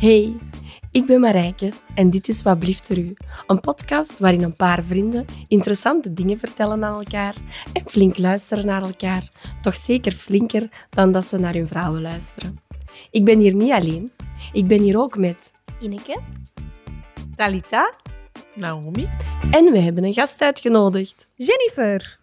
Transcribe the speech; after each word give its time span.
Hey, 0.00 0.36
ik 0.90 1.06
ben 1.06 1.20
Marijke 1.20 1.72
en 1.94 2.10
dit 2.10 2.28
is 2.28 2.42
Wat 2.42 2.58
blieft 2.58 2.88
er 2.88 2.98
u? 2.98 3.14
Een 3.46 3.60
podcast 3.60 4.18
waarin 4.18 4.42
een 4.42 4.54
paar 4.54 4.82
vrienden 4.82 5.24
interessante 5.48 6.12
dingen 6.12 6.38
vertellen 6.38 6.84
aan 6.84 6.94
elkaar 6.94 7.34
en 7.72 7.88
flink 7.88 8.18
luisteren 8.18 8.66
naar 8.66 8.82
elkaar. 8.82 9.28
Toch 9.62 9.74
zeker 9.74 10.12
flinker 10.12 10.68
dan 10.90 11.12
dat 11.12 11.24
ze 11.24 11.38
naar 11.38 11.54
hun 11.54 11.68
vrouwen 11.68 12.00
luisteren. 12.00 12.58
Ik 13.10 13.24
ben 13.24 13.38
hier 13.38 13.54
niet 13.54 13.72
alleen. 13.72 14.12
Ik 14.52 14.66
ben 14.66 14.80
hier 14.80 14.98
ook 14.98 15.16
met 15.16 15.52
Ineke. 15.80 16.20
Talita. 17.36 17.94
Naomi. 18.54 19.08
en 19.50 19.72
we 19.72 19.78
hebben 19.78 20.04
een 20.04 20.12
gast 20.12 20.40
uitgenodigd. 20.40 21.28
Jennifer. 21.34 22.18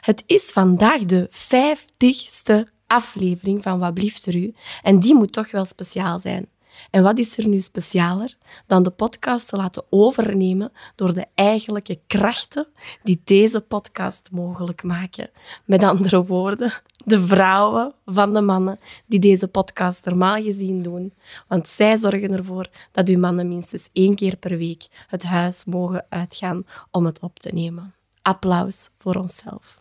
Het 0.00 0.22
is 0.26 0.50
vandaag 0.50 1.02
de 1.02 1.26
vijftigste 1.30 2.68
aflevering 2.86 3.62
van 3.62 3.78
Wat 3.78 3.94
blieft 3.94 4.26
er 4.26 4.36
u? 4.36 4.54
En 4.82 5.00
die 5.00 5.14
moet 5.14 5.32
toch 5.32 5.50
wel 5.50 5.64
speciaal 5.64 6.18
zijn. 6.18 6.48
En 6.90 7.02
wat 7.02 7.18
is 7.18 7.38
er 7.38 7.48
nu 7.48 7.58
specialer 7.58 8.36
dan 8.66 8.82
de 8.82 8.90
podcast 8.90 9.48
te 9.48 9.56
laten 9.56 9.84
overnemen 9.90 10.72
door 10.94 11.14
de 11.14 11.26
eigenlijke 11.34 12.00
krachten 12.06 12.66
die 13.02 13.20
deze 13.24 13.60
podcast 13.60 14.28
mogelijk 14.30 14.82
maken? 14.82 15.30
Met 15.64 15.82
andere 15.82 16.24
woorden, 16.24 16.72
de 17.04 17.20
vrouwen 17.20 17.94
van 18.06 18.32
de 18.32 18.40
mannen 18.40 18.78
die 19.06 19.18
deze 19.18 19.48
podcast 19.48 20.04
normaal 20.04 20.42
gezien 20.42 20.82
doen. 20.82 21.12
Want 21.48 21.68
zij 21.68 21.96
zorgen 21.96 22.32
ervoor 22.32 22.68
dat 22.92 23.08
uw 23.08 23.18
mannen 23.18 23.48
minstens 23.48 23.88
één 23.92 24.14
keer 24.14 24.36
per 24.36 24.56
week 24.56 24.86
het 25.06 25.22
huis 25.22 25.64
mogen 25.64 26.06
uitgaan 26.08 26.66
om 26.90 27.04
het 27.04 27.20
op 27.20 27.38
te 27.38 27.50
nemen. 27.52 27.94
Applaus 28.22 28.90
voor 28.96 29.14
onszelf. 29.14 29.78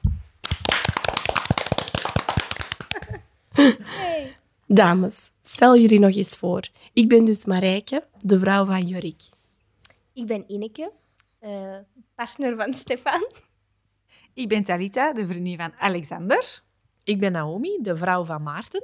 Dames, 4.70 5.32
stel 5.44 5.78
jullie 5.78 6.00
nog 6.00 6.16
eens 6.16 6.38
voor. 6.38 6.70
Ik 6.94 7.10
ben 7.10 7.26
dus 7.26 7.46
Marijke, 7.46 8.04
de 8.22 8.40
vrouw 8.40 8.66
van 8.66 8.88
Jorik. 8.88 9.24
Ik 10.14 10.26
ben 10.26 10.44
Ineke, 10.48 10.92
eh, 11.40 11.76
partner 12.16 12.56
van 12.56 12.74
Stefan. 12.74 13.32
Ik 14.34 14.48
ben 14.48 14.64
Talita, 14.64 15.14
de 15.14 15.28
vriendin 15.28 15.58
van 15.58 15.74
Alexander. 15.78 16.62
Ik 17.04 17.20
ben 17.20 17.32
Naomi, 17.32 17.80
de 17.82 17.96
vrouw 17.96 18.24
van 18.24 18.44
Maarten. 18.44 18.84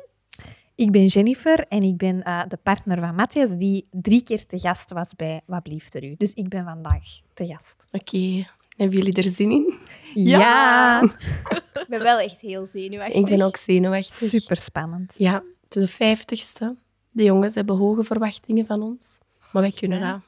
Ik 0.76 0.92
ben 0.92 1.06
Jennifer 1.06 1.68
en 1.68 1.84
ik 1.84 1.98
ben 1.98 2.24
eh, 2.24 2.42
de 2.48 2.58
partner 2.64 3.00
van 3.00 3.16
Matthias, 3.16 3.58
die 3.58 3.88
drie 3.92 4.24
keer 4.24 4.46
te 4.46 4.60
gast 4.60 4.92
was 4.92 5.16
bij 5.16 5.42
Wat 5.46 5.64
blieft 5.64 5.94
er 5.94 6.04
u. 6.04 6.16
Dus 6.18 6.34
ik 6.34 6.50
ben 6.50 6.64
vandaag 6.64 7.06
te 7.34 7.46
gast. 7.46 7.86
Oké, 7.92 8.48
hebben 8.78 8.98
jullie 8.98 9.14
er 9.14 9.24
zin 9.24 9.52
in? 9.52 9.74
Ja! 10.14 11.02
Ik 11.74 11.86
ben 11.88 12.00
wel 12.00 12.20
echt 12.20 12.40
heel 12.40 12.66
zenuwachtig. 12.66 13.20
Ik 13.20 13.26
ben 13.26 13.42
ook 13.42 13.58
zenuwachtig. 13.58 14.30
Super 14.30 14.58
spannend. 14.58 15.14
Ja, 15.18 15.44
het 15.74 15.84
is 15.84 15.90
de 15.90 15.96
vijftigste. 15.96 16.76
De 17.12 17.24
jongens 17.24 17.56
hebben 17.56 17.78
hoge 17.78 18.04
verwachtingen 18.04 18.66
van 18.66 18.82
ons. 18.82 19.20
Maar 19.52 19.62
wij 19.62 19.72
kunnen 19.72 20.02
dat. 20.02 20.22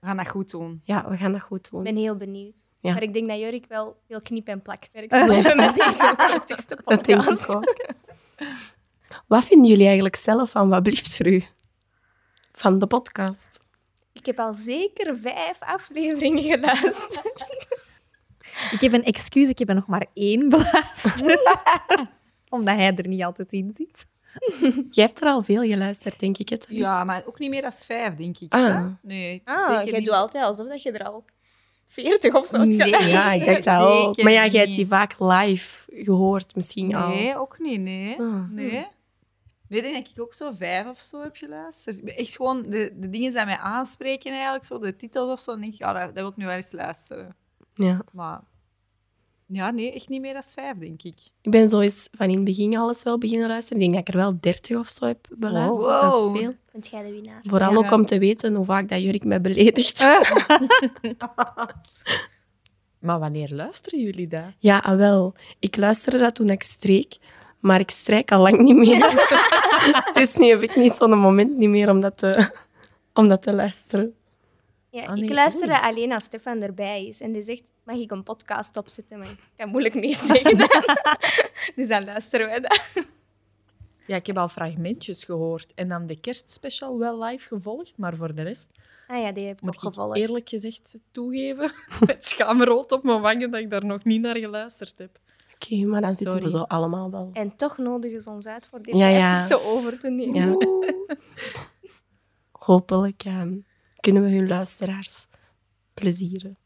We 0.00 0.06
gaan 0.06 0.16
dat 0.16 0.28
goed 0.28 0.50
doen. 0.50 0.80
Ja, 0.84 1.08
we 1.10 1.16
gaan 1.16 1.32
dat 1.32 1.40
goed 1.42 1.66
Ik 1.66 1.72
doen. 1.72 1.82
ben 1.82 1.96
heel 1.96 2.16
benieuwd. 2.16 2.64
Ja. 2.80 2.92
Maar 2.92 3.02
ik 3.02 3.12
denk 3.12 3.28
dat 3.28 3.38
Jorik 3.38 3.66
wel 3.68 3.96
veel 4.08 4.20
knip- 4.20 4.48
en 4.48 4.62
plakwerk 4.62 5.14
zal 5.14 5.30
hebben 5.30 5.56
met 5.56 5.74
deze 5.76 6.14
50ste 6.16 6.82
Dat 6.84 7.04
denk 7.04 7.18
podcast. 7.24 7.42
ik 7.42 7.54
ook. 7.54 7.86
Wat 9.26 9.44
vinden 9.44 9.70
jullie 9.70 9.84
eigenlijk 9.86 10.16
zelf 10.16 10.50
van 10.50 10.68
Wat 10.68 10.82
blieft 10.82 11.18
er 11.18 11.26
u? 11.26 11.44
Van 12.52 12.78
de 12.78 12.86
podcast. 12.86 13.60
Ik 14.12 14.26
heb 14.26 14.38
al 14.38 14.52
zeker 14.52 15.18
vijf 15.18 15.56
afleveringen 15.60 16.42
geluisterd. 16.42 17.46
Ik 18.70 18.80
heb 18.80 18.92
een 18.92 19.04
excuus, 19.04 19.48
ik 19.48 19.58
heb 19.58 19.68
er 19.68 19.74
nog 19.74 19.86
maar 19.86 20.06
één 20.14 20.48
beluisterd. 20.48 21.38
Omdat 22.48 22.74
hij 22.74 22.94
er 22.96 23.08
niet 23.08 23.22
altijd 23.22 23.52
in 23.52 23.70
zit. 23.76 24.06
Jij 24.90 25.04
hebt 25.04 25.20
er 25.20 25.26
al 25.28 25.42
veel 25.42 25.62
geluisterd, 25.62 26.20
denk 26.20 26.38
ik. 26.38 26.48
Het. 26.48 26.66
Ja, 26.68 27.04
maar 27.04 27.22
ook 27.26 27.38
niet 27.38 27.50
meer 27.50 27.62
dan 27.62 27.72
vijf, 27.72 28.14
denk 28.14 28.38
ik. 28.38 28.52
Ah. 28.52 28.64
hè? 28.64 28.88
Nee, 29.02 29.42
Ah, 29.44 29.68
zeker 29.68 29.84
jij 29.84 29.98
niet. 29.98 30.04
doet 30.04 30.14
altijd 30.14 30.44
alsof 30.44 30.68
dat 30.68 30.82
je 30.82 30.92
er 30.92 31.04
al 31.04 31.24
40 31.86 32.34
of 32.34 32.46
zo 32.46 32.58
hebt 32.58 32.76
Nee, 32.76 32.92
geluisterd. 32.92 33.10
Ja, 33.10 33.32
ik 33.32 33.44
dacht 33.46 33.64
dat 33.64 33.88
ook. 33.88 34.22
Maar 34.22 34.32
ja, 34.32 34.46
jij 34.46 34.62
hebt 34.64 34.74
die 34.74 34.86
vaak 34.86 35.14
live 35.18 35.84
gehoord 36.04 36.54
misschien 36.54 36.94
al. 36.94 37.08
Nee, 37.08 37.38
ook 37.38 37.58
niet, 37.58 37.80
nee. 37.80 38.20
Ah. 38.20 38.50
Nee. 38.50 38.86
Nee, 39.68 39.80
ik 39.80 39.84
denk 39.92 39.94
dat 40.04 40.12
ik 40.16 40.22
ook 40.22 40.34
zo 40.34 40.52
vijf 40.52 40.86
of 40.86 40.98
zo 40.98 41.22
heb 41.22 41.36
geluisterd. 41.36 42.04
Echt 42.04 42.36
gewoon 42.36 42.62
de, 42.62 42.92
de 42.96 43.10
dingen 43.10 43.32
die 43.32 43.44
mij 43.44 43.56
aanspreken 43.58 44.32
eigenlijk, 44.32 44.64
zo, 44.64 44.78
de 44.78 44.96
titels 44.96 45.30
of 45.30 45.38
zo, 45.40 45.50
dan 45.52 45.60
denk 45.60 45.74
ik, 45.74 45.82
ah, 45.82 45.94
dat, 45.94 46.04
dat 46.04 46.14
wil 46.14 46.28
ik 46.28 46.36
nu 46.36 46.46
wel 46.46 46.54
eens 46.54 46.72
luisteren. 46.72 47.36
Ja. 47.74 48.00
Maar 48.12 48.40
ja, 49.50 49.70
nee, 49.70 49.92
echt 49.92 50.08
niet 50.08 50.20
meer 50.20 50.32
dan 50.32 50.42
vijf, 50.42 50.78
denk 50.78 51.02
ik. 51.02 51.18
Ik 51.42 51.50
ben 51.50 51.68
zo 51.70 51.80
eens 51.80 52.08
van 52.12 52.28
in 52.28 52.34
het 52.34 52.44
begin 52.44 52.76
alles 52.76 53.02
wel 53.02 53.18
beginnen 53.18 53.48
luisteren. 53.48 53.82
Ik 53.82 53.90
denk 53.90 53.92
dat 53.92 54.08
ik 54.08 54.14
er 54.14 54.20
wel 54.20 54.40
30 54.40 54.76
of 54.76 54.88
zo 54.88 55.06
heb 55.06 55.26
beluisterd. 55.38 55.84
Wow. 55.84 56.00
Dat 56.00 56.34
is 56.34 56.40
veel. 56.40 56.54
Bent 56.72 56.88
jij 56.88 57.02
de 57.02 57.12
winnaar? 57.12 57.40
Vooral 57.42 57.72
Ja. 57.72 57.76
ook 57.78 57.90
om 57.90 58.06
te 58.06 58.18
weten 58.18 58.54
hoe 58.54 58.64
vaak 58.64 58.88
dat 58.88 59.02
Jurk 59.02 59.24
mij 59.24 59.40
beledigt. 59.40 60.04
Maar 62.98 63.18
wanneer 63.18 63.48
luisteren 63.52 64.00
jullie 64.00 64.26
dat? 64.28 64.44
Ja, 64.58 64.78
ah, 64.78 64.96
wel. 64.96 65.34
Ik 65.58 65.76
luisterde 65.76 66.18
dat 66.18 66.34
toen 66.34 66.50
ik 66.50 66.62
streek, 66.62 67.16
maar 67.60 67.80
ik 67.80 67.90
strijk 67.90 68.32
al 68.32 68.42
lang 68.42 68.58
niet 68.60 68.76
meer. 68.76 69.28
dus 70.12 70.36
nu 70.36 70.48
heb 70.48 70.62
ik 70.62 70.76
niet 70.76 70.92
zo'n 70.92 71.18
moment 71.18 71.56
niet 71.56 71.68
meer 71.68 71.90
om 71.90 72.00
dat 72.00 72.18
te, 72.18 72.50
om 73.14 73.28
dat 73.28 73.42
te 73.42 73.54
luisteren. 73.54 74.14
Ja, 75.00 75.06
Ah, 75.06 75.14
nee, 75.14 75.24
ik 75.24 75.30
luisterde 75.32 75.80
alleen 75.82 76.12
als 76.12 76.24
Stefan 76.24 76.62
erbij 76.62 77.06
is. 77.06 77.20
En 77.20 77.32
die 77.32 77.42
zegt, 77.42 77.62
mag 77.84 77.96
ik 77.96 78.10
een 78.10 78.22
podcast 78.22 78.76
opzetten? 78.76 79.18
Maar 79.18 79.28
ik 79.30 79.38
kan 79.56 79.68
moeilijk 79.68 79.94
nee 79.94 80.14
zeggen 80.32 80.56
dus 81.76 81.88
dan 81.88 82.04
luisteren 82.04 82.46
wij 82.46 82.60
dat. 82.60 82.80
Ja, 84.06 84.16
ik 84.16 84.26
heb 84.26 84.36
al 84.36 84.48
fragmentjes 84.48 85.24
gehoord 85.24 85.72
en 85.74 85.88
dan 85.88 86.06
de 86.06 86.20
kerstspecial 86.20 86.98
wel 86.98 87.22
live 87.22 87.46
gevolgd, 87.48 87.92
maar 87.96 88.16
voor 88.16 88.34
de 88.34 88.42
rest 88.42 88.70
Ah 89.06 89.20
ja, 89.22 89.32
die 89.32 89.46
heb 89.46 89.56
ik 89.56 89.62
moet 89.62 89.76
ook 89.76 89.82
ik 89.82 89.88
gevolgd. 89.88 90.16
eerlijk 90.18 90.48
gezegd 90.48 90.98
toegeven, 91.10 91.70
met 92.06 92.26
schaamrood 92.26 92.92
op 92.92 93.02
mijn 93.02 93.20
wangen, 93.20 93.50
dat 93.50 93.60
ik 93.60 93.70
daar 93.70 93.84
nog 93.84 94.04
niet 94.04 94.20
naar 94.20 94.36
geluisterd 94.36 94.98
heb. 94.98 95.18
Oké, 95.54 95.84
maar 95.84 96.00
dan 96.00 96.14
zitten 96.14 96.42
we 96.42 96.48
zo 96.48 96.58
allemaal 96.62 97.10
wel. 97.10 97.30
En 97.32 97.56
toch 97.56 97.78
nodigen 97.78 98.20
ze 98.20 98.30
ons 98.30 98.46
uit 98.46 98.66
voor 98.66 98.82
dit 98.82 98.96
Ja, 98.96 99.08
ja. 99.08 99.48
over 99.64 99.98
te 99.98 100.10
nemen. 100.10 100.34
Ja. 100.34 100.54
Hopelijk 102.52 103.24
ehm, 103.24 103.56
kunnen 104.00 104.22
we 104.22 104.30
hun 104.30 104.48
luisteraars 104.48 105.26
plezieren. 105.94 106.56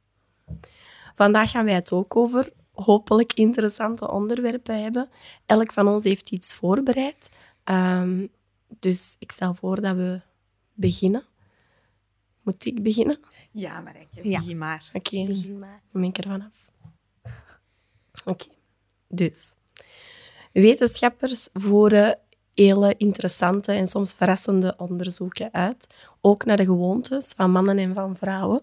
Vandaag 1.15 1.51
gaan 1.51 1.65
wij 1.65 1.75
het 1.75 1.93
ook 1.93 2.17
over 2.17 2.53
hopelijk 2.73 3.33
interessante 3.33 4.11
onderwerpen 4.11 4.83
hebben. 4.83 5.09
Elk 5.47 5.73
van 5.73 5.89
ons 5.89 6.05
heeft 6.05 6.31
iets 6.31 6.55
voorbereid. 6.55 7.29
Ehm, 7.65 8.27
dus 8.79 9.17
ik 9.19 9.33
stel 9.33 9.55
voor 9.55 9.81
dat 9.81 9.97
we 9.97 10.21
beginnen. 10.75 11.25
Moet 12.43 12.65
ik 12.67 12.83
beginnen? 12.83 13.19
Ja, 13.51 13.81
maar 13.81 13.97
ik 14.01 14.09
Ja. 14.25 14.39
begin 14.39 14.59
maar. 14.59 14.91
Oké, 14.93 15.25
Begin 15.25 15.59
maar. 15.59 15.81
dan 15.93 16.01
ben 16.01 16.11
ik 16.11 16.19
er 16.19 16.23
vanaf. 16.31 16.53
Oké, 18.25 18.47
dus. 19.09 19.55
Wetenschappers 20.53 21.49
voeren 21.53 22.19
hele 22.55 22.95
interessante 22.97 23.73
en 23.73 23.87
soms 23.87 24.13
verrassende 24.15 24.75
onderzoeken 24.77 25.53
uit, 25.53 25.95
ook 26.23 26.45
naar 26.45 26.57
de 26.57 26.65
gewoontes 26.65 27.33
van 27.37 27.51
mannen 27.51 27.79
en 27.79 27.95
van 27.95 28.17
vrouwen. 28.17 28.61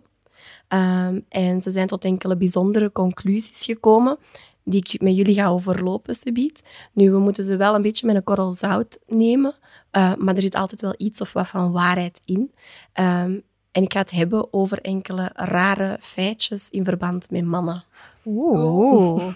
Ehm, 0.67 1.19
en 1.29 1.61
ze 1.61 1.71
zijn 1.71 1.87
tot 1.87 2.05
enkele 2.05 2.37
bijzondere 2.37 2.91
conclusies 2.91 3.65
gekomen, 3.65 4.17
die 4.63 4.85
ik 4.87 5.01
met 5.01 5.15
jullie 5.15 5.33
ga 5.33 5.47
overlopen, 5.47 6.13
subiet. 6.13 6.63
Nu, 6.93 7.11
we 7.11 7.19
moeten 7.19 7.43
ze 7.43 7.57
wel 7.57 7.75
een 7.75 7.81
beetje 7.81 8.07
met 8.07 8.15
een 8.15 8.23
korrel 8.23 8.51
zout 8.51 8.99
nemen, 9.07 9.53
eh, 9.91 10.15
maar 10.15 10.35
er 10.35 10.41
zit 10.41 10.55
altijd 10.55 10.81
wel 10.81 10.93
iets 10.97 11.21
of 11.21 11.33
wat 11.33 11.47
van 11.47 11.71
waarheid 11.71 12.21
in. 12.25 12.51
Ehm, 12.93 13.39
en 13.71 13.83
ik 13.83 13.93
ga 13.93 13.99
het 13.99 14.11
hebben 14.11 14.53
over 14.53 14.81
enkele 14.81 15.31
rare 15.33 15.97
feitjes 16.01 16.69
in 16.69 16.83
verband 16.83 17.31
met 17.31 17.45
mannen. 17.45 17.83
Oeh. 18.25 19.33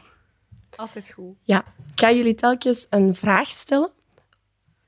Altijd 0.75 1.11
goed. 1.11 1.35
Ja, 1.43 1.63
ik 1.93 1.99
ga 1.99 2.11
jullie 2.11 2.35
telkens 2.35 2.87
een 2.89 3.15
vraag 3.15 3.47
stellen. 3.47 3.91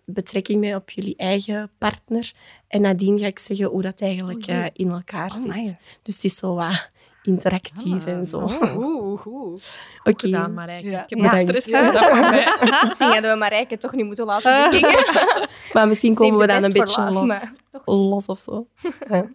Betrekking 0.06 0.60
mee 0.60 0.76
op 0.76 0.90
jullie 0.90 1.16
eigen 1.16 1.72
partner. 1.78 2.32
En 2.68 2.82
nadien 2.82 3.20
ga 3.20 3.26
ik 3.26 3.40
zeggen 3.40 3.66
hoe 3.68 3.82
dat 3.82 4.02
eigenlijk 4.02 4.46
eh, 4.46 4.66
in 4.74 4.90
elkaar 4.92 5.32
zit. 5.32 5.44
Amai. 5.44 5.78
Dus 6.02 6.14
het 6.14 6.24
is 6.24 6.36
zo 6.36 6.56
wat 6.56 6.90
interactief 7.24 8.06
en 8.06 8.26
zo. 8.26 8.40
Oeh, 8.78 9.20
goed. 9.22 9.68
Oké. 10.04 10.26
Gedaan, 10.26 10.54
Marijke. 10.54 10.90
Ja. 10.90 11.04
Ik 11.04 11.10
heb 11.10 11.20
Ja. 11.20 11.34
stress 11.34 11.70
van 11.70 12.20
mij. 12.20 12.48
Misschien 12.86 13.08
hadden 13.10 13.32
we 13.32 13.38
Marijke 13.38 13.78
toch 13.78 13.94
niet 13.94 14.06
moeten 14.06 14.26
laten 14.26 14.72
beginnen. 14.72 15.50
Maar 15.74 15.88
misschien 15.88 16.16
komen 16.16 16.40
we 16.40 16.48
dan 16.48 16.64
een 16.64 16.72
beetje 16.72 17.12
los, 17.12 17.26
maar 17.26 17.52
los 17.86 18.26
of 18.26 18.40
zo. 18.40 18.68
Ja. 19.10 19.30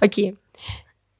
Oké. 0.00 0.34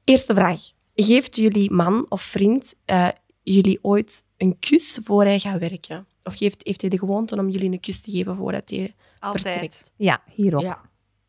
Eerste 0.03 0.33
vraag. 0.33 0.59
Geeft 0.95 1.35
jullie 1.35 1.71
man 1.71 2.05
of 2.09 2.21
vriend 2.21 2.75
eh, 2.85 3.07
jullie 3.43 3.79
ooit 3.81 4.23
een 4.41 4.59
kus 4.59 4.99
voor 5.03 5.23
hij 5.23 5.39
gaat 5.39 5.59
werken? 5.59 6.05
Of 6.23 6.39
heeft, 6.39 6.61
heeft 6.63 6.81
hij 6.81 6.89
de 6.89 6.97
gewoonte 6.97 7.35
om 7.37 7.49
jullie 7.49 7.71
een 7.71 7.79
kus 7.79 8.01
te 8.01 8.11
geven 8.11 8.35
voordat 8.35 8.69
hij 8.69 8.95
Altijd. 9.19 9.43
vertrekt? 9.43 9.91
Ja, 9.95 10.21
hierop. 10.33 10.61
Ja. 10.61 10.81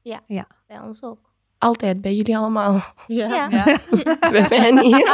Ja, 0.03 0.23
Ja. 0.26 0.47
bij 0.67 0.81
ons 0.81 1.03
ook. 1.03 1.19
Altijd, 1.59 2.00
bij 2.00 2.14
jullie 2.14 2.37
allemaal. 2.37 2.82
Ja. 3.06 3.26
Ja. 3.29 3.49
Ja. 3.50 3.79
bij 4.31 4.47
mij 4.49 4.70
niet. 4.70 4.94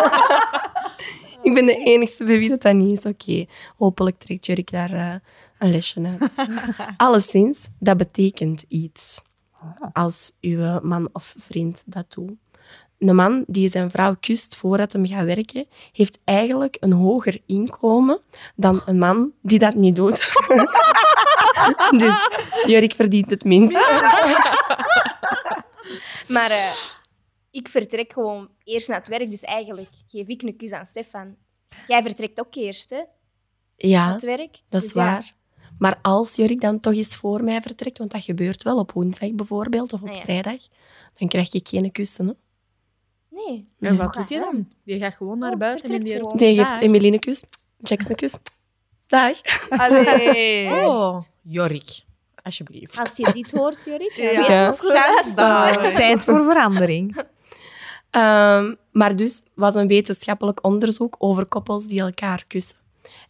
Ik 1.43 1.55
ben 1.55 1.67
de 1.67 1.77
enigste 1.77 2.25
bij 2.25 2.39
wie 2.39 2.49
dat, 2.49 2.63
dat 2.63 2.75
niet 2.75 2.99
is. 2.99 3.05
Oké, 3.13 3.47
hopelijk 3.77 4.19
trekt 4.19 4.47
Jurk 4.47 4.71
daar 4.71 4.93
eh, 4.93 5.15
een 5.59 5.71
lesje 5.71 6.01
uit. 6.19 6.35
Alleszins, 6.97 7.69
dat 7.79 7.97
betekent 7.97 8.63
iets. 8.69 9.21
als 9.93 10.33
uw 10.41 10.81
man 10.83 11.09
of 11.13 11.35
vriend 11.39 11.83
dat 11.87 12.13
doet. 12.13 12.33
Een 12.99 13.15
man 13.15 13.45
die 13.47 13.69
zijn 13.69 13.91
vrouw 13.91 14.17
kust 14.21 14.57
voordat 14.57 14.93
hem 14.93 15.07
gaat 15.07 15.25
werken, 15.25 15.67
heeft 15.93 16.19
eigenlijk 16.25 16.77
een 16.81 16.93
hoger 16.93 17.41
inkomen 17.47 18.21
dan 18.57 18.83
een 18.87 18.99
man 18.99 19.33
die 19.43 19.59
dat 19.59 19.75
niet 19.75 19.97
doet. 19.97 20.33
dus 22.03 22.29
Jurk 22.67 22.93
verdient 22.95 23.31
het 23.31 23.45
minst. 23.45 23.79
Maar 26.29 26.51
eh, 26.51 26.73
ik 27.51 27.69
vertrek 27.69 28.13
gewoon 28.13 28.49
eerst 28.65 28.89
naar 28.89 28.99
het 28.99 29.09
werk, 29.09 29.31
dus 29.31 29.43
eigenlijk 29.43 29.89
geef 30.09 30.27
ik 30.27 30.43
een 30.43 30.57
kus 30.57 30.73
aan 30.73 30.87
Stefan. 30.87 31.37
Jij 31.87 32.03
vertrekt 32.03 32.41
ook 32.41 32.55
eerst, 32.55 32.91
hè, 32.91 32.97
naar 32.97 33.07
Ja, 33.77 34.13
het 34.13 34.23
werk. 34.23 34.61
dat 34.69 34.83
is 34.83 34.87
Dus 34.89 34.93
ja, 34.97 35.05
waar. 35.05 35.33
Maar 35.79 35.99
als 36.03 36.37
Jurk 36.37 36.61
dan 36.61 36.81
toch 36.81 36.95
eens 36.95 37.17
voor 37.17 37.45
mij 37.45 37.61
vertrekt, 37.61 37.99
want 37.99 38.11
dat 38.11 38.23
gebeurt 38.23 38.63
wel 38.63 38.79
op 38.79 38.93
woensdag 38.93 39.33
bijvoorbeeld, 39.35 39.93
of 39.93 40.03
op 40.03 40.09
Ah, 40.09 40.15
ja. 40.15 40.21
vrijdag, 40.21 40.59
dan 41.19 41.29
krijg 41.29 41.53
je 41.53 41.61
geen 41.65 41.93
kussen. 41.93 42.27
Hè? 42.27 42.33
Nee. 43.47 43.69
En 43.81 43.97
wat 43.97 44.15
Ja. 44.15 44.21
doet 44.21 44.29
je 44.29 44.39
dan? 44.39 44.69
Je 44.83 44.99
gaat 44.99 45.15
gewoon 45.15 45.39
naar 45.39 45.53
Oh, 45.53 45.59
buiten 45.59 45.91
en 45.91 46.01
die. 46.01 46.15
Nee, 46.35 46.55
geeft 46.55 46.69
Dag. 46.69 46.81
Emilie 46.81 47.13
een 47.13 47.19
kus, 47.19 47.43
Jax 47.79 48.09
een 48.09 48.15
kus. 48.17 48.35
Dag. 49.07 49.37
Allee. 49.83 50.71
Oh, 50.71 51.21
Jorik, 51.43 52.01
alsjeblieft. 52.43 52.99
Als 52.99 53.17
je 53.17 53.33
dit 53.33 53.51
hoort, 53.51 53.85
Jorik, 53.85 54.13
Ja. 54.17 54.23
weet 54.23 54.47
je 54.47 54.53
Ja. 54.53 54.73
Schandalig. 54.79 55.95
Tijd 55.97 56.25
voor 56.25 56.45
verandering. 56.45 57.25
Ehm, 58.11 58.75
maar 58.93 59.17
dus 59.17 59.45
was 59.55 59.75
een 59.75 59.89
wetenschappelijk 59.89 60.65
onderzoek 60.65 61.17
over 61.19 61.47
koppels 61.47 61.87
die 61.87 62.01
elkaar 62.01 62.45
kussen. 62.47 62.77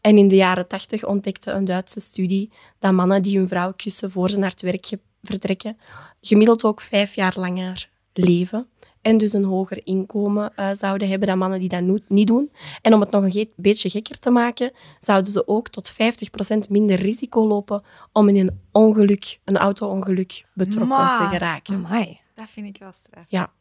En 0.01 0.19
in 0.19 0.29
de 0.29 0.37
jaren 0.37 0.69
tachtig 0.69 1.05
ontdekte 1.05 1.51
een 1.51 1.65
Duitse 1.65 2.01
studie 2.01 2.51
dat 2.79 2.93
mannen 2.93 3.23
die 3.23 3.39
hun 3.39 3.49
vrouw 3.49 3.73
kussen 3.77 4.11
voor 4.11 4.31
ze 4.31 4.39
naar 4.39 4.51
het 4.51 4.63
werk 4.63 4.87
vertrekken, 5.23 5.79
gemiddeld 6.21 6.65
ook 6.65 6.81
vijf 6.81 7.15
jaar 7.15 7.33
langer 7.37 7.89
leven. 8.13 8.69
En 9.03 9.19
dus 9.19 9.33
een 9.33 9.45
hoger 9.45 9.81
inkomen 9.87 10.53
eh, 10.56 10.71
zouden 10.73 11.09
hebben 11.09 11.29
dan 11.29 11.39
mannen 11.39 11.61
die 11.61 11.69
dat 11.69 11.83
no- 11.83 11.99
niet 12.09 12.27
doen. 12.27 12.50
En 12.83 12.95
om 12.95 13.00
het 13.00 13.11
nog 13.11 13.23
een 13.23 13.31
ge- 13.33 13.50
beetje 13.56 13.91
gekker 13.91 14.19
te 14.19 14.31
maken, 14.31 14.73
zouden 15.00 15.33
ze 15.33 15.49
ook 15.49 15.69
tot 15.69 15.93
50% 15.93 16.69
minder 16.69 16.97
risico 16.97 17.47
lopen 17.47 17.83
om 18.12 18.29
in 18.29 18.37
een 18.37 18.61
ongeluk, 18.73 19.39
een 19.45 19.56
auto-ongeluk 19.56 20.45
betrokken 20.55 20.89
Maar. 20.97 21.19
te 21.19 21.27
geraken. 21.37 21.75
Amai. 21.75 22.21
Dat 22.35 22.49
vind 22.50 22.67
ik 22.67 22.77
wel 22.79 22.93
straf. 22.93 23.25
Ja, 23.29 23.53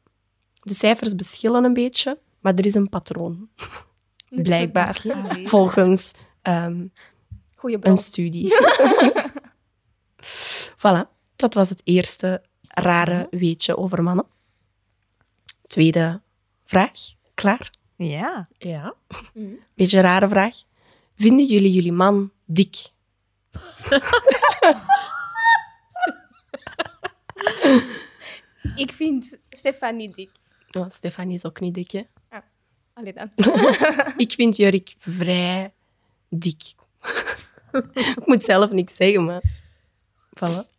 de 0.61 0.73
cijfers 0.73 1.13
verschillen 1.17 1.63
een 1.63 1.73
beetje, 1.73 2.19
maar 2.39 2.53
er 2.53 2.65
is 2.65 2.75
een 2.75 2.89
patroon. 2.89 3.49
Blijkbaar, 4.29 5.01
Allee. 5.29 5.47
volgens 5.47 6.11
ehm, 6.41 6.85
een 7.61 7.97
studie. 7.97 8.53
voilà, 10.77 11.07
dat 11.35 11.53
was 11.53 11.69
het 11.69 11.81
eerste 11.83 12.41
rare 12.67 13.27
weetje 13.31 13.77
over 13.77 14.03
mannen. 14.03 14.25
Tweede 15.67 16.21
vraag, 16.65 16.99
klaar? 17.33 17.71
Ja. 17.95 18.47
Ja. 18.57 18.95
Beetje 19.75 20.01
rare 20.01 20.27
vraag. 20.27 20.55
Vinden 21.15 21.45
jullie 21.45 21.71
jullie 21.71 21.91
man 21.91 22.31
dik? 22.45 22.91
Ik 28.75 28.91
vind 28.91 29.39
Stefan 29.49 29.95
niet 29.95 30.15
dik. 30.15 30.29
Oh, 30.71 30.89
Stefanie 30.89 31.35
is 31.35 31.45
ook 31.45 31.59
niet 31.59 31.73
dik, 31.73 31.91
hè? 31.91 32.03
Allee 32.93 33.13
dan. 33.13 33.31
Ik 34.23 34.31
vind 34.31 34.55
Jurk 34.55 34.93
vrij 34.97 35.73
dik. 36.29 36.63
Ik 38.15 38.25
moet 38.25 38.43
zelf 38.43 38.71
niks 38.71 38.95
zeggen, 38.95 39.25
maar... 39.25 39.41
Voilà. 40.15 40.75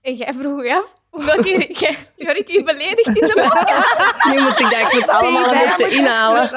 En 0.00 0.14
jij 0.14 0.32
vroeg 0.32 0.64
je 0.64 0.74
af 0.74 0.94
hoeveel 1.16 1.42
keer 1.42 1.70
jij, 1.78 1.96
Jorik 2.16 2.48
je 2.50 2.62
beledigt 2.62 3.06
in 3.06 3.14
de 3.14 3.32
podcast. 3.52 4.14
Nu 4.30 4.40
moet 4.42 4.60
ik 4.60 4.70
dat 4.70 4.80
ik 4.80 4.92
moet 4.92 5.08
allemaal 5.08 5.52
een 5.52 5.58
beetje 5.76 5.96
inhalen. 5.96 6.48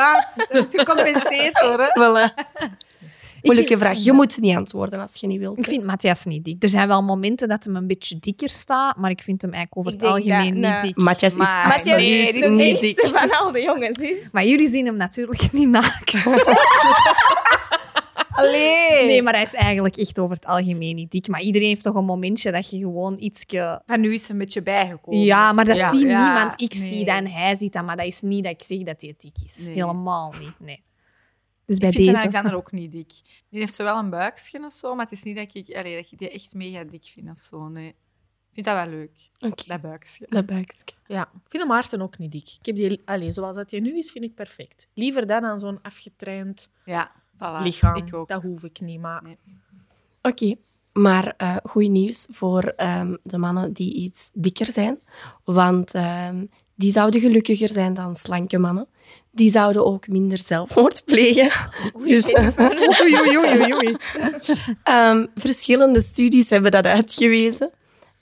Gecompenseerd 0.69 1.61
worden. 1.61 1.87
Voilà. 1.99 2.33
Moeilijke 3.41 3.69
vind- 3.77 3.81
vraag. 3.83 4.03
Je 4.03 4.11
moet 4.13 4.37
niet 4.39 4.55
antwoorden 4.55 4.99
als 4.99 5.09
je 5.19 5.27
niet 5.27 5.39
wilt. 5.39 5.57
Ik 5.57 5.63
vind 5.65 5.83
Matthias 5.83 6.25
niet 6.25 6.45
dik. 6.45 6.63
Er 6.63 6.69
zijn 6.69 6.87
wel 6.87 7.03
momenten 7.03 7.47
dat 7.47 7.63
hem 7.63 7.75
een 7.75 7.87
beetje 7.87 8.17
dikker 8.19 8.49
staat, 8.49 8.95
maar 8.97 9.09
ik 9.09 9.23
vind 9.23 9.41
hem 9.41 9.53
eigenlijk 9.53 9.87
over 9.87 9.99
Ik 9.99 10.05
het 10.05 10.09
algemeen 10.29 10.61
dat- 10.61 10.71
niet 10.71 10.81
dik. 10.81 11.03
Matthias 11.03 11.31
is 11.31 11.37
Maar- 11.37 11.67
Matthias 11.67 11.97
nee, 11.97 12.27
is 12.27 12.41
de 12.43 12.49
niet 12.49 12.79
dik. 12.79 13.05
van 13.13 13.31
al 13.31 13.51
de 13.51 13.61
jongens. 13.61 13.97
Is. 13.97 14.29
Maar 14.31 14.45
jullie 14.45 14.69
zien 14.69 14.85
hem 14.85 14.95
natuurlijk 14.97 15.51
niet 15.51 15.69
naakt. 15.69 16.13
Allee. 18.39 19.05
Nee, 19.05 19.21
maar 19.21 19.33
hij 19.33 19.43
is 19.43 19.53
eigenlijk 19.53 19.97
echt 19.97 20.19
over 20.19 20.35
het 20.35 20.45
algemeen 20.45 20.95
niet 20.95 21.11
dik. 21.11 21.27
Maar 21.27 21.41
iedereen 21.41 21.67
heeft 21.67 21.83
toch 21.83 21.95
een 21.95 22.05
momentje 22.05 22.51
dat 22.51 22.69
je 22.69 22.77
gewoon 22.77 23.17
ietsje... 23.19 23.81
Maar 23.85 23.99
nu 23.99 24.13
is 24.13 24.21
het 24.21 24.29
een 24.29 24.37
beetje 24.37 24.63
bijgekomen. 24.63 25.19
Ja, 25.19 25.51
maar 25.51 25.65
dat 25.65 25.77
Ja. 25.77 25.91
ziet 25.91 26.01
Ja, 26.01 26.25
niemand. 26.25 26.61
Ik 26.61 26.73
nee. 26.73 26.87
zie 26.87 27.05
dat 27.05 27.15
en 27.15 27.27
hij 27.27 27.55
ziet 27.55 27.73
dat. 27.73 27.85
Maar 27.85 27.97
dat 27.97 28.05
is 28.05 28.21
niet 28.21 28.43
dat 28.43 28.53
ik 28.53 28.63
zeg 28.63 28.77
dat 28.83 29.01
hij 29.01 29.13
dik 29.17 29.35
is. 29.45 29.57
Nee. 29.57 29.75
Helemaal 29.75 30.33
niet, 30.39 30.59
nee. 30.59 30.83
Dus 31.65 31.77
bij 31.77 31.89
Ik 31.89 31.95
vind 31.95 32.07
deze... 32.07 32.17
Alexander 32.19 32.55
ook 32.55 32.71
niet 32.71 32.91
dik. 32.91 33.11
Die 33.49 33.59
heeft 33.59 33.73
zo 33.73 33.83
wel 33.83 33.97
een 33.97 34.09
buikje 34.09 34.65
of 34.65 34.73
zo, 34.73 34.95
maar 34.95 35.05
het 35.05 35.13
is 35.13 35.23
niet 35.23 35.35
dat 35.35 35.49
ik, 35.53 35.75
allee, 35.75 35.95
dat 36.01 36.11
ik 36.11 36.17
die 36.19 36.29
echt 36.29 36.53
mega 36.53 36.83
dik 36.83 37.03
vind 37.13 37.29
of 37.29 37.39
zo. 37.39 37.67
Nee. 37.67 37.87
Ik 37.87 38.55
vind 38.65 38.65
dat 38.65 38.75
wel 38.75 38.97
leuk, 38.99 39.29
Oké, 39.39 39.63
dat 39.67 39.81
buikje. 39.81 40.25
dat 40.29 40.45
buikje. 40.45 40.93
Ja, 41.07 41.21
ik 41.21 41.49
vind 41.49 41.63
de 41.63 41.69
Maarten 41.69 42.01
ook 42.01 42.17
niet 42.17 42.31
dik. 42.31 42.55
Ik 42.59 42.65
heb 42.65 42.75
die, 42.75 43.01
allez, 43.05 43.33
zoals 43.35 43.55
dat 43.55 43.71
je 43.71 43.81
nu 43.81 43.97
is, 43.97 44.11
vind 44.11 44.23
ik 44.23 44.35
perfect. 44.35 44.87
Liever 44.93 45.25
dan 45.27 45.45
aan 45.45 45.59
zo'n 45.59 45.81
afgetraind 45.81 46.71
Ja, 46.85 47.11
voilà. 47.39 47.63
lichaam. 47.63 47.95
Ik 47.95 48.13
ook. 48.13 48.27
Dat 48.27 48.41
hoef 48.41 48.63
ik 48.63 48.79
niet, 48.79 48.99
maar... 48.99 49.23
Nee. 49.23 49.37
Oké, 50.21 50.55
maar 50.93 51.33
eh 51.37 51.55
goed 51.63 51.89
nieuws 51.89 52.27
voor 52.31 52.63
ehm, 52.63 53.15
de 53.23 53.37
mannen 53.37 53.73
die 53.73 53.93
iets 53.93 54.29
dikker 54.33 54.65
zijn. 54.65 54.99
Want 55.43 55.93
ehm, 55.93 56.45
die 56.75 56.91
zouden 56.91 57.21
gelukkiger 57.21 57.69
zijn 57.69 57.93
dan 57.93 58.15
slanke 58.15 58.57
mannen. 58.57 58.87
Die 59.31 59.51
zouden 59.51 59.85
ook 59.85 60.07
minder 60.07 60.37
zelfmoord 60.37 61.05
plegen. 61.05 61.51
Dus, 62.05 62.25
Oei, 62.35 63.19
oei, 63.19 63.37
oei, 63.37 63.61
oei, 63.61 63.73
oei. 63.73 63.97
Ehm, 64.83 65.25
verschillende 65.35 66.01
studies 66.01 66.49
hebben 66.49 66.71
dat 66.71 66.85
uitgewezen. 66.85 67.71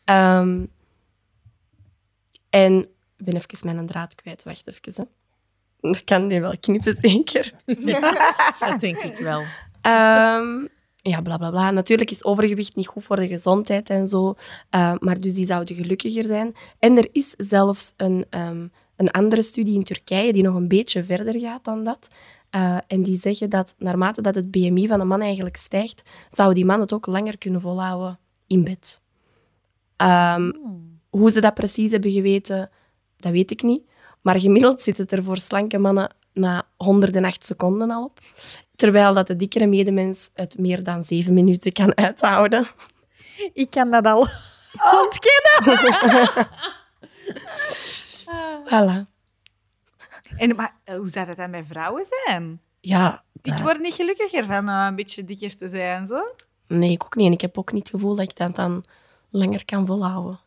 Ehm, 0.03 0.65
en 2.49 2.79
ik 3.17 3.25
ben 3.25 3.35
even 3.35 3.75
mijn 3.75 3.87
draad 3.87 4.15
kwijt. 4.15 4.43
Wacht 4.43 4.67
even. 4.67 4.93
Hè. 4.95 5.03
Dat 5.79 6.03
kan 6.03 6.27
die 6.27 6.41
wel 6.41 6.57
knippen, 6.59 6.97
zeker. 7.09 7.51
Dat 8.59 8.79
denk 8.79 8.97
ik 8.97 9.17
wel. 9.17 9.43
Ehm, 9.81 10.67
ja, 11.01 11.21
bla 11.21 11.37
bla 11.37 11.49
bla. 11.49 11.71
Natuurlijk 11.71 12.11
is 12.11 12.23
overgewicht 12.23 12.75
niet 12.75 12.87
goed 12.87 13.03
voor 13.03 13.15
de 13.15 13.27
gezondheid 13.27 13.89
en 13.89 14.05
zo. 14.05 14.35
eh, 14.69 14.93
maar 14.99 15.17
dus 15.17 15.33
die 15.33 15.45
zouden 15.45 15.75
gelukkiger 15.75 16.23
zijn. 16.23 16.53
En 16.79 16.97
er 16.97 17.07
is 17.11 17.33
zelfs 17.37 17.93
een, 17.97 18.25
ehm, 18.29 18.67
een 18.95 19.11
andere 19.11 19.41
studie 19.41 19.75
in 19.75 19.83
Turkije 19.83 20.33
die 20.33 20.43
nog 20.43 20.55
een 20.55 20.67
beetje 20.67 21.03
verder 21.03 21.39
gaat 21.39 21.63
dan 21.65 21.83
dat. 21.83 22.07
Eh, 22.49 22.77
en 22.87 23.01
die 23.03 23.19
zeggen 23.19 23.49
dat 23.49 23.75
naarmate 23.77 24.21
dat 24.21 24.35
het 24.35 24.51
BMI 24.51 24.87
van 24.87 24.99
een 24.99 25.07
man 25.07 25.21
eigenlijk 25.21 25.55
stijgt, 25.55 26.01
zou 26.29 26.53
die 26.53 26.65
man 26.65 26.79
het 26.79 26.93
ook 26.93 27.05
langer 27.05 27.37
kunnen 27.37 27.61
volhouden 27.61 28.19
in 28.47 28.63
bed. 28.63 29.01
Ehm, 29.95 30.51
Hoe 31.09 31.29
ze 31.31 31.41
dat 31.41 31.53
precies 31.53 31.91
hebben 31.91 32.11
geweten, 32.11 32.69
dat 33.17 33.31
weet 33.31 33.51
ik 33.51 33.61
niet. 33.61 33.81
Maar 34.27 34.39
gemiddeld 34.39 34.81
zit 34.81 34.97
het 34.97 35.11
er 35.11 35.23
voor 35.23 35.37
slanke 35.37 35.77
mannen 35.77 36.15
na 36.33 36.63
108 36.77 37.43
seconden 37.45 37.91
al 37.91 38.03
op. 38.03 38.19
Terwijl 38.75 39.13
dat 39.13 39.27
de 39.27 39.35
dikkere 39.35 39.65
medemens 39.65 40.29
het 40.33 40.57
meer 40.57 40.83
dan 40.83 41.03
7 41.03 41.33
minuten 41.33 41.71
kan 41.71 41.97
uithouden. 41.97 42.67
Ik 43.53 43.69
kan 43.69 43.91
dat 43.91 44.05
al 44.05 44.27
ontkennen. 45.03 45.95
Voilà. 48.69 49.05
En, 50.37 50.55
maar 50.55 50.75
eh, 50.83 50.97
hoe 50.97 51.09
zou 51.09 51.25
dat 51.25 51.35
dan 51.35 51.51
bij 51.51 51.63
vrouwen 51.65 52.05
zijn? 52.05 52.61
Ja, 52.79 53.23
Ik 53.41 53.57
word 53.57 53.79
niet 53.79 53.93
gelukkiger 53.93 54.43
van 54.43 54.69
eh, 54.69 54.85
een 54.87 54.95
beetje 54.95 55.23
dikker 55.23 55.57
te 55.57 55.67
zijn, 55.67 56.07
zo. 56.07 56.21
nee, 56.67 56.91
ik 56.91 57.03
ook 57.03 57.15
niet. 57.15 57.25
En 57.27 57.33
ik 57.33 57.41
heb 57.41 57.57
ook 57.57 57.71
niet 57.71 57.87
het 57.87 57.95
gevoel 57.95 58.15
dat 58.15 58.29
ik 58.29 58.37
dat 58.37 58.55
dan 58.55 58.83
langer 59.29 59.65
kan 59.65 59.85
volhouden. 59.85 60.39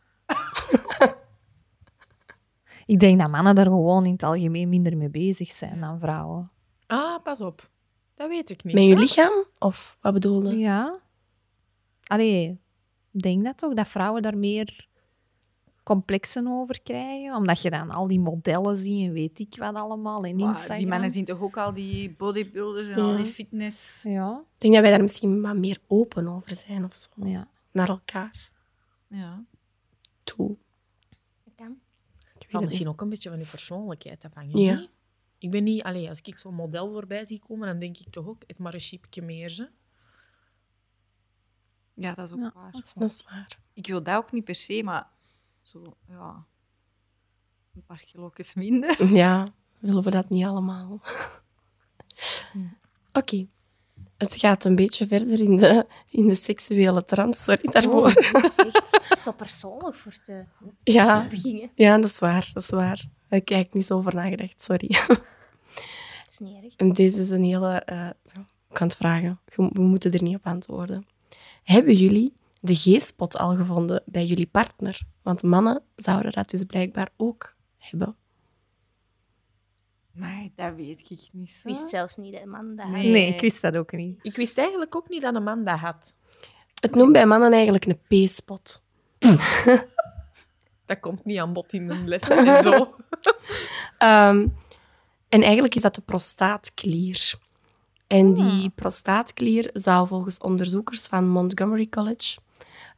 Ik 2.85 2.99
denk 2.99 3.19
dat 3.19 3.29
mannen 3.29 3.55
daar 3.55 3.65
gewoon 3.65 4.05
in 4.05 4.11
het 4.11 4.23
algemeen 4.23 4.69
minder 4.69 4.97
mee 4.97 5.09
bezig 5.09 5.51
zijn 5.51 5.79
dan 5.79 5.99
vrouwen. 5.99 6.51
Ah, 6.87 7.21
pas 7.23 7.41
op. 7.41 7.69
Dat 8.15 8.29
weet 8.29 8.49
ik 8.49 8.63
niet. 8.63 8.73
Met 8.75 8.85
je 8.85 8.97
lichaam? 8.97 9.45
Of 9.59 9.97
wat 10.01 10.13
bedoelde? 10.13 10.57
Ja. 10.57 10.99
Allee, 12.03 12.59
ik 13.11 13.21
denk 13.21 13.43
dat 13.45 13.57
toch, 13.57 13.73
dat 13.73 13.87
vrouwen 13.87 14.21
daar 14.21 14.37
meer 14.37 14.87
complexen 15.83 16.47
over 16.47 16.81
krijgen. 16.81 17.35
Omdat 17.35 17.61
je 17.61 17.69
dan 17.69 17.91
al 17.91 18.07
die 18.07 18.19
modellen 18.19 18.77
ziet 18.77 19.07
en 19.07 19.13
weet 19.13 19.39
ik 19.39 19.55
wat 19.57 19.75
allemaal. 19.75 20.23
En 20.23 20.35
Maar 20.35 20.47
Instagram. 20.47 20.77
die 20.77 20.87
mannen 20.87 21.11
zien 21.11 21.25
toch 21.25 21.41
ook 21.41 21.57
al 21.57 21.73
die 21.73 22.11
bodybuilders 22.15 22.87
en 22.89 22.99
al 23.03 23.15
die 23.15 23.25
fitness. 23.25 24.03
Ja, 24.03 24.43
Ik 24.53 24.59
denk 24.61 24.73
dat 24.73 24.81
wij 24.81 24.91
daar 24.91 25.01
misschien 25.01 25.41
wat 25.41 25.55
meer 25.57 25.79
open 25.87 26.27
over 26.27 26.55
zijn 26.55 26.83
of 26.85 26.95
zo. 26.95 27.09
ja. 27.27 27.47
Naar 27.71 27.89
elkaar 27.89 28.49
Ja. 29.07 29.43
toe. 30.23 30.57
Zal 32.51 32.61
misschien 32.61 32.87
ook 32.87 33.01
een 33.01 33.09
beetje 33.09 33.29
van 33.29 33.39
je 33.39 33.45
persoonlijkheid 33.45 34.25
afhangen. 34.25 34.59
Ja. 34.59 34.75
niet? 34.75 34.89
Ik 35.37 35.51
ben 35.51 35.63
niet... 35.63 35.83
Allee, 35.83 36.09
als 36.09 36.21
ik 36.21 36.37
zo'n 36.37 36.53
model 36.53 36.89
voorbij 36.91 37.25
zie 37.25 37.39
komen, 37.39 37.67
dan 37.67 37.79
denk 37.79 37.97
ik 37.97 38.09
toch 38.09 38.27
ook, 38.27 38.43
het 38.47 38.57
maar 38.57 38.73
een 38.73 39.25
meer. 39.25 39.49
Ze. 39.49 39.69
ja, 41.93 42.13
dat 42.13 42.27
is 42.27 42.33
ook 42.33 42.39
Ja, 42.39 42.51
waar. 42.55 42.71
dat 42.71 42.83
is 42.83 42.93
niet. 42.93 43.01
Dat 43.03 43.09
is 43.09 43.23
waar. 43.23 43.59
Ik 43.73 43.87
wil 43.87 44.03
dat 44.03 44.15
ook 44.15 44.31
niet 44.31 44.43
per 44.43 44.55
se, 44.55 44.83
maar 44.83 45.09
Zo, 45.61 45.83
ja. 46.07 46.45
Een 47.75 47.83
paar 47.85 48.03
kilo's 48.05 48.53
minder. 48.55 49.13
Ja, 49.13 49.47
willen 49.79 50.03
we 50.03 50.09
dat 50.09 50.29
niet 50.29 50.45
allemaal? 50.45 50.99
Oké. 53.13 53.47
Het 54.21 54.35
gaat 54.35 54.63
een 54.65 54.75
beetje 54.75 55.07
verder 55.07 55.39
in 55.39 55.55
de, 55.57 55.85
in 56.09 56.27
de 56.27 56.33
seksuele 56.35 57.05
trance. 57.05 57.41
Sorry 57.43 57.71
daarvoor. 57.71 58.05
Oh, 58.33 58.43
zeg. 58.45 58.71
Zo 59.23 59.31
persoonlijk 59.31 59.95
voor 59.95 60.13
te 60.23 60.43
Ja, 60.83 61.27
beginnen. 61.29 61.69
ja, 61.75 61.95
dat 61.95 62.05
is 62.09 62.19
waar. 62.19 62.49
Dat 62.53 62.63
is 62.63 62.69
waar. 62.69 63.05
Ik 63.29 63.49
heb 63.49 63.73
niet 63.73 63.85
zo 63.85 63.97
over 63.97 64.15
nagedacht, 64.15 64.61
sorry. 64.61 64.87
Dat 65.07 65.19
is 66.29 66.39
niet 66.39 66.63
erg. 66.63 66.75
En 66.75 66.91
Deze 66.93 67.21
is 67.21 67.29
een 67.29 67.43
hele... 67.43 67.73
eh, 67.79 68.07
ik 68.69 68.77
kan 68.77 68.87
het 68.87 68.95
vragen. 68.95 69.39
We 69.55 69.69
moeten 69.81 70.11
er 70.13 70.23
niet 70.23 70.35
op 70.35 70.45
antwoorden. 70.45 71.05
Hebben 71.63 71.95
jullie 71.95 72.33
de 72.59 72.75
G-spot 72.75 73.37
al 73.37 73.55
gevonden 73.55 74.03
bij 74.05 74.25
jullie 74.25 74.47
partner? 74.47 75.01
Want 75.21 75.43
mannen 75.43 75.81
zouden 75.95 76.31
dat 76.31 76.49
dus 76.49 76.63
blijkbaar 76.63 77.09
ook 77.17 77.55
hebben. 77.77 78.15
Maar 80.13 80.47
dat 80.55 80.75
weet 80.75 81.09
ik 81.09 81.29
niet 81.31 81.49
zo. 81.49 81.57
Ik 81.57 81.75
wist 81.75 81.89
zelfs 81.89 82.15
niet 82.15 82.33
dat 82.33 82.45
man 82.45 82.75
dat 82.75 82.85
had. 82.85 82.95
Nee. 82.95 83.09
Nee, 83.09 83.33
ik 83.33 83.41
wist 83.41 83.61
dat 83.61 83.77
ook 83.77 83.91
niet. 83.91 84.19
Ik 84.21 84.35
wist 84.35 84.57
eigenlijk 84.57 84.95
ook 84.95 85.09
niet 85.09 85.21
dat 85.21 85.35
een 85.35 85.43
man 85.43 85.63
dat 85.63 85.79
had. 85.79 86.15
Het 86.79 86.95
noemt 86.95 87.11
bij 87.11 87.25
mannen 87.25 87.53
eigenlijk 87.53 87.85
een 87.85 88.25
P-spot. 88.25 88.83
Dat 90.85 90.99
komt 90.99 91.25
niet 91.25 91.39
aan 91.39 91.53
bod 91.53 91.73
in 91.73 91.89
een 91.89 92.07
lessen 92.07 92.37
en 92.47 92.63
zo. 92.63 92.95
Ehm, 93.97 94.47
en 95.29 95.41
eigenlijk 95.41 95.75
is 95.75 95.81
dat 95.81 95.95
de 95.95 96.01
prostaatklier. 96.01 97.33
En 98.07 98.33
die 98.33 98.69
prostaatklier 98.69 99.69
zou 99.73 100.07
volgens 100.07 100.37
onderzoekers 100.37 101.07
van 101.07 101.29
Montgomery 101.29 101.87
College 101.89 102.39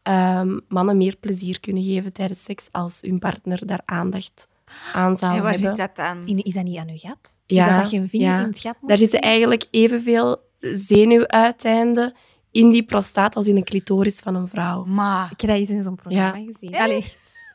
ehm, 0.03 0.59
mannen 0.67 0.97
meer 0.97 1.17
plezier 1.17 1.59
kunnen 1.59 1.83
geven 1.83 2.13
tijdens 2.13 2.43
seks 2.43 2.67
als 2.71 3.01
hun 3.01 3.19
partner 3.19 3.65
daar 3.65 3.81
aandacht 3.85 4.47
aan 4.93 5.15
zou 5.15 5.35
En 5.35 5.41
waar 5.41 5.51
hebben. 5.51 5.75
zit 5.75 5.87
dat 5.87 5.95
dan? 5.95 6.27
In- 6.27 6.43
Is 6.43 6.53
dat 6.53 6.63
niet 6.63 6.77
aan 6.77 6.89
uw 6.89 6.97
gat? 6.97 7.17
Ja, 7.45 7.65
is 7.65 7.71
dat 7.71 7.81
dat 7.81 7.91
je 7.91 7.97
een 7.99 8.09
vinger 8.09 8.27
ja. 8.29 8.39
in 8.39 8.45
het 8.47 8.59
gat 8.59 8.75
moet 8.79 8.89
Daar 8.89 8.97
zitten 8.97 9.21
eigenlijk 9.21 9.65
evenveel 9.71 10.37
zenuwuiteinden 10.59 12.13
in 12.51 12.69
die 12.69 12.83
prostaat 12.83 13.35
als 13.35 13.47
in 13.47 13.55
een 13.57 13.63
clitoris 13.63 14.15
van 14.19 14.35
een 14.35 14.47
vrouw. 14.47 14.83
Maar... 14.85 15.31
Ik 15.31 15.41
heb 15.41 15.49
dat 15.49 15.59
eens 15.59 15.69
in 15.69 15.83
zo'n 15.83 15.95
programma 15.95 16.37
Ja. 16.37 16.51
gezien. 16.53 16.75
Allee. 16.75 17.05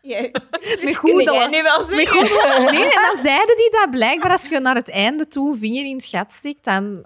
Ja. 0.03 0.21
Met 0.21 0.33
Kun 0.51 0.79
jij 0.89 0.95
goedelen. 0.95 1.51
nu 1.51 1.63
wel 1.63 1.79
Met 1.79 1.87
zeggen? 1.89 2.17
goedelen. 2.29 2.73
Nee, 2.75 2.83
en 2.85 3.03
dan 3.13 3.23
zeiden 3.25 3.57
die 3.57 3.71
dat 3.71 3.91
blijkbaar 3.91 4.31
als 4.31 4.47
je 4.49 4.61
naar 4.61 4.75
het 4.75 4.91
einde 4.91 5.29
toe 5.29 5.57
vinger 5.59 5.85
in 5.85 5.97
het 5.97 6.05
gat 6.07 6.33
steekt, 6.33 6.65
dan... 6.65 7.05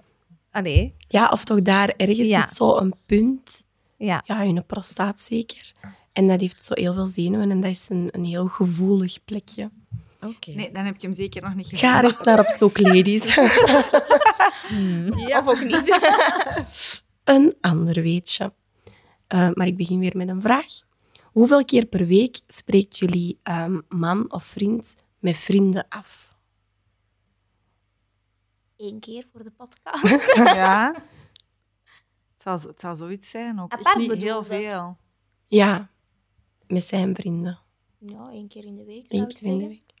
Allee, 0.51 0.93
Ja, 1.07 1.29
of 1.29 1.43
toch 1.43 1.61
daar 1.61 1.93
ergens 1.97 2.27
Ja. 2.27 2.39
zit 2.47 2.55
zo 2.55 2.77
een 2.77 2.93
punt 3.05 3.63
ja. 3.97 4.21
ja, 4.25 4.41
in 4.41 4.57
een 4.57 4.65
prostaat 4.65 5.21
zeker. 5.21 5.73
En 6.13 6.27
dat 6.27 6.39
heeft 6.39 6.63
zo 6.63 6.73
heel 6.73 6.93
veel 6.93 7.07
zenuwen 7.07 7.51
en 7.51 7.61
dat 7.61 7.69
is 7.71 7.89
een, 7.89 8.07
een 8.11 8.23
heel 8.23 8.47
gevoelig 8.47 9.23
plekje. 9.23 9.71
Oké. 10.19 10.51
Nee, 10.51 10.71
dan 10.71 10.85
heb 10.85 10.95
ik 10.95 11.01
hem 11.01 11.13
zeker 11.13 11.41
nog 11.41 11.55
niet 11.55 11.67
gezien. 11.67 11.89
Ga 11.89 11.97
er 11.97 12.03
eens 12.03 12.21
naar 12.21 12.39
op 12.39 12.45
zoek, 12.47 12.79
ladies. 12.79 13.37
Of 15.37 15.47
ook 15.47 15.63
niet. 15.63 15.99
een 17.23 17.53
ander 17.61 18.01
weetje. 18.01 18.53
Eh, 19.27 19.49
maar 19.53 19.67
ik 19.67 19.77
begin 19.77 19.99
weer 19.99 20.17
met 20.17 20.29
een 20.29 20.41
vraag. 20.41 20.65
Hoeveel 21.23 21.65
keer 21.65 21.85
per 21.85 22.05
week 22.07 22.39
spreekt 22.47 22.97
jullie 22.97 23.39
ehm, 23.43 23.79
man 23.89 24.31
of 24.31 24.43
vriend 24.43 24.95
met 25.19 25.35
vrienden 25.37 25.85
af? 25.89 26.35
Eén 28.77 28.99
keer 28.99 29.25
voor 29.31 29.43
de 29.43 29.51
podcast. 29.51 30.35
Ja. 30.55 30.93
Het 32.33 32.41
zal, 32.41 32.57
zo- 32.57 32.67
het 32.67 32.79
zal 32.79 32.95
zoiets 32.95 33.29
zijn 33.29 33.59
ook. 33.59 33.71
Apart 33.73 33.97
niet 33.97 34.11
heel 34.21 34.43
veel. 34.43 34.97
Ja, 35.47 35.89
met 36.73 36.83
zijn 36.83 37.15
vrienden. 37.15 37.59
Ja, 37.97 38.29
één 38.31 38.47
keer 38.47 38.65
in 38.65 38.75
de 38.75 38.85
week 38.85 39.05
zou 39.11 39.21
Eén 39.23 39.29
ik 39.29 39.35
keer 39.35 39.47
in 39.47 39.57
de 39.57 39.63
zeggen. 39.63 39.81
week. 39.87 39.93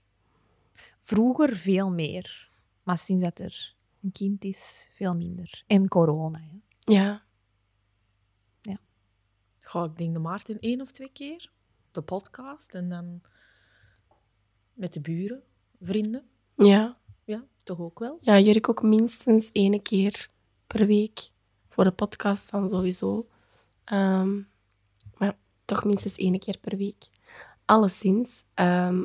Vroeger 0.99 1.55
veel 1.55 1.91
meer. 1.91 2.49
Maar 2.83 2.97
sinds 2.97 3.23
dat 3.23 3.39
er 3.39 3.75
een 4.01 4.11
kind 4.11 4.43
is, 4.43 4.89
veel 4.95 5.15
minder. 5.15 5.63
En 5.67 5.87
corona. 5.87 6.39
Hè. 6.39 6.59
Ja, 6.93 7.21
Ga 9.65 9.83
ik 9.83 9.97
denk 9.97 10.13
de 10.13 10.19
Maarten 10.19 10.59
één 10.59 10.81
of 10.81 10.91
twee 10.91 11.09
keer. 11.09 11.51
De 11.91 12.01
podcast 12.01 12.73
en 12.73 12.89
dan 12.89 13.21
met 14.73 14.93
de 14.93 15.01
buren, 15.01 15.43
vrienden. 15.81 16.25
ja. 16.55 16.97
Ja, 17.25 17.43
toch 17.63 17.79
ook 17.79 17.99
wel. 17.99 18.17
Ja, 18.21 18.39
Jurk 18.39 18.69
ook 18.69 18.81
minstens 18.81 19.51
één 19.51 19.81
keer 19.81 20.29
per 20.67 20.85
week. 20.87 21.29
Voor 21.69 21.83
de 21.83 21.91
podcast 21.91 22.51
dan 22.51 22.69
sowieso. 22.69 23.27
Ehm, 23.83 24.41
toch 25.65 25.83
minstens 25.83 26.15
één 26.15 26.39
keer 26.39 26.57
per 26.57 26.77
week. 26.77 27.07
Alleszins, 27.65 28.43
ehm, 28.53 29.03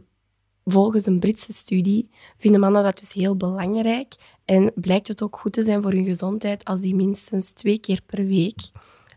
volgens 0.64 1.06
een 1.06 1.20
Britse 1.20 1.52
studie 1.52 2.10
vinden 2.38 2.60
mannen 2.60 2.82
dat 2.82 2.98
dus 2.98 3.12
heel 3.12 3.36
belangrijk. 3.36 4.14
En 4.44 4.72
blijkt 4.74 5.08
het 5.08 5.22
ook 5.22 5.36
goed 5.38 5.52
te 5.52 5.62
zijn 5.62 5.82
voor 5.82 5.92
hun 5.92 6.04
gezondheid 6.04 6.64
als 6.64 6.80
die 6.80 6.94
minstens 6.94 7.52
twee 7.52 7.78
keer 7.78 8.02
per 8.06 8.26
week 8.26 8.70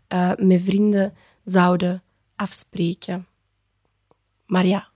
eh, 0.08 0.32
met 0.36 0.60
vrienden 0.60 1.14
zouden 1.44 2.02
afspreken. 2.36 3.26
Maar 4.46 4.66
ja, 4.66 4.88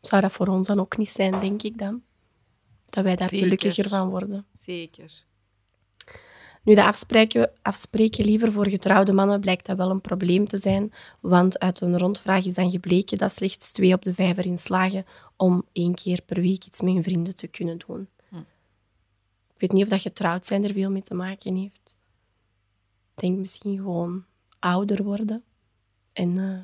zou 0.00 0.22
dat 0.22 0.32
voor 0.32 0.46
ons 0.46 0.66
dan 0.66 0.80
ook 0.80 0.96
niet 0.96 1.08
zijn, 1.08 1.40
denk 1.40 1.62
ik 1.62 1.78
dan? 1.78 2.02
Dat 2.86 3.04
wij 3.04 3.16
daar 3.16 3.28
Zeker. 3.28 3.44
gelukkiger 3.44 3.88
van 3.88 4.08
worden. 4.08 4.46
Zeker. 4.52 5.25
Nu, 6.66 6.74
de 6.74 6.84
afspreken, 6.84 7.50
afspreken 7.62 8.24
liever 8.24 8.52
voor 8.52 8.68
getrouwde 8.68 9.12
mannen 9.12 9.40
blijkt 9.40 9.66
dat 9.66 9.76
wel 9.76 9.90
een 9.90 10.00
probleem 10.00 10.48
te 10.48 10.58
zijn, 10.58 10.92
want 11.20 11.58
uit 11.58 11.80
een 11.80 11.98
rondvraag 11.98 12.44
is 12.44 12.54
dan 12.54 12.70
gebleken 12.70 13.18
dat 13.18 13.32
slechts 13.32 13.72
twee 13.72 13.92
op 13.92 14.02
de 14.02 14.14
vijf 14.14 14.36
erin 14.36 14.58
slagen 14.58 15.04
om 15.36 15.64
één 15.72 15.94
keer 15.94 16.22
per 16.22 16.40
week 16.40 16.64
iets 16.64 16.80
met 16.80 16.92
hun 16.92 17.02
vrienden 17.02 17.34
te 17.36 17.46
kunnen 17.46 17.78
doen. 17.86 18.08
Ik 19.54 19.62
weet 19.62 19.72
niet 19.72 19.82
of 19.82 19.88
dat 19.88 20.00
getrouwd 20.00 20.46
zijn 20.46 20.64
er 20.64 20.72
veel 20.72 20.90
mee 20.90 21.02
te 21.02 21.14
maken 21.14 21.54
heeft. 21.56 21.96
Ik 23.14 23.22
denk 23.22 23.38
misschien 23.38 23.76
gewoon 23.76 24.24
ouder 24.58 25.02
worden 25.04 25.44
en 26.12 26.38
eh, 26.38 26.58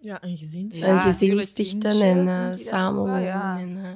Ja, 0.00 0.22
een 0.24 0.36
gezin. 0.36 0.66
Ja, 0.74 0.88
een 0.92 1.00
gezin 1.00 1.46
stichten 1.46 2.00
en 2.00 2.24
wel, 2.24 2.56
samenwonen. 2.56 3.20
ja. 3.20 3.58
En, 3.58 3.84
eh, 3.84 3.90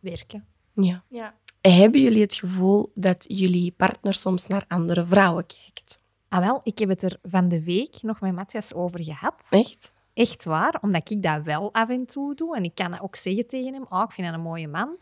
Werken. 0.00 0.46
ja. 0.74 1.04
Ja. 1.08 1.34
Hebben 1.72 2.00
jullie 2.00 2.22
het 2.22 2.34
gevoel 2.34 2.92
dat 2.94 3.24
jullie 3.28 3.72
partner 3.76 4.14
soms 4.14 4.46
naar 4.46 4.64
andere 4.68 5.04
vrouwen 5.04 5.46
kijkt? 5.46 6.00
Ah 6.28 6.40
wel, 6.40 6.60
ik 6.62 6.78
heb 6.78 6.88
het 6.88 7.02
er 7.02 7.18
van 7.22 7.48
de 7.48 7.64
week 7.64 8.02
nog 8.02 8.20
met 8.20 8.34
Matthias 8.34 8.74
over 8.74 9.04
gehad. 9.04 9.34
Echt? 9.50 9.92
Echt 10.14 10.44
waar, 10.44 10.78
omdat 10.80 11.10
ik 11.10 11.22
dat 11.22 11.42
wel 11.42 11.72
af 11.72 11.88
en 11.88 12.06
toe 12.06 12.34
doe. 12.34 12.56
En 12.56 12.64
ik 12.64 12.74
kan 12.74 12.90
dat 12.90 13.00
ook 13.00 13.16
zeggen 13.16 13.46
tegen 13.46 13.72
hem. 13.72 13.86
Oh, 13.88 14.02
ik 14.04 14.12
vind 14.12 14.26
dat 14.26 14.36
een 14.36 14.42
mooie 14.42 14.68
man. 14.68 14.96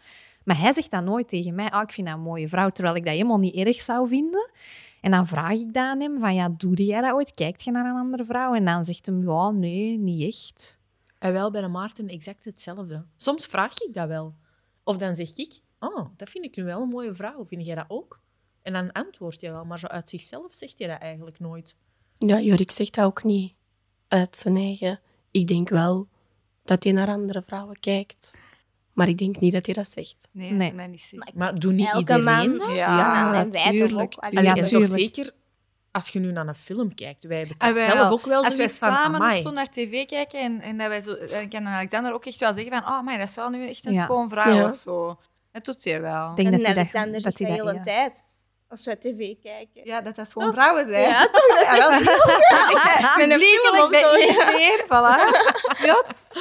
Maar 0.44 0.58
hij 0.58 0.72
zegt 0.72 0.90
dat 0.90 1.04
nooit 1.04 1.28
tegen 1.28 1.54
mij. 1.54 1.72
Oh, 1.74 1.80
ik 1.80 1.92
vind 1.92 2.06
dat 2.06 2.16
een 2.16 2.22
mooie 2.22 2.48
vrouw. 2.48 2.70
Terwijl 2.70 2.96
ik 2.96 3.04
dat 3.04 3.12
helemaal 3.12 3.38
niet 3.38 3.54
erg 3.54 3.80
zou 3.80 4.08
vinden. 4.08 4.50
En 5.00 5.10
dan 5.10 5.26
vraag 5.26 5.52
ik 5.52 5.74
dat 5.74 5.82
aan 5.82 6.00
hem. 6.00 6.18
Van, 6.18 6.34
ja, 6.34 6.48
doe 6.48 6.84
jij 6.84 7.00
dat 7.00 7.12
ooit? 7.12 7.34
Kijkt 7.34 7.62
je 7.64 7.70
naar 7.70 7.86
een 7.86 7.96
andere 7.96 8.24
vrouw? 8.24 8.54
En 8.54 8.64
dan 8.64 8.84
zegt 8.84 9.06
hem, 9.06 9.22
ja, 9.22 9.50
nee, 9.50 9.98
niet 9.98 10.26
echt. 10.34 10.78
En 11.18 11.32
wel 11.32 11.50
bij 11.50 11.60
de 11.60 11.68
Maarten 11.68 12.08
exact 12.08 12.44
hetzelfde. 12.44 13.04
Soms 13.16 13.46
vraag 13.46 13.80
ik 13.80 13.94
dat 13.94 14.08
wel. 14.08 14.34
Of 14.84 14.96
dan 14.96 15.14
zeg 15.14 15.32
ik, 15.34 15.60
oh, 15.86 16.06
dat 16.16 16.28
vind 16.30 16.44
ik 16.44 16.56
nu 16.56 16.64
wel 16.64 16.82
een 16.82 16.88
mooie 16.88 17.14
vrouw. 17.14 17.44
Vind 17.44 17.66
jij 17.66 17.74
dat 17.74 17.84
ook? 17.88 18.20
En 18.62 18.72
dan 18.72 18.92
antwoord 18.92 19.40
je 19.40 19.50
wel, 19.50 19.64
maar 19.64 19.78
zo 19.78 19.86
uit 19.86 20.08
zichzelf 20.10 20.52
zegt 20.54 20.78
je 20.78 20.86
dat 20.86 20.98
eigenlijk 21.00 21.38
nooit. 21.38 21.74
Ja, 22.16 22.40
Jorik 22.40 22.70
zegt 22.70 22.94
dat 22.94 23.04
ook 23.04 23.24
niet 23.24 23.54
uit 24.08 24.36
zijn 24.38 24.56
eigen. 24.56 25.00
Ik 25.30 25.46
denk 25.46 25.68
wel 25.68 26.08
dat 26.64 26.84
hij 26.84 26.92
naar 26.92 27.08
andere 27.08 27.42
vrouwen 27.42 27.80
kijkt. 27.80 28.38
Maar 28.92 29.08
ik 29.08 29.18
denk 29.18 29.40
niet 29.40 29.52
dat 29.52 29.66
hij 29.66 29.74
dat 29.74 29.88
zegt. 29.88 30.16
Nee, 30.30 30.50
Nee. 30.50 30.74
dat 30.74 30.88
niet 30.88 31.00
zeker. 31.00 31.32
Maar 31.34 31.58
doe 31.58 31.72
niet 31.72 31.86
Elke 31.86 31.98
iedereen 31.98 32.24
man. 32.24 32.58
dat? 32.58 32.72
Ja, 32.76 33.34
en 33.42 33.50
wij 33.50 33.60
toch 33.62 33.70
tuurlijk, 33.70 33.80
ook. 33.82 33.88
tuurlijk. 33.90 34.14
Allee, 34.16 34.44
Ja, 34.44 34.54
en 34.56 34.68
toch 34.70 34.86
zeker 34.88 35.30
als 35.90 36.08
je 36.08 36.18
nu 36.18 36.32
naar 36.32 36.48
een 36.48 36.54
film 36.54 36.94
kijkt. 36.94 37.22
Wij 37.24 37.38
hebben 37.38 37.56
Ah, 37.58 37.72
wel. 37.74 37.84
zelf 37.96 38.10
ook 38.10 38.24
wel 38.24 38.44
Als 38.44 38.56
wij 38.56 38.70
van, 38.70 38.92
samen 38.92 39.20
amai. 39.20 39.40
zo 39.42 39.50
naar 39.50 39.68
tv 39.70 40.06
kijken 40.06 40.40
en, 40.40 40.60
en 40.60 40.78
dat 40.78 40.88
wij 40.88 41.00
zo, 41.00 41.16
dan 41.30 41.48
kan 41.48 41.66
Alexander 41.66 42.12
ook 42.12 42.24
echt 42.24 42.40
wel 42.40 42.52
zeggen 42.52 42.72
van, 42.72 42.82
oh, 42.82 43.02
maar 43.02 43.18
dat 43.18 43.28
is 43.28 43.34
wel 43.34 43.48
nu 43.50 43.68
echt 43.68 43.86
een 43.86 43.92
Ja. 43.92 44.02
schoon 44.02 44.28
vrouw 44.28 44.54
Ja. 44.54 44.64
of 44.64 44.74
zo. 44.74 45.18
Dat 45.54 45.64
doet 45.64 45.84
hij 45.84 46.00
wel. 46.00 46.30
Ik 46.30 46.36
denk 46.36 46.48
En 46.48 46.56
dat 46.56 46.66
hij 46.66 46.74
dat, 46.74 46.92
dat, 46.92 47.36
de 47.36 47.44
dat 47.44 47.56
hele 47.56 47.74
ja. 47.74 47.82
tijd. 47.82 48.24
Als 48.68 48.84
we 48.84 48.98
tv 48.98 49.34
kijken. 49.42 49.84
Ja, 49.84 50.00
dat 50.00 50.16
dat 50.16 50.32
gewoon 50.32 50.52
vrouwen 50.52 50.88
zijn. 50.88 51.08
Ja, 51.08 51.28
toch? 51.30 51.46
Dat 51.46 51.60
is 51.60 51.68
Ja, 51.78 51.88
wel. 51.88 51.98
Met 53.26 53.40
een 53.40 53.88
bij 53.90 54.00
ja. 54.00 54.26
iedereen, 54.28 54.84
voilà. 54.86 55.86
Jot. 55.86 56.32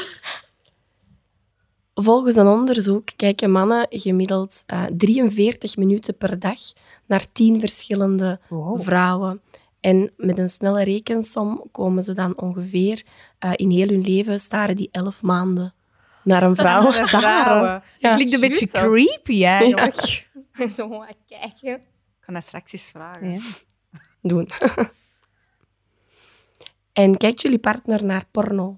Volgens 1.93 2.35
een 2.35 2.47
onderzoek 2.47 3.07
kijken 3.15 3.51
mannen 3.51 3.85
gemiddeld 3.89 4.63
eh, 4.65 4.83
43 4.97 5.77
minuten 5.77 6.17
per 6.17 6.39
dag 6.39 6.59
naar 7.05 7.25
10 7.33 7.59
verschillende 7.59 8.39
Wow. 8.49 8.81
vrouwen. 8.81 9.41
En 9.79 10.11
met 10.17 10.37
een 10.37 10.49
snelle 10.49 10.83
rekensom 10.83 11.63
komen 11.71 12.03
ze 12.03 12.13
dan 12.13 12.39
ongeveer 12.41 13.03
eh, 13.39 13.51
in 13.55 13.69
heel 13.69 13.87
hun 13.87 14.01
leven 14.01 14.39
staren 14.39 14.75
die 14.75 14.89
11 14.91 15.21
maanden 15.21 15.73
naar 16.31 16.43
een 16.43 16.55
vrouw. 16.55 16.91
Vrouwen. 16.91 17.83
Ja. 17.97 18.13
Klinkt 18.13 18.33
een 18.33 18.39
beetje 18.39 18.67
creepy 18.67 19.43
eigenlijk. 19.45 20.27
Zo 20.75 20.89
gaan 20.89 21.07
kijken. 21.27 21.73
Ik 21.75 22.19
kan 22.19 22.33
dat 22.33 22.43
straks 22.43 22.73
eens 22.73 22.91
vragen. 22.91 23.31
Ja. 23.31 23.39
doen. 24.21 24.49
en 26.93 27.17
kijkt 27.17 27.41
jullie 27.41 27.59
partner 27.59 28.05
naar 28.05 28.23
porno? 28.31 28.77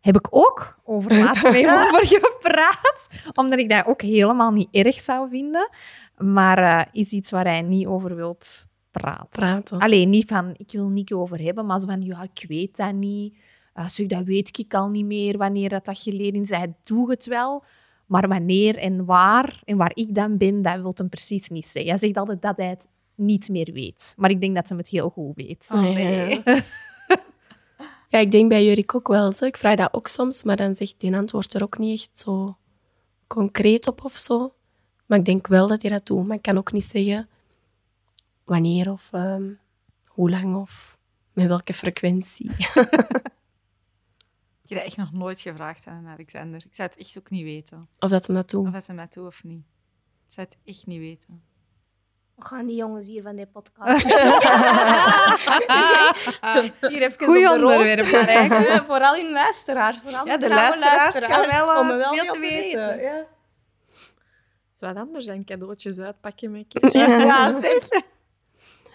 heb 0.00 0.16
ik 0.16 0.26
ook 0.30 0.78
over 0.84 1.16
laatst 1.16 1.42
met 1.42 1.54
hem 1.54 1.78
over 1.78 2.06
gepraat. 2.06 3.08
Omdat 3.34 3.58
ik 3.58 3.68
dat 3.68 3.86
ook 3.86 4.02
helemaal 4.02 4.50
niet 4.50 4.68
erg 4.70 5.00
zou 5.00 5.28
vinden. 5.28 5.70
Maar 6.16 6.58
eh, 6.58 6.84
is 6.92 7.10
iets 7.10 7.30
waar 7.30 7.44
hij 7.44 7.62
niet 7.62 7.86
over 7.86 8.16
wilt 8.16 8.66
praten. 8.90 9.28
Praten. 9.28 9.78
Alleen 9.78 10.10
niet 10.10 10.28
van, 10.28 10.54
ik 10.56 10.72
wil 10.72 10.88
niet 10.88 11.12
over 11.12 11.40
hebben, 11.40 11.66
maar 11.66 11.80
zo 11.80 11.86
van, 11.86 12.00
ja, 12.00 12.22
ik 12.32 12.44
weet 12.48 12.76
dat 12.76 12.92
niet. 12.92 13.36
Dat 14.06 14.24
weet 14.24 14.58
ik 14.58 14.74
al 14.74 14.88
niet 14.88 15.04
meer, 15.04 15.38
wanneer 15.38 15.68
dat, 15.68 15.84
dat 15.84 15.98
geleden 15.98 16.40
is. 16.40 16.50
Hij 16.50 16.74
doet 16.82 17.10
het 17.10 17.26
wel, 17.26 17.64
maar 18.06 18.28
wanneer 18.28 18.76
en 18.76 19.04
waar 19.04 19.60
en 19.64 19.76
waar 19.76 19.92
ik 19.94 20.14
dan 20.14 20.36
ben, 20.36 20.62
dat 20.62 20.80
wil 20.80 20.92
hem 20.94 21.08
precies 21.08 21.48
niet 21.48 21.66
zeggen. 21.66 21.90
Hij 21.90 21.98
zegt 21.98 22.16
altijd 22.16 22.42
dat 22.42 22.56
hij 22.56 22.68
het 22.68 22.88
niet 23.14 23.48
meer 23.48 23.72
weet. 23.72 24.14
Maar 24.16 24.30
ik 24.30 24.40
denk 24.40 24.54
dat 24.54 24.66
ze 24.66 24.74
het 24.74 24.88
heel 24.88 25.08
goed 25.08 25.32
weet. 25.34 25.66
Oh, 25.70 25.80
nee. 25.80 26.42
Ja, 28.10 28.18
ik 28.18 28.30
denk 28.30 28.48
bij 28.48 28.64
Jurik 28.64 28.94
ook 28.94 29.08
wel. 29.08 29.32
Zo. 29.32 29.44
Ik 29.44 29.56
vraag 29.56 29.76
dat 29.76 29.94
ook 29.94 30.08
soms, 30.08 30.42
maar 30.42 30.56
dan 30.56 30.74
zegt 30.74 30.94
die 30.98 31.16
antwoord 31.16 31.54
er 31.54 31.62
ook 31.62 31.78
niet 31.78 32.00
echt 32.00 32.18
zo 32.18 32.56
concreet 33.26 33.88
op 33.88 34.04
of 34.04 34.16
zo. 34.16 34.54
Maar 35.06 35.18
ik 35.18 35.24
denk 35.24 35.46
wel 35.46 35.66
dat 35.66 35.82
hij 35.82 35.90
dat 35.90 36.06
doet. 36.06 36.26
Maar 36.26 36.36
ik 36.36 36.42
kan 36.42 36.58
ook 36.58 36.72
niet 36.72 36.84
zeggen 36.84 37.28
wanneer 38.44 38.92
of 38.92 39.08
ehm, 39.10 39.52
hoe 40.06 40.30
lang 40.30 40.56
of 40.56 40.98
met 41.32 41.46
welke 41.46 41.72
frequentie. 41.72 42.50
Ik 44.68 44.74
heb 44.74 44.78
dat 44.84 44.86
echt 44.86 44.96
nog 45.10 45.12
nooit 45.20 45.40
gevraagd 45.40 45.86
aan 45.86 46.06
Alexander. 46.08 46.60
Ik 46.66 46.74
zou 46.74 46.88
het 46.88 46.98
echt 46.98 47.18
ook 47.18 47.30
niet 47.30 47.42
weten. 47.44 47.88
Of 47.98 48.10
dat 48.10 48.26
hem 48.26 48.36
dat 48.36 48.50
doet. 48.50 48.66
Of 48.66 48.72
dat 48.72 48.84
ze 48.84 48.92
mij 48.92 49.06
toe 49.06 49.26
of 49.26 49.44
niet. 49.44 49.64
Ik 50.26 50.32
zou 50.34 50.46
het 50.46 50.58
echt 50.64 50.86
niet 50.86 50.98
weten. 50.98 51.42
We 52.34 52.44
gaan 52.44 52.66
die 52.66 52.76
jongens 52.76 53.06
hier 53.06 53.22
van 53.22 53.36
die 53.36 53.46
podcast. 53.46 54.02
hier 56.92 57.02
even 57.02 57.24
Goeie 57.26 57.50
op 57.52 57.58
de 57.58 57.66
onderwerp, 57.66 58.84
Vooral 58.90 59.16
in 59.16 59.32
luisteraars. 59.32 59.98
Vooral 60.02 60.26
Ja, 60.26 60.36
de 60.36 60.46
trouwe 60.46 60.78
luisteraars 60.78 61.26
gaan 61.26 61.46
wel, 61.46 61.68
eh, 61.68 61.74
komen 61.74 61.96
wel 61.96 62.14
veel 62.14 62.26
te 62.26 62.32
te 62.32 62.40
weten. 62.40 62.86
weten. 62.86 63.00
Ja. 63.02 63.16
Dat 63.16 63.26
is 64.74 64.80
wat 64.80 64.96
anders 64.96 65.24
dan 65.26 65.44
cadeautjes 65.44 65.98
uitpakken 65.98 66.50
met 66.50 66.64
kerst. 66.72 66.96
Ja, 66.96 67.60
zeg. 67.60 67.88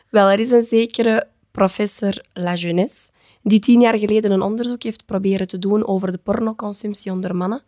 Wel, 0.10 0.30
er 0.30 0.40
is 0.40 0.52
een 0.52 0.62
zekere 0.64 1.28
professor 1.52 2.24
La 2.34 2.54
Jeunesse 2.54 3.10
die 3.44 3.60
tien 3.60 3.82
jaar 3.82 3.98
geleden 3.98 4.32
een 4.32 4.42
onderzoek 4.42 4.84
heeft 4.84 5.06
proberen 5.06 5.48
te 5.48 5.60
doen 5.60 5.88
over 5.88 6.12
de 6.12 6.18
pornoconsumptie 6.18 7.12
onder 7.12 7.36
mannen, 7.36 7.62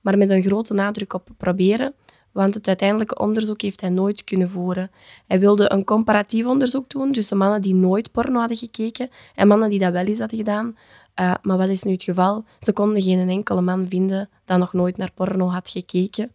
maar 0.00 0.18
met 0.18 0.30
een 0.30 0.42
grote 0.42 0.74
nadruk 0.74 1.12
op 1.12 1.28
proberen, 1.36 1.94
want 2.32 2.54
het 2.54 2.68
uiteindelijke 2.68 3.18
onderzoek 3.18 3.62
heeft 3.62 3.80
hij 3.80 3.90
nooit 3.90 4.24
kunnen 4.24 4.48
voeren. 4.48 4.90
Hij 5.26 5.40
wilde 5.40 5.72
een 5.72 5.84
comparatief 5.84 6.46
onderzoek 6.46 6.90
doen 6.90 7.12
tussen 7.12 7.36
mannen 7.36 7.62
die 7.62 7.74
nooit 7.74 8.12
porno 8.12 8.38
hadden 8.38 8.56
gekeken 8.56 9.08
en 9.34 9.48
mannen 9.48 9.70
die 9.70 9.78
dat 9.78 9.92
wel 9.92 10.04
eens 10.04 10.18
hadden 10.18 10.38
gedaan. 10.38 10.76
Uh, 11.20 11.34
maar 11.42 11.56
wat 11.58 11.68
is 11.68 11.82
nu 11.82 11.92
het 11.92 12.02
geval? 12.02 12.44
Ze 12.60 12.72
konden 12.72 13.02
geen 13.02 13.28
enkele 13.28 13.60
man 13.60 13.88
vinden 13.88 14.28
dat 14.44 14.58
nog 14.58 14.72
nooit 14.72 14.96
naar 14.96 15.12
porno 15.14 15.46
had 15.48 15.70
gekeken. 15.70 16.32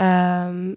Um, 0.00 0.76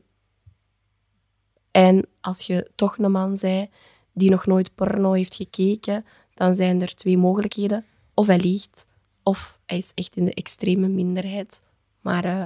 en 1.72 2.06
als 2.22 2.42
je 2.42 2.72
toch 2.76 2.98
een 2.98 3.12
man 3.12 3.38
zei 3.38 3.70
die 4.14 4.30
nog 4.30 4.46
nooit 4.46 4.76
porno 4.76 5.12
heeft 5.12 5.36
gekeken, 5.36 6.06
dan 6.36 6.56
zijn 6.56 6.82
er 6.82 6.96
twee 6.96 7.18
mogelijkheden. 7.18 7.86
Of 8.14 8.28
hij 8.28 8.40
liegt, 8.40 8.86
of 9.24 9.60
hij 9.66 9.78
is 9.78 9.92
echt 9.94 10.16
in 10.16 10.26
de 10.26 10.34
extreme 10.34 10.88
minderheid. 10.88 11.62
Maar 12.02 12.26
uh, 12.26 12.46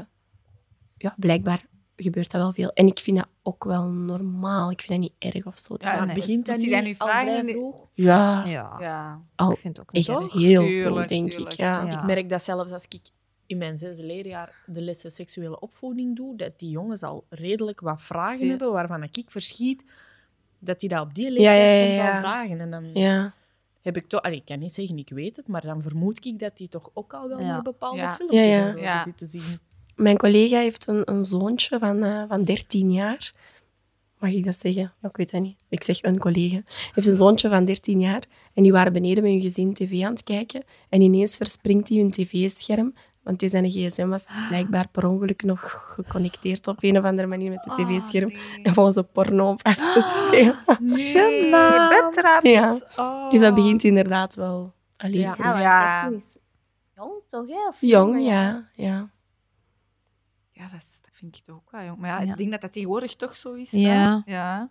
ja, 0.98 1.16
blijkbaar 1.18 1.66
gebeurt 1.96 2.32
dat 2.32 2.42
wel 2.42 2.54
veel. 2.54 2.72
En 2.74 2.88
ik 2.88 3.00
vind 3.00 3.18
dat 3.18 3.28
ook 3.44 3.64
wel 3.64 3.88
normaal. 3.90 4.72
Ik 4.72 4.82
vind 4.82 4.90
dat 4.90 5.00
niet 5.00 5.34
erg 5.34 5.46
of 5.46 5.60
zo. 5.60 5.76
Ja, 5.78 5.96
Maar 5.96 6.06
nee, 6.06 6.16
begint 6.16 6.46
dat 6.46 6.58
niet 6.58 6.66
hij 6.66 6.76
dat 6.76 6.84
nu 6.84 6.96
al 6.98 7.08
vragen 7.08 7.48
vroeg? 7.48 7.90
Ja, 7.94 8.46
Ja, 8.46 8.76
Ja. 8.80 9.22
al 9.36 9.52
ik 9.52 9.58
vind 9.58 9.78
het 9.78 9.86
ook 9.88 9.94
niet 9.94 10.10
echt 10.10 10.32
heel 10.32 10.62
Tuurlijk, 10.62 10.96
vroeg, 10.96 11.08
denk 11.08 11.32
tuurlijk, 11.32 11.54
ik. 11.54 11.60
Ja. 11.60 11.84
Ja. 11.84 12.00
Ik 12.00 12.06
merk 12.06 12.30
dat 12.30 12.44
zelfs 12.44 12.72
als 12.72 12.86
ik 12.90 13.10
in 13.46 13.58
mijn 13.58 13.78
zesde 13.78 14.06
leerjaar 14.06 14.64
de 14.66 14.82
lessen 14.82 15.12
seksuele 15.12 15.60
opvoeding 15.60 16.16
doe, 16.16 16.38
dat 16.38 16.60
die 16.60 16.70
jongens 16.70 17.04
al 17.04 17.26
redelijk 17.30 17.80
wat 17.80 18.02
vragen 18.02 18.50
hebben 18.50 18.72
waarvan 18.72 19.04
ik 19.04 19.24
verschiet 19.28 19.84
dat 20.60 20.80
die 20.80 20.90
dat 20.90 21.02
op 21.02 21.14
die 21.14 21.32
leeftijd 21.32 21.96
ja, 21.96 22.04
ja, 22.04 22.08
al 22.08 22.14
ja. 22.14 22.20
vragen. 22.20 22.60
En 22.60 22.72
dan 22.72 22.94
ja. 22.94 23.34
Heb 23.82 23.98
ik 23.98 24.08
toch... 24.08 24.22
Ik 24.22 24.46
kan 24.46 24.60
niet 24.60 24.72
zeggen, 24.74 24.98
ik 24.98 25.10
weet 25.10 25.36
het, 25.38 25.48
maar 25.48 25.62
dan 25.62 25.82
vermoed 25.82 26.26
ik 26.26 26.40
dat 26.40 26.58
die 26.58 26.68
toch 26.68 26.90
ook 26.94 27.14
al 27.14 27.28
wel 27.28 27.40
Ja. 27.40 27.46
naar 27.46 27.62
bepaalde 27.62 27.98
Ja. 27.98 28.14
filmpjes 28.16 28.40
Ja, 28.42 28.46
ja. 28.48 28.66
en 28.66 28.72
zo 28.72 28.80
Ja. 28.80 29.04
zitten 29.04 29.28
zien. 29.28 29.60
Mijn 29.96 30.18
collega 30.18 30.60
heeft 30.60 30.88
een, 30.88 31.12
een 31.12 31.24
zoontje 31.24 31.80
van, 31.80 32.04
eh, 32.04 32.24
van 32.28 32.44
13 32.44 32.92
jaar. 32.92 33.34
Mag 34.20 34.32
ik 34.32 34.44
dat 34.46 34.60
zeggen? 34.60 34.94
Ja, 35.02 35.08
ik 35.10 35.18
weet 35.18 35.32
dat 35.32 35.42
niet. 35.42 35.58
Ik 35.70 35.84
zeg 35.84 36.02
een 36.04 36.20
collega. 36.20 36.62
heeft 36.94 37.08
een 37.08 37.16
zoontje 37.16 37.50
van 37.50 37.66
13 37.66 38.00
jaar. 38.00 38.24
En 38.54 38.64
die 38.64 38.72
waren 38.72 38.94
beneden 38.94 39.24
met 39.24 39.32
hun 39.32 39.42
gezin 39.42 39.74
tv 39.74 40.04
aan 40.04 40.12
het 40.12 40.24
kijken. 40.24 40.64
En 40.90 41.02
ineens 41.02 41.38
verspringt 41.38 41.90
hij 41.90 41.98
hun 41.98 42.12
tv-scherm. 42.12 42.94
Want 43.24 43.40
die 43.40 43.50
zijn 43.50 43.70
gsm 43.70 44.08
was 44.08 44.28
blijkbaar 44.48 44.88
per 44.92 45.08
ongeluk 45.08 45.44
nog 45.44 45.84
geconnecteerd 45.96 46.68
op 46.68 46.78
een 46.84 46.98
of 46.98 47.04
andere 47.04 47.28
manier 47.28 47.50
met 47.50 47.66
het 47.66 47.74
tv-scherm. 47.74 48.30
En 48.64 48.74
gewoon 48.74 48.92
zo 48.92 49.02
porno 49.02 49.50
op 49.50 49.64
af 49.64 49.76
te 49.76 50.26
spelen. 50.28 50.56
Nee, 50.80 51.12
Gênant. 51.14 52.06
betrapt. 52.06 52.44
Ja. 52.44 52.78
Oh. 52.98 53.30
Dus 53.30 53.40
dat 53.40 53.54
begint 53.56 53.84
inderdaad 53.84 54.36
wel... 54.36 54.74
Allee, 54.96 55.20
Ja. 55.20 55.34
vroeg. 55.34 55.46
Ja, 55.46 55.52
want 55.52 55.64
Ja. 55.64 56.02
13 56.02 56.18
is 56.18 56.38
jong 56.96 57.14
toch, 57.28 57.48
hè? 57.48 57.68
Of 57.68 57.78
Jong, 57.80 58.28
ja. 58.28 58.70
ja. 58.74 59.10
Ja, 60.52 60.68
dat, 60.68 60.80
is- 60.82 61.00
dat 61.02 61.12
vind 61.14 61.36
ik 61.38 61.44
toch 61.44 61.56
ook 61.56 61.72
wel 61.72 61.84
jong. 61.84 61.98
Maar 62.00 62.10
ja, 62.10 62.22
Ja. 62.22 62.32
ik 62.32 62.38
denk 62.38 62.52
dat 62.52 62.62
dat 62.62 62.74
tegenwoordig 62.74 63.16
toch 63.16 63.36
zo 63.36 63.54
is. 63.54 63.72
hè? 63.72 63.78
Ja. 63.78 64.22
Ja. 64.26 64.70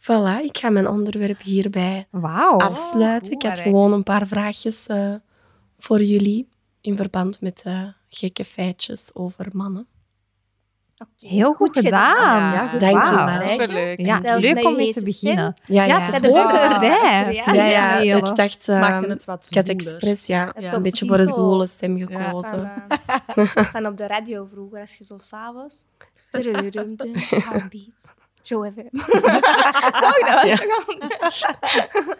Voilà, 0.00 0.42
ik 0.44 0.58
ga 0.58 0.70
mijn 0.70 0.88
onderwerp 0.88 1.40
hierbij 1.42 2.06
Wauw. 2.10 2.58
afsluiten. 2.58 3.32
goed, 3.32 3.42
ik 3.44 3.48
had 3.48 3.58
gewoon 3.58 3.92
een 3.92 4.02
paar 4.02 4.26
vraagjes 4.26 4.86
eh, 4.86 5.14
voor 5.78 6.02
jullie 6.02 6.48
in 6.88 6.96
verband 6.96 7.40
met 7.40 7.62
eh, 7.64 7.82
gekke 8.08 8.44
feitjes 8.44 9.10
over 9.14 9.46
mannen. 9.52 9.86
Heel 11.18 11.52
goed 11.54 11.78
gedaan. 11.78 12.52
Ja, 12.52 12.68
goed. 12.68 12.80
Dank 12.80 13.40
je. 13.42 13.50
Superleuk. 13.50 14.00
Ja, 14.00 14.36
leuk 14.38 14.64
om 14.64 14.76
mee 14.76 14.92
te 14.92 15.04
beginnen. 15.04 15.56
Ja, 15.64 15.84
Ja, 15.84 15.98
ja. 15.98 16.12
het 16.12 16.26
hoorde 16.26 16.52
de- 16.52 16.58
erbij. 16.58 17.34
Ja, 17.34 17.52
Ja, 17.52 17.98
ja, 17.98 18.16
ik 18.16 18.36
dacht, 18.36 18.66
Het 18.66 18.80
maakte 18.80 19.06
eh, 19.06 19.12
het 19.12 19.24
wat 19.24 19.46
ik 19.50 19.56
had 19.56 19.68
expres 19.68 20.26
ja, 20.26 20.52
een 20.56 20.82
beetje 20.82 21.06
voor 21.06 21.18
een 21.18 21.26
zo. 21.26 21.32
zwoele 21.32 21.66
stem 21.66 21.96
Ja. 21.96 22.06
gekozen. 22.06 22.72
Van, 23.26 23.46
van 23.74 23.86
op 23.86 23.96
de 23.96 24.06
radio 24.06 24.48
vroeger, 24.52 24.80
als 24.80 24.94
je 24.94 25.04
zo 25.04 25.18
s'avonds... 25.18 25.84
Heartbeat. 27.30 28.14
Zo 28.42 28.62
even. 28.62 28.88
Toch, 30.02 30.18
dat 30.98 31.16
was 31.20 31.40
toch? 31.40 32.16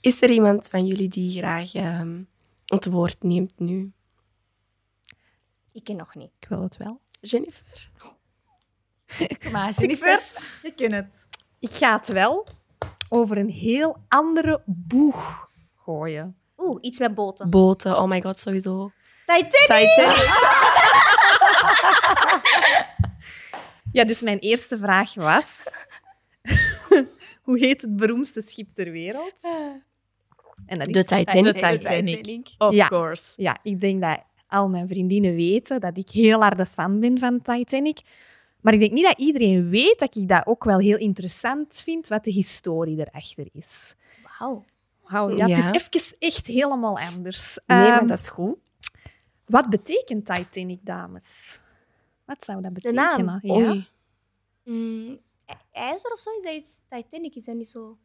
Is 0.00 0.22
er 0.22 0.30
iemand 0.30 0.68
van 0.68 0.86
jullie 0.86 1.08
die 1.08 1.30
graag 1.38 1.74
ehm, 1.74 2.20
het 2.68 2.86
woord 2.86 3.22
neemt 3.22 3.58
nu? 3.58 3.92
Ik 5.72 5.84
ken 5.84 5.96
nog 5.96 6.14
niet. 6.14 6.30
Ik 6.40 6.48
wil 6.48 6.62
het 6.62 6.76
wel. 6.76 7.00
Jennifer? 7.20 7.90
Maar 9.52 9.70
Succes. 9.70 10.34
je 10.62 10.72
kent 10.76 10.92
het. 10.94 11.28
Ik 11.58 11.70
ga 11.70 11.96
het 11.96 12.08
wel 12.08 12.46
over 13.08 13.38
een 13.38 13.48
heel 13.50 14.04
andere 14.08 14.62
boeg 14.66 15.48
gooien. 15.72 16.36
Oeh, 16.56 16.78
iets 16.80 16.98
met 16.98 17.14
boten. 17.14 17.50
Boten, 17.50 17.98
oh 17.98 18.08
my 18.08 18.22
god, 18.22 18.38
sowieso. 18.38 18.90
Titanic! 19.26 19.88
Titanic. 19.96 20.16
Ja, 23.92 24.04
dus 24.04 24.22
mijn 24.22 24.38
eerste 24.38 24.78
vraag 24.78 25.14
was... 25.14 25.62
Hoe 27.42 27.58
heet 27.58 27.82
het 27.82 27.96
beroemdste 27.96 28.42
schip 28.46 28.72
ter 28.72 28.90
wereld? 28.90 29.40
En 30.68 30.78
dat 30.78 30.88
is 30.88 30.92
De 30.94 31.04
Titanic. 31.04 31.44
De 31.44 31.52
Titanic. 31.78 32.48
Of 32.58 32.74
Ja. 32.74 32.88
course. 32.88 33.32
Ja, 33.36 33.56
ik 33.62 33.80
denk 33.80 34.02
dat 34.02 34.22
al 34.46 34.68
mijn 34.68 34.88
vriendinnen 34.88 35.34
weten 35.34 35.80
dat 35.80 35.96
ik 35.96 36.10
heel 36.10 36.40
harde 36.40 36.66
fan 36.66 37.00
ben 37.00 37.18
van 37.18 37.42
Titanic. 37.42 38.00
Maar 38.60 38.72
ik 38.72 38.80
denk 38.80 38.92
niet 38.92 39.04
dat 39.04 39.18
iedereen 39.18 39.68
weet 39.68 39.98
dat 39.98 40.16
ik 40.16 40.28
dat 40.28 40.46
ook 40.46 40.64
wel 40.64 40.78
heel 40.78 40.96
interessant 40.98 41.76
vind, 41.84 42.08
wat 42.08 42.24
de 42.24 42.30
historie 42.30 42.98
erachter 42.98 43.48
is. 43.52 43.94
Wauw. 44.38 44.64
Wauw, 45.08 45.30
ja, 45.36 45.46
Ja. 45.46 45.54
Het 45.56 45.84
is 45.94 46.02
even 46.02 46.16
echt 46.18 46.46
helemaal 46.46 46.98
anders. 46.98 47.58
Nee, 47.66 47.78
maar 47.78 47.98
Ehm, 47.98 48.06
dat 48.06 48.18
is 48.18 48.28
goed. 48.28 48.56
Wat 49.46 49.68
betekent 49.70 50.26
Titanic, 50.26 50.78
dames? 50.82 51.60
Wat 52.24 52.44
zou 52.44 52.62
dat 52.62 52.74
De 52.74 52.92
naam? 52.92 53.16
betekenen? 53.40 53.40
Ja. 53.66 53.84
Mm, 54.64 55.18
ij- 55.46 55.56
ijzer 55.72 56.12
of 56.12 56.18
zo? 56.18 56.30
Is 56.38 56.42
dat 56.44 56.52
iets? 56.54 56.80
Titanic 56.88 57.34
is 57.34 57.44
dat 57.44 57.54
niet 57.54 57.68
zo... 57.68 57.98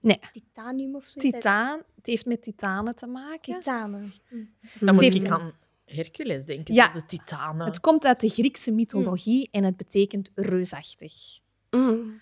Nee. 0.00 0.20
Titanium 0.32 0.94
of 0.94 1.06
zo? 1.06 1.20
Titaan, 1.20 1.82
het 1.96 2.06
heeft 2.06 2.26
met 2.26 2.42
titanen 2.42 2.96
te 2.96 3.06
maken. 3.06 3.54
Titanen. 3.54 4.12
Dan 4.80 4.94
moet 4.94 5.02
heeft 5.02 5.24
ik 5.24 5.30
aan 5.30 5.52
Hercules 5.84 6.44
denken, 6.44 6.74
Ja. 6.74 6.92
de 6.92 7.04
titanen. 7.04 7.66
Het 7.66 7.80
komt 7.80 8.04
uit 8.04 8.20
de 8.20 8.28
Griekse 8.28 8.70
mythologie 8.72 9.48
en 9.50 9.64
het 9.64 9.76
betekent 9.76 10.30
reusachtig. 10.34 11.12
Mm. 11.70 12.20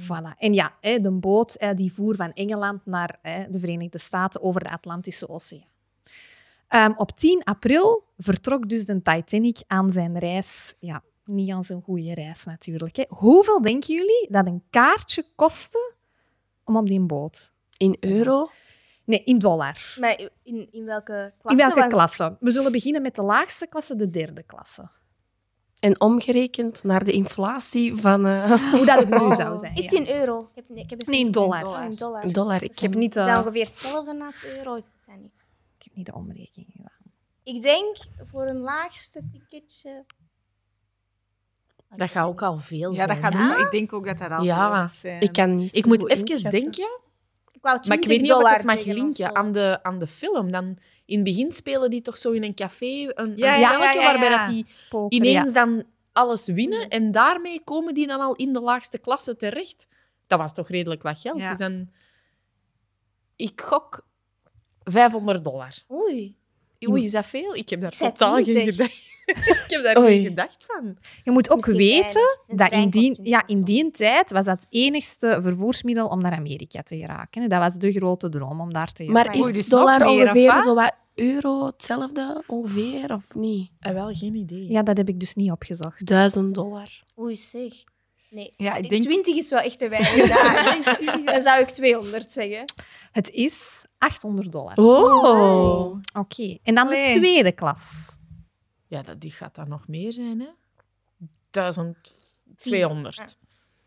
Voilà. 0.00 0.38
En 0.38 0.54
ja, 0.54 0.76
de 0.80 1.10
boot 1.10 1.56
hè, 1.58 1.74
die 1.74 1.92
voer 1.92 2.16
van 2.16 2.32
Engeland 2.32 2.86
naar 2.86 3.18
hè, 3.22 3.50
de 3.50 3.60
Verenigde 3.60 3.98
Staten 3.98 4.42
over 4.42 4.64
de 4.64 4.70
Atlantische 4.70 5.28
Oceaan. 5.28 5.74
Ehm, 6.68 6.92
op 6.96 7.16
10 7.16 7.44
april 7.44 8.04
vertrok 8.18 8.68
dus 8.68 8.84
de 8.84 9.02
Titanic 9.02 9.62
aan 9.66 9.92
zijn 9.92 10.18
reis. 10.18 10.74
Ja, 10.78 11.02
niet 11.24 11.50
aan 11.50 11.64
zijn 11.64 11.82
goede 11.82 12.14
reis 12.14 12.44
natuurlijk. 12.44 12.96
Hè. 12.96 13.04
Hoeveel 13.08 13.60
denken 13.60 13.94
jullie 13.94 14.26
dat 14.30 14.46
een 14.46 14.62
kaartje 14.70 15.24
kostte 15.34 15.94
om 16.66 16.76
op 16.76 16.86
die 16.86 17.00
boot? 17.00 17.52
In 17.76 17.96
euro? 18.00 18.50
Nee, 19.04 19.24
in 19.24 19.38
dollar. 19.38 19.96
Maar 20.00 20.20
in, 20.42 20.68
in 20.72 20.84
welke 20.84 21.34
klasse? 21.38 21.62
In 21.62 21.74
welke 21.74 21.88
klasse? 21.88 22.36
We 22.40 22.50
zullen 22.50 22.72
beginnen 22.72 23.02
met 23.02 23.14
de 23.14 23.22
laagste 23.22 23.66
klasse, 23.66 23.96
de 23.96 24.10
derde 24.10 24.42
klasse. 24.42 24.88
En 25.80 26.00
omgerekend 26.00 26.84
naar 26.84 27.04
de 27.04 27.12
inflatie 27.12 27.96
van 27.96 28.26
eh, 28.26 28.72
Hoe 28.72 28.86
dat 28.86 28.98
het 28.98 29.08
nu 29.08 29.34
zou 29.34 29.58
zijn. 29.64 29.74
Is 29.74 29.90
ja. 29.90 29.98
het 29.98 30.08
in 30.08 30.14
euro? 30.16 30.38
Ik 30.38 30.54
heb, 30.54 30.68
nee, 30.68 30.82
ik 30.82 30.90
heb 30.90 31.06
Nee, 31.06 31.20
in 31.20 31.30
dollar. 31.30 31.66
Oh, 31.66 31.84
in 31.84 31.96
dollar. 31.96 32.32
dollar. 32.32 32.62
Ik 32.62 32.78
heb 32.78 32.94
niet, 32.94 33.16
Is 33.16 33.24
eh, 33.26 33.38
ongeveer 33.38 33.64
hetzelfde 33.66 34.24
als 34.24 34.44
euro? 34.44 34.76
Ik 34.76 34.84
weet 34.84 35.06
dat 35.06 35.16
niet. 35.16 35.32
ik 35.78 35.84
heb 35.84 35.94
niet 35.94 36.06
de 36.06 36.14
omrekening 36.14 36.72
gedaan. 36.72 37.12
Ik 37.42 37.62
denk 37.62 37.96
voor 38.30 38.46
een 38.46 38.60
laagste 38.60 39.22
ticketje... 39.32 40.04
Dat 41.96 42.10
gaat 42.10 42.26
ook 42.26 42.42
al 42.42 42.56
veel 42.56 42.90
Ja, 42.90 42.96
zijn. 42.96 43.08
dat 43.08 43.16
gaat. 43.34 43.58
Ik 43.58 43.70
denk 43.70 43.92
ook 43.92 44.06
dat 44.06 44.18
dat 44.18 44.30
al 44.30 44.42
Ja, 44.44 44.70
veel 44.74 44.84
is, 44.84 45.04
eh. 45.04 45.20
Ik 45.20 45.32
kan 45.32 45.54
niet 45.56 45.74
Ik 45.74 45.86
moet 45.86 46.08
even 46.10 46.24
inschatten. 46.24 46.60
denken, 46.60 47.00
Ik 47.52 47.62
wou 47.62 47.76
maar 47.88 47.96
ik 47.96 48.02
20 48.02 48.08
weet 48.08 48.20
niet 48.20 48.32
of 48.32 48.40
ik 48.50 48.56
het 48.56 48.64
mag 48.64 48.84
linken 48.84 49.34
aan 49.36 49.52
de, 49.52 49.78
aan 49.82 49.98
de 49.98 50.06
film. 50.06 50.52
Dan, 50.52 50.64
in 51.04 51.14
het 51.14 51.24
begin 51.24 51.52
spelen 51.52 51.90
die 51.90 52.02
toch 52.02 52.16
zo 52.16 52.30
in 52.32 52.42
een 52.42 52.54
café 52.54 52.86
een, 52.86 53.12
een 53.14 53.36
Ja, 53.36 53.54
ja, 53.54 53.68
spelletje 53.70 53.98
ja, 54.00 54.04
ja, 54.12 54.18
waarbij 54.18 54.38
dat 54.38 54.46
die 54.54 54.66
Poker, 54.88 55.18
ineens 55.18 55.52
ja. 55.52 55.64
dan 55.64 55.84
alles 56.12 56.46
winnen 56.46 56.88
en 56.88 57.12
daarmee 57.12 57.60
komen 57.64 57.94
die 57.94 58.06
dan 58.06 58.20
al 58.20 58.34
in 58.34 58.52
de 58.52 58.60
laagste 58.60 58.98
klasse 58.98 59.36
terecht. 59.36 59.86
Dat 60.26 60.38
was 60.38 60.52
toch 60.54 60.68
redelijk 60.68 61.02
wat 61.02 61.18
geld. 61.20 61.38
Ja. 61.38 61.48
Dus 61.48 61.58
dan... 61.58 61.90
Ik 63.36 63.60
gok 63.60 64.06
500 64.84 65.44
dollar. 65.44 65.74
Oei. 65.92 66.36
Oei, 66.90 67.04
is 67.04 67.12
dat 67.12 67.26
veel? 67.26 67.54
Ik 67.54 67.68
heb 67.68 67.80
daar 67.80 67.92
Ik 67.92 67.98
totaal 67.98 68.34
geen 68.34 68.44
20. 68.44 68.74
gedacht. 68.76 69.14
ik 69.64 69.64
heb 69.68 69.82
daar 69.82 69.98
Oei. 69.98 70.06
geen 70.14 70.24
gedacht 70.24 70.66
van. 70.66 70.96
Je 71.24 71.30
moet 71.30 71.50
ook 71.50 71.66
weten 71.66 72.38
dat 72.46 72.72
in 72.72 72.90
die, 72.90 73.12
20 73.14 73.26
ja, 73.26 73.42
in 73.46 73.62
die 73.62 73.90
tijd 73.90 74.30
was 74.30 74.44
dat 74.44 74.58
het 74.60 74.66
enigste 74.70 75.38
vervoersmiddel 75.42 76.06
om 76.08 76.20
naar 76.20 76.32
Amerika 76.32 76.82
te 76.82 76.96
geraken. 76.96 77.48
Dat 77.48 77.58
was 77.58 77.74
de 77.74 77.92
grote 77.92 78.28
droom 78.28 78.60
om 78.60 78.72
daar 78.72 78.92
te 78.92 79.04
geraken. 79.04 79.38
Maar 79.40 79.48
is 79.48 79.54
dus 79.54 79.66
dollar 79.66 80.06
ongeveer 80.06 80.60
zo 80.62 80.74
wat 80.74 80.92
euro 81.14 81.66
hetzelfde 81.66 82.42
ongeveer 82.46 83.12
of 83.12 83.34
niet? 83.34 83.70
En 83.80 83.94
wel 83.94 84.08
geen 84.14 84.34
idee. 84.34 84.70
Ja, 84.70 84.82
dat 84.82 84.96
heb 84.96 85.08
ik 85.08 85.20
dus 85.20 85.34
niet 85.34 85.50
opgezocht. 85.50 86.06
Duizend 86.06 86.54
dollar. 86.54 87.02
Oei, 87.18 87.36
zeg. 87.36 87.72
Nee, 88.30 88.52
Ja, 88.56 88.74
ik 88.74 88.88
denk- 88.88 89.02
20 89.02 89.36
is 89.36 89.50
wel 89.50 89.58
echt 89.60 89.78
te 89.78 89.88
weinig. 89.88 90.28
Ja, 90.28 90.58
ik 90.74 90.84
denk 90.84 90.96
20, 90.98 91.24
dan 91.32 91.40
zou 91.42 91.60
ik 91.60 91.68
200 91.70 92.32
zeggen. 92.32 92.64
Het 93.12 93.30
is 93.30 93.84
800 93.98 94.52
dollar. 94.52 94.74
Oh. 94.76 95.96
Oké. 96.18 96.58
En 96.62 96.74
dan 96.74 96.88
de 96.88 97.12
tweede 97.18 97.52
klas. 97.52 98.16
Ja, 98.88 99.02
dat, 99.02 99.20
die 99.20 99.30
gaat 99.30 99.54
dan 99.54 99.68
nog 99.68 99.88
meer 99.88 100.12
zijn, 100.12 100.40
hè? 100.40 100.48
1200. 101.50 103.38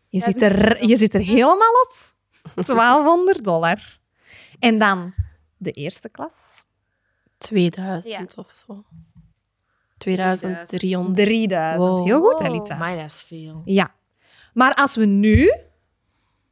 Je, 0.08 0.18
Ja, 0.18 0.24
zit 0.24 0.36
is 0.36 0.42
er, 0.42 0.86
je 0.86 0.96
zit 0.96 1.14
er 1.14 1.20
helemaal 1.20 1.72
op. 1.86 2.14
1200 2.54 3.44
dollar. 3.44 3.98
En 4.58 4.78
dan 4.78 5.14
de 5.56 5.70
eerste 5.70 6.08
klas. 6.08 6.64
2000 7.38 8.12
Ja. 8.14 8.42
of 8.42 8.50
zo. 8.50 8.84
2300. 9.98 11.14
3000. 11.16 11.76
Wow. 11.78 12.06
Heel 12.06 12.20
goed, 12.20 12.32
Wow. 12.40 12.46
Elita. 12.46 12.76
Maar 12.78 12.96
dat 12.96 13.04
is 13.04 13.22
veel. 13.22 13.62
Ja. 13.64 13.94
Maar 14.54 14.74
als 14.74 14.96
we 14.96 15.04
nu 15.04 15.52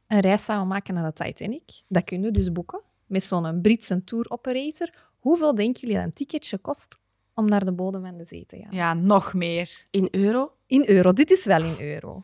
een 0.07 0.19
reis 0.19 0.45
zouden 0.45 0.67
maken 0.67 0.93
naar 0.93 1.13
de 1.13 1.23
Titanic, 1.23 1.81
dat 1.87 2.03
kunnen 2.03 2.31
we 2.31 2.37
dus 2.37 2.51
boeken 2.51 2.81
met 3.05 3.23
zo'n 3.23 3.61
Britse 3.61 4.03
tour 4.03 4.29
operator. 4.29 4.89
Hoeveel 5.19 5.55
denken 5.55 5.81
jullie 5.81 5.95
dat 5.95 6.05
een 6.05 6.13
ticketje 6.13 6.57
kost 6.57 6.97
om 7.39 7.49
naar 7.49 7.65
de 7.65 7.71
bodem 7.73 8.05
van 8.05 8.17
de 8.17 8.25
zee 8.25 8.45
te 8.45 8.57
gaan? 8.57 8.71
Ja, 8.71 8.93
nog 8.93 9.33
meer. 9.33 9.85
In 9.89 10.07
euro? 10.11 10.51
In 10.65 10.83
euro. 10.89 11.13
Dit 11.13 11.31
is 11.31 11.45
wel 11.45 11.63
in 11.63 11.79
euro. 11.79 12.23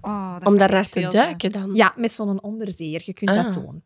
Oh, 0.00 0.10
Om 0.10 0.28
daar 0.38 0.40
kan 0.42 0.56
naar 0.56 0.70
echt 0.72 0.92
te 0.92 0.98
zijn. 1.00 1.10
duiken 1.12 1.50
dan? 1.52 1.74
Ja, 1.74 1.92
met 1.96 2.12
zo'n 2.12 2.42
onderzeeër. 2.42 3.02
Je 3.04 3.12
kunt 3.12 3.30
Ah. 3.30 3.42
dat 3.44 3.52
doen. 3.52 3.82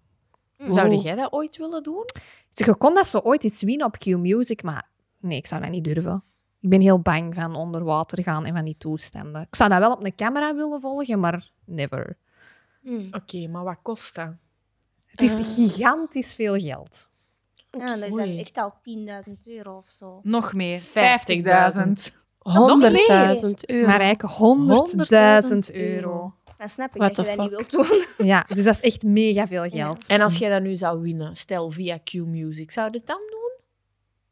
Zou 0.68 0.88
Wow. 0.90 1.02
jij 1.02 1.14
dat 1.14 1.32
ooit 1.32 1.56
willen 1.56 1.82
doen? 1.82 2.04
Je 2.50 2.74
kon 2.76 2.94
dat 2.94 3.06
zo 3.06 3.18
ooit 3.18 3.44
iets 3.44 3.62
winnen 3.62 3.86
op 3.86 3.98
Q-Music, 3.98 4.62
maar 4.62 4.88
nee, 5.20 5.36
ik 5.38 5.46
zou 5.46 5.60
dat 5.60 5.70
niet 5.70 5.84
durven. 5.84 6.24
Ik 6.60 6.68
ben 6.68 6.80
heel 6.80 7.00
bang 7.00 7.34
van 7.34 7.54
onder 7.54 7.84
water 7.84 8.22
gaan 8.22 8.44
en 8.46 8.54
van 8.54 8.64
die 8.64 8.76
toestanden. 8.78 9.42
Ik 9.42 9.54
zou 9.56 9.70
dat 9.70 9.78
wel 9.78 9.92
op 9.92 10.04
een 10.04 10.14
camera 10.14 10.54
willen 10.54 10.80
volgen, 10.80 11.20
maar 11.20 11.50
never. 11.64 12.16
Oké, 13.10 13.46
maar 13.48 13.64
wat 13.64 13.78
kost 13.82 14.14
dat? 14.14 14.30
Het 15.06 15.22
is 15.22 15.54
gigantisch 15.54 16.34
veel 16.34 16.58
geld. 16.60 17.08
Ja, 17.70 17.96
dat 17.96 18.08
is 18.08 18.14
dan 18.14 18.28
Oei. 18.28 18.38
echt 18.40 18.56
al 18.56 18.74
10.000 19.28 19.32
euro 19.44 19.76
of 19.76 19.88
zo. 19.88 20.20
Nog 20.22 20.52
meer. 20.52 20.80
50.000. 20.80 20.84
50.000. 20.84 22.24
100.000 22.46 23.54
euro. 23.66 23.86
Maar 23.86 24.00
eigenlijk 24.00 24.22
100.000 25.70 25.74
euro. 25.74 26.34
Dan 26.58 26.68
snap 26.68 26.94
ik 26.94 27.00
What 27.00 27.14
dat 27.14 27.28
je 27.28 27.36
dat 27.36 27.40
niet 27.40 27.50
wilt 27.50 27.70
doen. 27.70 28.04
Ja, 28.26 28.44
dus 28.48 28.64
dat 28.64 28.74
is 28.74 28.80
echt 28.80 29.02
mega 29.02 29.46
veel 29.46 29.68
geld. 29.68 30.06
En 30.06 30.20
als 30.20 30.38
jij 30.38 30.50
dat 30.50 30.62
nu 30.62 30.74
zou 30.74 31.00
winnen, 31.00 31.36
stel 31.36 31.70
via 31.70 31.98
Q-Music, 32.04 32.70
zou 32.70 32.90
je 32.90 32.96
het 32.96 33.06
dan 33.06 33.20
doen? 33.30 33.46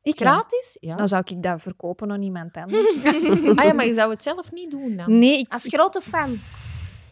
Ik 0.02 0.18
ja. 0.18 0.30
Gratis? 0.30 0.76
Ja. 0.80 0.96
Dan 0.96 1.08
zou 1.08 1.22
ik 1.26 1.42
dat 1.42 1.62
verkopen 1.62 2.10
aan 2.12 2.22
iemand 2.22 2.56
anders. 2.56 2.88
Ah 3.58 3.64
ja, 3.64 3.72
maar 3.72 3.86
je 3.86 3.94
zou 3.94 4.10
het 4.10 4.22
zelf 4.22 4.52
niet 4.52 4.70
doen 4.70 4.96
dan? 4.96 5.18
Nee, 5.18 5.38
ik, 5.38 5.52
Als 5.52 5.66
grote 5.66 6.00
fan. 6.00 6.38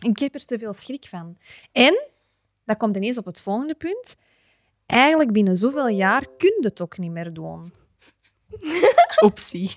ik 0.00 0.18
heb 0.18 0.34
er 0.34 0.44
te 0.44 0.58
veel 0.58 0.72
schrik 0.72 1.06
van. 1.08 1.36
En, 1.72 2.00
dat 2.64 2.76
komt 2.76 2.96
ineens 2.96 3.18
op 3.18 3.24
het 3.24 3.40
volgende 3.40 3.74
punt. 3.74 4.16
Eigenlijk 4.92 5.32
binnen 5.32 5.56
zoveel 5.56 5.88
jaar 5.88 6.26
kun 6.36 6.54
je 6.60 6.66
het 6.66 6.80
ook 6.80 6.98
niet 6.98 7.10
meer 7.10 7.32
doen. 7.32 7.72
Optie. 9.24 9.70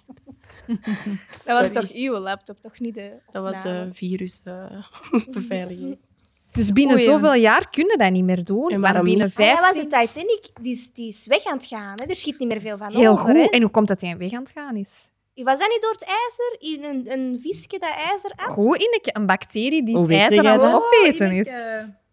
Dat 1.45 1.59
was 1.59 1.71
toch 1.71 1.91
uw 1.91 2.17
laptop, 2.17 2.61
toch 2.61 2.79
niet 2.79 2.93
de 2.93 3.11
Dat 3.31 3.43
was 3.43 3.63
de 3.63 3.89
virusbeveiliging. 3.93 5.97
Dus 6.51 6.71
binnen 6.71 6.95
Oei. 6.95 7.05
zoveel 7.05 7.33
jaar 7.33 7.69
kun 7.69 7.85
je 7.87 7.97
dat 7.97 8.11
niet 8.11 8.23
meer 8.23 8.43
doen. 8.43 8.69
En 8.69 8.79
maar 8.79 8.91
waarom 8.91 9.09
binnen 9.09 9.31
Ah, 9.35 9.45
ja, 9.45 9.61
want 9.61 9.75
15... 9.75 9.89
de 9.89 9.95
Titanic 9.95 10.49
die 10.61 10.73
is, 10.73 10.93
die 10.93 11.07
is 11.07 11.27
weg 11.27 11.45
aan 11.45 11.57
het 11.57 11.65
gaan. 11.65 11.99
Hè. 11.99 12.05
Er 12.05 12.15
schiet 12.15 12.39
niet 12.39 12.47
meer 12.47 12.61
veel 12.61 12.77
van 12.77 12.91
Heel 12.91 13.11
over. 13.11 13.27
Hè. 13.27 13.41
goed. 13.41 13.51
En 13.53 13.61
hoe 13.61 13.71
komt 13.71 13.87
dat 13.87 14.01
hij 14.01 14.17
weg 14.17 14.31
aan 14.31 14.39
het 14.39 14.51
gaan 14.51 14.75
is? 14.75 15.09
Was 15.33 15.59
dat 15.59 15.69
niet 15.69 15.81
door 15.81 15.91
het 15.91 16.03
ijzer? 16.03 16.55
In 16.59 16.83
Een, 16.83 17.11
een 17.11 17.39
visje 17.41 17.67
dat 17.69 17.81
ijzer 18.09 18.31
at? 18.35 18.45
Goed, 18.47 18.77
Ineke. 18.77 19.09
Een 19.13 19.25
bacterie 19.25 19.83
die 19.83 19.95
Hoe 19.95 20.11
het 20.11 20.21
ijzer 20.31 20.47
aan 20.47 20.59
het 20.59 20.73
opeten 20.73 21.31
is. 21.31 21.49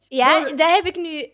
Ja, 0.08 0.40
dat 0.40 0.70
heb 0.70 0.86
ik 0.86 0.96
nu... 0.96 1.28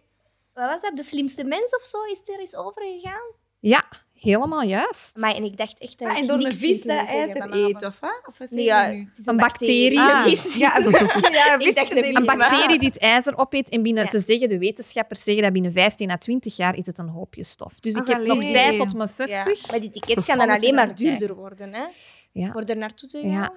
Wat 0.58 0.70
was 0.70 0.80
dat? 0.80 0.96
De 0.96 1.02
slimste 1.02 1.44
mens 1.44 1.76
of 1.76 1.82
zo 1.84 2.02
is 2.04 2.20
er 2.28 2.38
eens 2.40 2.56
over 2.56 2.82
gegaan. 2.82 3.32
Ja, 3.60 3.84
helemaal 4.14 4.62
juist. 4.62 5.16
Maar 5.16 5.34
en 5.34 5.44
ik 5.44 5.56
dacht 5.56 5.78
echt 5.78 5.98
dat 5.98 6.08
Ah, 6.08 6.18
en 6.18 6.26
door 6.26 6.44
een 6.44 6.52
vis 6.54 6.82
dat 6.82 7.06
ijzer 7.06 7.52
eet, 7.54 7.84
of 7.84 8.00
wat? 8.00 8.22
Of 8.26 8.38
wat 8.38 8.50
Nee, 8.50 8.64
ja, 8.64 8.90
nu? 8.90 9.04
het 9.08 9.18
is 9.18 9.26
Een 9.26 9.36
bacterie. 9.36 10.00
Ah, 10.00 10.24
Een 10.24 10.30
vis. 10.36 10.54
ja, 10.56 10.78
ja, 10.78 11.54
een 11.54 11.60
Ik 11.60 11.74
dacht 11.74 12.36
bacterie 12.36 12.78
die 12.78 12.88
het 12.88 12.98
ijzer 12.98 13.38
opeet. 13.38 13.68
En 13.68 13.82
binnen, 13.82 14.02
Ja. 14.04 14.08
ze 14.10 14.18
zeggen, 14.18 14.48
de 14.48 14.58
wetenschappers 14.58 15.22
zeggen 15.22 15.42
dat 15.42 15.52
binnen 15.52 15.72
15 15.72 16.10
à 16.10 16.16
20 16.16 16.56
jaar 16.56 16.76
is 16.76 16.86
het 16.86 16.98
een 16.98 17.08
hoopje 17.08 17.44
stof. 17.44 17.80
Dus 17.80 17.94
ik 17.94 18.00
Ach, 18.08 18.16
heb 18.16 18.26
nog 18.26 18.38
tijd 18.40 18.76
tot 18.76 18.94
mijn 18.94 19.10
Ja. 19.16 19.42
50. 19.42 19.70
Maar 19.70 19.80
die 19.80 19.90
tickets 19.90 20.24
gaan 20.26 20.38
dan 20.38 20.50
alleen 20.50 20.74
maar 20.74 20.94
duurder 20.94 21.34
worden, 21.34 21.72
hè? 21.74 21.84
Ja. 22.32 22.52
Voor 22.52 22.62
er 22.62 22.76
naartoe 22.76 23.08
te 23.08 23.20
gaan. 23.20 23.30
Ja. 23.30 23.40
Ja, 23.40 23.52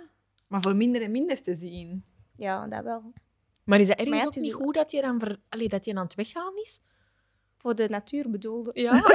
Maar 0.47 0.61
voor 0.61 0.75
minder 0.75 1.01
en 1.01 1.11
minder 1.11 1.41
te 1.41 1.55
zien. 1.55 2.03
dat 2.69 2.83
wel. 2.83 3.13
Maar 3.65 3.79
is 3.79 3.87
dat 3.87 3.97
ergens 3.97 4.09
Maar 4.09 4.17
ja, 4.19 4.25
ook 4.25 4.33
het 4.33 4.43
is 4.43 4.49
niet 4.51 4.61
goed 4.61 4.73
dat 4.73 4.91
je 4.91 5.01
dan 5.01 5.19
ver... 5.19 5.37
Allee, 5.49 5.67
dat 5.69 5.85
je 5.85 5.95
aan 5.95 6.03
het 6.03 6.15
weggaan 6.15 6.53
is? 6.63 6.79
Voor 7.61 7.75
de 7.75 7.89
natuur 7.89 8.29
bedoelde. 8.29 8.71
Ja. 8.73 8.93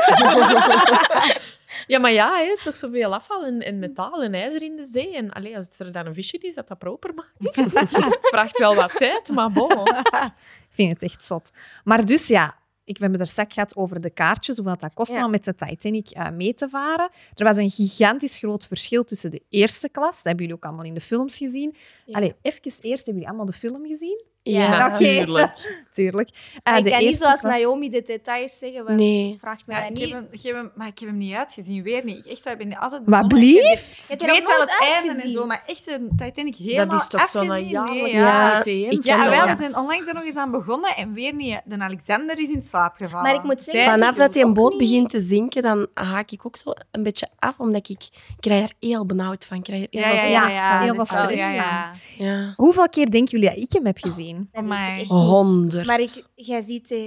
ja, 1.93 1.99
maar 1.99 2.13
ja, 2.13 2.37
hè, 2.37 2.57
toch 2.63 2.77
zoveel 2.77 3.15
afval 3.15 3.45
en, 3.45 3.63
en 3.63 3.79
metaal 3.79 4.23
en 4.23 4.35
ijzer 4.35 4.63
in 4.63 4.77
de 4.77 4.85
zee. 4.85 5.17
En 5.17 5.33
allee, 5.33 5.57
als 5.57 5.79
er 5.79 5.93
dan 5.93 6.07
een 6.07 6.15
visje 6.15 6.39
is 6.39 6.55
dat 6.55 6.69
dat 6.69 6.79
proper 6.79 7.15
maakt. 7.15 7.57
het 7.57 8.19
vraagt 8.21 8.59
wel 8.59 8.75
wat 8.75 8.91
tijd, 8.97 9.31
maar 9.31 9.53
bon. 9.53 9.87
Ik 9.87 10.67
vind 10.71 10.93
het 10.93 11.03
echt 11.03 11.25
zot. 11.25 11.51
Maar 11.85 12.05
dus 12.05 12.27
ja, 12.27 12.59
ik 12.85 12.99
heb 12.99 13.13
het 13.13 13.21
er 13.21 13.27
straks 13.27 13.55
gehad 13.55 13.77
over 13.77 14.01
de 14.01 14.11
kaartjes, 14.11 14.57
hoeveel 14.57 14.77
dat 14.77 14.95
kost 14.95 15.13
Ja. 15.13 15.25
om 15.25 15.31
met 15.31 15.45
de 15.45 15.55
Titanic 15.55 16.11
eh, 16.11 16.31
mee 16.31 16.55
te 16.55 16.69
varen. 16.69 17.11
Er 17.35 17.45
was 17.45 17.57
een 17.57 17.71
gigantisch 17.71 18.37
groot 18.37 18.67
verschil 18.67 19.05
tussen 19.05 19.31
de 19.31 19.43
eerste 19.49 19.89
klas, 19.89 20.15
dat 20.15 20.25
hebben 20.25 20.43
jullie 20.45 20.55
ook 20.55 20.65
allemaal 20.65 20.85
in 20.85 20.95
de 20.95 21.01
films 21.01 21.37
gezien. 21.37 21.75
Ja. 22.05 22.17
Allee, 22.17 22.35
even 22.43 22.63
eerst, 22.63 22.83
hebben 22.83 23.15
jullie 23.15 23.29
allemaal 23.29 23.47
de 23.47 23.53
film 23.53 23.87
gezien? 23.87 24.25
Ja, 24.53 24.77
natuurlijk. 24.89 25.85
Tuurlijk. 25.93 26.29
Eh, 26.63 26.73
Maar 26.73 26.79
ik 26.87 26.93
kan 26.93 27.05
niet 27.05 27.17
zoals 27.17 27.41
klas- 27.41 27.53
Naomi 27.53 27.89
de 27.91 28.03
details 28.03 28.59
zeggen, 28.59 28.85
want 28.85 28.99
Nee. 28.99 29.37
vraagt 29.41 29.67
mij 29.67 29.77
Ja, 29.77 29.83
dat 29.83 29.91
ik 29.91 29.97
niet. 30.05 30.13
heb 30.13 30.21
hem, 30.23 30.29
ik 30.31 30.43
heb 30.43 30.55
hem, 30.55 30.71
maar 30.75 30.87
ik 30.87 30.99
heb 30.99 31.09
hem 31.09 31.19
niet 31.19 31.35
uitgezien, 31.35 31.83
weer 31.83 32.05
niet. 32.05 32.17
Ik 32.19 32.25
echt, 32.33 32.47
ik 32.47 32.59
ben 32.59 32.77
altijd 32.79 33.03
Wat 33.05 33.29
blieft? 33.29 34.13
Ik 34.13 34.21
weet 34.21 34.47
wel 34.47 34.61
het 34.61 34.77
einde 34.81 35.23
en 35.23 35.31
zo, 35.31 35.47
maar 35.47 35.63
echt 35.67 35.91
een 35.91 36.11
Titanic 36.17 36.57
helemaal 36.57 36.87
Dat 36.87 37.01
is 37.01 37.07
toch 37.09 37.29
zo'n 37.29 37.69
jaarlijks 37.69 38.11
Ja, 38.11 38.63
Ja, 38.65 39.17
vond 39.23 39.35
wel, 39.35 39.47
we 39.47 39.55
zijn 39.59 39.77
onlangs 39.77 40.07
er 40.07 40.15
nog 40.15 40.25
eens 40.25 40.37
aan 40.37 40.51
begonnen 40.51 40.97
en 40.97 41.13
weer 41.13 41.35
niet. 41.35 41.61
De 41.65 41.79
Alexander 41.79 42.39
is 42.39 42.49
in 42.51 42.63
slaap 42.63 42.95
gevallen. 42.97 43.23
Maar 43.23 43.35
ik 43.35 43.43
moet 43.43 43.61
zeggen, 43.61 43.91
Vanaf 43.93 44.15
dat 44.15 44.33
die 44.33 44.45
een 44.45 44.55
boot 44.55 44.71
niet- 44.71 44.79
begint 44.79 45.11
te 45.11 45.21
zinken, 45.21 45.63
dan 45.63 45.87
haak 45.95 46.31
ik 46.31 46.47
ook 46.47 46.57
zo 46.57 46.73
een 46.91 47.03
beetje 47.03 47.29
af, 47.39 47.59
omdat 47.59 47.89
ik, 47.89 48.01
ik 48.01 48.09
krijg 48.41 48.63
er 48.63 48.73
heel 48.81 49.07
benauwd 49.07 49.45
van. 49.47 49.57
Ik 49.57 49.63
krijg 49.63 49.83
er 49.83 49.89
heel 49.91 50.01
Ja, 50.01 50.09
ja, 50.11 50.21
veel 50.21 50.31
ja, 50.31 50.39
stress 50.41 50.55
ja, 50.55 50.73
van. 50.77 50.83
heel 50.83 50.95
veel 50.95 51.05
stress 51.05 51.43
ja, 51.43 51.53
ja. 51.53 51.93
Ja. 52.19 52.53
Hoeveel 52.57 52.89
keer 52.89 53.11
denken 53.11 53.39
jullie 53.41 53.55
dat 53.55 53.65
ik 53.65 53.73
hem 53.73 53.87
heb 53.87 53.99
gezien? 53.99 54.36
Dat 54.53 54.65
niet. 54.65 55.07
Honderd. 55.09 55.87
Maar 55.87 56.01
ik, 56.01 56.27
jij 56.35 56.63
ziet 56.63 56.91
eh, 56.91 57.07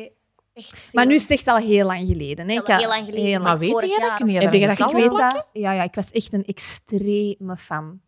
echt 0.53 0.69
veel. 0.79 0.89
Maar 0.93 1.05
nu 1.05 1.13
is 1.13 1.21
het 1.21 1.31
echt 1.31 1.47
al 1.47 1.57
heel 1.57 1.85
lang 1.85 2.07
geleden. 2.07 2.49
Hè? 2.49 2.53
Ik 2.59 2.67
had- 2.67 2.79
heel 2.79 2.87
lang 2.89 3.05
geleden. 3.05 3.25
heel 3.25 3.41
Maar 3.41 3.57
weet 3.57 3.69
vorig 3.71 3.89
jij 3.89 3.99
dat? 3.99 4.07
jaar 4.07 4.17
Kun 4.17 4.27
je 4.27 4.33
of 4.33 4.39
dat 4.43 4.53
Heb 4.53 4.61
je 4.61 4.75
zo. 4.75 4.83
dat 4.83 4.89
Ik 4.89 4.95
weet 4.95 5.15
dat. 5.15 5.47
Ja, 5.53 5.71
ja, 5.71 5.83
ik 5.83 5.95
was 5.95 6.11
echt 6.11 6.33
een 6.33 6.45
extreme 6.45 7.57
fan. 7.57 8.01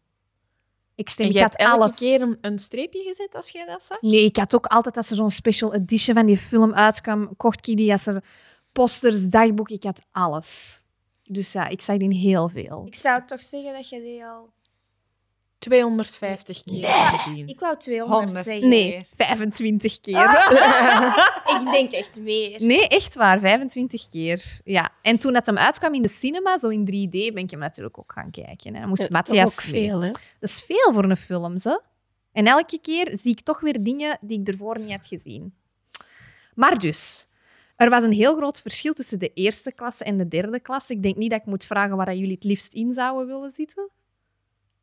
Extreem. 0.96 1.28
En 1.28 1.34
Ik 1.34 1.40
je 1.40 1.44
had 1.44 1.58
hebt 1.58 1.70
elke 1.70 1.84
alles. 1.84 1.98
keer 1.98 2.22
een, 2.22 2.38
een 2.42 2.60
streepje 2.60 3.02
gezet 3.04 3.36
als 3.36 3.50
jij 3.50 3.66
dat 3.66 3.84
zag? 3.84 4.02
Nee, 4.02 4.24
ik 4.26 4.38
had 4.38 4.56
ook 4.56 4.66
altijd 4.66 4.98
als 4.98 5.10
er 5.10 5.16
zo'n 5.16 5.32
special 5.32 5.74
edition 5.74 6.16
van 6.16 6.26
die 6.26 6.38
film 6.38 6.74
uitkwam, 6.74 7.36
kocht 7.38 7.68
ik 7.68 7.78
die 7.78 7.92
als 7.92 8.06
er 8.08 8.24
posters, 8.72 9.24
dagboek, 9.28 9.70
ik 9.70 9.84
had 9.84 10.02
alles. 10.12 10.82
Dus 11.24 11.52
ja, 11.52 11.68
ik 11.68 11.82
zag 11.82 11.98
die 11.98 12.14
heel 12.16 12.50
veel. 12.50 12.84
Ik 12.86 12.96
zou 12.96 13.22
toch 13.26 13.44
zeggen 13.44 13.74
dat 13.74 13.90
je 13.90 14.02
die 14.02 14.26
al... 14.26 14.50
250 15.62 16.64
keer 16.64 16.86
gezien. 16.86 17.48
Ik 17.48 17.60
wou 17.60 17.78
200 17.78 18.24
100. 18.24 18.46
zeggen. 18.46 18.68
Nee, 18.68 19.08
25 19.16 20.00
keer. 20.00 20.16
Ik 21.62 21.72
denk 21.72 21.92
echt 21.92 22.20
meer. 22.20 22.64
Nee, 22.64 22.88
echt 22.88 23.16
waar, 23.16 23.40
25 23.40 24.08
keer. 24.08 24.60
Ja. 24.64 24.90
En 25.02 25.18
toen 25.18 25.34
dat 25.34 25.46
hem 25.46 25.58
uitkwam 25.58 25.94
in 25.94 26.02
de 26.02 26.10
cinema, 26.10 26.58
zo 26.58 26.68
in 26.68 26.86
3D, 26.86 27.34
ben 27.34 27.44
ik 27.44 27.50
hem 27.52 27.60
natuurlijk 27.60 27.98
ook 28.00 28.12
gaan 28.12 28.32
kijken. 28.32 28.74
Hè. 28.74 28.80
Dan 28.80 28.90
moest 28.90 29.02
Dat 29.02 29.10
is 29.10 29.16
Matthias 29.16 29.60
ook 29.60 29.72
mee. 29.72 29.86
veel, 29.86 30.02
hè? 30.02 30.12
Dat 30.12 30.50
is 30.50 30.62
veel 30.62 30.94
voor 30.94 31.04
een 31.04 31.18
film, 31.18 31.58
ze. 31.58 31.82
En 32.32 32.46
elke 32.46 32.80
keer 32.82 33.18
zie 33.18 33.32
ik 33.32 33.42
toch 33.42 33.60
weer 33.60 33.84
dingen 33.84 34.18
die 34.22 34.40
ik 34.40 34.48
ervoor 34.48 34.80
niet 34.80 34.92
had 34.92 35.06
gezien. 35.06 35.54
Maar 36.56 36.80
dus, 36.80 37.28
er 37.76 37.90
was 37.90 38.04
een 38.04 38.14
heel 38.14 38.36
groot 38.36 38.62
verschil 38.62 38.94
tussen 38.94 39.20
de 39.20 39.34
eerste 39.34 39.72
klasse 39.72 40.04
en 40.04 40.18
de 40.18 40.28
derde 40.28 40.60
klasse. 40.60 40.94
Ik 40.94 41.04
denk 41.04 41.16
niet 41.16 41.30
dat 41.30 41.40
ik 41.40 41.46
moet 41.46 41.66
vragen 41.66 41.98
waar 41.98 42.16
jullie 42.16 42.36
het 42.36 42.44
liefst 42.44 42.74
in 42.74 42.94
zouden 42.94 43.28
willen 43.28 43.52
zitten. 43.52 43.90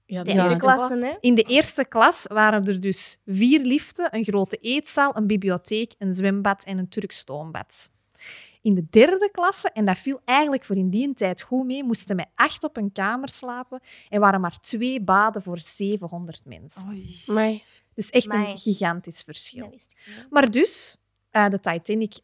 Ja, 0.08 0.22
De 0.22 0.32
Ja. 0.32 0.42
eerste 0.44 0.58
klasse, 0.58 0.94
hè? 1.06 1.14
In 1.20 1.34
de 1.34 1.42
eerste 1.42 1.84
klas 1.84 2.26
waren 2.26 2.64
er 2.64 2.80
dus 2.80 3.18
vier 3.26 3.60
liften, 3.60 4.14
een 4.14 4.24
grote 4.24 4.56
eetzaal, 4.56 5.16
een 5.16 5.26
bibliotheek, 5.26 5.94
een 5.98 6.14
zwembad 6.14 6.64
en 6.64 6.78
een 6.78 6.88
Turks 6.88 7.18
stoombad. 7.18 7.90
In 8.62 8.74
de 8.74 8.86
derde 8.90 9.28
klasse, 9.32 9.70
en 9.70 9.84
dat 9.84 9.98
viel 9.98 10.20
eigenlijk 10.24 10.64
voor 10.64 10.76
in 10.76 10.90
die 10.90 11.14
tijd 11.14 11.42
goed 11.42 11.66
mee, 11.66 11.84
moesten 11.84 12.16
met 12.16 12.26
acht 12.34 12.64
op 12.64 12.76
een 12.76 12.92
kamer 12.92 13.28
slapen 13.28 13.80
en 14.08 14.20
waren 14.20 14.40
maar 14.40 14.58
twee 14.58 15.00
baden 15.00 15.42
voor 15.42 15.60
700 15.60 16.44
mensen. 16.44 16.88
Oei. 16.88 17.62
Dus 17.94 18.10
echt 18.10 18.32
een 18.32 18.58
gigantisch 18.58 19.22
verschil. 19.22 19.74
Maar 20.30 20.50
dus, 20.50 20.96
eh, 21.30 21.48
de 21.48 21.60
Titanic 21.60 22.18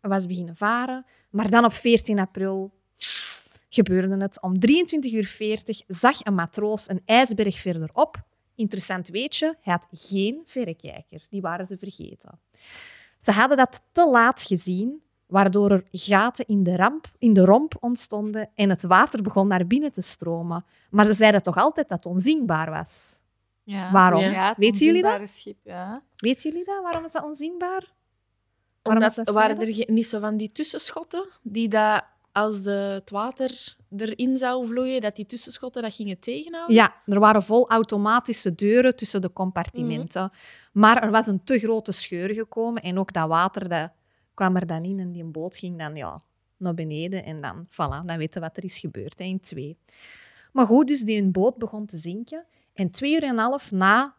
was 0.00 0.26
beginnen 0.26 0.56
varen, 0.56 1.04
maar 1.30 1.50
dan 1.50 1.64
op 1.64 1.72
14 1.72 2.18
april 2.18 2.72
gebeurde 3.74 4.16
het. 4.16 4.42
Om 4.42 4.54
23.40 4.54 4.60
uur 5.12 5.84
zag 5.86 6.24
een 6.24 6.34
matroos 6.34 6.88
een 6.88 7.02
ijsberg 7.04 7.58
verderop. 7.58 8.22
Interessant 8.54 9.08
weetje, 9.08 9.56
hij 9.60 9.72
had 9.72 9.86
geen 9.90 10.42
verrekijker. 10.46 11.26
Die 11.30 11.40
waren 11.40 11.66
ze 11.66 11.78
vergeten. 11.78 12.40
Ze 13.18 13.30
hadden 13.30 13.56
dat 13.56 13.82
te 13.92 14.08
laat 14.08 14.42
gezien, 14.42 15.02
waardoor 15.26 15.70
er 15.70 15.84
gaten 15.90 16.46
in 16.46 16.62
de, 16.62 16.76
ramp, 16.76 17.06
in 17.18 17.32
de 17.32 17.44
romp 17.44 17.76
ontstonden 17.80 18.50
en 18.54 18.70
het 18.70 18.82
water 18.82 19.22
begon 19.22 19.48
naar 19.48 19.66
binnen 19.66 19.92
te 19.92 20.02
stromen. 20.02 20.64
Maar 20.90 21.04
ze 21.04 21.12
zeiden 21.12 21.42
toch 21.42 21.56
altijd 21.56 21.88
dat 21.88 22.04
het 22.04 22.12
onzienbaar 22.12 22.70
was. 22.70 23.20
Ja. 23.62 23.92
Waarom? 23.92 24.22
Ja, 24.22 24.48
het 24.48 24.58
Weten 24.58 24.86
jullie 24.86 25.02
dat? 25.02 25.28
Schip, 25.28 25.56
ja. 25.62 26.02
Weten 26.16 26.50
jullie 26.50 26.64
dat? 26.64 26.82
Waarom 26.82 27.04
is 27.04 27.12
dat 27.12 27.24
onzienbaar? 27.24 27.92
Waarom 28.82 29.02
Omdat, 29.02 29.18
is 29.18 29.24
dat 29.24 29.34
waren 29.34 29.60
er 29.60 29.84
niet 29.86 30.06
zo 30.06 30.18
van 30.18 30.36
die 30.36 30.52
tussenschotten 30.52 31.28
die 31.42 31.68
dat 31.68 32.11
als 32.32 32.62
de, 32.62 32.70
het 32.70 33.10
water 33.10 33.76
erin 33.96 34.36
zou 34.36 34.66
vloeien, 34.66 35.00
dat 35.00 35.16
die 35.16 35.26
tussenschotten 35.26 35.82
dat 35.82 35.94
gingen 35.94 36.18
tegenhouden? 36.18 36.76
Ja, 36.76 36.94
er 37.06 37.20
waren 37.20 37.42
vol 37.42 37.68
automatische 37.68 38.54
deuren 38.54 38.96
tussen 38.96 39.20
de 39.20 39.32
compartimenten. 39.32 40.30
Maar 40.72 41.02
er 41.02 41.10
was 41.10 41.26
een 41.26 41.44
te 41.44 41.58
grote 41.58 41.92
scheur 41.92 42.34
gekomen 42.34 42.82
en 42.82 42.98
ook 42.98 43.12
dat 43.12 43.28
water 43.28 43.68
dat 43.68 43.92
kwam 44.34 44.56
er 44.56 44.66
dan 44.66 44.84
in 44.84 44.98
en 44.98 45.12
die 45.12 45.24
boot 45.24 45.56
ging 45.56 45.78
dan 45.78 45.96
ja, 45.96 46.22
naar 46.56 46.74
beneden. 46.74 47.24
En 47.24 47.40
dan, 47.40 47.66
voilà, 47.66 48.04
dan 48.04 48.18
weten 48.18 48.40
we 48.40 48.46
wat 48.46 48.56
er 48.56 48.64
is 48.64 48.78
gebeurd 48.78 49.18
hè, 49.18 49.24
in 49.24 49.40
twee. 49.40 49.78
Maar 50.52 50.66
goed, 50.66 50.86
dus 50.86 51.00
die 51.00 51.30
boot 51.30 51.58
begon 51.58 51.86
te 51.86 51.98
zinken. 51.98 52.46
En 52.74 52.90
twee 52.90 53.14
uur 53.14 53.22
en 53.22 53.28
een 53.28 53.38
half 53.38 53.70
na 53.70 54.14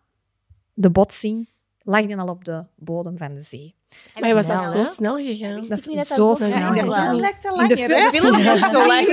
de 0.73 0.91
botsing 0.91 1.47
lag 1.83 2.05
die 2.05 2.17
al 2.17 2.27
op 2.27 2.45
de 2.45 2.65
bodem 2.75 3.17
van 3.17 3.33
de 3.33 3.41
zee. 3.41 3.75
Maar 4.19 4.33
was 4.33 4.43
snel, 4.43 4.55
dat 4.55 4.71
zo 4.71 4.93
snel 4.93 5.17
gegaan? 5.17 5.55
Dat 5.55 5.65
ik 5.65 5.77
is 5.77 5.85
niet 5.85 5.99
zo 5.99 6.15
zo 6.15 6.35
snel 6.35 6.71
gegaan. 6.71 6.87
was. 6.87 7.19
lijkt 7.19 7.41
te 7.41 7.61
In 7.61 7.67
de 7.67 7.77
film 8.17 8.41
duurt 8.41 8.71
zo 8.71 8.87
lang. 8.87 9.07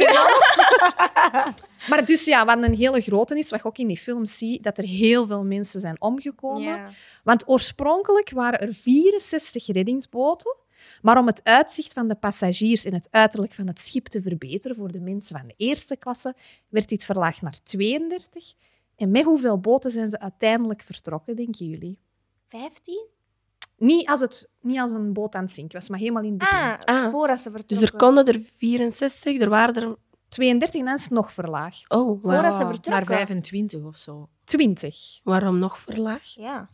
Maar 1.88 2.04
dus 2.04 2.24
ja, 2.24 2.44
wat 2.44 2.62
een 2.62 2.74
hele 2.74 3.00
grote 3.00 3.38
is, 3.38 3.50
wat 3.50 3.60
je 3.60 3.66
ook 3.66 3.78
in 3.78 3.86
die 3.86 3.98
film 3.98 4.26
ziet, 4.26 4.62
dat 4.62 4.78
er 4.78 4.84
heel 4.84 5.26
veel 5.26 5.44
mensen 5.44 5.80
zijn 5.80 6.00
omgekomen. 6.00 6.62
Ja. 6.62 6.88
Want 7.24 7.48
oorspronkelijk 7.48 8.30
waren 8.30 8.60
er 8.60 8.74
64 8.74 9.66
reddingsboten. 9.66 10.56
Maar 11.02 11.18
om 11.18 11.26
het 11.26 11.40
uitzicht 11.44 11.92
van 11.92 12.08
de 12.08 12.14
passagiers 12.14 12.84
en 12.84 12.94
het 12.94 13.08
uiterlijk 13.10 13.54
van 13.54 13.66
het 13.66 13.80
schip 13.80 14.06
te 14.06 14.22
verbeteren 14.22 14.76
voor 14.76 14.92
de 14.92 15.00
mensen 15.00 15.38
van 15.38 15.46
de 15.46 15.54
eerste 15.56 15.96
klasse, 15.96 16.34
werd 16.68 16.88
dit 16.88 17.04
verlaagd 17.04 17.42
naar 17.42 17.62
32. 17.62 18.54
En 18.96 19.10
met 19.10 19.24
hoeveel 19.24 19.60
boten 19.60 19.90
zijn 19.90 20.10
ze 20.10 20.20
uiteindelijk 20.20 20.82
vertrokken, 20.82 21.36
denken 21.36 21.66
jullie? 21.66 21.98
15? 22.50 23.06
Niet 23.76 24.08
als, 24.08 24.20
het, 24.20 24.50
niet 24.60 24.78
als 24.78 24.92
een 24.92 25.12
boot 25.12 25.34
aan 25.34 25.44
het 25.44 25.52
zinken 25.52 25.78
was, 25.78 25.88
maar 25.88 25.98
helemaal 25.98 26.22
in 26.22 26.28
het 26.30 26.38
begin. 26.38 26.58
Ah, 26.58 26.78
Ah. 27.04 27.10
voordat 27.10 27.38
ze 27.40 27.50
Dus 27.50 27.60
vertrokken. 27.60 27.98
er 27.98 28.04
konden 28.04 28.26
er 28.34 28.40
64, 28.58 29.40
er 29.40 29.48
waren 29.48 29.74
er... 29.74 29.96
32 30.28 30.80
en 30.80 30.86
dan 30.86 30.94
is 30.94 31.02
het 31.02 31.10
nog 31.12 31.32
verlaagd. 31.32 31.90
Oh, 31.90 32.06
wow. 32.06 32.20
Voordat 32.32 32.52
ze 32.54 32.62
Naar 32.62 32.72
vertrokken. 32.74 33.06
25 33.06 33.84
of 33.84 33.96
zo. 33.96 34.28
20. 34.44 35.20
Waarom 35.22 35.58
nog 35.58 35.78
verlaagd? 35.78 36.32
Ja. 36.34 36.70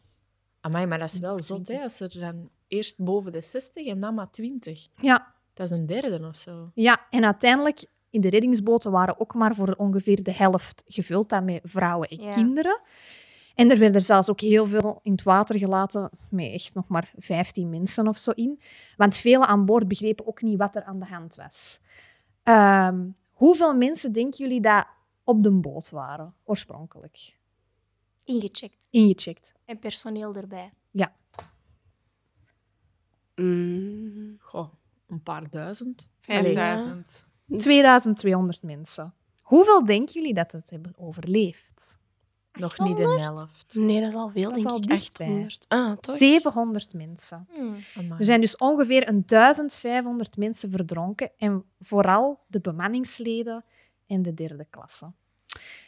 Amai, 0.60 0.86
maar 0.86 0.98
dat 0.98 1.12
is 1.12 1.18
wel 1.18 1.40
zot, 1.42 1.68
hè? 1.68 1.82
Als 1.82 2.00
er 2.00 2.20
dan 2.20 2.50
eerst 2.68 2.98
boven 2.98 3.32
de 3.32 3.40
60 3.40 3.86
en 3.86 4.00
dan 4.00 4.14
maar 4.14 4.30
20. 4.30 4.86
Ja, 5.00 5.34
Dat 5.54 5.66
is 5.70 5.78
een 5.78 5.86
derde 5.86 6.26
of 6.26 6.36
zo. 6.36 6.70
Ja, 6.74 7.06
en 7.10 7.24
uiteindelijk 7.24 7.84
in 8.10 8.20
de 8.20 8.28
reddingsboten 8.30 8.90
waren 8.90 9.20
ook 9.20 9.34
maar 9.34 9.54
voor 9.54 9.74
ongeveer 9.78 10.22
de 10.22 10.32
helft 10.32 10.82
gevuld 10.86 11.28
dan 11.28 11.44
met 11.44 11.60
vrouwen 11.62 12.08
en 12.08 12.20
Ja. 12.20 12.30
kinderen. 12.30 12.80
En 13.56 13.70
er 13.70 13.78
werden 13.78 14.02
zelfs 14.02 14.30
ook 14.30 14.40
heel 14.40 14.66
veel 14.66 14.98
in 15.02 15.12
het 15.12 15.22
water 15.22 15.58
gelaten, 15.58 16.10
met 16.30 16.52
echt 16.52 16.74
nog 16.74 16.88
maar 16.88 17.12
15 17.16 17.68
mensen 17.70 18.08
of 18.08 18.18
zo 18.18 18.30
in. 18.30 18.60
Want 18.96 19.16
velen 19.16 19.46
aan 19.46 19.64
boord 19.64 19.88
begrepen 19.88 20.26
ook 20.26 20.42
niet 20.42 20.58
wat 20.58 20.76
er 20.76 20.84
aan 20.84 21.00
de 21.00 21.06
hand 21.06 21.34
was. 21.34 21.78
Ehm, 22.42 23.08
hoeveel 23.32 23.74
mensen 23.74 24.12
denken 24.12 24.38
jullie 24.38 24.60
dat 24.60 24.86
op 25.24 25.42
de 25.42 25.52
boot 25.52 25.90
waren, 25.90 26.34
oorspronkelijk? 26.44 27.38
Ingecheckt. 28.24 28.86
Ingecheckt. 28.90 29.52
En 29.64 29.78
personeel 29.78 30.34
erbij. 30.34 30.72
Ja. 30.90 31.16
Mm, 33.34 34.36
Goh, 34.40 34.72
een 35.06 35.22
paar 35.22 35.50
duizend. 35.50 36.08
5000. 36.20 37.26
2200 37.46 38.62
mensen. 38.62 39.14
Hoeveel 39.42 39.84
denken 39.84 40.14
jullie 40.14 40.34
dat 40.34 40.52
het 40.52 40.70
hebben 40.70 40.92
overleefd? 40.96 41.98
Nog 42.56 42.78
niet 42.78 42.96
de 42.96 43.02
helft. 43.20 43.74
nee, 43.74 44.00
dat 44.00 44.08
is 44.08 44.14
al 44.14 44.28
veel, 44.30 44.42
Dat 44.42 44.56
is 44.56 44.62
denk 44.62 44.74
al 44.74 44.76
ik. 44.76 44.88
dichtbij. 44.88 45.26
800. 45.26 45.64
Ah, 45.68 45.96
toch? 45.96 46.16
700 46.16 46.94
mensen. 46.94 47.48
Hmm. 47.54 47.74
Er 48.18 48.24
zijn 48.24 48.40
dus 48.40 48.56
ongeveer 48.56 49.08
een 49.08 49.22
1500 49.26 50.36
mensen 50.36 50.70
verdronken 50.70 51.30
en 51.36 51.64
vooral 51.80 52.40
de 52.46 52.60
bemanningsleden 52.60 53.64
en 54.06 54.22
de 54.22 54.34
derde 54.34 54.66
klasse. 54.70 55.12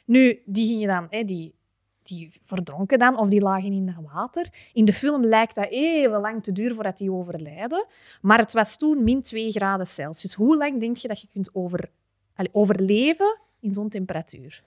Nu, 0.05 0.43
die 0.45 0.67
gingen 0.67 0.89
dan, 0.89 1.07
hè, 1.11 1.25
die, 1.25 1.55
die 2.03 2.33
verdronken 2.43 2.99
dan 2.99 3.19
of 3.19 3.29
die 3.29 3.41
lagen 3.41 3.73
in 3.73 3.87
het 3.89 4.07
water. 4.13 4.49
In 4.73 4.85
de 4.85 4.93
film 4.93 5.25
lijkt 5.25 5.55
dat 5.55 5.69
even 5.69 6.21
lang 6.21 6.43
te 6.43 6.53
duren 6.53 6.75
voordat 6.75 6.99
die 6.99 7.13
overlijden, 7.13 7.87
maar 8.21 8.39
het 8.39 8.53
was 8.53 8.77
toen 8.77 9.05
min 9.05 9.23
2 9.23 9.51
graden 9.51 9.87
Celsius. 9.87 10.35
Hoe 10.35 10.57
lang 10.57 10.81
denk 10.81 10.97
je 10.97 11.09
dat 11.09 11.21
je 11.21 11.29
kunt 11.33 11.51
over, 11.55 11.91
overleven 12.53 13.39
in 13.61 13.73
zo'n 13.73 13.89
temperatuur? 13.89 14.65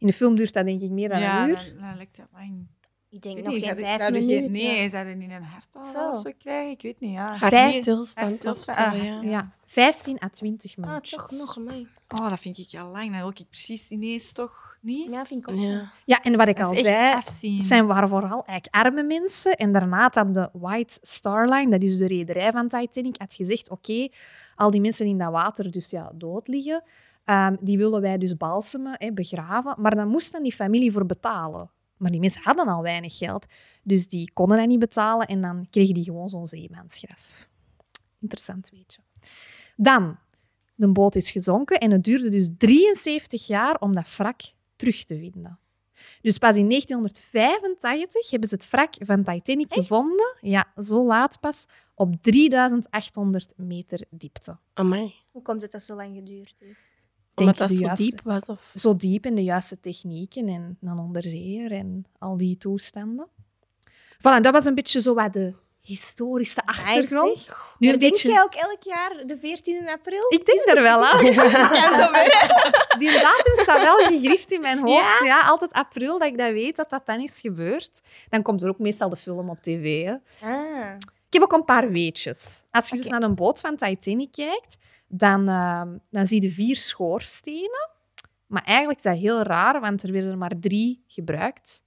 In 0.00 0.06
de 0.06 0.12
film 0.12 0.34
duurt 0.34 0.52
dat 0.52 0.64
denk 0.64 0.80
ik 0.80 0.90
meer 0.90 1.08
dan 1.08 1.20
Ja, 1.20 1.42
een 1.42 1.48
uur. 1.48 1.54
dan, 1.54 1.86
dan 1.88 1.96
lijkt 1.96 2.16
het 2.16 2.26
lang. 2.32 2.66
Ik 3.10 3.22
denk 3.22 3.38
Ik 3.38 3.44
nog 3.44 3.58
geen 3.58 3.78
vijf 3.78 3.98
zouden 3.98 4.26
minuten. 4.26 4.52
Nee, 4.52 4.88
zouden 4.88 5.18
niet 5.18 5.30
een 5.30 5.42
hartaanval 5.42 6.10
of 6.10 6.20
zo 6.20 6.30
krijgen? 6.38 6.70
Ik 6.70 6.82
weet 6.82 7.00
niet, 7.00 7.12
ja. 7.12 7.34
Hartstilstand 7.36 8.28
of 8.30 8.36
zo, 8.38 8.48
Hartstilstand, 8.48 8.94
ah, 8.94 9.04
ja. 9.04 9.30
Ja, 9.30 9.52
15 9.66 10.22
à 10.22 10.28
20 10.28 10.70
Ah, 10.78 10.84
minuten. 10.86 11.18
toch 11.18 11.30
nog, 11.30 11.56
amai. 11.58 11.86
Oh, 12.20 12.28
dat 12.30 12.40
vind 12.40 12.58
ik 12.58 12.78
al 12.80 12.90
lang. 12.90 13.16
Wil 13.16 13.28
ik 13.28 13.42
precies 13.50 13.90
ineens 13.90 14.32
toch 14.32 14.76
niet. 14.80 15.10
Ja, 15.10 15.26
vind 15.26 15.48
ik 15.48 15.54
ook. 15.54 15.60
Ja. 15.60 15.92
Ja, 16.04 16.22
en 16.22 16.36
wat 16.36 16.48
ik 16.48 16.56
Dat 16.56 16.66
al 16.66 16.74
zei, 16.74 17.14
afzien. 17.14 17.62
zijn 17.62 17.86
waren 17.86 18.08
vooral 18.08 18.44
eigenlijk 18.46 18.74
arme 18.84 19.02
mensen. 19.02 19.52
En 19.56 19.72
daarna 19.72 20.08
dan 20.08 20.32
de 20.32 20.48
White 20.52 20.98
Star 21.02 21.48
Line, 21.48 21.70
dat 21.70 21.82
is 21.82 21.98
de 21.98 22.06
rederij 22.06 22.50
van 22.52 22.68
Titanic, 22.68 23.14
had 23.18 23.34
gezegd, 23.34 23.70
oké, 23.70 24.08
al 24.54 24.70
die 24.70 24.80
mensen 24.80 25.06
in 25.06 25.18
dat 25.18 25.30
water 25.30 25.70
dus 25.70 25.90
ja, 25.90 26.10
dood 26.14 26.48
liggen, 26.48 26.82
ehm, 27.30 27.56
die 27.60 27.78
willen 27.78 28.00
wij 28.00 28.18
dus 28.18 28.36
balsemen, 28.36 28.94
hè, 28.98 29.12
begraven. 29.12 29.74
Maar 29.78 29.94
dan 29.94 30.08
moest 30.08 30.32
dan 30.32 30.42
die 30.42 30.54
familie 30.54 30.92
voor 30.92 31.06
betalen. 31.06 31.70
Maar 31.96 32.10
die 32.10 32.20
mensen 32.20 32.42
hadden 32.42 32.68
al 32.68 32.82
weinig 32.82 33.16
geld, 33.16 33.46
dus 33.82 34.08
die 34.08 34.30
konden 34.32 34.58
dat 34.58 34.66
niet 34.66 34.78
betalen 34.78 35.26
en 35.26 35.40
dan 35.40 35.66
kregen 35.70 35.94
die 35.94 36.04
gewoon 36.04 36.30
zo'n 36.30 36.46
zeemansgraf. 36.46 37.48
Interessant 38.20 38.70
weetje. 38.70 39.00
Dan, 39.76 40.18
de 40.74 40.92
boot 40.92 41.14
is 41.14 41.30
gezonken 41.30 41.78
en 41.78 41.90
het 41.90 42.04
duurde 42.04 42.28
dus 42.28 42.48
73 42.58 43.46
jaar 43.46 43.76
om 43.80 43.94
dat 43.94 44.16
wrak 44.16 44.40
terug 44.76 45.04
te 45.04 45.18
vinden. 45.18 45.58
Dus 46.22 46.38
pas 46.38 46.56
in 46.56 46.68
1985 46.68 48.30
hebben 48.30 48.48
ze 48.48 48.54
het 48.54 48.70
wrak 48.70 48.94
van 48.98 49.24
Titanic 49.24 49.72
gevonden. 49.72 50.36
Ja, 50.40 50.72
zo 50.76 51.04
laat 51.04 51.40
pas, 51.40 51.66
op 51.94 52.22
3800 52.22 53.52
meter 53.56 54.04
diepte. 54.10 54.58
Amai. 54.72 55.14
Hoe 55.30 55.42
komt 55.42 55.62
het 55.62 55.72
dat 55.72 55.82
zo 55.82 55.94
lang 55.94 56.14
geduurd 56.14 56.56
heeft? 56.58 56.89
Omdat 57.40 57.56
denk 57.56 57.68
dat 57.68 57.68
de 57.68 57.74
zo 57.74 57.82
juiste- 57.84 58.02
diep 58.04 58.20
was? 58.24 58.42
Of... 58.46 58.60
Zo 58.74 58.96
diep 58.96 59.26
in 59.26 59.34
de 59.34 59.42
juiste 59.44 59.80
technieken 59.80 60.48
en 60.48 60.78
een 60.80 60.98
onderzeeër 60.98 61.72
en 61.72 62.04
al 62.18 62.36
die 62.36 62.58
toestanden. 62.58 63.28
Voilà, 64.18 64.40
dat 64.40 64.52
was 64.52 64.64
een 64.64 64.74
beetje 64.74 65.00
zo 65.00 65.14
wat 65.14 65.32
de 65.32 65.54
historische 65.80 66.66
achtergrond. 66.66 67.48
Nu 67.78 67.88
een 67.92 67.98
beetje... 67.98 68.28
jij 68.28 68.42
ook 68.42 68.54
elk 68.54 68.82
jaar 68.82 69.22
de 69.26 69.36
14e 69.36 69.90
april? 69.90 70.24
Ik 70.28 70.46
denk 70.46 70.66
er 70.66 70.82
wel 70.82 71.04
aan. 71.04 71.24
Ja. 71.80 72.98
Die 72.98 73.12
datum 73.12 73.54
staat 73.54 73.82
wel 73.82 73.96
gegrift 73.96 74.52
in 74.52 74.60
mijn 74.60 74.78
hoofd. 74.78 75.24
Ja? 75.24 75.40
altijd 75.40 75.72
april, 75.72 76.18
dat 76.18 76.28
ik 76.28 76.38
dat 76.38 76.52
weet, 76.52 76.76
dat 76.76 76.90
dat 76.90 77.06
dan 77.06 77.20
is 77.20 77.40
gebeurd. 77.40 78.00
Dan 78.28 78.42
komt 78.42 78.62
er 78.62 78.68
ook 78.68 78.78
meestal 78.78 79.08
de 79.08 79.16
film 79.16 79.50
op 79.50 79.62
tv. 79.62 80.04
Hè. 80.04 80.14
Ah. 80.42 80.96
Ik 81.30 81.40
heb 81.40 81.42
ook 81.42 81.52
een 81.52 81.64
paar 81.64 81.90
weetjes. 81.90 82.62
Als 82.70 82.88
je 82.88 82.96
dus 82.96 83.08
naar 83.08 83.22
een 83.22 83.34
boot 83.34 83.60
van 83.60 83.76
Titanic 83.76 84.32
kijkt, 84.32 84.76
dan, 85.08 85.48
eh, 85.48 85.82
dan 86.10 86.26
zie 86.26 86.42
je 86.42 86.50
vier 86.50 86.76
schoorstenen. 86.76 87.90
Maar 88.46 88.62
eigenlijk 88.64 88.98
is 88.98 89.04
dat 89.04 89.18
heel 89.18 89.42
raar, 89.42 89.80
want 89.80 90.02
er 90.02 90.12
werden 90.12 90.30
er 90.30 90.38
maar 90.38 90.58
drie 90.60 91.04
gebruikt. 91.06 91.82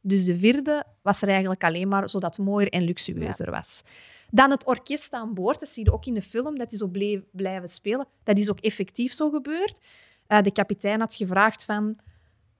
Dus 0.00 0.24
de 0.24 0.38
vierde 0.38 0.84
was 1.02 1.22
er 1.22 1.28
eigenlijk 1.28 1.64
alleen 1.64 1.88
maar 1.88 2.08
zodat 2.08 2.36
het 2.36 2.46
mooier 2.46 2.68
en 2.68 2.82
luxueuzer 2.82 3.50
was. 3.50 3.82
Dan 4.30 4.50
het 4.50 4.66
orkest 4.66 5.12
aan 5.12 5.34
boord, 5.34 5.60
dat 5.60 5.68
zie 5.68 5.84
je 5.84 5.92
ook 5.92 6.06
in 6.06 6.14
de 6.14 6.22
film, 6.22 6.58
dat 6.58 6.72
zo 6.72 6.86
bleef, 6.86 7.20
blijven 7.30 7.68
spelen. 7.68 8.06
Dat 8.22 8.38
is 8.38 8.50
ook 8.50 8.60
effectief 8.60 9.12
zo 9.12 9.30
gebeurd. 9.30 9.80
Eh, 10.26 10.42
de 10.42 10.52
kapitein 10.52 11.00
had 11.00 11.14
gevraagd 11.14 11.64
van... 11.64 11.98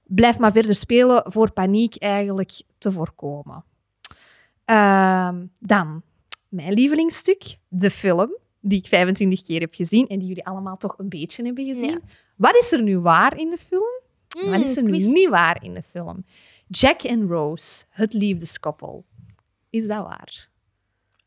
Blijf 0.02 0.38
maar 0.38 0.52
verder 0.52 0.74
spelen 0.74 1.32
voor 1.32 1.52
paniek 1.52 1.96
eigenlijk 1.96 2.62
te 2.78 2.92
voorkomen. 2.92 3.64
Ehm, 4.64 5.46
dan, 5.58 6.02
mijn 6.56 6.72
lievelingsstuk, 6.72 7.56
de 7.68 7.90
film, 7.90 8.36
die 8.60 8.78
ik 8.78 8.86
25 8.86 9.42
keer 9.42 9.60
heb 9.60 9.74
gezien 9.74 10.06
en 10.06 10.18
die 10.18 10.28
jullie 10.28 10.44
allemaal 10.46 10.76
toch 10.76 10.98
een 10.98 11.08
beetje 11.08 11.44
hebben 11.44 11.64
gezien. 11.64 11.90
Ja. 11.90 12.00
Wat 12.36 12.54
is 12.54 12.72
er 12.72 12.82
nu 12.82 12.98
waar 12.98 13.38
in 13.38 13.50
de 13.50 13.58
film? 13.58 14.00
Mm, 14.42 14.50
Wat 14.50 14.60
is 14.60 14.76
er 14.76 14.82
nu 14.82 14.90
niet 14.90 15.28
waar 15.28 15.64
in 15.64 15.74
de 15.74 15.82
film? 15.82 16.24
Jack 16.68 17.02
en 17.02 17.28
Rose, 17.28 17.84
het 17.88 18.12
liefdeskoppel. 18.12 19.04
Is 19.70 19.86
dat 19.86 20.02
waar? 20.04 20.48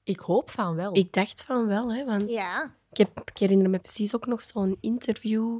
Ik 0.03 0.19
hoop 0.19 0.49
van 0.49 0.75
wel. 0.75 0.95
Ik 0.95 1.13
dacht 1.13 1.41
van 1.43 1.67
wel, 1.67 1.93
hè, 1.93 2.05
want 2.05 2.29
Ja. 2.31 2.75
ik, 2.91 2.97
heb, 2.97 3.21
ik 3.25 3.37
herinner 3.37 3.69
me 3.69 3.79
precies 3.79 4.15
ook 4.15 4.25
nog 4.25 4.41
zo'n 4.43 4.77
interview 4.81 5.59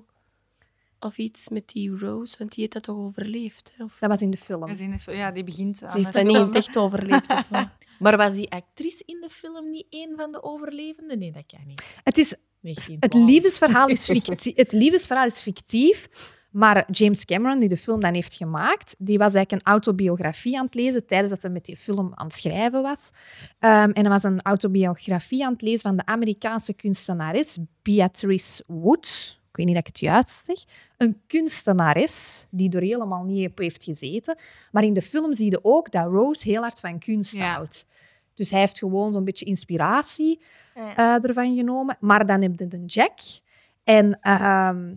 of 1.00 1.18
iets 1.18 1.50
met 1.50 1.68
die 1.68 1.90
Rose, 1.98 2.36
want 2.38 2.50
die 2.52 2.60
heeft 2.60 2.74
dat 2.74 2.84
toch 2.84 2.98
overleefd? 2.98 3.74
Hè? 3.78 3.84
Of 3.84 3.98
Dat 4.00 4.10
was 4.10 4.22
in 4.22 4.32
de 4.32 4.38
film. 4.38 4.60
Dat 4.60 4.70
is 4.70 4.80
in 4.80 4.92
de 4.92 5.00
fil- 5.00 5.14
Ja, 5.14 5.32
die 5.32 5.44
begint 5.44 5.84
aan 5.84 5.94
die 5.94 6.02
heeft 6.04 6.14
de 6.14 6.24
dat 6.24 6.28
niet 6.28 6.36
in 6.38 6.42
film. 6.44 6.56
het 6.56 6.66
echt 6.68 6.78
overleefd? 6.78 7.32
Of 7.32 7.48
wat? 7.50 7.68
Maar 8.00 8.18
was 8.18 8.34
die 8.34 8.52
actrice 8.52 9.04
in 9.06 9.18
de 9.22 9.30
film 9.30 9.70
niet 9.70 9.86
een 9.90 10.14
van 10.16 10.32
de 10.32 10.44
overlevenden? 10.44 11.20
Nee, 11.20 11.32
dat 11.32 11.44
kan 11.48 11.60
niet. 11.68 11.84
Het, 12.04 12.18
is, 12.18 12.30
het 12.30 12.40
1912. 12.62 13.30
liefdesverhaal 13.30 13.88
is 13.88 14.06
fictief. 14.14 14.56
het 14.56 14.72
liefdesverhaal 14.72 15.26
is 15.26 15.42
fictief. 15.42 16.10
Maar 16.52 16.86
James 16.92 17.26
Cameron, 17.26 17.60
die 17.60 17.70
de 17.70 17.78
film 17.78 18.00
dan 18.00 18.14
heeft 18.14 18.34
gemaakt, 18.34 18.96
die 18.98 19.18
was 19.18 19.34
eigenlijk 19.34 19.52
een 19.66 19.72
autobiografie 19.72 20.58
aan 20.58 20.66
het 20.66 20.74
lezen 20.76 21.06
tijdens 21.06 21.30
dat 21.32 21.42
hij 21.42 21.52
met 21.52 21.66
die 21.66 21.78
film 21.78 22.12
aan 22.16 22.26
het 22.26 22.36
schrijven 22.36 22.82
was. 22.82 23.12
Ehm, 23.60 23.90
en 23.90 24.02
hij 24.02 24.10
was 24.10 24.24
een 24.24 24.42
autobiografie 24.42 25.46
aan 25.46 25.52
het 25.54 25.62
lezen 25.62 25.80
van 25.80 25.98
de 25.98 26.06
Amerikaanse 26.06 26.74
kunstenares 26.74 27.58
Beatrice 27.82 28.64
Wood. 28.68 29.39
Ik 29.60 29.66
weet 29.66 29.76
niet 29.76 29.86
dat 29.86 29.94
ik 29.96 30.02
het 30.02 30.12
juist 30.14 30.46
zeg. 30.46 30.64
Een 30.98 31.22
kunstenares 31.28 32.46
die 32.50 32.72
er 32.72 32.82
helemaal 32.82 33.24
niet 33.24 33.50
op 33.50 33.58
heeft 33.58 33.84
gezeten. 33.84 34.38
Maar 34.72 34.84
in 34.84 34.94
de 34.94 35.02
film 35.02 35.34
zie 35.34 35.52
je 35.52 35.60
ook 35.64 35.92
dat 35.92 36.06
Rose 36.06 36.50
heel 36.50 36.62
hard 36.62 36.80
van 36.80 37.00
kunst 37.00 37.34
Ja. 37.36 37.54
houdt. 37.54 37.86
Dus 38.34 38.52
hij 38.52 38.60
heeft 38.60 38.78
gewoon 38.78 39.14
zo'n 39.14 39.24
beetje 39.24 39.46
inspiratie 39.46 40.40
eh, 40.96 41.24
ervan 41.24 41.56
genomen. 41.56 41.98
Maar 42.00 42.26
dan 42.26 42.42
heb 42.42 42.60
je 42.60 42.68
de 42.68 42.86
Jack. 42.86 43.20
En 43.84 44.20
ehm, 44.22 44.96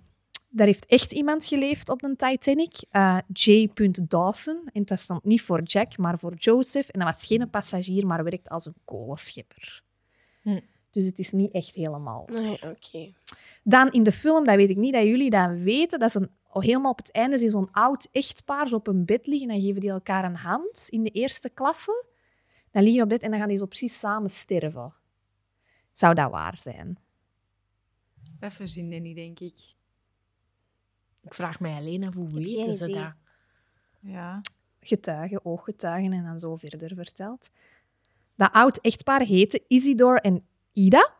daar 0.50 0.66
heeft 0.66 0.86
echt 0.86 1.12
iemand 1.12 1.44
geleefd 1.44 1.88
op 1.88 2.00
de 2.00 2.16
Titanic. 2.16 2.74
eh, 2.90 3.18
J. 3.32 3.68
Dawson. 4.08 4.68
En 4.72 4.84
dat 4.84 4.98
stond 5.00 5.24
niet 5.24 5.42
voor 5.42 5.62
Jack, 5.62 5.96
maar 5.96 6.18
voor 6.18 6.34
Joseph. 6.34 6.88
En 6.88 7.00
dat 7.00 7.14
was 7.14 7.26
geen 7.26 7.50
passagier, 7.50 8.06
maar 8.06 8.24
werkt 8.24 8.48
als 8.48 8.66
een 8.66 8.74
kolenschipper. 8.84 9.81
Dus 10.92 11.04
het 11.04 11.18
is 11.18 11.30
niet 11.30 11.52
echt 11.52 11.74
helemaal. 11.74 12.28
Nee, 12.32 12.58
oké. 12.62 13.12
Dan 13.62 13.90
in 13.90 14.02
de 14.02 14.12
film, 14.12 14.44
dat 14.44 14.56
weet 14.56 14.70
ik 14.70 14.76
niet 14.76 14.92
dat 14.92 15.02
jullie 15.02 15.30
dat 15.30 15.50
weten, 15.50 15.98
dat 15.98 16.08
is 16.08 16.14
een, 16.14 16.30
oh, 16.48 16.62
helemaal 16.62 16.90
op 16.90 16.98
het 16.98 17.10
einde 17.10 17.36
zie 17.36 17.46
je 17.46 17.52
zo'n 17.52 17.70
oud 17.70 18.08
echtpaar 18.12 18.68
zo 18.68 18.76
op 18.76 18.86
een 18.86 19.04
bed 19.04 19.26
liggen 19.26 19.48
en 19.48 19.54
dan 19.54 19.64
geven 19.64 19.80
die 19.80 19.90
elkaar 19.90 20.24
een 20.24 20.36
hand 20.36 20.86
in 20.88 21.02
de 21.02 21.10
eerste 21.10 21.50
klasse. 21.50 22.04
Dan 22.70 22.82
liggen 22.82 22.92
die 22.92 23.02
op 23.02 23.08
bed 23.08 23.22
en 23.22 23.30
dan 23.30 23.38
gaan 23.38 23.48
die 23.48 23.58
zo 23.58 23.66
precies 23.66 23.98
samen 23.98 24.30
sterven. 24.30 24.94
Zou 25.92 26.14
dat 26.14 26.30
waar 26.30 26.58
zijn? 26.58 26.98
Dat 28.38 28.52
verzinnen 28.52 29.02
niet, 29.02 29.16
denk 29.16 29.40
ik. 29.40 29.74
Ik 31.22 31.34
vraag 31.34 31.60
mij 31.60 31.76
alleen 31.76 32.06
af 32.06 32.14
hoe 32.14 32.30
weten 32.30 32.72
ze 32.72 32.88
idee. 32.88 33.02
dat? 33.02 33.12
Ja. 34.00 34.40
getuigen, 34.80 35.44
ooggetuigen 35.44 36.12
en 36.12 36.24
dan 36.24 36.38
zo 36.38 36.56
verder 36.56 36.94
verteld. 36.94 37.50
Dat 38.34 38.52
oud 38.52 38.78
echtpaar 38.78 39.20
heette 39.20 39.64
Isidor 39.68 40.16
en 40.16 40.46
Ida. 40.72 41.10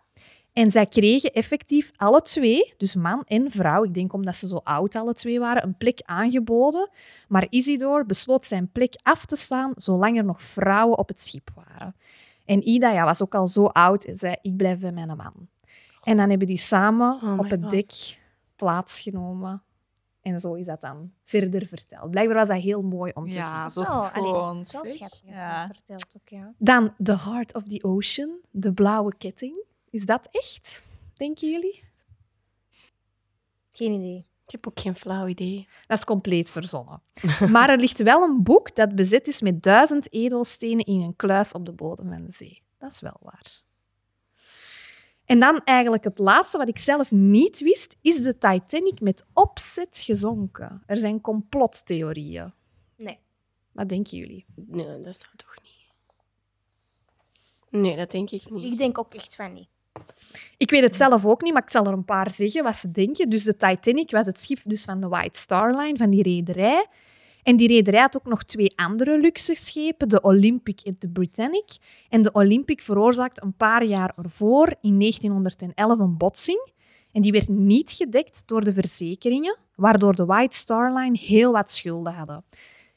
En 0.53 0.71
zij 0.71 0.87
kregen 0.87 1.33
effectief 1.33 1.91
alle 1.97 2.23
twee, 2.23 2.75
dus 2.77 2.95
man 2.95 3.23
en 3.27 3.51
vrouw, 3.51 3.85
ik 3.85 3.95
denk 3.95 4.13
omdat 4.13 4.37
ze 4.37 4.47
zo 4.47 4.57
oud 4.57 4.95
alle 4.95 5.15
twee 5.15 5.41
waren, 5.41 5.65
een 5.65 5.77
plek 5.77 6.01
aangeboden. 6.05 6.91
Maar 7.29 7.47
Isidor 7.51 8.07
besloot 8.07 8.47
zijn 8.47 8.71
plek 8.73 8.95
af 9.03 9.25
te 9.25 9.37
staan 9.37 9.73
zolang 9.77 10.17
er 10.17 10.25
nog 10.25 10.43
vrouwen 10.43 10.99
op 10.99 11.09
het 11.09 11.21
schip 11.21 11.51
waren. 11.55 11.97
En 12.45 12.69
Ida 12.69 12.91
ja, 12.91 13.05
was 13.05 13.23
ook 13.23 13.35
al 13.35 13.49
zo 13.49 13.65
oud 13.65 14.05
en 14.05 14.17
zei, 14.17 14.37
ik 14.43 14.57
blijf 14.57 14.79
bij 14.79 14.93
mijn 14.93 15.17
man. 15.17 15.49
En 16.05 16.17
dan 16.17 16.29
hebben 16.29 16.47
die 16.47 16.59
samen 16.59 17.19
Oh 17.23 17.39
op 17.39 17.51
het 17.51 17.61
God. 17.63 17.71
dek 17.71 17.93
plaatsgenomen. 18.57 19.63
En 20.23 20.41
zo 20.41 20.55
is 20.55 20.67
dat 20.67 20.81
dan 20.81 21.13
verder 21.23 21.67
verteld. 21.67 22.11
Blijkbaar 22.11 22.37
was 22.37 22.49
dat 22.49 22.61
heel 22.61 22.83
mooi 22.83 23.13
om 23.15 23.25
te 23.25 23.31
zien. 23.33 23.41
Ja, 23.41 23.69
Zo, 23.69 23.85
zo 23.85 23.91
allee, 23.93 24.11
schoon. 24.13 24.65
Zo 24.65 24.85
schattig 24.85 25.21
Ja. 25.25 25.67
vertelt 25.67 26.13
ook, 26.17 26.29
ja. 26.29 26.55
Dan 26.59 26.93
The 27.03 27.19
Heart 27.19 27.55
of 27.55 27.67
the 27.67 27.83
Ocean, 27.85 28.39
de 28.51 28.73
blauwe 28.73 29.15
ketting. 29.17 29.65
Is 29.91 30.07
dat 30.07 30.29
echt, 30.31 30.83
denken 31.15 31.51
jullie? 31.51 31.81
Geen 33.73 33.93
idee. 33.93 34.27
Ik 34.47 34.51
heb 34.53 34.69
ook 34.69 34.81
geen 34.81 34.95
flauw 34.95 35.27
idee. 35.27 35.69
Dat 35.87 35.99
is 35.99 36.05
compleet 36.05 36.51
verzonnen. 36.51 37.03
maar 37.53 37.69
er 37.71 37.79
ligt 37.79 38.03
wel 38.03 38.23
een 38.23 38.43
boek 38.43 38.75
dat 38.75 38.95
bezet 38.95 39.27
is 39.27 39.41
met 39.41 39.63
duizend 39.63 40.13
edelstenen 40.13 40.85
in 40.85 41.01
een 41.01 41.17
kluis 41.17 41.53
op 41.53 41.67
de 41.67 41.73
bodem 41.73 42.09
van 42.13 42.25
de 42.27 42.33
zee. 42.33 42.63
Dat 42.79 42.91
is 42.91 43.01
wel 43.01 43.17
waar. 43.21 43.63
En 45.33 45.41
dan 45.41 45.61
eigenlijk 45.65 46.05
het 46.05 46.19
laatste 46.19 46.59
wat 46.59 46.69
ik 46.69 46.79
zelf 46.79 47.11
niet 47.11 47.61
wist, 47.61 47.97
is 48.01 48.23
de 48.23 48.39
Titanic 48.39 49.01
met 49.01 49.25
opzet 49.33 49.99
gezonken. 50.05 50.83
Er 50.87 50.97
zijn 50.97 51.21
complottheorieën. 51.21 52.53
Nee. 52.97 53.19
Wat 53.73 53.89
denken 53.89 54.19
jullie? 54.19 54.45
Nee, 54.55 55.01
dat 55.01 55.17
zou 55.17 55.37
toch 55.37 55.55
niet. 55.63 55.73
Nee, 57.83 57.97
dat 57.97 58.11
denk 58.11 58.31
ik 58.31 58.51
niet. 58.51 58.65
Ik 58.65 58.79
denk 58.79 58.99
ook 58.99 59.15
echt 59.15 59.37
van 59.37 59.53
niet. 59.53 59.69
Ik 60.57 60.71
weet 60.71 60.83
het 60.83 60.97
zelf 60.97 61.25
ook 61.25 61.43
niet, 61.43 61.53
maar 61.53 61.63
ik 61.63 61.71
zal 61.71 61.87
er 61.87 61.93
een 61.93 62.05
paar 62.05 62.31
zeggen 62.31 62.65
wat 62.65 62.77
ze 62.77 62.91
denken. 62.91 63.31
Dus 63.31 63.43
de 63.43 63.57
Titanic 63.57 64.11
was 64.11 64.27
het 64.27 64.41
schip 64.41 64.59
dus 64.65 64.85
van 64.85 65.01
de 65.01 65.09
White 65.09 65.39
Star 65.39 65.77
Line, 65.77 65.97
van 65.97 66.11
die 66.11 66.23
rederij. 66.23 66.87
En 67.43 67.57
die 67.57 67.69
rederij 67.69 68.01
had 68.01 68.17
ook 68.17 68.27
nog 68.27 68.43
twee 68.43 68.73
andere 68.77 69.19
luxe 69.19 69.55
schepen, 69.55 70.09
de 70.09 70.21
Olympic 70.21 70.81
en 70.81 70.97
de 70.99 71.09
Britannic. 71.09 71.77
En 72.09 72.23
de 72.23 72.33
Olympic 72.33 72.83
veroorzaakte 72.83 73.43
een 73.43 73.57
paar 73.57 73.85
jaar 73.85 74.13
ervoor, 74.17 74.75
in 74.81 74.99
1911, 74.99 75.99
een 75.99 76.17
botsing. 76.17 76.71
En 77.13 77.23
die 77.23 77.33
werd 77.33 77.49
niet 77.49 77.93
gedekt 77.93 78.43
door 78.47 78.65
de 78.65 78.73
verzekeringen, 78.73 79.59
waardoor 79.75 80.15
de 80.15 80.25
White 80.25 80.57
Star 80.57 80.95
Line 80.95 81.19
heel 81.19 81.53
wat 81.53 81.71
schulden 81.71 82.15
hadden. 82.15 82.45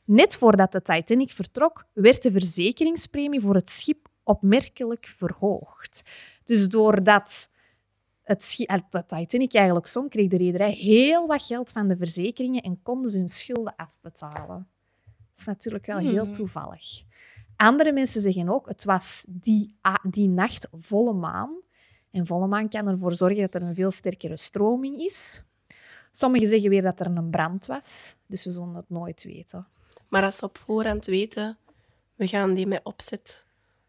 Net 0.05 0.35
voordat 0.35 0.71
de 0.71 0.81
Titanic 0.81 1.31
vertrok, 1.31 1.85
werd 1.93 2.21
de 2.21 2.31
verzekeringspremie 2.31 3.41
voor 3.41 3.55
het 3.55 3.71
schip 3.71 4.07
opmerkelijk 4.23 5.07
verhoogd. 5.17 6.01
Dus 6.43 6.69
doordat 6.69 7.49
het 8.25 8.55
de 8.89 9.03
Titanic 9.07 9.53
eigenlijk 9.53 9.87
zonk, 9.87 10.09
kreeg 10.11 10.29
de 10.29 10.37
rederij 10.37 10.71
heel 10.71 11.27
wat 11.27 11.43
geld 11.43 11.71
van 11.71 11.87
de 11.87 11.97
verzekeringen 11.97 12.61
en 12.61 12.81
konden 12.81 13.11
ze 13.11 13.17
hun 13.17 13.29
schulden 13.29 13.75
afbetalen. 13.75 14.67
Dat 15.05 15.37
is 15.37 15.45
natuurlijk 15.45 15.85
wel 15.85 15.97
heel 15.97 16.23
Mhm. 16.23 16.33
toevallig. 16.33 17.03
Andere 17.55 17.91
mensen 17.91 18.21
zeggen 18.21 18.49
ook, 18.49 18.67
het 18.67 18.83
was 18.83 19.23
die, 19.27 19.75
die 20.03 20.29
nacht 20.29 20.67
volle 20.71 21.13
maan. 21.13 21.63
En 22.11 22.25
volle 22.25 22.47
maan 22.47 22.69
kan 22.69 22.87
ervoor 22.87 23.13
zorgen 23.13 23.41
dat 23.41 23.55
er 23.55 23.61
een 23.61 23.75
veel 23.75 23.91
sterkere 23.91 24.37
stroming 24.37 24.97
is. 24.99 25.43
Sommigen 26.11 26.47
zeggen 26.47 26.69
weer 26.69 26.81
dat 26.81 26.99
er 26.99 27.05
een 27.05 27.29
brand 27.29 27.65
was, 27.65 28.15
dus 28.27 28.43
we 28.43 28.51
zullen 28.51 28.73
het 28.75 28.89
nooit 28.89 29.23
weten. 29.23 29.67
Maar 30.09 30.23
als 30.23 30.37
ze 30.37 30.45
op 30.45 30.57
voorhand 30.57 31.05
weten, 31.05 31.57
we 32.15 32.27
gaan 32.27 32.53
die 32.53 32.67
met 32.67 32.83
opzet 32.83 33.45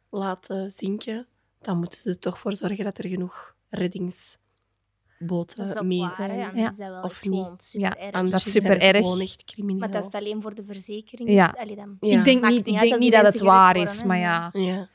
laten 0.08 0.70
zinken, 0.70 1.26
dan 1.60 1.78
moeten 1.78 2.00
ze 2.00 2.08
er 2.08 2.18
toch 2.18 2.38
voor 2.38 2.54
zorgen 2.56 2.84
dat 2.84 2.98
er 2.98 3.08
genoeg 3.08 3.55
reddingsboten 3.78 5.86
mee 5.86 6.00
waar, 6.00 6.14
zijn. 6.14 6.30
hè. 6.30 6.36
Ja. 6.36 6.52
is 6.68 6.76
dat 6.76 6.88
wel 6.88 7.02
Of 7.02 7.24
niet. 7.24 7.32
gewoon 7.34 7.54
super 7.58 7.88
Ja, 7.88 7.96
erg. 8.12 8.30
Dat 8.30 8.46
is 8.46 8.52
super 8.52 8.80
erg. 8.80 8.96
gewoon 8.96 9.20
echt 9.20 9.44
crimineel. 9.44 9.78
Maar 9.80 9.90
dat 9.90 10.06
is 10.06 10.12
alleen 10.12 10.42
voor 10.42 10.54
de 10.54 10.64
verzekering. 10.64 11.30
Ja. 11.30 11.50
Dus, 11.50 11.60
allee, 11.60 11.76
dan. 11.76 11.96
Ja. 12.00 12.18
Ik 12.18 12.24
denk 12.24 12.48
niet, 12.48 12.64
niet 12.66 12.82
ik 12.82 12.88
denk 12.88 12.98
niet 12.98 13.12
dat 13.12 13.24
het 13.32 13.38
waar 13.40 13.74
worden, 13.74 13.92
is, 13.92 14.02
maar 14.02 14.18
ja. 14.18 14.50
Ja. 14.52 14.88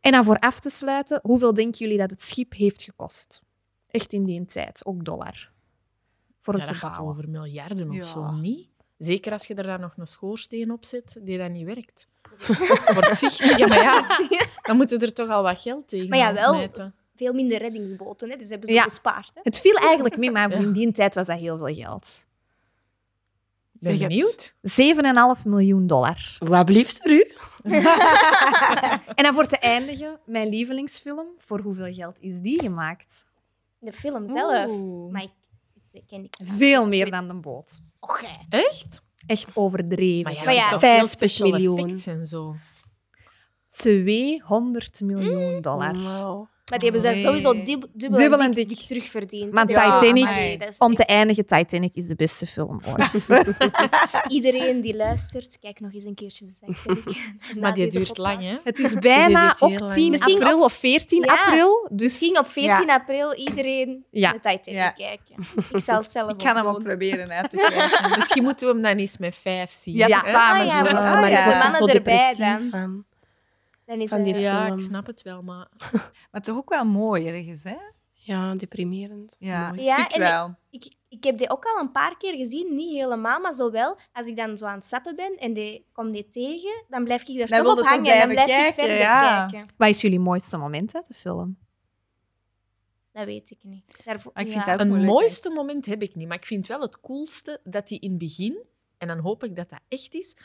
En 0.00 0.12
dan 0.12 0.24
voor 0.24 0.38
af 0.38 0.60
te 0.60 0.70
sluiten, 0.70 1.20
hoeveel 1.22 1.54
denken 1.54 1.78
jullie 1.78 1.98
dat 1.98 2.10
het 2.10 2.22
schip 2.22 2.52
heeft 2.54 2.82
gekost? 2.82 3.42
Echt 3.90 4.12
in 4.12 4.24
die 4.24 4.44
tijd, 4.44 4.84
ook 4.86 5.04
dollar. 5.04 5.52
voor 6.40 6.54
Ja, 6.54 6.60
het 6.60 6.68
dat 6.68 6.78
te 6.80 6.86
gaat 6.86 6.96
bouwen. 6.96 7.16
over 7.16 7.30
miljarden 7.30 7.88
of 7.88 7.94
Ja. 7.96 8.02
zo, 8.04 8.30
niet? 8.30 8.68
Zeker 8.98 9.32
als 9.32 9.46
je 9.46 9.54
er 9.54 9.62
dan 9.66 9.80
nog 9.80 9.92
een 9.96 10.06
schoorsteen 10.06 10.70
op 10.72 10.84
zet 10.84 11.18
die 11.22 11.38
dan 11.38 11.52
niet 11.52 11.64
werkt. 11.66 12.08
Wordt 12.94 13.16
zicht. 13.16 13.38
Ja, 13.58 13.66
maar 13.66 13.82
ja, 13.82 14.06
dan 14.62 14.76
moeten 14.76 15.00
er 15.00 15.12
toch 15.12 15.28
al 15.28 15.42
wat 15.42 15.60
geld 15.60 15.88
tegen 15.88 16.08
Maar 16.08 16.18
ja, 16.18 16.32
wel. 16.32 16.54
smijten. 16.54 16.94
Veel 17.16 17.32
minder 17.32 17.58
reddingsboten, 17.58 18.30
hè? 18.30 18.36
dus 18.36 18.48
hebben 18.48 18.68
ze 18.68 18.74
Ja. 18.74 18.84
bespaard. 18.84 19.30
Hè? 19.34 19.40
Het 19.42 19.60
viel 19.60 19.74
eigenlijk 19.74 20.16
mee, 20.16 20.30
maar 20.30 20.50
voor 20.50 20.64
in 20.66 20.72
die 20.72 20.92
tijd 20.92 21.14
was 21.14 21.26
dat 21.26 21.38
heel 21.38 21.58
veel 21.58 21.74
geld. 21.74 22.24
Ben 23.72 23.98
benieuwd. 23.98 24.54
7,5 24.62 25.42
miljoen 25.44 25.86
dollar. 25.86 26.36
Wat 26.38 26.64
blieft 26.64 27.04
er 27.04 27.10
u? 27.12 27.32
En 29.14 29.22
dan 29.24 29.34
voor 29.34 29.46
te 29.46 29.58
eindigen, 29.58 30.18
mijn 30.24 30.48
lievelingsfilm. 30.48 31.26
Voor 31.38 31.60
hoeveel 31.60 31.94
geld 31.94 32.16
is 32.20 32.38
die 32.40 32.60
gemaakt? 32.60 33.26
De 33.78 33.92
film 33.92 34.26
zelf. 34.26 34.70
Oeh. 34.70 35.12
Maar 35.12 35.22
ik, 35.22 35.30
ik 35.92 36.02
ken 36.06 36.20
niks 36.20 36.38
van. 36.46 36.56
Veel 36.56 36.88
meer 36.88 37.10
dan 37.10 37.28
de 37.28 37.34
boot. 37.34 37.80
Och. 38.00 38.22
Echt? 38.48 39.02
Echt 39.26 39.50
overdreven. 39.56 40.22
Maar 40.22 40.32
ja, 40.32 40.44
Maar 40.44 40.54
ja, 40.54 40.70
toch 40.70 40.80
veel 40.80 40.88
50 40.88 41.10
special 41.10 41.50
miljoen. 41.50 42.00
en 42.04 42.26
zo. 42.26 42.54
200 43.68 45.00
miljoen 45.00 45.60
dollar. 45.60 46.02
Wauw. 46.02 46.48
Maar 46.70 46.78
die 46.78 46.90
hebben 46.90 47.08
ze 47.08 47.14
Nee. 47.14 47.22
sowieso 47.24 47.52
dub- 47.52 47.86
dubbel, 47.92 48.18
Dubbel 48.20 48.40
en 48.40 48.50
dik, 48.52 48.68
dik. 48.68 48.78
dik 48.78 48.86
terugverdiend. 48.86 49.52
Maar 49.52 49.70
Ja, 49.70 49.98
Titanic, 49.98 50.24
amai. 50.26 50.58
om 50.78 50.94
te 50.94 51.04
eindigen, 51.04 51.46
Titanic 51.46 51.90
is 51.94 52.06
de 52.06 52.14
beste 52.14 52.46
film 52.46 52.80
ooit. 52.86 53.26
Iedereen 54.28 54.80
die 54.80 54.96
luistert, 54.96 55.58
kijk 55.60 55.80
nog 55.80 55.92
eens 55.92 56.04
een 56.04 56.14
keertje 56.14 56.44
de 56.44 56.52
Titanic. 56.52 57.04
Maar 57.60 57.74
die 57.74 57.90
duurt 57.90 58.06
podcast. 58.08 58.18
lang, 58.38 58.48
hè? 58.50 58.56
Het 58.64 58.78
is 58.78 58.94
bijna 58.94 59.54
op 59.60 59.80
lang. 59.80 59.92
10 59.92 60.10
Misschien 60.10 60.42
april 60.42 60.62
of 60.62 60.72
14 60.72 61.22
Ja. 61.24 61.32
april. 61.44 61.88
Dus 61.92 62.02
Misschien 62.02 62.38
op 62.38 62.46
14 62.48 62.90
april 62.90 63.34
iedereen 63.34 64.04
Ja. 64.10 64.32
de 64.32 64.38
Titanic 64.38 64.64
Ja. 64.64 64.90
kijken. 64.90 65.34
Ik 65.72 65.80
zal 65.80 65.96
het 66.02 66.12
zelf 66.12 66.30
Ik 66.32 66.34
ook 66.34 66.42
hem 66.56 66.66
ook 66.66 66.82
proberen 66.82 67.30
uit 67.30 67.50
te 67.50 67.56
kijken. 67.56 68.18
Misschien 68.18 68.42
moeten 68.42 68.66
we 68.66 68.72
hem 68.72 68.82
dan 68.82 68.96
eens 68.96 69.18
met 69.18 69.36
vijf 69.36 69.70
zien. 69.70 69.94
Ja, 69.94 70.06
Ja. 70.06 70.18
samen 70.18 70.68
Ah, 70.68 70.82
maar- 70.84 71.30
er 71.30 71.48
Mannen 71.48 71.70
zo 71.72 71.86
erbij 71.86 71.92
depressief 71.92 72.38
dan. 72.38 72.68
van. 72.70 73.04
Dan 73.86 74.00
is 74.00 74.08
Van 74.08 74.22
die 74.22 74.34
Ja, 74.38 74.64
film. 74.64 74.78
ik 74.78 74.84
snap 74.84 75.06
het 75.06 75.22
wel, 75.22 75.42
maar... 75.42 75.68
Maar 76.30 76.40
toch 76.42 76.56
ook 76.56 76.68
wel 76.68 76.84
mooi 76.84 77.26
ergens, 77.28 77.64
hè? 77.64 77.76
Ja, 78.12 78.54
deprimerend. 78.54 79.36
Ja, 79.38 79.66
Mooi. 79.68 79.78
een 79.80 79.84
Ja, 79.86 79.94
stuk 79.94 80.12
en 80.12 80.20
wel. 80.20 80.54
ik, 80.70 80.94
ik 81.08 81.24
heb 81.24 81.38
die 81.38 81.50
ook 81.50 81.64
al 81.64 81.80
een 81.80 81.90
paar 81.90 82.16
keer 82.16 82.36
gezien, 82.36 82.74
niet 82.74 82.90
helemaal, 82.94 83.40
maar 83.40 83.52
zo 83.52 83.70
wel. 83.70 83.98
Als 84.12 84.26
ik 84.26 84.36
dan 84.36 84.56
zo 84.56 84.66
aan 84.66 84.74
het 84.74 84.84
sappen 84.84 85.16
ben 85.16 85.36
en 85.38 85.52
die 85.52 85.86
kom 85.92 86.10
die 86.10 86.28
tegen, 86.28 86.84
dan 86.88 87.04
blijf 87.04 87.28
ik 87.28 87.40
er 87.40 87.48
Dan 87.48 87.58
toch 87.64 87.72
op 87.72 87.78
toch 87.78 87.88
hangen 87.88 88.12
en 88.12 88.18
dan 88.18 88.28
blijf 88.28 88.68
ik 88.68 88.74
verder 88.74 88.96
ja. 88.98 89.46
kijken. 89.46 89.68
wat 89.76 89.88
is 89.88 90.00
jullie 90.00 90.20
mooiste 90.20 90.56
moment 90.56 90.94
uit 90.94 91.06
de 91.06 91.14
film? 91.14 91.56
Dat 93.12 93.24
weet 93.24 93.50
ik 93.50 93.58
niet. 93.62 94.02
Daarvoor, 94.04 94.32
Maar 94.34 94.42
ik 94.44 94.50
vind 94.50 94.64
ja. 94.64 94.76
dat 94.76 94.86
ook 94.86 94.92
Een 94.94 95.04
mooiste 95.04 95.50
moment 95.50 95.86
heb 95.86 96.02
ik 96.02 96.14
niet, 96.14 96.28
maar 96.28 96.36
ik 96.36 96.46
vind 96.46 96.66
wel 96.66 96.80
het 96.80 97.00
coolste 97.00 97.60
dat 97.64 97.88
hij 97.88 97.98
in 97.98 98.10
het 98.10 98.18
begin, 98.18 98.64
en 98.98 99.08
dan 99.08 99.18
hoop 99.18 99.44
ik 99.44 99.56
dat 99.56 99.70
dat 99.70 99.80
echt 99.88 100.14
is, 100.14 100.36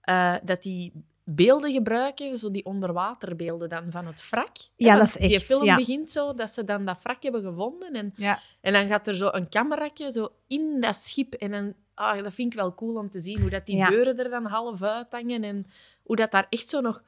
eh, 0.00 0.34
dat 0.44 0.62
die 0.62 0.92
beelden 1.24 1.72
gebruiken, 1.72 2.36
zo 2.36 2.50
die 2.50 2.64
onderwaterbeelden 2.64 3.68
dan 3.68 3.90
van 3.90 4.06
het 4.06 4.30
wrak. 4.30 4.56
Ja, 4.76 4.96
dat 4.96 5.06
is 5.06 5.12
Die 5.12 5.34
echt, 5.34 5.44
film 5.44 5.64
ja. 5.64 5.76
begint 5.76 6.10
zo 6.10 6.34
dat 6.34 6.50
ze 6.50 6.64
dan 6.64 6.84
dat 6.84 7.02
wrak 7.02 7.22
hebben 7.22 7.42
gevonden 7.42 7.92
en, 7.92 8.12
Ja. 8.16 8.38
en 8.60 8.72
dan 8.72 8.86
gaat 8.86 9.06
er 9.06 9.14
zo 9.14 9.28
een 9.32 9.48
cameraatje 9.48 10.12
zo 10.12 10.28
in 10.46 10.80
dat 10.80 10.96
schip 10.96 11.34
en 11.34 11.50
dan, 11.50 11.74
ah, 11.94 12.22
dat 12.22 12.32
vind 12.34 12.52
ik 12.52 12.58
wel 12.58 12.74
cool 12.74 12.96
om 12.96 13.10
te 13.10 13.18
zien, 13.20 13.40
hoe 13.40 13.50
dat 13.50 13.66
die 13.66 13.76
Ja. 13.76 13.88
deuren 13.88 14.18
er 14.18 14.30
dan 14.30 14.44
half 14.44 14.82
uithangen 14.82 15.44
en 15.44 15.64
hoe 16.02 16.16
dat 16.16 16.30
daar 16.30 16.46
echt 16.50 16.68
zo 16.68 16.80
nog 16.80 17.02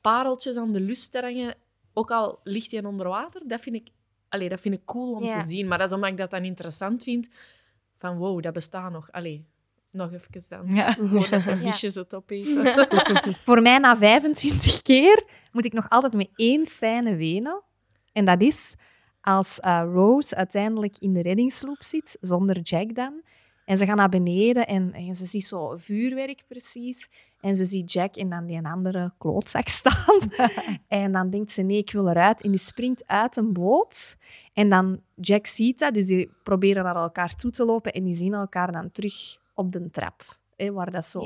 pareltjes 0.00 0.56
aan 0.56 0.72
de 0.72 0.80
luster 0.80 1.22
hangen, 1.22 1.54
ook 1.92 2.10
al 2.10 2.40
ligt 2.44 2.70
hij 2.70 2.84
onder 2.84 3.08
water, 3.08 3.42
dat 3.44 3.60
vind 3.60 3.76
ik, 3.76 3.88
allee, 4.28 4.48
dat 4.48 4.60
vind 4.60 4.74
ik 4.74 4.84
cool 4.84 5.12
om 5.12 5.30
te 5.30 5.40
zien. 5.46 5.68
Maar 5.68 5.78
dat 5.78 5.86
is 5.88 5.94
omdat 5.94 6.10
ik 6.10 6.16
dat 6.16 6.30
dan 6.30 6.44
interessant 6.44 7.02
vind, 7.02 7.28
van 7.94 8.16
wow, 8.18 8.42
dat 8.42 8.52
bestaat 8.52 8.92
nog. 8.92 9.12
Allee, 9.12 9.46
nog 9.90 10.12
even 10.12 10.42
dan. 10.48 10.74
Ja. 10.74 10.94
Voordat 10.94 11.42
de 11.44 11.50
Ja. 11.50 11.56
visjes 11.56 11.94
het 11.94 12.14
opeten. 12.14 12.66
Voor 13.44 13.62
mij 13.62 13.78
na 13.78 13.96
25 13.96 14.82
keer 14.82 15.24
moet 15.52 15.64
ik 15.64 15.72
nog 15.72 15.88
altijd 15.88 16.12
met 16.12 16.28
één 16.34 16.66
scène 16.66 17.16
wenen. 17.16 17.62
En 18.12 18.24
dat 18.24 18.42
is 18.42 18.74
als 19.20 19.60
eh, 19.60 19.82
Rose 19.92 20.36
uiteindelijk 20.36 20.98
in 20.98 21.12
de 21.12 21.22
reddingsloop 21.22 21.82
zit, 21.82 22.16
zonder 22.20 22.60
Jack 22.60 22.94
dan. 22.94 23.22
En 23.64 23.78
ze 23.78 23.84
gaan 23.86 23.96
naar 23.96 24.08
beneden 24.08 24.66
en, 24.66 24.92
en 24.92 25.14
ze 25.14 25.26
ziet 25.26 25.46
zo 25.46 25.76
vuurwerk 25.76 26.44
precies. 26.48 27.08
En 27.40 27.56
ze 27.56 27.64
ziet 27.64 27.92
Jack 27.92 28.16
en 28.16 28.28
dan 28.28 28.46
die 28.46 28.66
andere 28.66 29.12
klootzak 29.18 29.68
staan. 29.68 30.18
en 30.88 31.12
dan 31.12 31.30
denkt 31.30 31.52
ze, 31.52 31.62
nee, 31.62 31.78
ik 31.78 31.92
wil 31.92 32.08
eruit. 32.08 32.40
En 32.40 32.50
die 32.50 32.60
springt 32.60 33.06
uit 33.06 33.36
een 33.36 33.52
boot. 33.52 34.16
En 34.52 34.68
dan 34.70 35.00
Jack 35.14 35.46
ziet 35.46 35.78
dat, 35.78 35.94
dus 35.94 36.06
die 36.06 36.30
proberen 36.42 36.84
naar 36.84 36.96
elkaar 36.96 37.34
toe 37.34 37.50
te 37.50 37.64
lopen. 37.64 37.92
En 37.92 38.04
die 38.04 38.14
zien 38.14 38.34
elkaar 38.34 38.72
dan 38.72 38.90
terug 38.90 39.38
op 39.58 39.72
de 39.72 39.90
trap. 39.90 40.38
Hè, 40.56 40.72
waar 40.72 40.90
dat 40.90 41.04
zo... 41.04 41.22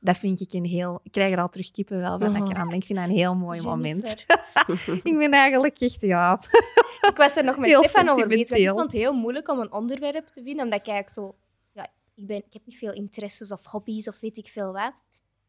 Dat 0.00 0.16
vind 0.16 0.40
ik 0.40 0.52
een 0.52 0.64
heel... 0.64 1.00
Ik 1.02 1.12
krijg 1.12 1.32
er 1.32 1.40
al 1.40 1.48
terug 1.48 1.70
kippenvel 1.70 2.18
van. 2.18 2.34
Dat 2.34 2.42
ik 2.42 2.48
eraan 2.48 2.68
denk, 2.68 2.80
ik 2.80 2.86
vind 2.86 2.98
dat 2.98 3.08
een 3.08 3.14
heel 3.14 3.34
mooi 3.34 3.62
moment. 3.62 4.26
Ik 5.02 5.18
ben 5.18 5.30
eigenlijk 5.30 5.78
echt, 5.78 6.00
ja... 6.00 6.40
Ik 7.00 7.16
was 7.16 7.36
er 7.36 7.44
nog 7.44 7.58
met 7.58 7.68
Heel 7.68 7.82
Stefan 7.82 8.08
over 8.08 8.26
bezig. 8.26 8.56
Ik 8.56 8.68
vond 8.68 8.80
het 8.80 8.92
heel 8.92 9.12
moeilijk 9.12 9.48
om 9.48 9.60
een 9.60 9.72
onderwerp 9.72 10.26
te 10.26 10.42
vinden, 10.42 10.64
omdat 10.64 10.80
ik 10.80 10.86
eigenlijk 10.86 11.08
zo... 11.08 11.36
Ja, 11.72 11.86
ik, 12.14 12.26
ben, 12.26 12.36
ik 12.36 12.52
heb 12.52 12.62
niet 12.64 12.76
veel 12.76 12.92
interesses 12.92 13.52
of 13.52 13.64
hobby's 13.64 14.08
of 14.08 14.20
weet 14.20 14.36
ik 14.36 14.48
veel 14.48 14.72
wat. 14.72 14.92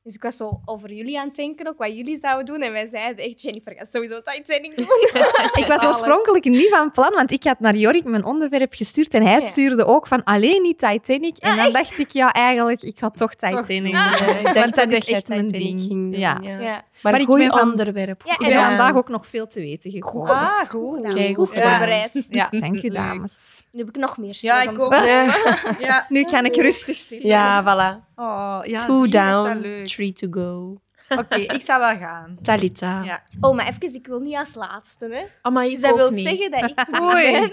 Dus 0.10 0.18
ik 0.18 0.24
was 0.24 0.38
zo 0.38 0.62
over 0.66 0.94
jullie 0.94 1.20
aan 1.20 1.28
het 1.28 1.36
denken, 1.36 1.68
ook 1.68 1.78
wat 1.78 1.96
jullie 1.96 2.18
zouden 2.18 2.46
doen. 2.46 2.62
En 2.62 2.72
wij 2.72 2.86
zeiden 2.86 3.26
echt, 3.26 3.42
Jennifer 3.42 3.74
gaat 3.78 3.88
sowieso 3.92 4.22
Titanic 4.22 4.76
doen. 4.76 4.86
Ik 5.62 5.66
was 5.68 5.86
oorspronkelijk 5.86 6.46
niet 6.46 6.70
van 6.70 6.92
plan, 6.92 7.12
want 7.14 7.32
ik 7.32 7.44
had 7.44 7.60
naar 7.60 7.76
Jorik 7.76 8.04
mijn 8.04 8.26
onderwerp 8.26 8.74
gestuurd 8.74 9.14
en 9.14 9.24
hij 9.26 9.40
Ja. 9.40 9.46
stuurde 9.46 9.86
ook 9.86 10.08
van 10.08 10.24
alleen 10.24 10.62
niet 10.62 10.78
Titanic. 10.78 11.38
En 11.38 11.50
Ah, 11.52 11.56
dan 11.56 11.66
echt? 11.66 11.74
dacht 11.74 11.98
ik, 12.00 12.12
ja, 12.12 12.34
eigenlijk, 12.34 12.82
ik 12.82 13.00
ga 13.00 13.10
toch 13.10 13.32
Titanic 13.36 13.68
doen. 13.68 13.88
Ja, 13.88 14.16
ik 14.38 14.44
dacht 14.44 14.56
Want 14.60 14.76
dat 14.76 14.92
is 14.92 15.06
echt 15.12 15.28
mijn 15.28 15.48
Titanic 15.48 15.68
ding. 15.68 15.82
ging 15.82 16.12
doen, 16.12 16.20
Ja. 16.20 16.40
ja. 16.42 16.60
Ja. 16.60 16.84
Maar, 17.02 17.20
ik 17.20 17.26
goed 17.26 17.38
ben 17.38 17.50
van- 17.50 17.62
onderwerp. 17.62 18.22
Ja, 18.26 18.34
Ik 18.34 18.42
en 18.42 18.48
ben 18.50 18.64
vandaag 18.66 18.96
ook 18.96 19.10
nog 19.10 19.28
veel 19.28 19.48
te 19.48 19.60
weten 19.60 19.92
gekomen. 19.92 20.30
Ah, 20.30 20.70
goed. 20.70 21.14
Kijk, 21.14 21.36
voorbereid. 21.36 22.24
Ja. 22.30 22.48
Dank 22.52 22.76
u, 22.76 22.82
Leuk. 22.82 22.94
dames. 22.94 23.64
Nu 23.72 23.80
heb 23.80 23.90
ik 23.90 23.98
nog 23.98 24.18
meer 24.18 24.38
Ja, 24.40 24.62
ik 24.62 24.70
om 24.70 24.80
ook. 24.80 24.94
te- 24.94 25.06
Ja, 25.08 25.76
Ja. 25.80 26.06
Nu 26.10 26.24
kan 26.24 26.46
ik 26.46 26.56
rustig 26.56 26.98
zitten. 26.98 27.30
ja 27.30 27.64
voilà. 27.64 28.08
Oh, 28.16 28.60
ja, 28.64 28.86
Two 28.86 29.08
down, 29.08 29.86
three 30.00 30.14
to 30.14 30.28
go. 30.32 30.82
Oké, 31.18 31.36
ik 31.36 31.62
zou 31.62 31.80
wel 31.80 31.98
gaan. 31.98 32.38
Talita. 32.42 33.04
Ja. 33.04 33.24
Oh, 33.42 33.56
maar 33.56 33.68
even, 33.68 33.94
ik 33.94 34.08
wil 34.08 34.20
niet 34.20 34.36
als 34.36 34.54
laatste. 34.56 35.06
Hè? 35.10 35.26
Ah, 35.42 35.54
maar 35.54 35.64
Dus 35.64 35.82
dat 35.82 35.96
wil 35.96 36.14
zeggen 36.16 36.52
dat 36.52 36.70
ik 36.70 36.80
zo 36.96 37.08
ben. 37.14 37.52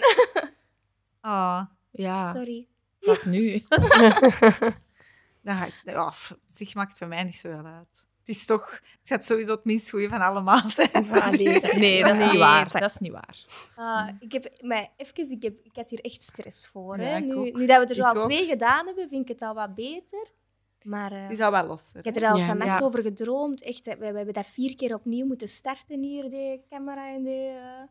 Oh, 1.23 1.61
Ja, 1.91 2.25
Sorry. 2.25 2.67
wat 3.01 3.25
nu? 3.25 3.63
dan 5.45 5.55
ga 5.57 5.65
ik... 5.67 5.75
Oh, 5.87 6.13
zich 6.47 6.75
maakt 6.75 6.89
het 6.89 6.99
voor 6.99 7.09
mij 7.09 7.23
niet 7.25 7.37
zo 7.37 7.49
wel 7.49 7.65
uit. 7.67 8.05
Het 8.19 8.29
is 8.37 8.45
toch... 8.47 8.71
Het 8.71 9.09
gaat 9.09 9.25
sowieso 9.27 9.51
het 9.51 9.65
minst 9.65 9.91
goede 9.91 10.09
van 10.09 10.21
allemaal 10.21 10.69
zijn. 10.69 10.91
Ah, 10.93 11.31
nee, 11.31 11.61
dat- 11.61 11.73
Nee, 11.73 12.03
dat 12.05 12.19
is 12.19 12.31
niet 12.33 12.37
waar. 12.41 12.71
dat- 12.73 12.83
is 12.91 12.97
niet 12.99 13.13
waar. 13.13 13.37
Ah, 13.77 14.09
ik 14.21 14.33
heb, 14.33 14.53
maar 14.61 14.89
even, 14.97 15.31
ik, 15.31 15.43
heb, 15.43 15.55
ik 15.63 15.71
had 15.75 15.91
hier 15.91 16.01
echt 16.01 16.23
stress 16.23 16.67
voor. 16.69 17.01
Ja, 17.01 17.19
Nu, 17.19 17.67
dat 17.67 17.79
we 17.81 17.87
er 17.87 17.95
zo 17.95 18.03
al 18.03 18.21
twee 18.21 18.45
gedaan 18.47 18.87
hebben, 18.87 19.09
vind 19.09 19.23
ik 19.23 19.29
het 19.29 19.43
al 19.43 19.55
wat 19.55 19.75
beter. 19.75 20.27
Maar 20.87 21.13
eh, 21.13 21.29
Die 21.29 21.37
zou 21.37 21.53
wel 21.53 21.67
losser. 21.67 21.99
ik 21.99 22.05
heb 22.05 22.17
er 22.17 22.23
al 22.29 22.33
eens 22.35 22.43
Ja. 22.43 22.47
vannacht 22.49 22.79
Ja. 22.79 22.85
over 22.85 23.03
gedroomd. 23.03 23.63
Echt, 23.63 23.85
we, 23.87 23.97
we 23.99 24.05
hebben 24.17 24.35
dat 24.35 24.47
vier 24.47 24.77
keer 24.77 24.95
opnieuw 24.95 25.27
moeten 25.27 25.49
starten 25.49 26.03
hier, 26.03 26.31
de 26.31 26.61
camera 26.71 27.09
en 27.15 27.23
de 27.23 27.61
eh, 27.63 27.83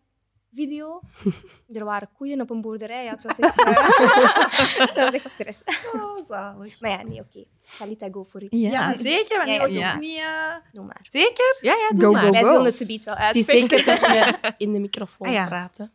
video. 0.54 1.02
er 1.78 1.86
waren 1.86 2.10
koeien 2.14 2.42
op 2.42 2.50
een 2.50 2.62
boerderij. 2.62 3.04
Ja, 3.04 3.12
het, 3.12 3.24
was 3.24 3.40
echt, 3.40 3.64
eh, 3.66 4.78
het 4.88 4.96
was 4.96 5.14
echt 5.14 5.30
stress. 5.30 5.64
Oh, 5.94 6.28
zalig. 6.28 6.80
Maar 6.82 6.90
ja, 6.92 7.04
nee, 7.04 7.20
oké. 7.20 7.44
Galita, 7.64 8.08
go 8.12 8.26
for 8.30 8.42
it. 8.44 8.48
Ja. 8.52 8.70
Ja, 8.70 8.96
zeker. 8.96 9.38
Maar 9.38 9.72
Ja, 9.72 9.98
niet... 9.98 10.24
Doe 10.72 10.86
maar. 10.86 11.00
Zeker? 11.10 11.58
Ja, 11.62 11.74
ja, 11.76 11.90
doe 11.96 12.06
Go, 12.06 12.12
maar. 12.12 12.24
go, 12.24 12.32
Wij 12.32 12.42
go. 12.44 12.48
zullen 12.48 12.66
het 12.66 12.76
zo 12.76 12.86
wel 13.06 13.16
Het 13.16 13.36
is 13.36 13.46
zeker 13.46 13.86
dat 13.86 14.00
je 14.00 14.54
in 14.58 14.72
de 14.72 14.80
microfoon 14.80 15.28
Ah, 15.28 15.34
ja. 15.34 15.46
praten. 15.48 15.92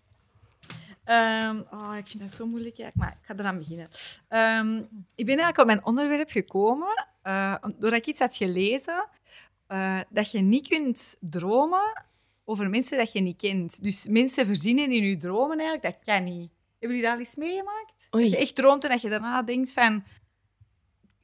Ehm, 1.10 1.60
oh, 1.72 1.94
ik 1.96 2.06
vind 2.06 2.22
dat 2.22 2.32
zo 2.32 2.46
moeilijk, 2.46 2.78
eigenlijk, 2.78 2.96
maar 2.96 3.18
ik 3.20 3.26
ga 3.26 3.34
eraan 3.42 3.58
beginnen. 3.58 3.88
Ehm, 4.28 4.76
ik 5.14 5.26
ben 5.26 5.38
eigenlijk 5.38 5.58
op 5.58 5.66
mijn 5.66 5.84
onderwerp 5.84 6.30
gekomen 6.30 7.06
eh, 7.22 7.54
om- 7.60 7.74
doordat 7.78 7.98
ik 8.00 8.06
iets 8.06 8.18
had 8.18 8.36
gelezen 8.36 9.08
eh, 9.66 10.00
dat 10.10 10.30
je 10.30 10.40
niet 10.40 10.68
kunt 10.68 11.16
dromen 11.20 12.02
over 12.44 12.70
mensen 12.70 12.98
dat 12.98 13.12
je 13.12 13.20
niet 13.20 13.36
kent. 13.36 13.82
Dus 13.82 14.06
mensen 14.08 14.46
verzinnen 14.46 14.92
in 14.92 15.04
je 15.04 15.16
dromen 15.16 15.58
eigenlijk, 15.58 15.82
dat 15.94 16.14
kan 16.14 16.24
niet. 16.24 16.50
Hebben 16.78 16.98
jullie 16.98 17.02
dat 17.02 17.12
al 17.12 17.18
eens 17.18 17.36
meegemaakt? 17.36 18.08
Oei. 18.14 18.22
Dat 18.24 18.32
je 18.32 18.38
echt 18.38 18.54
droomt 18.54 18.84
en 18.84 18.90
dat 18.90 19.00
je 19.00 19.08
daarna 19.08 19.42
denkt 19.42 19.72
van... 19.72 20.04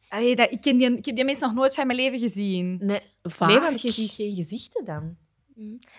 Allee, 0.09 0.37
dat, 0.37 0.51
ik, 0.51 0.61
ken 0.61 0.77
die, 0.79 0.97
ik 0.97 1.05
heb 1.05 1.17
die 1.17 1.25
mensen 1.25 1.47
nog 1.47 1.57
nooit 1.57 1.75
van 1.75 1.87
mijn 1.87 1.99
leven 1.99 2.19
gezien. 2.19 2.79
Nee, 2.83 3.01
Vaak. 3.23 3.49
nee, 3.49 3.61
want 3.61 3.81
je 3.81 3.91
ziet 3.91 4.11
geen 4.11 4.35
gezichten 4.35 4.85
dan. 4.85 5.17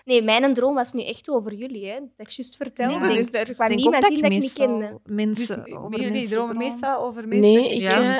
Nee, 0.04 0.22
mijn 0.22 0.54
droom 0.54 0.74
was 0.74 0.92
nu 0.92 1.04
echt 1.04 1.30
over 1.30 1.54
jullie, 1.54 1.86
hè. 1.86 1.94
dat 2.16 2.26
ik 2.26 2.30
juist 2.30 2.56
vertelde. 2.56 3.06
Ja. 3.06 3.12
dus 3.12 3.32
er 3.32 3.48
Ik 3.48 3.54
kwam 3.54 3.74
niemand 3.74 4.04
in 4.10 4.16
ik 4.16 4.22
dat 4.22 4.32
ik 4.32 4.38
niet 4.40 4.52
kende. 4.52 5.00
Mensen, 5.04 5.64
Dus 5.64 5.74
over 5.74 5.90
jullie 6.00 6.10
mensen 6.12 6.30
dromen 6.30 6.54
droom. 6.56 6.68
meestal 6.68 7.04
over 7.04 7.28
mensen 7.28 7.52
Nee, 7.52 7.74
ik, 7.74 7.82
eh, 7.82 8.18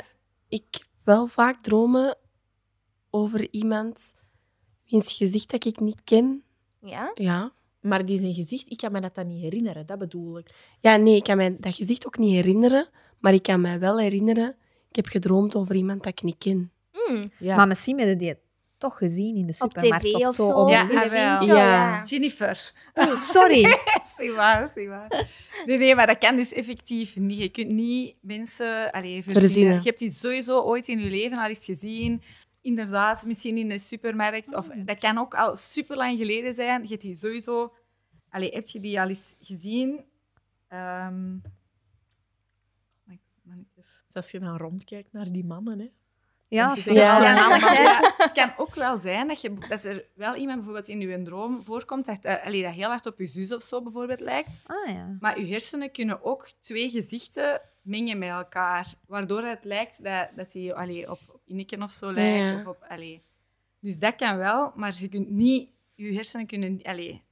Ik 0.49 0.85
wel 1.05 1.27
vaak 1.27 1.63
dromen 1.63 2.17
over 3.11 3.49
iemand 3.51 4.15
wiens 4.87 5.13
gezicht 5.13 5.51
dat 5.51 5.65
ik 5.65 5.81
niet 5.81 6.01
ken. 6.05 6.43
Ja? 6.81 7.11
Ja. 7.15 7.53
Maar 7.81 8.05
die 8.07 8.19
zijn 8.19 8.33
gezicht, 8.33 8.71
ik 8.71 8.77
kan 8.77 8.93
me 8.93 9.01
dat 9.01 9.15
dan 9.15 9.27
niet 9.27 9.43
herinneren, 9.43 9.87
dat 9.87 9.99
bedoel 9.99 10.39
ik. 10.39 10.51
Ja, 10.81 10.97
nee, 10.97 11.17
ik 11.17 11.25
kan 11.25 11.37
mij 11.37 11.57
dat 11.61 11.75
gezicht 11.75 12.07
ook 12.07 12.19
niet 12.19 12.33
herinneren. 12.35 12.89
Maar 13.19 13.33
ik 13.35 13.43
kan 13.43 13.61
mij 13.61 13.79
wel 13.79 13.99
herinneren, 13.99 14.57
ik 14.91 14.97
heb 14.97 15.07
gedroomd 15.07 15.55
over 15.57 15.75
iemand 15.75 16.03
dat 16.03 16.13
ik 16.13 16.23
niet 16.23 16.39
ken. 16.39 16.73
Mm. 17.09 17.31
Ja. 17.39 17.57
Maar 17.57 17.67
misschien 17.69 17.99
hebben 17.99 18.19
die 18.19 18.29
het 18.29 18.41
toch 18.79 18.99
gezien 18.99 19.37
in 19.37 19.47
de 19.47 19.55
Op 19.59 19.71
supermarkt 19.71 20.05
tv 20.05 20.15
of 20.15 20.35
zo. 20.35 20.47
op- 20.47 20.69
Ja, 20.69 20.87
winkel, 20.87 21.57
Ja. 21.57 22.03
Jennifer. 22.05 22.73
Oh, 22.95 23.17
sorry. 23.17 23.63
Dat 23.95 24.03
is 24.19 24.25
niet 24.27 24.35
waar, 24.35 24.61
dat 24.61 24.69
is 24.69 24.75
niet 24.75 24.89
waar. 24.89 25.27
Nee, 25.67 25.79
nee, 25.79 25.95
maar 25.95 26.07
dat 26.07 26.19
kan 26.19 26.37
dus 26.37 26.53
effectief 26.53 27.17
niet. 27.17 27.39
Je 27.39 27.49
kunt 27.49 27.71
niet 27.71 28.17
mensen 28.21 28.91
allee, 28.93 29.23
verzinnen. 29.23 29.75
Je 29.77 29.83
hebt 29.83 29.99
die 29.99 30.11
sowieso 30.11 30.61
ooit 30.61 30.89
in 30.89 30.99
je 30.99 31.11
leven 31.11 31.39
al 31.39 31.49
eens 31.49 31.65
gezien. 31.65 32.23
Inderdaad, 32.63 33.25
misschien 33.27 33.57
in 33.57 33.69
de 33.69 33.79
supermarkt. 33.79 34.55
Of, 34.55 34.67
dat 34.69 34.99
kan 34.99 35.19
ook 35.19 35.35
al 35.35 35.57
super 35.57 35.97
lang 35.97 36.19
geleden 36.19 36.55
zijn. 36.55 36.83
Je 36.83 36.89
hebt 36.89 37.03
die 37.03 37.15
sowieso... 37.15 37.73
Allee, 38.31 38.51
heb 38.53 38.67
je 38.67 38.81
die 38.81 39.01
al 39.01 39.09
eens 39.09 39.35
gezien? 39.41 40.01
Ehm. 40.69 41.37
Dus 43.75 44.03
als 44.13 44.31
je 44.31 44.39
dan 44.39 44.57
rondkijkt 44.57 45.13
naar 45.13 45.33
die 45.33 45.45
mannen, 45.45 45.79
hè. 45.79 45.91
Ja, 46.49 46.75
Het 46.75 46.87
een 46.87 46.95
kan, 46.95 46.95
ja, 46.95 48.15
het 48.17 48.33
kan 48.41 48.53
ook 48.57 48.75
wel 48.75 48.99
zijn 48.99 49.29
dat, 49.29 49.41
je, 49.41 49.55
dat 49.69 49.85
er 49.85 50.05
wel 50.15 50.35
iemand 50.35 50.57
bijvoorbeeld 50.57 50.89
in 50.89 51.01
je 51.01 51.23
droom 51.23 51.63
voorkomt 51.63 52.07
dat, 52.07 52.19
eh, 52.23 52.47
allee, 52.47 52.63
dat 52.63 52.73
heel 52.73 52.89
hard 52.89 53.07
op 53.07 53.19
je 53.19 53.27
zus 53.27 53.53
of 53.55 53.63
zo 53.63 53.83
bijvoorbeeld 53.83 54.21
lijkt. 54.21 54.61
Ah 54.67 54.91
ja. 54.91 55.17
Maar 55.21 55.41
je 55.41 55.47
hersenen 55.47 55.91
kunnen 55.93 56.25
ook 56.25 56.49
twee 56.61 56.91
gezichten 56.91 57.61
mengen 57.83 58.19
met 58.19 58.29
elkaar, 58.29 58.95
waardoor 59.07 59.43
het 59.43 59.65
lijkt 59.65 60.05
dat, 60.05 60.29
dat 60.37 60.53
hij 60.53 60.75
allee, 60.75 61.11
op, 61.11 61.19
op 61.33 61.41
Ineken 61.47 61.83
of 61.83 61.91
zo 61.91 62.13
lijkt. 62.13 62.51
Ja. 62.51 62.57
Of 62.59 62.67
op, 62.67 62.85
allee. 62.89 63.23
Dus 63.81 63.99
dat 63.99 64.15
kan 64.17 64.37
wel, 64.37 64.73
maar 64.75 64.95
je 64.99 65.09
kunt 65.09 65.31
niet... 65.31 65.69
Je 65.95 66.13
hersenen 66.13 66.47
kunnen 66.47 66.81
allee, 66.83 67.23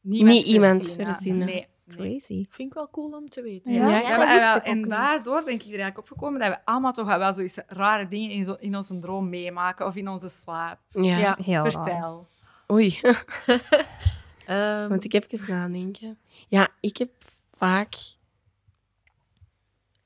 Niet 0.00 0.44
iemand 0.44 0.80
verzinnen. 0.86 1.14
verzinnen. 1.14 1.66
Nee. 1.84 1.98
nee. 1.98 2.08
Crazy. 2.08 2.46
Vind 2.50 2.68
ik 2.68 2.74
wel 2.74 2.88
cool 2.90 3.12
om 3.12 3.28
te 3.28 3.42
weten. 3.42 3.74
Ja. 3.74 3.88
Ja, 3.88 3.88
Ja, 3.88 4.00
Ja, 4.00 4.08
dat 4.08 4.18
maar, 4.18 4.34
wist 4.34 4.48
ik 4.48 4.56
ook 4.56 4.62
en 4.62 4.76
niet. 4.76 4.90
daardoor 4.90 5.42
ben 5.44 5.54
ik 5.54 5.60
er 5.60 5.66
eigenlijk 5.66 5.98
opgekomen 5.98 6.40
dat 6.40 6.48
we 6.48 6.58
allemaal 6.64 6.92
toch 6.92 7.16
wel 7.16 7.32
zoiets 7.32 7.58
rare 7.66 8.06
dingen 8.06 8.30
in, 8.30 8.44
zo, 8.44 8.56
in 8.60 8.76
onze 8.76 8.98
droom 8.98 9.28
meemaken 9.28 9.86
of 9.86 9.96
in 9.96 10.08
onze 10.08 10.28
slaap. 10.28 10.78
Ja. 10.90 11.18
Ja. 11.18 11.38
Heel. 11.42 11.64
Vertel. 11.70 12.26
Oei, 12.72 13.00
Ehm, 14.46 14.88
want 14.88 15.04
ik 15.04 15.12
heb 15.12 15.24
even 15.28 15.54
nadenken. 15.54 16.18
Ja, 16.48 16.68
ik 16.80 16.96
heb 16.96 17.10
vaak... 17.56 17.94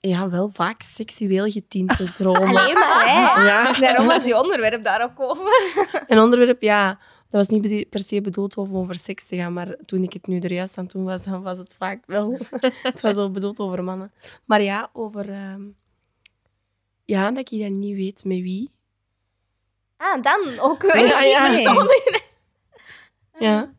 Ja, 0.00 0.30
wel 0.30 0.48
vaak 0.48 0.82
seksueel 0.82 1.46
getinte 1.50 2.12
dromen. 2.18 2.40
Alleen 2.42 2.74
maar, 2.74 3.02
hè. 3.06 3.42
Ja. 3.46 3.72
Daarom 3.72 4.06
was 4.06 4.24
je 4.24 4.36
onderwerp 4.42 4.84
daarop 4.84 5.14
komen. 5.14 5.52
Een 6.06 6.18
onderwerp, 6.18 6.62
ja, 6.62 6.98
dat 7.30 7.46
was 7.46 7.60
niet 7.60 7.88
per 7.88 8.00
se 8.00 8.20
bedoeld 8.20 8.56
om 8.56 8.76
over 8.76 8.94
seks 8.94 9.26
te 9.26 9.36
gaan, 9.36 9.52
maar 9.52 9.76
toen 9.86 10.02
ik 10.02 10.12
het 10.12 10.26
nu 10.26 10.38
er 10.38 10.52
juist 10.52 10.78
aan 10.78 10.86
toen 10.86 11.04
was, 11.04 11.22
dan 11.24 11.42
was 11.42 11.58
het 11.58 11.74
vaak 11.78 12.06
wel. 12.06 12.38
het 12.82 13.00
was 13.00 13.16
al 13.16 13.30
bedoeld 13.30 13.58
over 13.58 13.84
mannen. 13.84 14.12
Maar 14.44 14.62
ja, 14.62 14.90
over... 14.92 15.30
ehm, 15.30 15.62
ja, 17.04 17.30
dat 17.30 17.52
ik 17.52 17.60
dan 17.60 17.78
niet 17.78 17.96
weet 17.96 18.24
met 18.24 18.40
wie. 18.40 18.70
Ah, 19.96 20.22
dan 20.22 20.58
ook. 20.60 20.82
Ja, 20.82 21.22
ja. 21.22 21.50
Ja. 23.38 23.74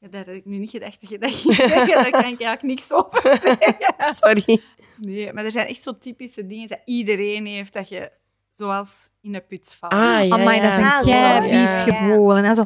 Ja, 0.00 0.08
daar 0.08 0.24
heb 0.24 0.34
ik 0.34 0.44
nu 0.44 0.56
niet 0.56 0.70
gedacht 0.70 1.00
dat 1.00 1.10
je 1.10 1.18
dat 1.18 1.30
ging 1.30 1.54
zeggen. 1.54 1.86
Daar 1.86 2.10
kan 2.10 2.20
ik 2.20 2.40
eigenlijk 2.40 2.62
niks 2.62 2.92
over 2.92 3.38
zeggen. 3.42 4.14
Sorry. 4.14 4.60
Nee, 4.96 5.32
maar 5.32 5.44
er 5.44 5.50
zijn 5.50 5.66
echt 5.66 5.82
zo 5.82 5.98
typische 5.98 6.46
dingen 6.46 6.68
dat 6.68 6.80
iedereen 6.84 7.46
heeft, 7.46 7.72
dat 7.72 7.88
je 7.88 8.12
zoals 8.56 9.10
in 9.22 9.34
een 9.34 9.46
put 9.46 9.76
valt. 9.78 9.92
Ah, 9.92 9.98
ja, 10.26 10.34
Amai, 10.34 10.60
dat 10.60 10.72
is. 10.72 10.78
Ah, 10.78 10.92
een 10.98 11.04
zo. 11.04 11.10
kei 11.10 11.40
vies 11.42 11.50
Ja. 11.50 11.82
gevoel. 11.82 12.36
En 12.36 12.42
dan 12.42 12.54
zo 12.54 12.64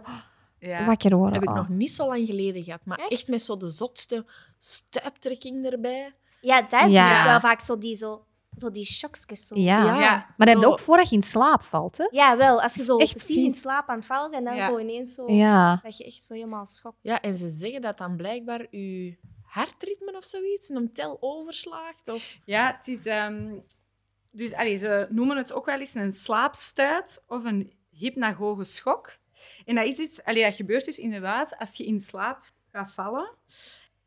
Ja. 0.58 0.84
wakker 0.84 1.16
worden. 1.16 1.32
heb 1.34 1.42
ik 1.42 1.48
Oh. 1.48 1.54
nog 1.56 1.68
niet 1.68 1.90
zo 1.92 2.06
lang 2.06 2.26
geleden 2.26 2.62
gehad. 2.64 2.80
Maar 2.84 2.98
Echt? 2.98 3.10
echt, 3.10 3.28
met 3.28 3.42
zo 3.42 3.56
de 3.56 3.68
zotste 3.68 4.26
stuiptrekking 4.58 5.66
erbij. 5.66 6.12
Ja, 6.40 6.62
daar 6.62 6.80
heb 6.80 6.90
Ja. 6.90 7.22
je 7.22 7.28
wel 7.28 7.40
vaak 7.40 7.60
zo 7.60 7.78
die, 7.78 7.96
zo, 7.96 8.24
zo 8.56 8.70
die 8.70 8.84
shockjes. 8.86 9.46
Zo. 9.46 9.54
Ja. 9.58 9.84
Ja. 9.84 10.10
Maar 10.10 10.34
dat 10.36 10.48
heb 10.48 10.58
je 10.60 10.66
ook 10.66 10.78
voordat 10.78 11.10
je 11.10 11.16
in 11.16 11.22
slaap 11.22 11.62
valt, 11.62 11.96
hè? 11.98 12.08
Ja, 12.10 12.36
wel. 12.36 12.62
Als 12.62 12.74
je 12.74 12.82
zo 12.84 12.96
Echt 12.96 13.14
precies 13.14 13.42
in 13.42 13.54
slaap 13.54 13.88
aan 13.88 13.96
het 13.96 14.06
vallen 14.06 14.30
bent 14.30 14.46
en 14.46 14.48
dan 14.48 14.56
Ja. 14.56 14.66
zo 14.66 14.78
ineens 14.78 15.14
zo... 15.14 15.32
Ja. 15.32 15.80
Dat 15.82 15.96
je 15.96 16.04
echt 16.04 16.24
zo 16.24 16.34
helemaal 16.34 16.66
schokt. 16.66 16.98
Ja, 17.02 17.20
en 17.20 17.36
ze 17.36 17.48
zeggen 17.48 17.80
dat 17.80 17.98
dan 17.98 18.16
blijkbaar 18.16 18.66
je 18.70 19.16
hartritme 19.42 20.12
of 20.16 20.24
zoiets 20.24 20.68
een 20.68 20.92
tel 20.92 21.16
overslaagt. 21.20 22.08
Of... 22.08 22.36
Ja, 22.44 22.76
het 22.76 22.88
is... 22.88 23.06
ehm, 23.06 23.52
dus 24.30 24.54
allee, 24.54 24.76
ze 24.76 25.06
noemen 25.10 25.36
het 25.36 25.52
ook 25.52 25.66
wel 25.66 25.78
eens 25.78 25.94
een 25.94 26.12
slaapstuit 26.12 27.22
of 27.26 27.44
een 27.44 27.72
hypnagoge 27.90 28.64
schok. 28.64 29.18
En 29.64 29.74
dat, 29.74 29.86
is 29.86 29.96
dus, 29.96 30.24
allee, 30.24 30.42
dat 30.42 30.54
gebeurt 30.54 30.84
dus 30.84 30.98
inderdaad 30.98 31.58
als 31.58 31.76
je 31.76 31.84
in 31.84 32.00
slaap 32.00 32.52
gaat 32.72 32.92
vallen. 32.92 33.30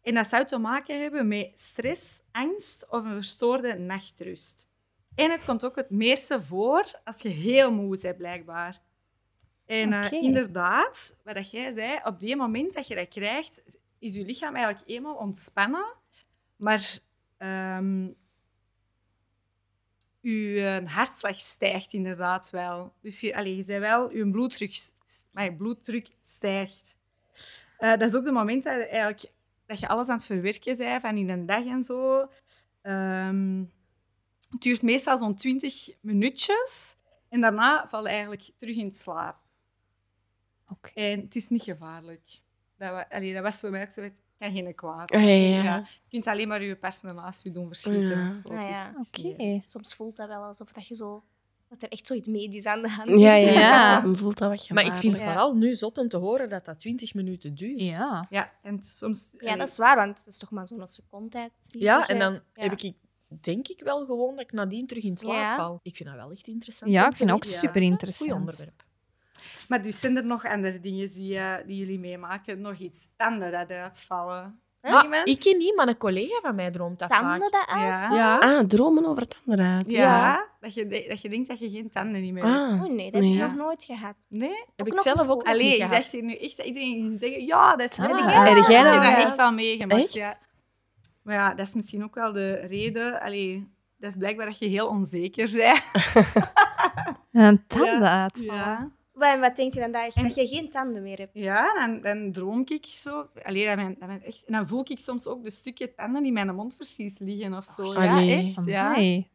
En 0.02 0.14
dat 0.14 0.28
zou 0.28 0.46
te 0.46 0.58
maken 0.58 1.02
hebben 1.02 1.28
met 1.28 1.52
stress, 1.54 2.22
angst 2.32 2.90
of 2.90 3.06
een 3.06 3.14
verstoorde 3.14 3.74
nachtrust. 3.74 4.68
En 5.16 5.32
het 5.32 5.46
komt 5.46 5.66
ook 5.66 5.76
het 5.76 5.90
meeste 5.90 6.42
voor 6.42 7.02
als 7.04 7.22
je 7.22 7.30
heel 7.30 7.72
moe 7.72 8.00
bent, 8.02 8.18
blijkbaar. 8.18 8.82
En 9.66 9.94
eh, 9.94 10.12
inderdaad, 10.12 11.20
wat 11.24 11.36
dat 11.36 11.52
jij 11.52 11.72
zei, 11.72 12.00
op 12.04 12.20
die 12.20 12.36
moment 12.36 12.74
dat 12.74 12.88
je 12.88 12.96
dat 12.96 13.08
krijgt, 13.08 13.80
is 14.00 14.16
je 14.16 14.26
lichaam 14.26 14.56
eigenlijk 14.56 14.90
eenmaal 14.90 15.16
ontspannen. 15.16 15.94
Maar 16.56 17.00
ehm 17.38 18.06
je 20.32 20.82
hartslag 20.86 21.36
stijgt 21.36 21.94
inderdaad 21.94 22.50
wel. 22.50 22.94
Dus 23.02 23.20
je, 23.20 23.36
allee, 23.36 23.56
je 23.56 23.64
zei 23.64 23.80
wel, 23.80 24.12
je 24.12 24.32
bloeddruk, 24.32 24.90
maar 25.32 25.44
je 25.44 25.56
bloeddruk 25.56 26.10
stijgt. 26.22 26.96
Eh, 27.78 27.90
dat 27.90 28.02
is 28.02 28.16
ook 28.16 28.26
het 28.26 28.34
moment 28.34 28.64
dat, 28.64 28.74
je 28.74 28.88
eigenlijk, 28.88 29.34
dat 29.66 29.80
je 29.80 29.88
alles 29.88 30.08
aan 30.08 30.16
het 30.16 30.26
verwerken 30.26 30.78
bent 30.78 31.02
van 31.02 31.18
in 31.18 31.30
een 31.30 31.46
dag 31.46 31.66
en 31.66 31.84
zo. 31.84 32.30
Ehm, 32.82 33.64
het 34.50 34.62
duurt 34.62 34.82
meestal 34.82 35.18
zo'n 35.18 35.36
20 35.36 35.90
minuutjes. 36.02 36.96
En 37.30 37.42
daarna 37.42 37.88
val 37.88 38.04
je 38.04 38.10
eigenlijk 38.10 38.52
terug 38.58 38.76
in 38.76 38.92
slaap. 38.92 39.38
Oké. 40.68 40.90
En 40.90 41.20
het 41.20 41.36
is 41.36 41.50
niet 41.50 41.64
gevaarlijk. 41.64 42.40
Dat, 42.78 43.06
allee, 43.10 43.34
dat 43.34 43.44
was 43.44 43.60
voor 43.60 43.70
mij 43.70 43.84
ook 43.84 43.92
zo, 43.92 44.10
kan 44.44 44.54
geen 44.54 44.76
kwaad. 44.76 45.12
Ja, 45.12 45.20
ja. 45.20 45.76
Je 45.78 46.10
kunt 46.10 46.28
alleen 46.28 46.48
maar 46.48 46.64
je 46.64 46.78
naast 47.16 47.44
je 47.44 47.52
doen 47.52 47.68
verschieten. 47.68 48.28
Of 48.28 48.34
zo. 48.34 48.54
Is- 49.38 49.72
Soms 49.72 49.96
voelt 49.96 50.16
dat 50.16 50.28
wel 50.28 50.44
alsof 50.44 50.72
dat 50.72 50.88
je 50.88 50.96
zo... 50.96 51.24
Dat 51.70 51.82
er 51.82 51.90
echt 51.90 52.08
zoiets 52.08 52.28
medisch 52.28 52.66
aan 52.66 52.82
de 52.82 52.90
hand 52.90 53.10
is. 53.10 53.20
Ja, 53.20 53.34
ja. 53.36 53.52
Ja. 53.52 54.02
Dan 54.02 54.16
voelt 54.16 54.38
dat 54.38 54.50
wat 54.50 54.70
Maar 54.70 54.86
ik 54.86 54.94
vind 54.94 55.14
het 55.18 55.22
Ja. 55.26 55.32
vooral 55.32 55.54
nu 55.56 55.74
zot 55.74 55.98
om 55.98 56.08
te 56.10 56.18
horen 56.18 56.50
dat 56.50 56.66
dat 56.66 56.80
20 56.80 57.14
minuten 57.14 57.56
duurt. 57.56 57.84
Ja. 57.84 58.28
Ja, 58.30 58.52
en 58.62 58.82
soms... 58.82 59.34
Ja, 59.38 59.56
dat 59.56 59.68
is 59.68 59.78
waar, 59.78 59.96
want 59.96 60.18
het 60.18 60.28
is 60.28 60.38
toch 60.38 60.52
maar 60.52 60.68
zo'n 60.68 60.88
seconde 60.88 61.30
tijd. 61.30 61.52
precies, 61.60 61.82
Ja, 61.82 61.98
je- 62.00 62.06
en 62.06 62.20
dan 62.20 62.34
ja. 62.34 62.42
heb 62.54 62.72
ik, 62.82 62.94
denk 63.42 63.68
ik 63.68 63.80
wel 63.84 64.06
gewoon 64.06 64.36
dat 64.36 64.46
ik 64.46 64.52
nadien 64.52 64.88
terug 64.88 65.04
in 65.04 65.18
slaap 65.18 65.34
Ja. 65.34 65.56
val. 65.56 65.80
Ik 65.84 65.96
vind 65.96 66.10
dat 66.10 66.18
wel 66.18 66.32
echt 66.32 66.48
interessant. 66.48 66.92
Ja, 66.92 67.10
ik 67.10 67.18
vind 67.18 67.30
het 67.30 67.38
ook 67.40 67.44
super 67.46 67.82
Goed 67.82 67.92
interessant. 67.92 68.32
onderwerp. 68.32 68.84
Maar 69.68 69.82
dus 69.82 70.00
zijn 70.00 70.18
er 70.18 70.26
nog 70.26 70.46
andere 70.46 70.80
dingen 70.80 71.14
die, 71.14 71.38
eh, 71.38 71.54
die 71.68 71.78
jullie 71.78 72.00
meemaken? 72.00 72.62
Nog 72.62 72.78
iets? 72.78 73.08
Tanden 73.18 73.52
dat 73.52 73.70
uitvallen? 73.72 74.58
Ah, 74.82 75.22
ik 75.24 75.40
ken 75.40 75.58
niet, 75.58 75.76
maar 75.76 75.88
een 75.88 75.98
collega 75.98 76.40
van 76.42 76.56
mij 76.56 76.72
droomt 76.72 77.00
dat 77.00 77.10
Tanden 77.10 77.42
vaak. 77.42 77.52
dat 77.52 77.66
Ja. 77.68 78.02
uit? 78.02 78.14
Ja. 78.14 78.38
Ah, 78.38 78.66
dromen 78.66 79.06
over 79.06 79.28
tanden 79.28 79.66
uit. 79.66 79.92
Ja, 79.92 80.48
Dat, 80.60 80.74
je, 80.74 81.06
dat 81.10 81.22
je 81.22 81.30
denkt 81.30 81.48
dat 81.48 81.60
je 81.60 81.70
geen 81.70 81.90
tanden 81.90 82.22
niet 82.22 82.34
meer 82.34 82.44
hebt. 82.44 82.56
Ah, 82.80 82.84
Oh 82.84 82.90
nee, 82.96 83.12
dat 83.12 83.22
heb 83.22 83.32
ik 83.32 83.40
nog 83.40 83.56
nooit 83.56 83.84
gehad. 83.84 84.16
Nee? 84.30 84.66
Heb 84.76 84.88
ik 84.88 84.94
nog 84.94 85.02
zelf 85.02 85.28
ook 85.30 85.44
Allee, 85.48 85.64
niet 85.64 85.74
ik 85.74 85.82
gehad. 85.82 85.94
dacht 85.96 86.12
hier 86.12 86.24
nu 86.24 86.36
echt 86.36 86.58
dat 86.58 86.66
iedereen 86.66 87.02
ging 87.02 87.20
zeggen, 87.20 87.46
ja, 87.46 87.76
dat 87.76 87.92
is 87.92 88.00
Ah, 88.00 88.08
heb 88.08 88.18
ik 88.18 88.24
heb 88.24 88.34
jij 88.34 88.84
dat 88.84 88.94
Ik 88.96 89.02
heb 89.02 89.16
dat 89.16 89.26
echt 89.26 89.38
al 89.38 89.54
meegemaakt, 89.54 90.02
Echt? 90.04 90.14
ja. 90.14 90.38
Maar 91.24 91.36
ja, 91.36 91.54
dat 91.54 91.68
is 91.68 91.74
misschien 91.74 92.04
ook 92.04 92.16
wel 92.16 92.32
de 92.32 92.54
reden. 92.54 93.22
Allee, 93.22 93.72
dat 93.98 94.12
is 94.12 94.18
blijkbaar 94.18 94.46
dat 94.46 94.60
je 94.60 94.66
heel 94.68 94.88
onzeker 94.88 95.52
bent. 95.54 95.82
En 97.32 97.64
tanden 97.68 98.10
uitvallen. 98.10 98.56
Ja. 98.56 98.90
Wat, 99.24 99.40
wat 99.40 99.56
denk 99.56 99.74
je 99.74 99.80
dan 99.80 99.92
dat 99.92 100.14
je, 100.14 100.20
En- 100.20 100.28
dat 100.28 100.36
je 100.36 100.48
geen 100.48 100.70
tanden 100.70 101.04
meer 101.04 101.18
hebt? 101.18 101.32
Ja, 101.34 101.74
dan, 101.74 102.02
dan 102.02 102.32
droom 102.32 102.64
ik 102.66 102.86
zo. 102.86 103.28
Allee, 103.44 103.66
dat 103.66 103.76
ben, 103.76 103.96
dat 104.00 104.08
ben 104.08 104.24
echt, 104.24 104.44
en 104.46 104.54
dan 104.54 104.68
voel 104.68 104.86
ik 104.88 105.00
soms 105.00 105.28
ook 105.28 105.44
de 105.44 105.52
stukje 105.52 105.94
tanden 105.96 106.26
in 106.26 106.34
mijn 106.34 106.56
mond 106.56 106.76
precies 106.76 107.20
liggen 107.20 107.54
of 107.54 107.66
zo. 107.66 108.02
Ja, 108.02 108.12
Allee. 108.18 108.36
echt. 108.40 108.66
Ja. 108.66 108.90
Amai. 108.90 109.32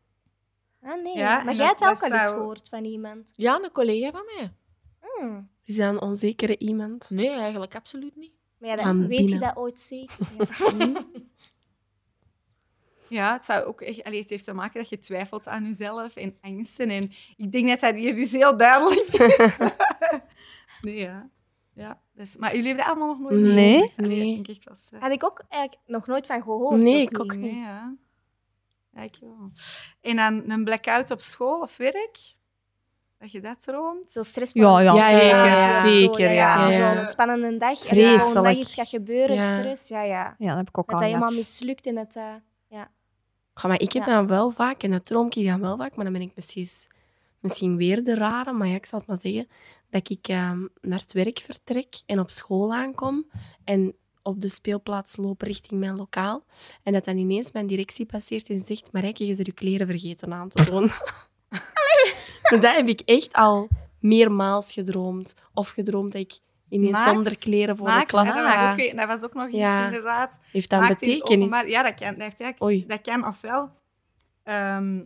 Ah 0.83 1.03
nee, 1.03 1.17
Ja, 1.17 1.37
maar 1.43 1.53
en 1.53 1.57
jij 1.57 1.67
hebt 1.67 1.85
ook 1.85 2.03
al 2.03 2.13
eens 2.13 2.29
gehoord 2.29 2.69
van 2.69 2.85
iemand. 2.85 3.33
Ja, 3.37 3.61
een 3.63 3.71
collega 3.71 4.11
van 4.11 4.25
mij. 4.37 4.53
Hmm. 5.01 5.49
Is 5.65 5.77
dat 5.77 5.93
een 5.95 6.01
onzekere 6.01 6.59
iemand? 6.59 7.11
Nee, 7.11 7.31
eigenlijk 7.31 7.75
absoluut 7.75 8.17
niet. 8.17 8.33
Maar 8.59 8.69
ja, 8.71 8.77
dan 8.77 8.85
Van 8.85 9.07
weet 9.07 9.29
je 9.29 9.39
dat 9.39 9.57
ooit 9.57 9.81
zeker. 9.81 10.17
Ja. 10.79 11.05
Ja, 13.09 13.33
het, 13.33 13.45
zou 13.45 13.65
ook 13.65 13.81
echt, 13.81 14.05
allee, 14.05 14.21
het 14.21 14.31
heeft 14.31 14.45
te 14.45 14.53
maken 14.55 14.81
dat 14.81 14.89
je 14.89 14.99
twijfelt 14.99 15.47
aan 15.49 15.65
jezelf 15.65 16.17
en 16.17 16.37
angsten. 16.41 16.91
En 16.91 17.13
ik 17.37 17.53
denk 17.53 17.69
dat 17.69 17.81
dat 17.81 17.95
hier 17.95 18.15
dus 18.15 18.31
heel 18.33 18.57
duidelijk 18.57 19.09
is. 19.09 19.59
nee, 20.83 20.97
ja. 20.97 21.29
ja 21.75 22.01
dus, 22.15 22.37
maar 22.37 22.51
jullie 22.57 22.67
hebben 22.67 22.85
dat 22.87 22.95
allemaal 22.97 23.17
nog 23.17 23.31
nooit 23.31 23.55
Nee. 23.55 23.91
Allee, 23.97 24.19
Nee. 24.19 24.39
ik 24.39 24.49
echt. 24.49 24.91
Had 24.99 25.11
ik 25.13 25.25
ook 25.25 25.43
eigenlijk 25.49 25.83
nog 25.87 26.07
nooit 26.07 26.27
van 26.27 26.43
gehoord. 26.43 26.81
Nee, 26.81 27.03
ook 27.05 27.11
ik 27.11 27.21
ook 27.21 27.33
niet. 27.37 27.41
Nee, 27.41 27.61
ja. 27.61 27.95
Ja, 28.93 29.03
ik 29.03 29.17
wel. 29.21 29.51
En 30.01 30.17
dan 30.17 30.51
een 30.51 30.65
blackout 30.65 31.11
op 31.11 31.21
school 31.21 31.61
of 31.61 31.77
werk? 31.77 32.19
Dat 33.19 33.33
je 33.33 33.41
dat 33.41 33.63
droomt? 33.65 34.11
Zo 34.13 34.23
stressvol. 34.23 34.63
Ja, 34.63 34.81
ja, 34.81 34.95
Ja, 34.95 35.09
ja, 35.11 35.19
zeker. 35.19 35.47
ja. 35.47 35.81
Zo, 35.81 35.89
Zeker, 35.89 36.33
ja. 36.33 36.95
Zo'n 36.95 37.05
spannende 37.05 37.57
dag 37.57 37.71
en 37.81 37.87
Vreselijk. 37.89 38.23
gewoon 38.23 38.43
dag 38.45 38.57
iets 38.57 38.75
gaat 38.75 38.89
gebeuren, 38.89 39.37
Ja. 39.37 39.55
stress. 39.55 39.89
Ja, 39.89 40.03
ja. 40.03 40.35
Ja, 40.39 40.49
dat 40.49 40.57
heb 40.57 40.69
ik 40.69 40.79
ook 40.79 40.87
Dat 40.87 40.95
al 40.95 41.01
dat 41.01 41.09
helemaal 41.15 41.35
mislukt 41.37 41.87
en 41.87 41.95
dat... 41.95 42.15
eh, 42.17 42.35
ja. 43.63 43.69
Maar 43.69 43.81
ik 43.81 43.93
heb 43.93 44.07
dat 44.07 44.27
wel 44.27 44.51
vaak, 44.51 44.83
en 44.83 44.91
dat 44.91 45.07
droom 45.07 45.27
ik 45.31 45.47
dan 45.47 45.61
wel 45.61 45.77
vaak, 45.77 45.97
maar 45.97 46.05
dan 46.05 46.13
ben 46.13 46.23
ik 46.23 46.33
precies 46.33 46.87
misschien 47.41 47.77
weer 47.77 48.05
de 48.05 48.15
rare, 48.15 48.53
maar 48.53 48.69
ja, 48.69 48.75
ik 48.75 48.87
zal 48.87 48.99
het 48.99 49.09
maar 49.09 49.19
zeggen, 49.23 49.49
dat 49.91 50.11
ik 50.11 50.29
ehm, 50.29 50.67
naar 50.81 51.01
het 51.01 51.13
werk 51.13 51.39
vertrek 51.39 52.01
en 52.07 52.21
op 52.21 52.31
school 52.31 52.75
aankom 52.75 53.27
en 53.65 53.95
op 54.23 54.41
de 54.41 54.49
speelplaats 54.49 55.17
loop 55.17 55.43
richting 55.43 55.81
mijn 55.81 55.97
lokaal 55.97 56.45
en 56.83 56.93
dat 56.93 57.05
dan 57.05 57.17
ineens 57.17 57.53
mijn 57.53 57.67
directie 57.67 58.07
passeert 58.07 58.49
en 58.49 58.63
zegt, 58.67 58.93
Marijke, 58.93 59.27
je 59.27 59.35
bent 59.35 59.47
je 59.47 59.53
kleren 59.53 59.87
vergeten 59.87 60.33
aan 60.33 60.49
te 60.49 60.65
doen. 60.71 60.91
dat 62.61 62.75
heb 62.75 62.89
ik 62.89 63.01
echt 63.01 63.33
al 63.33 63.69
meermaals 64.01 64.73
gedroomd. 64.73 65.35
Of 65.55 65.69
gedroomd 65.69 66.13
dat 66.13 66.21
ik 66.21 66.39
ineens 66.69 66.93
Naakt? 66.93 67.09
zonder 67.11 67.39
kleren 67.39 67.77
voor 67.77 67.91
de 67.91 68.05
klas 68.07 68.27
ja, 68.27 68.35
dat, 68.35 68.43
was 68.45 68.53
ga. 68.55 68.73
ook, 68.73 68.97
dat 68.97 69.07
was 69.07 69.23
ook 69.23 69.35
nog 69.35 69.47
iets, 69.49 69.57
Ja. 69.57 69.85
inderdaad. 69.85 70.39
Heeft 70.53 70.71
dat 70.71 70.81
een 70.81 70.89
in 70.89 70.95
betekenis? 70.95 71.67
Ja, 71.67 71.83
dat 71.83 71.95
kan. 71.95 72.15
Dat, 72.19 72.35
heeft 72.39 72.63
Oei. 72.63 72.85
dat 72.87 73.01
kan 73.01 73.27
ofwel 73.27 73.71
ehm, 74.45 75.01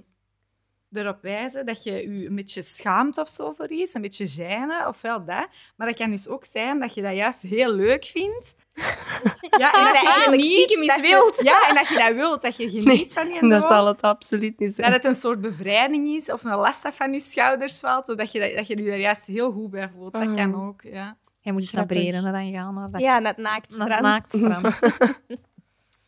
erop 0.92 1.18
wijzen 1.22 1.66
dat 1.66 1.82
je 1.84 1.92
je 1.92 2.26
een 2.26 2.34
beetje 2.34 2.62
schaamt 2.62 3.18
of 3.18 3.28
zo 3.28 3.52
voor 3.56 3.70
iets, 3.70 3.94
een 3.94 4.02
beetje 4.02 4.26
gêne, 4.28 4.86
ofwel 4.88 5.24
dat. 5.24 5.46
Maar 5.76 5.86
dat 5.86 5.96
kan 5.98 6.10
dus 6.10 6.28
ook 6.28 6.44
zijn 6.50 6.80
dat 6.80 6.94
je 6.94 7.02
dat 7.02 7.14
juist 7.14 7.42
heel 7.42 7.72
leuk 7.74 8.04
vindt. 8.04 8.54
Ja, 9.58 9.72
en 9.74 9.84
dat 9.84 10.00
je 10.00 10.06
eigenlijk 10.08 10.42
stiekem 10.44 10.86
dat 10.86 10.96
je- 10.96 11.02
wilt. 11.02 11.40
Ja, 11.42 11.68
en 11.68 11.74
dat 11.74 11.88
je 11.88 11.94
dat 11.98 12.14
wilt, 12.14 12.42
dat 12.42 12.56
je 12.56 12.68
geniet 12.70 12.84
Nee, 12.84 13.08
van 13.10 13.28
je 13.28 13.48
dat 13.48 13.62
zal 13.62 13.86
het 13.86 14.00
absoluut 14.02 14.58
niet 14.58 14.68
Dat 14.68 14.76
zijn. 14.76 14.92
het 14.92 15.04
een 15.04 15.14
soort 15.14 15.40
bevrijding 15.40 16.08
is 16.08 16.32
of 16.32 16.44
een 16.44 16.54
last 16.56 16.82
dat 16.82 16.94
van 16.94 17.12
je 17.12 17.20
schouders 17.20 17.80
valt, 17.80 18.08
of 18.08 18.14
dat 18.16 18.32
je, 18.32 18.38
dat, 18.40 18.52
dat 18.54 18.66
je 18.66 18.76
je 18.76 18.90
daar 18.90 18.98
juist 18.98 19.26
heel 19.26 19.52
goed 19.52 19.70
bij 19.70 19.90
voelt. 19.96 20.12
Dat 20.12 20.22
Mhm. 20.24 20.36
kan 20.36 20.66
ook, 20.68 20.82
ja. 20.82 21.16
Jij 21.42 21.52
moet 21.52 21.62
eens 21.62 21.72
naar 21.72 21.84
Grappig. 21.84 22.10
Breden 22.10 22.32
dan 22.32 22.50
gaan. 22.52 22.74
Naar, 22.74 22.90
dat, 22.90 23.00
Ja, 23.00 23.18
naar 23.18 23.34
het 23.34 23.42
naar 23.42 23.52
naaktstrand. 23.52 23.90
het 23.92 24.00
naaktstrand. 24.02 25.40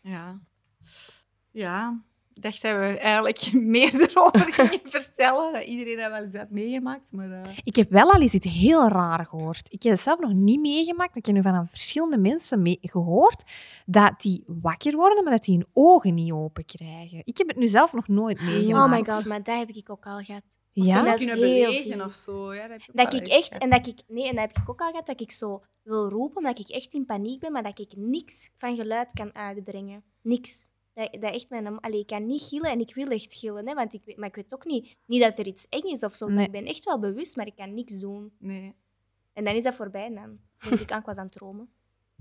Ja. 0.00 0.40
Ja. 1.50 2.02
Ik 2.34 2.42
dacht 2.42 2.62
dat 2.62 2.72
we 2.72 2.98
eigenlijk 2.98 3.52
meer 3.74 3.94
erover 3.94 4.40
gingen 4.52 4.80
vertellen. 5.00 5.52
Dat 5.52 5.64
iedereen 5.64 5.96
dat 5.96 6.10
wel 6.10 6.20
eens 6.20 6.34
had 6.36 6.50
meegemaakt. 6.50 7.12
Maar 7.12 7.30
eh, 7.30 7.48
Ik 7.62 7.76
heb 7.76 7.90
wel 7.90 8.12
al 8.12 8.20
eens 8.20 8.32
iets 8.32 8.52
heel 8.52 8.88
raar 8.88 9.26
gehoord. 9.26 9.66
Ik 9.72 9.82
heb 9.82 9.92
het 9.92 10.00
zelf 10.00 10.18
nog 10.18 10.32
niet 10.32 10.60
meegemaakt. 10.60 11.16
Ik 11.16 11.26
heb 11.26 11.34
nu 11.34 11.42
van 11.42 11.68
verschillende 11.68 12.18
mensen 12.18 12.62
mee 12.62 12.78
gehoord 12.80 13.42
dat 13.86 14.12
die 14.20 14.44
wakker 14.46 14.96
worden, 14.96 15.24
maar 15.24 15.32
dat 15.32 15.44
die 15.44 15.54
hun 15.56 15.66
ogen 15.72 16.14
niet 16.14 16.32
open 16.32 16.64
krijgen. 16.64 17.22
Ik 17.24 17.38
heb 17.38 17.48
het 17.48 17.56
nu 17.56 17.66
zelf 17.66 17.92
nog 17.92 18.08
nooit 18.08 18.40
meegemaakt. 18.40 18.92
Oh 18.92 18.98
my 19.06 19.14
god, 19.14 19.24
maar 19.24 19.42
dat 19.42 19.58
heb 19.58 19.68
ik 19.68 19.90
ook 19.90 20.06
al 20.06 20.18
gehad. 20.22 20.42
Ja? 20.82 21.02
dat 21.04 21.16
kunnen 21.16 21.36
heel 21.36 21.64
bewegen 21.66 22.04
of 22.04 22.12
zo. 22.12 22.54
Ja, 22.54 22.68
dat, 22.68 22.70
heb 22.70 22.80
ik 22.88 22.96
Dat 22.96 23.12
ik 23.14 23.28
echt, 23.28 23.58
en 23.58 23.68
dat 23.70 23.86
ik, 23.86 23.98
nee, 24.06 24.28
en 24.28 24.34
dat 24.36 24.46
heb 24.52 24.56
ik 24.56 24.70
ook 24.70 24.80
al 24.80 24.88
gehad, 24.90 25.06
dat 25.06 25.20
ik 25.20 25.30
zo 25.30 25.62
wil 25.82 26.08
roepen, 26.08 26.42
maar 26.42 26.54
dat 26.54 26.68
ik 26.68 26.74
echt 26.74 26.92
in 26.94 27.04
paniek 27.04 27.40
ben, 27.40 27.52
maar 27.52 27.62
dat 27.62 27.78
ik 27.78 27.96
niks 27.96 28.50
van 28.56 28.76
geluid 28.76 29.12
kan 29.12 29.34
uitbrengen. 29.34 30.04
Niks. 30.22 30.68
Dat, 30.94 31.12
dat 31.20 31.34
echt 31.34 31.48
mijn, 31.50 31.80
allee, 31.80 32.00
ik 32.00 32.06
kan 32.06 32.26
niet 32.26 32.42
gillen 32.42 32.70
en 32.70 32.80
ik 32.80 32.94
wil 32.94 33.06
echt 33.06 33.34
gillen, 33.34 33.68
hè, 33.68 33.74
want 33.74 33.94
ik, 33.94 34.04
weet- 34.04 34.16
maar 34.16 34.28
ik 34.28 34.34
weet 34.34 34.54
ook 34.54 34.64
niet, 34.64 34.96
niet 35.06 35.20
dat 35.22 35.38
er 35.38 35.46
iets 35.46 35.66
eng 35.68 35.82
is 35.90 36.02
of 36.04 36.14
zo. 36.14 36.28
Nee. 36.28 36.44
Ik 36.46 36.52
ben 36.52 36.64
echt 36.64 36.84
wel 36.84 36.98
bewust, 36.98 37.36
maar 37.36 37.46
ik 37.46 37.56
kan 37.56 37.74
niks 37.74 37.98
doen. 37.98 38.32
Nee. 38.38 38.74
En 39.32 39.44
dan 39.44 39.54
is 39.54 39.62
dat 39.62 39.74
voorbij 39.74 40.14
dan 40.14 40.38
denk 40.68 40.80
ik, 40.80 40.92
aan, 40.92 40.98
ik 41.00 41.06
was 41.06 41.16
aan 41.16 41.24
het 41.24 41.32
dromen. 41.32 41.68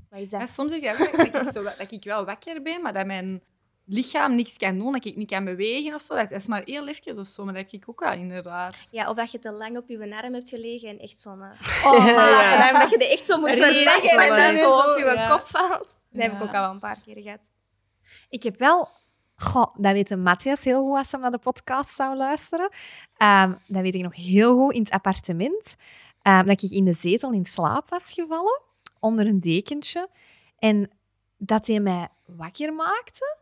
Wat 0.09 0.19
is 0.19 0.29
Ja, 0.29 0.39
dat? 0.39 0.49
soms 0.49 0.71
zeg 0.71 0.81
je 0.81 0.91
ook 0.91 1.31
dat 1.31 1.45
ik, 1.45 1.51
zo, 1.51 1.63
dat 1.63 1.91
ik 1.91 2.03
wel 2.03 2.25
wakker 2.25 2.61
ben, 2.61 2.81
maar 2.81 2.93
dat 2.93 3.05
mijn 3.05 3.43
lichaam 3.85 4.35
niks 4.35 4.57
kan 4.57 4.77
doen, 4.79 4.91
dat 4.91 5.05
ik 5.05 5.15
niet 5.15 5.29
kan 5.29 5.45
bewegen 5.45 5.93
of 5.93 6.01
zo. 6.01 6.15
Dat 6.15 6.31
is 6.31 6.47
maar 6.47 6.61
heel 6.65 6.87
even 6.87 7.17
of 7.19 7.27
zo, 7.27 7.43
maar 7.45 7.53
dat 7.53 7.63
heb 7.71 7.81
ik 7.81 7.89
ook 7.89 7.99
wel 7.99 8.11
inderdaad. 8.13 8.87
Ja, 8.91 9.09
of 9.09 9.15
dat 9.15 9.31
je 9.31 9.39
te 9.39 9.51
lang 9.51 9.77
op 9.77 9.89
je 9.89 10.15
arm 10.15 10.33
hebt 10.33 10.49
gelegen 10.49 10.89
en 10.89 10.99
echt 10.99 11.19
zo'n... 11.19 11.41
eh, 11.41 11.85
Oh, 11.85 12.61
arm, 12.67 12.79
dat 12.79 12.89
je 12.89 12.97
die 12.97 13.07
echt 13.11 13.25
zo 13.25 13.37
moet 13.39 13.49
verleggen 13.49 14.09
en 14.09 14.29
dan 14.29 14.57
zo 14.63 14.77
op 14.79 14.97
je 14.97 15.03
Ja. 15.05 15.27
kop 15.29 15.39
valt. 15.45 15.97
Dat 16.09 16.21
heb 16.21 16.31
ik 16.33 16.41
ook 16.41 16.53
al 16.53 16.71
een 16.71 16.79
paar 16.79 16.99
keer 17.05 17.21
gehad. 17.23 17.39
Ik 18.29 18.43
heb 18.43 18.57
wel... 18.57 18.87
Goh, 19.35 19.75
dat 19.77 19.91
weet 19.93 20.15
Matthias 20.17 20.63
heel 20.63 20.83
goed 20.83 20.97
als 20.97 21.11
hij 21.11 21.19
naar 21.19 21.31
de 21.31 21.37
podcast 21.39 21.89
zou 21.95 22.15
luisteren. 22.15 22.69
Ehm, 23.17 23.53
dat 23.67 23.81
weet 23.81 23.93
ik 23.95 24.01
nog 24.01 24.15
heel 24.15 24.57
goed 24.57 24.73
in 24.73 24.81
het 24.81 24.91
appartement. 24.91 25.75
ehm, 26.21 26.45
dat 26.45 26.61
ik 26.63 26.71
in 26.71 26.85
de 26.85 26.93
zetel 26.93 27.31
in 27.31 27.45
slaap 27.45 27.89
was 27.89 28.11
gevallen, 28.13 28.61
onder 28.99 29.27
een 29.27 29.39
dekentje. 29.39 30.07
En 30.59 30.91
dat 31.37 31.67
hij 31.67 31.79
mij 31.79 32.07
wakker 32.25 32.73
maakte, 32.73 33.37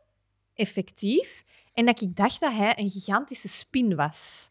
effectief. 0.62 1.44
En 1.74 1.86
dat 1.86 2.02
ik 2.02 2.16
dacht 2.16 2.40
dat 2.40 2.54
hij 2.54 2.74
een 2.80 2.90
gigantische 2.90 3.48
spin 3.48 3.96
was. 3.96 4.50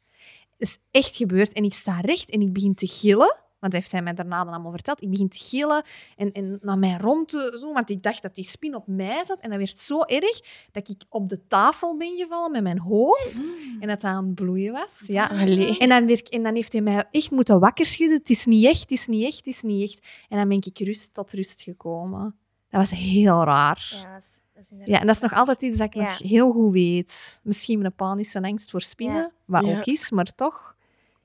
Dat 0.59 0.69
is 0.69 0.79
echt 0.91 1.17
gebeurd. 1.17 1.53
En 1.53 1.65
ik 1.65 1.75
sta 1.75 2.01
recht 2.01 2.31
en 2.31 2.41
ik 2.41 2.53
begin 2.53 2.75
te 2.75 2.87
gillen. 2.87 3.49
Want 3.61 3.73
heeft 3.73 3.93
hij 3.93 4.03
mij 4.03 4.15
daarna 4.15 4.45
dan 4.45 4.53
allemaal 4.53 4.71
verteld. 4.71 5.03
Ik 5.03 5.11
begin 5.11 5.29
te 5.29 5.39
gillen 5.39 5.83
en, 6.17 6.33
en 6.33 6.59
naar 6.63 6.79
mij 6.79 6.97
rond 6.97 7.29
te 7.29 7.57
doen, 7.61 7.73
want 7.73 7.91
ik 7.91 8.03
dacht 8.03 8.23
dat 8.23 8.35
die 8.35 8.45
spin 8.45 8.75
op 8.75 8.87
mij 8.87 9.25
zat. 9.25 9.41
En 9.41 9.51
dat 9.51 9.59
werd 9.59 9.79
zo 9.79 10.03
erg 10.03 10.41
dat 10.71 10.89
ik 10.89 11.03
op 11.09 11.29
de 11.29 11.47
tafel 11.47 11.97
ben 11.97 12.17
gevallen 12.17 12.51
met 12.51 12.63
mijn 12.63 12.79
hoofd. 12.79 13.53
En 13.81 13.89
dat 13.89 14.01
dat 14.01 14.05
aan 14.11 14.27
het 14.27 14.35
bloeien 14.35 14.73
was. 14.73 15.03
Ja. 15.07 15.27
Allee. 15.27 15.79
En 15.79 15.89
dan, 15.89 16.07
werd, 16.07 16.29
en 16.29 16.43
dan 16.43 16.55
heeft 16.55 16.73
hij 16.73 16.83
mij 16.83 17.05
echt 17.11 17.31
moeten 17.31 17.61
wakker 17.61 17.87
schudden. 17.87 18.19
Het 18.19 18.31
is 18.31 18.45
niet 18.45 18.65
echt, 18.65 18.81
het 18.81 18.91
is 18.91 19.07
niet 19.07 19.25
echt, 19.25 19.37
het 19.37 19.47
is 19.47 19.63
niet 19.63 19.91
echt. 19.91 20.07
En 20.29 20.39
dan 20.39 20.49
ben 20.49 20.63
ik 20.65 20.79
rust 20.79 21.15
tot 21.15 21.33
rust 21.33 21.63
gekomen. 21.63 22.39
Dat 22.71 22.81
was 22.81 22.91
heel 22.91 23.45
raar. 23.45 23.89
Ja, 24.03 24.13
dat 24.13 24.23
is, 24.23 24.41
dat 24.50 24.50
is 24.61 24.71
inderdaad- 24.71 24.95
Ja, 24.95 25.01
en 25.01 25.07
dat 25.07 25.17
is 25.17 25.23
nog 25.23 25.33
altijd 25.35 25.63
iets 25.63 25.79
dat 25.79 25.87
ik 25.87 25.95
Ja. 25.95 26.03
nog 26.03 26.19
heel 26.19 26.51
goed 26.53 26.73
weet. 26.73 27.41
Misschien 27.43 27.85
een 27.85 27.95
panische 27.95 28.43
angst 28.43 28.71
voor 28.71 28.81
spinnen, 28.83 29.17
Ja. 29.23 29.31
wat 29.45 29.65
Ja. 29.67 29.77
ook 29.79 29.85
is, 29.85 30.11
maar 30.11 30.35
toch 30.35 30.77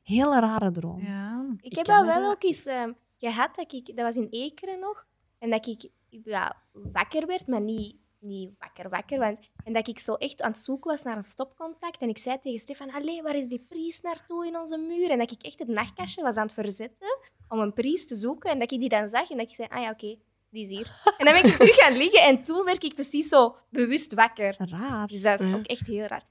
heel 0.04 0.34
rare 0.34 0.72
droom. 0.72 1.02
Ja. 1.02 1.46
Ik 1.62 1.76
heb 1.76 1.86
wel. 1.86 2.30
ook 2.32 2.44
eens 2.44 2.66
ehm, 2.66 2.92
gehad 3.18 3.56
dat 3.56 3.74
ik, 3.74 3.86
dat 3.86 4.06
was 4.06 4.16
in 4.16 4.28
Ekeren 4.30 4.80
nog, 4.80 5.06
en 5.40 5.50
dat 5.50 5.68
ik 5.68 5.90
ja, 6.10 6.56
wakker 6.72 7.28
werd, 7.28 7.48
maar 7.48 7.62
niet, 7.62 7.96
niet 8.20 8.50
wakker 8.60 8.90
wakker. 8.90 9.20
Want, 9.20 9.40
en 9.64 9.74
dat 9.74 9.88
ik 9.88 10.00
zo 10.00 10.14
echt 10.14 10.42
aan 10.42 10.52
het 10.52 10.60
zoeken 10.60 10.92
was 10.92 11.04
naar 11.04 11.16
een 11.16 11.24
stopcontact. 11.24 12.02
En 12.02 12.10
ik 12.10 12.18
zei 12.18 12.40
tegen 12.40 12.60
Stefan, 12.60 12.92
allee, 12.92 13.22
waar 13.22 13.36
is 13.36 13.48
die 13.48 13.64
priest 13.70 14.04
naartoe 14.04 14.48
in 14.48 14.58
onze 14.58 14.78
muur? 14.78 15.10
En 15.10 15.18
dat 15.18 15.32
ik 15.32 15.42
echt 15.44 15.60
het 15.60 15.68
nachtkastje 15.68 16.22
was 16.24 16.36
aan 16.36 16.46
het 16.46 16.54
verzetten 16.54 17.18
om 17.50 17.60
een 17.60 17.74
priest 17.74 18.08
te 18.08 18.16
zoeken. 18.16 18.50
En 18.50 18.60
dat 18.60 18.72
ik 18.72 18.80
die 18.80 18.90
dan 18.90 19.10
zag 19.10 19.30
en 19.30 19.38
dat 19.38 19.50
ik 19.50 19.56
zei, 19.56 19.68
ah 19.72 19.82
ja, 19.82 19.90
oké, 19.90 20.16
die 20.56 20.64
is 20.64 20.70
hier. 20.70 20.92
En 21.18 21.26
dan 21.26 21.34
ben 21.34 21.46
ik 21.46 21.58
terug 21.58 21.76
gaan 21.76 21.98
liggen 21.98 22.22
en 22.22 22.44
toen 22.44 22.66
werd 22.66 22.84
ik 22.84 22.94
precies 22.94 23.28
zo 23.30 23.56
bewust 23.70 24.14
wakker. 24.14 24.56
Raar. 24.58 25.08
Dus 25.08 25.22
dat 25.22 25.40
is 25.40 25.48
Ja. 25.48 25.56
ook 25.56 25.66
echt 25.66 25.88
heel 25.88 26.06
raar. 26.06 26.24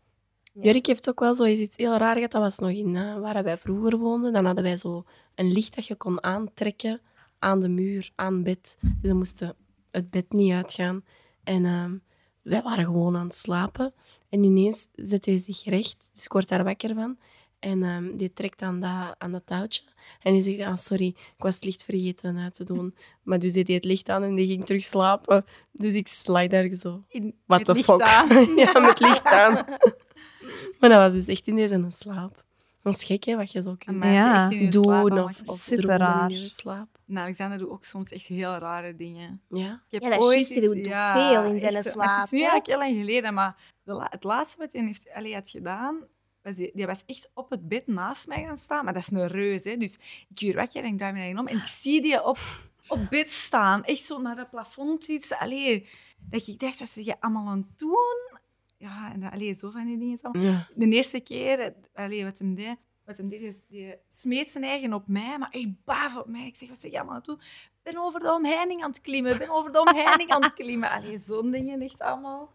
Ja. 0.53 0.63
Jurk 0.63 0.87
heeft 0.87 1.09
ook 1.09 1.21
wel 1.21 1.35
zo 1.35 1.45
iets 1.45 1.77
heel 1.77 1.97
raar 1.97 2.15
gehad. 2.15 2.31
Dat 2.31 2.43
was 2.43 2.59
nog 2.59 2.71
in 2.71 2.97
eh, 2.97 3.19
waar 3.19 3.43
wij 3.45 3.59
vroeger 3.59 3.99
woonden. 3.99 4.33
Dan 4.33 4.45
hadden 4.45 4.65
wij 4.65 4.77
zo 4.77 5.05
een 5.35 5.53
licht 5.53 5.75
dat 5.75 5.87
je 5.87 5.95
kon 5.97 6.23
aantrekken 6.25 7.01
aan 7.39 7.61
de 7.61 7.69
muur, 7.69 8.11
aan 8.15 8.35
het 8.35 8.43
bed. 8.43 8.77
Dus 8.81 9.11
we 9.11 9.17
moesten 9.17 9.57
het 9.91 10.11
bed 10.11 10.33
niet 10.33 10.53
uitgaan. 10.53 11.05
En 11.45 11.65
ehm, 11.65 11.97
wij 12.43 12.63
waren 12.63 12.85
gewoon 12.85 13.17
aan 13.17 13.27
het 13.27 13.37
slapen. 13.37 13.95
En 14.29 14.43
ineens 14.45 14.89
zet 14.95 15.25
hij 15.25 15.39
zich 15.39 15.65
recht. 15.65 16.11
Dus 16.15 16.25
ik 16.25 16.33
word 16.33 16.49
daar 16.49 16.65
wakker 16.65 16.95
van. 16.95 17.19
En 17.59 17.83
ehm, 17.83 18.17
die 18.17 18.33
trekt 18.33 18.63
aan 18.63 18.81
dat, 18.81 19.15
aan 19.19 19.33
dat 19.33 19.47
touwtje. 19.47 19.83
En 20.23 20.33
die 20.33 20.43
zegt, 20.43 20.61
ah, 20.61 20.77
sorry, 20.77 21.07
ik 21.07 21.35
was 21.43 21.55
het 21.55 21.65
licht 21.65 21.85
vergeten 21.85 22.37
uit 22.39 22.55
te 22.55 22.65
doen. 22.65 22.95
Maar 23.23 23.39
dus 23.39 23.53
deed 23.53 23.67
hij 23.67 23.77
het 23.77 23.85
licht 23.85 24.09
aan 24.09 24.23
en 24.23 24.35
die 24.35 24.47
ging 24.47 24.67
terug 24.67 24.85
slapen. 24.85 25.45
Dus 25.73 25.95
ik 25.95 26.09
slide 26.09 26.49
daar 26.49 26.75
zo. 26.75 27.05
The 27.65 27.73
licht 27.73 27.85
fuck? 27.85 28.01
aan. 28.01 28.29
ja, 28.57 28.79
met 28.81 29.01
licht 29.01 29.25
aan. 29.25 29.53
maar 30.79 30.91
dat 30.91 30.99
was 30.99 31.13
dus 31.13 31.27
echt 31.27 31.47
in 31.47 31.55
deze 31.57 31.87
slaap. 31.89 32.43
Dat 32.83 32.95
is 32.97 33.05
gek, 33.05 33.25
hè, 33.25 33.37
wat 33.37 33.53
je 33.53 33.63
zo 33.63 33.75
kunt 33.79 33.97
Maar 33.97 34.13
Ja. 34.13 34.49
slaap 34.51 34.73
doen 34.73 34.89
allemaal 34.89 35.25
of, 35.25 35.41
of 35.45 35.59
Super 35.59 35.99
raar. 35.99 36.31
in 36.31 36.41
je 36.41 36.49
slaap. 36.49 36.89
Nou, 37.07 37.25
Alexander 37.25 37.59
doet 37.59 37.69
ook 37.69 37.85
soms 37.85 38.11
echt 38.13 38.27
heel 38.27 38.55
rare 38.57 38.95
dingen. 38.95 39.43
Ja. 39.49 39.73
Ik 39.89 39.91
heb 39.91 40.03
Ja, 40.03 40.09
dat 40.09 40.19
is 40.19 40.25
ooit 40.25 40.35
juist, 40.35 40.49
die 40.55 40.63
iets- 40.63 40.73
doet 40.73 40.93
veel 41.13 41.45
in 41.45 41.59
zijn 41.59 41.75
echt, 41.75 41.91
slaap, 41.91 42.15
Het 42.15 42.25
is 42.25 42.31
nu 42.31 42.39
eigenlijk 42.39 42.67
heel 42.67 42.79
lang 42.79 42.97
geleden, 42.97 43.35
maar 43.35 43.57
de 43.83 44.07
het 44.11 44.25
laatste 44.25 44.59
wat 44.59 44.73
hij 44.73 44.85
heeft, 44.85 45.11
allee, 45.15 45.35
had 45.35 45.51
gedaan, 45.51 46.05
was 46.45 46.55
die, 46.55 46.71
die 46.75 46.87
was 46.87 47.03
echt 47.07 47.31
op 47.35 47.51
het 47.51 47.69
bed 47.69 47.87
naast 47.87 48.27
mij 48.27 48.45
gaan 48.45 48.57
staan. 48.57 48.85
Maar 48.85 48.95
dat 48.95 49.03
is 49.03 49.11
een 49.11 49.27
reus, 49.27 49.65
hè. 49.65 49.77
Dus 49.77 49.95
ik 50.29 50.41
weer 50.41 50.55
wakker 50.55 50.85
en 50.85 50.93
ik 50.93 50.99
draai 50.99 51.13
me 51.13 51.19
naar 51.19 51.41
om 51.41 51.47
en 51.47 51.57
ik 51.57 51.67
zie 51.67 52.01
die 52.01 52.25
op, 52.25 52.39
op 52.89 53.07
bed 53.11 53.31
staan. 53.31 53.85
Echt 53.85 54.05
zo 54.05 54.21
naar 54.21 54.37
het 54.37 54.51
plafond 54.51 55.09
iets. 55.09 55.33
Allee, 55.33 55.89
dat 56.19 56.47
ik 56.47 56.59
dacht, 56.59 56.79
wat 56.79 56.89
zeg 56.89 57.05
je 57.05 57.21
allemaal 57.21 57.47
aan 57.47 57.67
het 57.69 57.79
doen? 57.79 58.39
Ja, 58.77 59.13
en 59.13 59.21
dat, 59.21 59.33
allee, 59.33 59.55
zo 59.55 59.71
van 59.71 59.87
die 59.87 59.99
dingen. 59.99 60.19
Zo. 60.19 60.29
Ja. 60.33 60.69
De 60.75 60.89
eerste 60.89 61.21
keer, 61.21 61.75
allee, 61.95 62.25
wat 62.25 62.39
hem 62.39 62.55
deed, 62.55 62.77
wat 63.05 63.17
hem 63.17 63.29
deed, 63.29 63.59
die 63.69 63.95
smeet 64.09 64.51
zijn 64.51 64.65
eigen 64.65 64.93
op 64.93 65.09
mij, 65.09 65.39
maar 65.39 65.51
echt 65.51 65.85
baaf 65.85 66.17
op 66.17 66.27
mij. 66.27 66.47
Ik 66.47 66.57
zeg, 66.57 66.69
wat 66.69 66.81
zeg 66.81 66.91
je 66.91 66.97
allemaal 66.97 67.15
aan 67.15 67.21
het 67.21 67.29
doen? 67.29 67.39
Ik 67.39 67.93
ben 67.93 68.03
over 68.03 68.21
de 68.21 68.33
omheining 68.33 68.83
aan 68.83 68.91
het 68.91 69.01
klimmen, 69.01 69.33
ik 69.33 69.39
ben 69.39 69.51
over 69.51 69.73
de 69.73 69.81
omheining 69.81 70.31
aan 70.31 70.43
het 70.43 70.53
klimmen. 70.53 70.91
Allee, 70.91 71.19
zo'n 71.19 71.51
dingen 71.51 71.81
echt 71.81 72.01
allemaal. 72.01 72.53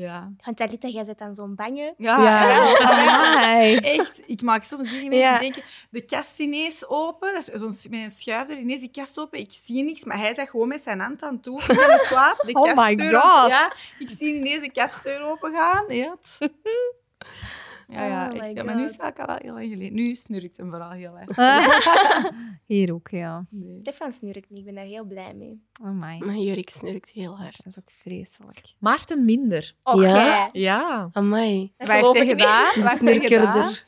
Ja. 0.00 0.32
Want 0.44 0.60
Alita, 0.60 0.88
jij 0.88 1.04
zit 1.04 1.18
dan 1.18 1.34
zo'n 1.34 1.54
bange. 1.54 1.94
Ja, 1.96 2.22
Ja. 2.22 2.78
Amai. 2.78 3.76
Echt, 3.76 4.22
ik 4.26 4.42
maak 4.42 4.62
soms 4.62 4.90
dingen 4.90 5.08
mee. 5.08 5.18
Ja. 5.18 5.40
Ik 5.40 5.40
denk, 5.40 5.64
de 5.90 6.00
kast 6.04 6.40
ineens 6.40 6.88
open, 6.88 7.34
dat 7.34 7.48
is 7.48 7.54
zo'n 7.60 7.90
met 7.90 8.00
een 8.00 8.10
schuifdeur, 8.10 8.58
ineens 8.58 8.80
die 8.80 8.90
kast 8.90 9.18
open, 9.18 9.38
ik 9.38 9.52
zie 9.64 9.84
niks, 9.84 10.04
maar 10.04 10.18
hij 10.18 10.34
zegt 10.34 10.50
gewoon 10.50 10.68
met 10.68 10.80
zijn 10.80 11.00
hand 11.00 11.22
aan 11.22 11.40
toe. 11.40 11.60
Ik 11.60 11.68
in 11.68 11.98
slaap, 12.06 12.36
de 12.46 12.52
Oh 12.58 12.62
my 12.62 12.74
kastdeur 12.74 13.20
God. 13.20 13.48
Ja, 13.48 13.74
ik 13.98 14.10
zie 14.10 14.34
ineens 14.34 14.62
de 14.62 14.70
kastdeur 14.70 15.22
open 15.22 15.52
gaan. 15.52 15.84
Ja. 15.88 16.16
Ja, 17.90 18.04
ja, 18.06 18.28
Oh 18.28 18.34
echt. 18.34 18.42
my 18.46 18.54
Ja, 18.54 18.64
maar 18.64 18.76
nu 18.76 18.82
is 18.82 18.92
het 18.92 19.18
al 19.18 19.26
wel 19.26 19.36
heel 19.38 19.54
lang 19.54 19.68
geleden. 19.68 19.94
Nu 19.94 20.14
snurkt 20.14 20.56
hem 20.56 20.70
vooral 20.70 20.90
heel 20.90 21.18
erg. 21.18 21.36
Hier 22.66 22.94
ook, 22.94 23.08
ja. 23.08 23.44
Nee. 23.50 23.78
Stefan 23.80 24.12
snurkt 24.12 24.50
niet, 24.50 24.58
ik 24.58 24.64
ben 24.64 24.74
daar 24.74 24.84
heel 24.84 25.04
blij 25.04 25.34
mee. 25.34 25.64
Amai. 25.82 26.18
Mijn 26.18 26.42
jurk 26.42 26.70
snurkt 26.70 27.10
heel 27.10 27.36
hard. 27.38 27.56
Dat 27.56 27.66
is 27.66 27.78
ook 27.78 27.90
vreselijk. 27.98 28.74
Maarten 28.78 29.24
minder. 29.24 29.74
Och, 29.82 30.02
Ja? 30.02 30.24
jij. 30.24 30.48
Ja. 30.52 31.08
Amai. 31.12 31.72
Dat 31.76 31.86
Waar 31.86 31.96
heeft 31.96 32.08
geloof 32.08 32.22
hij 32.22 32.32
ik 32.32 32.36
niet. 32.36 32.46
gedaan? 32.46 32.82
Waar? 32.84 32.98
Snurkerder. 32.98 33.86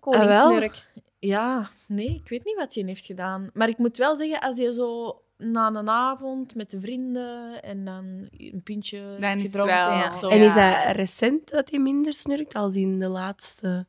Koningssnurk. 0.00 0.82
Ja, 1.18 1.68
nee, 1.88 2.14
ik 2.14 2.28
weet 2.28 2.44
niet 2.44 2.56
wat 2.56 2.74
hij 2.74 2.84
heeft 2.86 3.06
gedaan. 3.06 3.50
Maar 3.54 3.68
ik 3.68 3.78
moet 3.78 3.96
wel 3.96 4.16
zeggen, 4.16 4.40
als 4.40 4.56
je 4.56 4.72
zo 4.74 5.20
na 5.40 5.68
een 5.74 5.88
avond 5.88 6.54
met 6.54 6.70
de 6.70 6.80
vrienden 6.80 7.62
en 7.62 7.84
dan 7.84 8.28
een 8.30 8.60
pintje 8.64 9.16
Dan 9.20 9.38
gedronken 9.38 9.74
wel- 9.88 10.06
of 10.06 10.14
zo. 10.14 10.28
En 10.28 10.40
is 10.40 10.54
dat 10.54 10.96
recent 10.96 11.50
dat 11.50 11.70
je 11.70 11.78
minder 11.80 12.12
snurkt, 12.12 12.54
als 12.54 12.74
in 12.74 12.98
de 12.98 13.08
laatste 13.08 13.86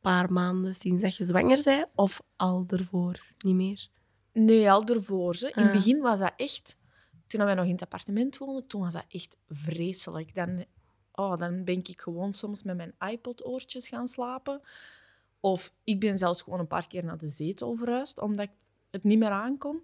paar 0.00 0.32
maanden 0.32 0.74
sinds 0.74 1.02
dat 1.02 1.16
je 1.16 1.24
zwanger 1.24 1.60
bent? 1.64 1.86
Of 1.94 2.20
al 2.36 2.64
ervoor 2.68 3.24
niet 3.38 3.54
meer? 3.54 3.88
Nee, 4.32 4.70
al 4.70 4.84
ervoor. 4.84 5.34
Hè. 5.38 5.46
In 5.46 5.52
het 5.54 5.66
Ah. 5.66 5.72
begin 5.72 6.00
was 6.00 6.18
dat 6.18 6.32
echt... 6.36 6.78
Toen 7.26 7.44
wij 7.44 7.54
nog 7.54 7.64
in 7.64 7.70
het 7.72 7.82
appartement 7.82 8.38
woonden, 8.38 8.66
toen 8.66 8.80
was 8.80 8.92
dat 8.92 9.04
echt 9.08 9.38
vreselijk. 9.48 10.34
Dan, 10.34 10.64
oh, 11.12 11.36
dan 11.36 11.64
ben 11.64 11.78
ik 11.78 12.00
gewoon 12.00 12.34
soms 12.34 12.62
met 12.62 12.76
mijn 12.76 12.94
iPod-oortjes 13.10 13.88
gaan 13.88 14.08
slapen. 14.08 14.60
Of 15.40 15.72
ik 15.84 16.00
ben 16.00 16.18
zelfs 16.18 16.42
gewoon 16.42 16.58
een 16.60 16.66
paar 16.66 16.86
keer 16.86 17.04
naar 17.04 17.18
de 17.18 17.28
zetel 17.28 17.74
verhuisd, 17.74 18.18
omdat 18.20 18.46
ik 18.46 18.52
het 18.90 19.04
niet 19.04 19.18
meer 19.18 19.30
aankon. 19.30 19.82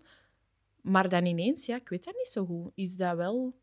Maar 0.83 1.09
dan 1.09 1.27
ineens, 1.27 1.67
ja, 1.67 1.77
ik 1.77 1.89
weet 1.89 2.05
dat 2.05 2.15
niet 2.15 2.27
zo 2.29 2.45
goed. 2.45 2.71
Is 2.75 2.97
dat 2.97 3.17
wel 3.17 3.55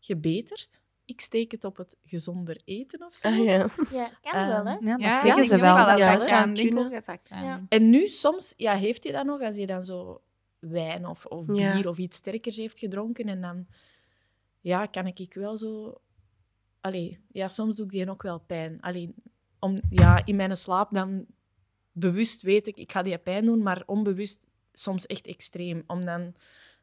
gebeterd? 0.00 0.82
Ik 1.04 1.20
steek 1.20 1.50
het 1.52 1.64
op 1.64 1.76
het 1.76 1.96
gezonder 2.04 2.60
eten 2.64 3.06
of 3.06 3.14
zo. 3.14 3.28
Ah, 3.28 3.36
ja. 3.44 3.70
Ja, 3.90 4.10
kan 4.22 4.32
Ehm, 4.32 4.48
wel, 4.48 4.64
hè? 4.66 4.72
Ja, 4.72 4.78
dat 4.80 5.00
Ja, 5.00 5.20
zeggen 5.20 5.42
ik 5.42 5.48
ze 5.48 5.58
wel. 5.60 5.76
dat 5.76 5.98
Ja, 5.98 6.16
dat 6.16 6.28
kan. 6.28 6.56
Ik. 6.56 7.28
Ja. 7.28 7.64
En 7.68 7.90
nu 7.90 8.06
soms 8.06 8.54
ja, 8.56 8.74
heeft 8.76 9.02
hij 9.04 9.12
dat 9.12 9.24
nog 9.24 9.40
als 9.40 9.56
hij 9.56 9.66
dan 9.66 9.82
zo 9.82 10.22
wijn 10.58 11.06
of, 11.06 11.26
of 11.26 11.46
Ja. 11.46 11.74
bier 11.74 11.88
of 11.88 11.98
iets 11.98 12.16
sterkers 12.16 12.56
heeft 12.56 12.78
gedronken. 12.78 13.24
En 13.24 13.40
dan 13.40 13.66
ja, 14.60 14.86
kan 14.86 15.06
ik 15.06 15.34
wel 15.34 15.56
zo. 15.56 16.00
Allee, 16.80 17.18
ja, 17.32 17.48
soms 17.48 17.76
doe 17.76 17.84
ik 17.84 17.90
die 17.90 18.10
ook 18.10 18.22
wel 18.22 18.38
pijn. 18.38 18.80
Allee, 18.80 19.14
om, 19.58 19.76
ja, 19.90 20.26
in 20.26 20.36
mijn 20.36 20.56
slaap 20.56 20.94
dan 20.94 21.26
bewust 21.92 22.42
weet 22.42 22.66
ik, 22.66 22.76
ik 22.76 22.92
ga 22.92 23.02
die 23.02 23.18
pijn 23.18 23.44
doen, 23.44 23.62
maar 23.62 23.82
onbewust 23.86 24.46
soms 24.72 25.06
echt 25.06 25.26
extreem. 25.26 25.82
Om 25.86 26.04
dan 26.04 26.34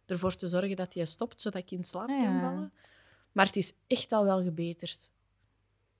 ervoor 0.09 0.35
te 0.35 0.47
zorgen 0.47 0.75
dat 0.75 0.91
die 0.93 1.05
stopt, 1.05 1.41
zodat 1.41 1.61
ik 1.61 1.71
in 1.71 1.83
slaap 1.83 2.09
Ah, 2.09 2.23
kan 2.23 2.39
vallen. 2.39 2.73
Maar 3.31 3.45
het 3.45 3.55
is 3.55 3.73
echt 3.87 4.11
al 4.11 4.23
wel 4.23 4.43
gebeterd. 4.43 5.11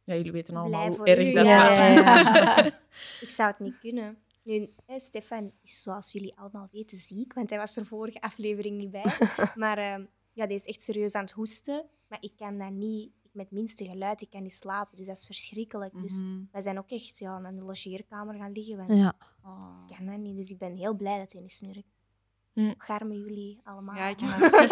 Ja, 0.04 0.16
jullie 0.16 0.32
weten 0.32 0.56
allemaal 0.56 0.88
hoe 0.96 1.06
erg 1.06 1.28
u, 1.28 1.32
dat 1.34 1.46
ja. 1.46 1.64
was. 1.68 1.78
Ja, 1.78 1.94
ja, 1.94 2.66
Ik 3.26 3.30
zou 3.30 3.50
het 3.50 3.60
niet 3.60 3.80
kunnen. 3.80 4.18
Nu, 4.44 4.74
hè, 4.86 5.00
Stefan 5.00 5.52
is, 5.64 5.82
zoals 5.82 6.12
jullie 6.12 6.38
allemaal 6.38 6.68
weten, 6.72 6.98
ziek, 6.98 7.34
want 7.34 7.50
hij 7.50 7.60
was 7.60 7.76
er 7.76 7.86
vorige 7.86 8.22
aflevering 8.22 8.78
niet 8.78 8.92
bij. 8.92 9.06
maar 9.56 9.78
ehm, 9.78 10.06
ja, 10.34 10.48
die 10.48 10.56
is 10.56 10.64
echt 10.66 10.82
serieus 10.82 11.14
aan 11.16 11.22
het 11.24 11.32
hoesten. 11.32 11.86
Maar 12.08 12.18
ik 12.22 12.32
kan 12.38 12.58
dat 12.58 12.72
niet, 12.72 13.12
met 13.32 13.46
het 13.46 13.54
minste 13.54 13.86
geluid, 13.86 14.22
ik 14.22 14.30
kan 14.30 14.42
niet 14.44 14.54
slapen. 14.54 14.98
Dus 14.98 15.08
dat 15.08 15.18
is 15.18 15.26
verschrikkelijk. 15.26 15.94
Dus 16.02 16.22
Mhm. 16.22 16.42
wij 16.52 16.62
zijn 16.62 16.78
ook 16.78 16.90
echt 16.90 17.20
ja, 17.20 17.40
naar 17.40 17.56
de 17.56 17.62
logeerkamer 17.62 18.36
gaan 18.36 18.52
liggen. 18.52 18.78
Want 18.78 19.00
Ja. 19.00 19.14
Oh. 19.44 19.86
ik 19.90 19.96
kan 19.96 20.06
dat 20.06 20.18
niet. 20.18 20.36
Dus 20.36 20.50
ik 20.50 20.58
ben 20.58 20.76
heel 20.76 20.94
blij 20.96 21.18
dat 21.18 21.32
hij 21.32 21.42
niet 21.42 21.52
snurkt. 21.52 21.88
Hm. 22.60 22.74
Garmen 22.78 23.18
jullie 23.20 23.60
allemaal. 23.64 23.96
Ja, 23.96 24.08
ik 24.08 24.22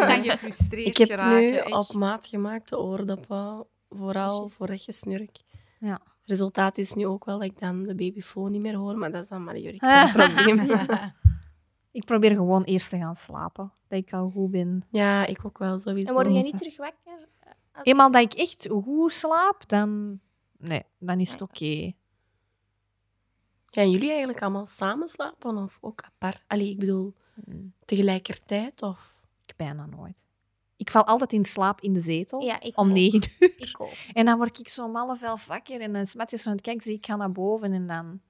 aan 0.09 0.23
gefrustreerd 0.23 0.87
Ik 0.87 0.97
heb 0.97 1.07
geraken. 1.09 1.39
nu 1.41 1.55
echt. 1.55 1.71
op 1.89 1.93
maat 1.95 2.27
gemaakte 2.27 2.79
oordoppen, 2.79 3.65
vooral 3.89 4.37
Juist. 4.37 4.53
voor 4.55 4.67
echt 4.67 4.93
snurk. 4.93 5.37
Ja. 5.79 6.01
Resultaat 6.23 6.77
is 6.77 6.93
nu 6.93 7.05
ook 7.07 7.25
wel 7.25 7.39
dat 7.39 7.47
ik 7.51 7.59
dan 7.59 7.83
de 7.83 7.95
babyfoon 7.95 8.51
niet 8.51 8.61
meer 8.61 8.75
hoor, 8.75 8.97
maar 8.97 9.11
dat 9.11 9.23
is 9.23 9.29
dan 9.29 9.43
maar 9.43 9.55
zijn 9.77 10.11
probleem. 10.13 10.69
Ik 11.91 12.05
probeer 12.05 12.31
gewoon 12.31 12.63
eerst 12.63 12.89
te 12.89 12.97
gaan 12.97 13.15
slapen. 13.15 13.71
Dat 13.87 13.99
ik 13.99 14.13
al 14.13 14.29
goed 14.29 14.51
ben. 14.51 14.83
Ja, 14.91 15.25
ik 15.25 15.45
ook 15.45 15.57
wel 15.57 15.79
sowieso. 15.79 16.09
En 16.09 16.15
word 16.15 16.31
jij 16.33 16.41
niet 16.41 16.57
terug 16.57 16.77
wakker? 16.77 17.27
als- 17.71 17.85
Eenmaal 17.85 18.11
dat 18.11 18.21
ik 18.21 18.33
echt 18.33 18.67
goed 18.69 19.11
slaap, 19.11 19.63
dan... 19.67 20.19
Nee, 20.57 20.83
dan 20.99 21.19
is 21.19 21.31
het 21.31 21.41
oké. 21.41 21.91
Gaan 23.65 23.91
jullie 23.91 24.09
eigenlijk 24.09 24.41
allemaal 24.41 24.65
samen 24.65 25.07
slapen 25.07 25.57
of 25.57 25.77
ook 25.81 26.01
apart? 26.01 26.43
Allee, 26.47 26.69
ik 26.69 26.79
bedoel, 26.79 27.13
Mm, 27.45 27.73
tegelijkertijd 27.85 28.81
of... 28.81 29.15
Ik 29.45 29.55
bijna 29.55 29.85
nooit. 29.85 30.21
Ik 30.77 30.89
val 30.89 31.05
altijd 31.05 31.33
in 31.33 31.45
slaap 31.45 31.81
in 31.81 31.93
de 31.93 32.01
zetel. 32.01 32.41
Ja, 32.41 32.59
ik 32.59 32.79
Om 32.79 32.91
negen 32.91 33.23
uur. 33.39 33.53
Ik 33.57 33.81
ook. 33.81 33.93
En 34.13 34.25
dan 34.25 34.37
word 34.37 34.59
ik 34.59 34.69
zo 34.69 34.85
om 34.85 34.95
half 34.95 35.21
elf 35.21 35.45
wakker. 35.45 35.81
En 35.81 35.93
dan 35.93 36.01
is 36.01 36.15
Matthias 36.15 36.47
aan 36.47 36.53
het 36.53 36.61
kijken. 36.61 36.83
zie 36.83 36.95
ik 36.95 37.05
ga 37.05 37.15
naar 37.15 37.31
boven. 37.31 37.73
En 37.73 37.87
dan... 37.87 38.21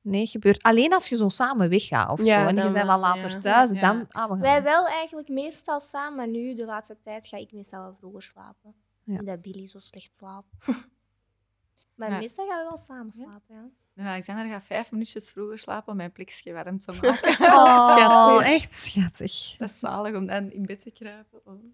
Nee, 0.00 0.26
gebeurt. 0.26 0.62
Alleen 0.62 0.92
als 0.92 1.08
je 1.08 1.16
zo 1.16 1.28
samen 1.28 1.68
weggaat 1.68 2.10
of 2.10 2.18
Ja, 2.18 2.24
zo. 2.24 2.48
En 2.48 2.56
je 2.56 2.62
bent 2.62 2.72
wel, 2.72 2.86
wel 2.86 2.98
later 2.98 3.30
ja. 3.30 3.38
thuis. 3.38 3.72
Ja. 3.72 3.80
Dan... 3.80 4.06
Ah, 4.08 4.24
we 4.24 4.30
gaan. 4.30 4.40
Wij 4.40 4.62
wel 4.62 4.86
eigenlijk 4.86 5.28
meestal 5.28 5.80
samen, 5.80 6.16
maar 6.16 6.28
nu, 6.28 6.54
de 6.54 6.64
laatste 6.64 6.98
tijd, 7.02 7.26
ga 7.26 7.36
ik 7.36 7.52
meestal 7.52 7.80
wel 7.80 7.94
vroeger 7.94 8.22
slapen. 8.22 8.74
Ja. 9.04 9.12
Niet 9.12 9.26
dat 9.26 9.42
Billy 9.42 9.66
zo 9.66 9.78
slecht 9.78 10.16
slaapt. 10.16 10.48
maar 11.96 12.10
Ja. 12.10 12.18
meestal 12.18 12.46
gaan 12.46 12.58
we 12.58 12.64
wel 12.68 12.78
samen 12.78 13.12
slapen, 13.12 13.54
ja. 13.54 13.68
En 13.94 14.06
Alexander 14.06 14.46
gaat 14.46 14.64
vijf 14.64 14.90
minuutjes 14.90 15.30
vroeger 15.30 15.58
slapen 15.58 15.90
om 15.90 15.96
mijn 15.96 16.12
plikje 16.12 16.52
warm 16.52 16.78
te 16.78 16.92
maken. 17.02 17.28
Oh, 17.40 17.96
Schattig. 17.96 18.46
echt 18.54 18.72
schattig. 18.76 19.54
Dat 19.58 19.68
is 19.68 19.78
zalig 19.78 20.14
om 20.14 20.26
dan 20.26 20.50
in 20.50 20.66
bed 20.66 20.80
te 20.80 20.90
kruipen. 20.92 21.38
Oh. 21.38 21.44
Dan 21.44 21.72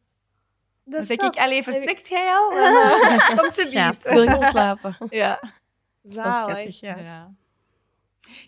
Dat 0.84 1.04
zeg 1.04 1.16
zat. 1.20 1.34
ik, 1.34 1.40
allee, 1.42 1.62
vertrekt 1.62 2.08
jij 2.08 2.30
al? 2.32 2.50
Kom 3.36 3.52
ze 3.52 3.66
Schat. 3.70 4.02
Wil 4.02 4.22
je 4.22 4.48
slapen? 4.50 4.96
Ja. 5.10 5.40
Zalig. 6.02 6.44
schattig, 6.44 6.80
ja. 6.80 6.96
Ja. 6.98 7.34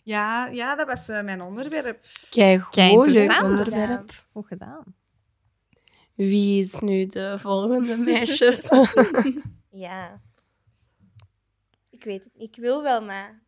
Ja, 0.02 0.46
ja, 0.46 0.74
dat 0.76 0.86
was 0.86 1.08
eh, 1.08 1.22
mijn 1.22 1.40
onderwerp. 1.42 2.04
Kijk, 2.30 2.76
interessant. 2.76 3.42
onderwerp. 3.42 4.24
Goed 4.32 4.46
gedaan. 4.46 4.84
Wie 6.14 6.64
is 6.64 6.80
nu 6.80 7.06
de 7.06 7.38
volgende 7.40 7.96
meisjes? 7.96 8.68
Ja. 9.70 10.20
Ik 11.90 12.04
weet 12.04 12.24
het 12.24 12.32
niet. 12.34 12.48
Ik 12.56 12.62
wil 12.62 12.82
wel, 12.82 13.04
maar 13.04 13.41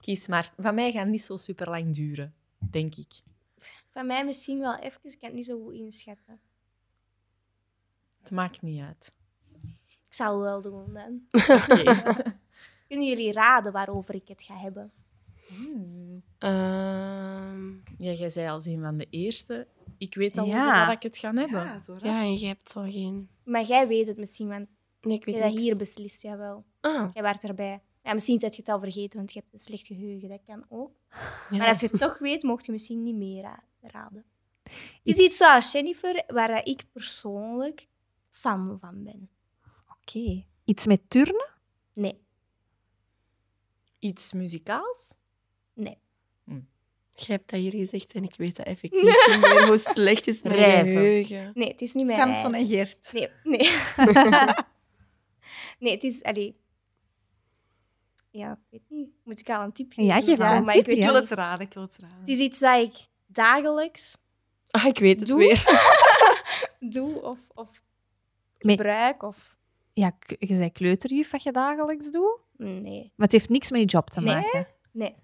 Kies 0.00 0.26
maar. 0.26 0.50
Van 0.58 0.74
mij 0.74 0.92
gaat 0.92 1.06
niet 1.06 1.22
zo 1.22 1.36
super 1.36 1.70
lang 1.70 1.94
duren, 1.94 2.34
denk 2.70 2.94
ik. 2.96 3.12
van 3.88 4.06
mij 4.06 4.24
misschien 4.24 4.58
wel 4.60 4.76
even. 4.78 5.00
Ik 5.02 5.18
kan 5.18 5.28
het 5.28 5.34
niet 5.34 5.46
zo 5.46 5.62
goed 5.64 5.74
inschatten. 5.74 6.40
Het 8.20 8.30
maakt 8.30 8.62
niet 8.62 8.82
uit. 8.82 9.16
Ik 10.08 10.16
zal 10.16 10.32
het 10.34 10.42
wel 10.42 10.62
doen 10.62 10.92
dan. 10.92 11.20
Kunnen 12.88 13.06
jullie 13.06 13.32
raden 13.32 13.72
waarover 13.72 14.14
ik 14.14 14.28
het 14.28 14.42
ga 14.42 14.56
hebben? 14.56 14.92
Ehm, 16.38 17.70
Ja, 17.98 18.12
jij 18.12 18.28
zei 18.28 18.48
als 18.48 18.66
een 18.66 18.80
van 18.80 18.96
de 18.96 19.06
eerste. 19.10 19.66
Ik 19.98 20.14
weet 20.14 20.38
al 20.38 20.46
Ja. 20.46 20.80
over 20.82 20.92
ik 20.92 21.02
het 21.02 21.16
ga 21.18 21.32
hebben. 21.34 21.64
Ja, 21.64 21.78
zo 21.78 21.96
ja, 22.02 22.20
en 22.22 22.38
je 22.38 22.46
hebt 22.46 22.70
zo 22.70 22.82
geen... 22.82 23.28
Maar 23.44 23.64
jij 23.64 23.88
weet 23.88 24.06
het 24.06 24.16
misschien, 24.16 24.48
want 24.48 24.68
Nee, 25.02 25.16
ik 25.16 25.24
weet 25.24 25.34
je 25.34 25.40
dat 25.40 25.56
hier 25.56 25.76
beslist, 25.76 26.22
jawel. 26.22 26.64
Ah, 26.80 27.10
Jij 27.12 27.22
waart 27.22 27.44
erbij. 27.44 27.80
Ja, 28.02 28.12
misschien 28.12 28.40
heb 28.40 28.52
je 28.52 28.56
het 28.62 28.68
al 28.68 28.78
vergeten, 28.80 29.18
want 29.18 29.32
je 29.32 29.38
hebt 29.40 29.52
een 29.52 29.58
slecht 29.58 29.86
geheugen. 29.86 30.28
Dat 30.28 30.40
kan 30.46 30.64
ook. 30.68 30.92
ja. 31.50 31.56
Maar 31.56 31.68
als 31.68 31.80
je 31.80 31.86
het 31.90 32.00
toch 32.00 32.18
weet, 32.18 32.42
mocht 32.42 32.66
je 32.66 32.72
misschien 32.72 33.02
niet 33.02 33.14
meer 33.16 33.42
ra- 33.42 33.64
raden. 33.80 34.24
Het 34.62 35.00
is 35.02 35.16
iets 35.18 35.36
zoals 35.36 35.72
Jennifer, 35.72 36.24
waar 36.26 36.66
ik 36.66 36.82
persoonlijk 36.92 37.86
fan 38.30 38.76
van 38.80 39.04
ben. 39.04 39.30
Oké. 40.00 40.44
Iets 40.64 40.86
met 40.86 41.00
turnen? 41.10 41.48
Nee, 41.92 42.18
Iets 43.98 44.32
muzikaals? 44.32 45.14
nee. 45.74 45.98
Je 47.14 47.32
hebt 47.32 47.50
dat 47.50 47.60
hier 47.60 47.70
gezegd 47.72 48.12
en 48.12 48.24
ik 48.24 48.34
weet 48.36 48.56
dat 48.56 48.66
effectief 48.66 49.02
niet 49.28 49.40
meer 49.40 49.66
hoe 49.66 49.78
slecht 49.78 50.26
is 50.26 50.42
mijn 50.42 50.54
Reizen. 50.54 50.92
geheugen. 50.92 51.50
Nee, 51.54 51.68
het 51.68 51.80
is 51.80 51.92
niet 51.94 52.06
mijn 52.06 52.18
Samson 52.18 52.54
en. 52.54 52.66
Geert. 52.66 53.10
Nee, 53.12 53.28
nee. 53.44 53.70
nee, 55.78 55.92
het 55.94 56.04
is... 56.04 56.22
Allee. 56.22 56.56
Ja, 58.30 58.50
ik 58.52 58.58
weet 58.70 58.82
niet. 58.88 59.08
Moet 59.24 59.40
ik 59.40 59.48
al 59.50 59.62
een 59.62 59.72
tip 59.72 59.88
geven? 59.88 60.04
Ja, 60.04 60.14
geef 60.14 60.26
eens 60.26 60.40
een 60.40 60.64
maar 60.64 60.74
tip, 60.74 60.80
ik 60.80 60.86
weet 60.86 60.96
Ik 60.96 61.02
ja. 61.02 61.10
wil 61.12 61.20
het 61.20 61.30
raden, 61.30 61.66
ik 61.66 61.74
wil 61.74 61.82
het 61.82 61.96
raden. 62.00 62.18
Het 62.20 62.28
is 62.28 62.38
iets 62.38 62.60
wat 62.60 62.80
ik 62.80 62.92
dagelijks 63.26 64.16
Ah, 64.70 64.84
ik 64.84 64.98
weet 64.98 65.20
het 65.20 65.28
Doe. 65.28 65.38
weer. 65.38 65.64
doe 66.94 67.22
of, 67.22 67.38
of 67.54 67.68
Nee. 68.58 68.76
gebruik. 68.76 69.22
Of... 69.22 69.56
Ja, 69.92 70.16
je 70.38 70.54
zei 70.54 70.70
kleuterjuf 70.72 71.30
wat 71.30 71.42
je 71.42 71.52
dagelijks 71.52 72.10
doet. 72.10 72.38
Nee, 72.56 73.12
Maar 73.16 73.26
het 73.26 73.32
heeft 73.32 73.48
niks 73.48 73.70
met 73.70 73.80
je 73.80 73.86
job 73.86 74.10
te 74.10 74.20
Nee? 74.20 74.34
maken. 74.34 74.66
nee. 74.92 75.14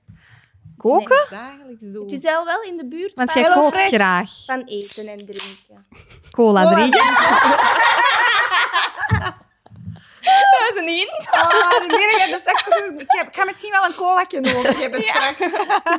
Koken? 0.76 1.26
Dagelijks 1.30 1.82
doen. 1.92 2.02
Het 2.02 2.12
is 2.12 2.24
al 2.24 2.44
wel 2.44 2.62
in 2.62 2.76
de 2.76 2.86
buurt 2.86 3.14
Want 3.14 3.32
van, 3.32 3.42
jij 3.42 3.52
kookt 3.52 3.78
graag. 3.78 4.44
van 4.44 4.62
eten 4.64 5.06
en 5.06 5.18
drinken. 5.18 5.86
Cola 6.30 6.74
drinken. 6.74 7.00
Ah, 11.30 11.80
die 11.80 11.88
meen 11.88 12.26
ik, 12.26 12.28
dus 12.30 12.44
echt, 12.44 12.66
ik, 12.98 13.04
heb, 13.06 13.26
ik 13.28 13.36
ga 13.36 13.44
misschien 13.44 13.70
wel 13.70 13.84
een 13.84 13.94
colaatje 13.94 14.40
nodig 14.40 14.78
hebben 14.80 15.02
straks. 15.02 15.38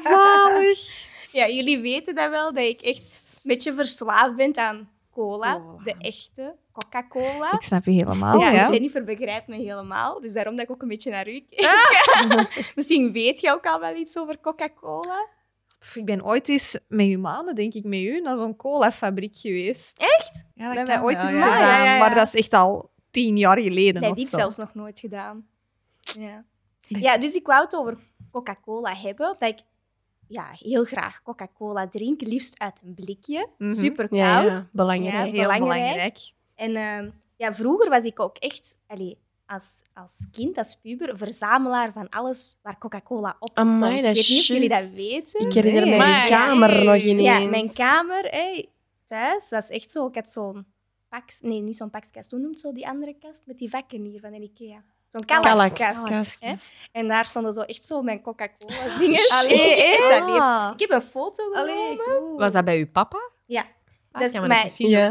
Zalig. 0.04 1.08
Ja, 1.32 1.48
jullie 1.48 1.80
weten 1.80 2.16
dat 2.16 2.30
wel, 2.30 2.54
dat 2.54 2.64
ik 2.64 2.82
echt 2.82 3.06
een 3.06 3.42
beetje 3.44 3.74
verslaafd 3.74 4.36
ben 4.36 4.58
aan 4.58 4.90
cola. 5.14 5.54
Cola. 5.54 5.84
De 5.84 5.96
echte 6.00 6.56
Coca-Cola. 6.74 7.52
Ik 7.52 7.62
snap 7.62 7.86
je 7.86 7.92
helemaal, 7.92 8.40
ja, 8.40 8.52
ja. 8.52 8.66
en 8.66 8.72
Jennifer 8.72 9.04
begrijpt 9.04 9.48
me 9.48 9.56
helemaal. 9.56 10.20
Dus 10.22 10.34
daarom 10.34 10.56
dat 10.56 10.66
ik 10.66 10.72
ook 10.72 10.82
een 10.82 10.88
beetje 10.88 11.12
naar 11.12 11.28
u 11.28 11.46
keek. 11.50 12.72
Misschien 12.76 13.12
weet 13.12 13.40
je 13.40 13.52
ook 13.52 13.66
al 13.66 13.80
wel 13.80 13.96
iets 13.96 14.18
over 14.18 14.40
Coca-Cola. 14.42 15.28
Pff, 15.80 15.96
Ik 15.96 16.06
ben 16.06 16.26
ooit 16.26 16.50
eens 16.50 16.80
met 16.88 17.06
uw 17.08 17.20
maanden, 17.20 17.56
denk 17.56 17.74
ik, 17.74 17.84
met 17.84 18.00
u 18.00 18.22
naar 18.22 18.38
zo'n 18.38 18.56
cola-fabriek 18.56 19.36
geweest. 19.36 19.92
Ja, 19.94 20.08
Dat 20.08 20.46
dat 20.56 20.66
hebben 20.66 20.86
wij 20.86 20.96
kan 20.96 21.04
ooit 21.04 21.16
wel, 21.18 21.28
eens 21.28 21.38
ja. 21.38 21.44
gedaan. 21.44 21.62
gedaan, 21.62 21.86
ja, 21.86 21.94
ja. 21.94 21.98
maar 22.00 22.16
dat 22.16 22.28
is 22.28 22.36
echt 22.36 22.54
al 22.54 22.92
tien 23.24 23.38
jaar 23.38 23.60
geleden 23.60 23.94
Dat 23.94 24.04
heb 24.04 24.18
ik 24.18 24.28
zo. 24.28 24.38
zelfs 24.38 24.56
nog 24.56 24.74
nooit 24.74 25.00
gedaan. 25.00 25.48
Ja. 26.00 26.44
ja, 26.88 27.18
dus 27.18 27.34
ik 27.36 27.46
wou 27.46 27.64
het 27.64 27.76
over 27.76 27.98
Coca-Cola 28.32 28.96
hebben. 28.96 29.32
Omdat 29.32 29.50
ik 29.50 29.60
ja, 30.28 30.46
heel 30.52 30.84
graag 30.84 31.22
Coca-Cola 31.22 31.88
drink. 31.88 32.22
Liefst 32.22 32.60
uit 32.60 32.82
een 32.84 32.94
blikje. 32.94 33.48
Mhm. 33.58 33.72
Super 33.72 34.08
koud. 34.08 34.20
Ja, 34.20 34.42
ja, 34.42 34.68
belangrijk. 34.72 35.36
Ja. 35.36 35.50
Heel 35.50 35.60
belangrijk. 35.60 36.18
En 36.56 36.76
ehm, 36.76 37.10
ja, 37.36 37.54
vroeger 37.54 37.90
was 37.90 38.04
ik 38.04 38.20
ook 38.20 38.38
echt... 38.38 38.78
Als, 39.46 39.82
als 39.94 40.28
kind, 40.32 40.58
als 40.58 40.76
puber, 40.76 41.18
verzamelaar 41.18 41.92
van 41.92 42.10
alles 42.10 42.58
waar 42.62 42.78
Coca-Cola 42.78 43.36
op 43.40 43.50
stond. 43.52 43.74
Amai, 43.74 43.98
ik 43.98 44.04
weet 44.04 44.16
niet 44.16 44.40
of 44.40 44.46
jullie 44.46 44.70
dat 44.70 44.90
weten. 44.90 45.46
Ik 45.46 45.54
herinner 45.54 45.86
Nee. 45.86 45.98
mijn 45.98 46.28
kamer 46.28 46.70
hey. 46.70 46.84
nog 46.84 46.96
ineens. 46.96 47.38
Ja, 47.38 47.50
mijn 47.50 47.74
kamer 47.74 48.24
hey, 48.24 48.70
thuis 49.06 49.50
was 49.50 49.70
echt 49.70 49.92
zo... 49.92 50.08
Ik 50.08 50.16
had 50.16 50.30
zo'n 50.30 50.66
pak... 51.10 51.24
Nee, 51.42 51.62
niet 51.62 51.78
zo'n 51.78 51.90
pakskast. 51.90 52.32
Hoe 52.32 52.40
noemt 52.40 52.60
zo 52.60 52.74
die 52.74 52.88
andere 52.88 53.14
kast? 53.20 53.44
Met 53.46 53.58
die 53.58 53.70
vakken 53.70 54.04
hier 54.04 54.20
van 54.20 54.32
de 54.32 54.40
Ikea. 54.42 54.84
Zo'n 55.08 55.26
hè. 56.40 56.54
En 56.92 57.08
daar 57.08 57.26
stonden 57.26 57.54
zo 57.54 57.62
echt 57.62 57.86
zo 57.86 58.02
mijn 58.02 58.22
Coca-Cola-dingen. 58.22 59.20
Allee, 59.40 59.98
Ah. 60.40 60.72
Ik 60.74 60.80
heb 60.80 60.90
een 60.92 61.02
foto 61.02 61.44
genomen. 61.96 62.36
Was 62.38 62.54
dat 62.54 62.66
bij 62.66 62.78
uw 62.80 62.92
papa? 62.92 63.18
Ja. 63.46 63.62
Ah, 63.62 64.22
Dat 64.22 64.30
is 64.34 64.40
mijn- 64.48 64.62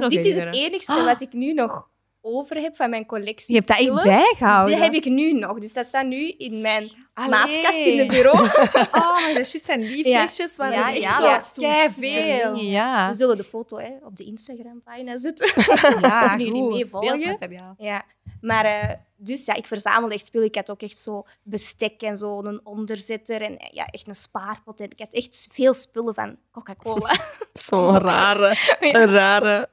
Dit 0.09 0.25
is 0.25 0.35
het 0.35 0.55
enigste 0.55 1.05
wat 1.05 1.21
ik 1.21 1.33
nu 1.33 1.53
nog 1.53 1.91
over 2.27 2.57
heb 2.57 2.77
van 2.77 2.91
mijn 2.91 3.07
collectie 3.07 3.55
Je 3.55 3.61
hebt 3.61 3.67
dat 3.69 3.77
echt 3.79 3.87
spullen. 3.87 4.05
bijgehouden. 4.05 4.65
Dus 4.71 4.75
dit 4.75 4.85
heb 4.85 5.05
ik 5.05 5.13
nu 5.13 5.33
nog. 5.33 5.59
Dus 5.59 5.73
dat 5.73 5.85
staat 5.87 6.07
nu 6.07 6.29
in 6.29 6.61
mijn 6.61 6.89
Allee. 7.15 7.31
maatkast 7.31 7.79
in 7.79 7.99
het 7.99 8.09
bureau. 8.09 8.39
Oh, 8.39 8.93
maar 9.23 9.33
dat 9.35 9.37
is 9.43 9.51
juist 9.53 9.65
zijn 9.65 9.81
die 9.81 10.09
Ja. 10.09 10.19
flesjes 10.27 10.57
waar 10.57 10.73
Ja, 10.73 10.89
echt 10.91 11.01
ja, 11.01 11.43
keiveel. 11.55 12.55
Ja. 12.55 13.09
We 13.09 13.15
zullen 13.17 13.37
de 13.37 13.45
foto 13.45 13.79
hè, 13.79 13.91
op 14.03 14.17
de 14.17 14.25
Instagram-pagina 14.25 15.19
zetten. 15.19 15.47
Ja, 16.01 16.29
Kunnen 16.29 16.47
jullie 16.55 16.63
meevolgen? 16.63 17.19
Beeldmateriaal. 17.19 17.75
Ja. 17.79 18.05
Maar 18.41 18.65
eh, 18.65 18.91
dus 19.17 19.45
ja, 19.45 19.55
ik 19.55 19.67
verzamelde 19.67 20.15
echt 20.15 20.27
spullen. 20.27 20.47
Ik 20.47 20.55
had 20.55 20.71
ook 20.71 20.83
echt 20.83 20.99
zo 20.99 21.25
bestek 21.43 22.03
en 22.03 22.17
zo, 22.17 22.43
een 22.45 22.61
onderzetter 22.65 23.41
en 23.43 23.57
ja, 23.73 23.87
echt 23.87 24.09
een 24.09 24.15
spaarpot. 24.15 24.81
En 24.81 24.91
ik 24.91 24.99
had 24.99 25.13
echt 25.13 25.49
veel 25.53 25.75
spullen 25.75 26.15
van 26.15 26.37
Coca-Cola. 26.53 27.15
Zo'n 27.53 27.99
rare, 27.99 28.57
een 28.81 29.07
rare... 29.07 29.69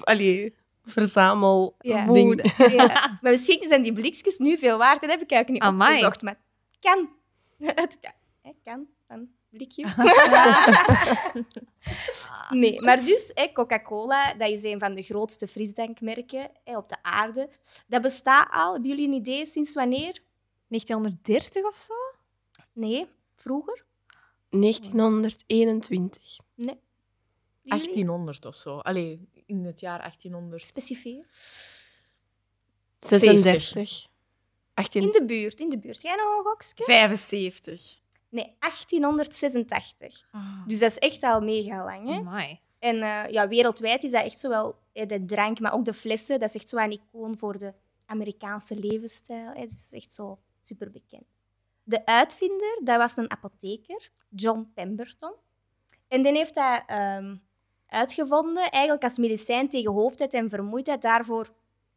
Allee, 0.00 0.54
verzamel 0.84 1.74
Ja. 1.78 2.06
ding. 2.12 2.54
ja. 2.76 3.18
Maar 3.20 3.32
misschien 3.32 3.68
zijn 3.68 3.82
die 3.82 3.92
blikjes 3.92 4.38
nu 4.38 4.58
veel 4.58 4.78
waard. 4.78 5.00
Dat 5.00 5.10
heb 5.10 5.20
ik 5.20 5.30
eigenlijk 5.30 5.64
niet 5.64 5.72
Amai. 5.72 5.90
opgezocht. 5.90 6.22
Maar 6.22 6.38
het 6.70 6.80
kan. 6.80 7.08
Het 8.42 8.56
kan. 8.64 8.86
Kan. 9.06 9.18
Een 9.18 9.34
blikje. 9.50 9.84
nee, 12.60 12.80
maar 12.80 13.04
dus 13.04 13.30
hè, 13.34 13.52
Coca-Cola, 13.52 14.34
dat 14.34 14.48
is 14.48 14.62
een 14.62 14.78
van 14.78 14.94
de 14.94 15.02
grootste 15.02 15.48
frisdrankmerken 15.48 16.50
hè, 16.64 16.76
op 16.76 16.88
de 16.88 16.96
aarde. 17.02 17.50
Dat 17.86 18.02
bestaat 18.02 18.48
al, 18.52 18.72
hebben 18.72 18.90
jullie 18.90 19.06
een 19.06 19.14
idee 19.14 19.46
sinds 19.46 19.74
wanneer? 19.74 20.22
1930 20.68 21.64
of 21.64 21.76
zo? 21.76 21.94
Nee, 22.72 23.06
vroeger? 23.34 23.84
1921. 24.48 26.38
Nee. 26.54 26.80
Jullie? 27.62 27.84
1800 27.84 28.46
of 28.46 28.54
zo. 28.54 28.78
Allee, 28.78 29.28
in 29.50 29.64
het 29.64 29.80
jaar 29.80 29.98
1800. 29.98 30.66
Specifiek. 30.66 31.24
36. 33.00 34.08
18... 34.74 35.02
In 35.02 35.12
de 35.12 35.24
buurt, 35.24 35.60
in 35.60 35.68
de 35.68 35.78
buurt. 35.78 36.02
Jij 36.02 36.14
nog 36.16 36.38
een 36.38 36.44
gokje? 36.44 36.84
75. 36.84 37.98
Nee, 38.28 38.56
1886. 38.58 40.28
Ah. 40.32 40.66
Dus 40.66 40.78
dat 40.78 40.90
is 40.90 40.98
echt 40.98 41.22
al 41.22 41.40
mega 41.40 41.84
lang. 41.84 42.08
Hè? 42.08 42.58
En 42.78 43.02
eh, 43.02 43.32
ja, 43.32 43.48
wereldwijd 43.48 44.04
is 44.04 44.10
dat 44.10 44.24
echt 44.24 44.38
zowel 44.38 44.78
eh, 44.92 45.06
de 45.06 45.24
drank, 45.24 45.60
maar 45.60 45.72
ook 45.72 45.84
de 45.84 45.94
flessen. 45.94 46.40
Dat 46.40 46.48
is 46.48 46.54
echt 46.54 46.68
zo 46.68 46.76
een 46.76 46.92
icoon 46.92 47.38
voor 47.38 47.58
de 47.58 47.74
Amerikaanse 48.06 48.76
levensstijl. 48.76 49.46
Hè. 49.46 49.60
Dus 49.60 49.76
dat 49.76 49.84
is 49.84 49.92
echt 49.92 50.12
zo 50.12 50.38
super 50.60 50.90
bekend. 50.90 51.24
De 51.82 52.06
uitvinder, 52.06 52.80
dat 52.84 52.96
was 52.96 53.16
een 53.16 53.30
apotheker, 53.30 54.10
John 54.28 54.70
Pemberton. 54.74 55.34
En 56.08 56.22
die 56.22 56.32
heeft 56.32 56.54
dat 56.54 56.82
ehm, 56.86 57.36
uitgevonden, 57.90 58.70
eigenlijk 58.70 59.04
als 59.04 59.18
medicijn 59.18 59.68
tegen 59.68 59.92
hoofdheid 59.92 60.34
en 60.34 60.50
vermoeidheid. 60.50 61.02
Daarvoor 61.02 61.52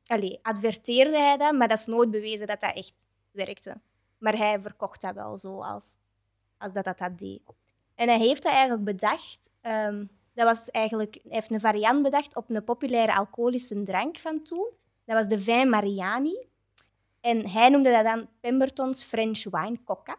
allee, 0.07 0.39
adverteerde 0.41 1.17
hij 1.17 1.37
dat, 1.37 1.53
maar 1.53 1.67
dat 1.67 1.77
is 1.77 1.85
nooit 1.85 2.11
bewezen 2.11 2.47
dat 2.47 2.59
dat 2.59 2.75
echt 2.75 3.07
werkte. 3.31 3.81
Maar 4.17 4.37
hij 4.37 4.61
verkocht 4.61 5.01
dat 5.01 5.13
wel 5.13 5.37
zo 5.37 5.61
als, 5.61 5.95
als 6.57 6.73
dat, 6.73 6.85
dat 6.85 6.97
dat 6.97 7.19
deed. 7.19 7.41
En 7.95 8.07
hij 8.07 8.17
heeft 8.17 8.43
dat 8.43 8.51
eigenlijk 8.51 8.83
bedacht. 8.83 9.51
ehm, 9.61 10.05
dat 10.33 10.45
was 10.45 10.71
eigenlijk, 10.71 11.19
hij 11.23 11.31
heeft 11.31 11.51
een 11.51 11.59
variant 11.59 12.03
bedacht 12.03 12.35
op 12.35 12.49
een 12.49 12.63
populaire 12.63 13.15
alcoholische 13.15 13.83
drank 13.83 14.17
van 14.17 14.43
toen. 14.43 14.67
Dat 15.05 15.17
was 15.17 15.27
de 15.27 15.39
Vin 15.39 15.69
Mariani. 15.69 16.43
En 17.21 17.49
hij 17.49 17.69
noemde 17.69 17.91
dat 17.91 18.03
dan 18.03 18.27
Pemberton's 18.39 19.03
French 19.03 19.43
Wine 19.43 19.83
Coca. 19.83 20.15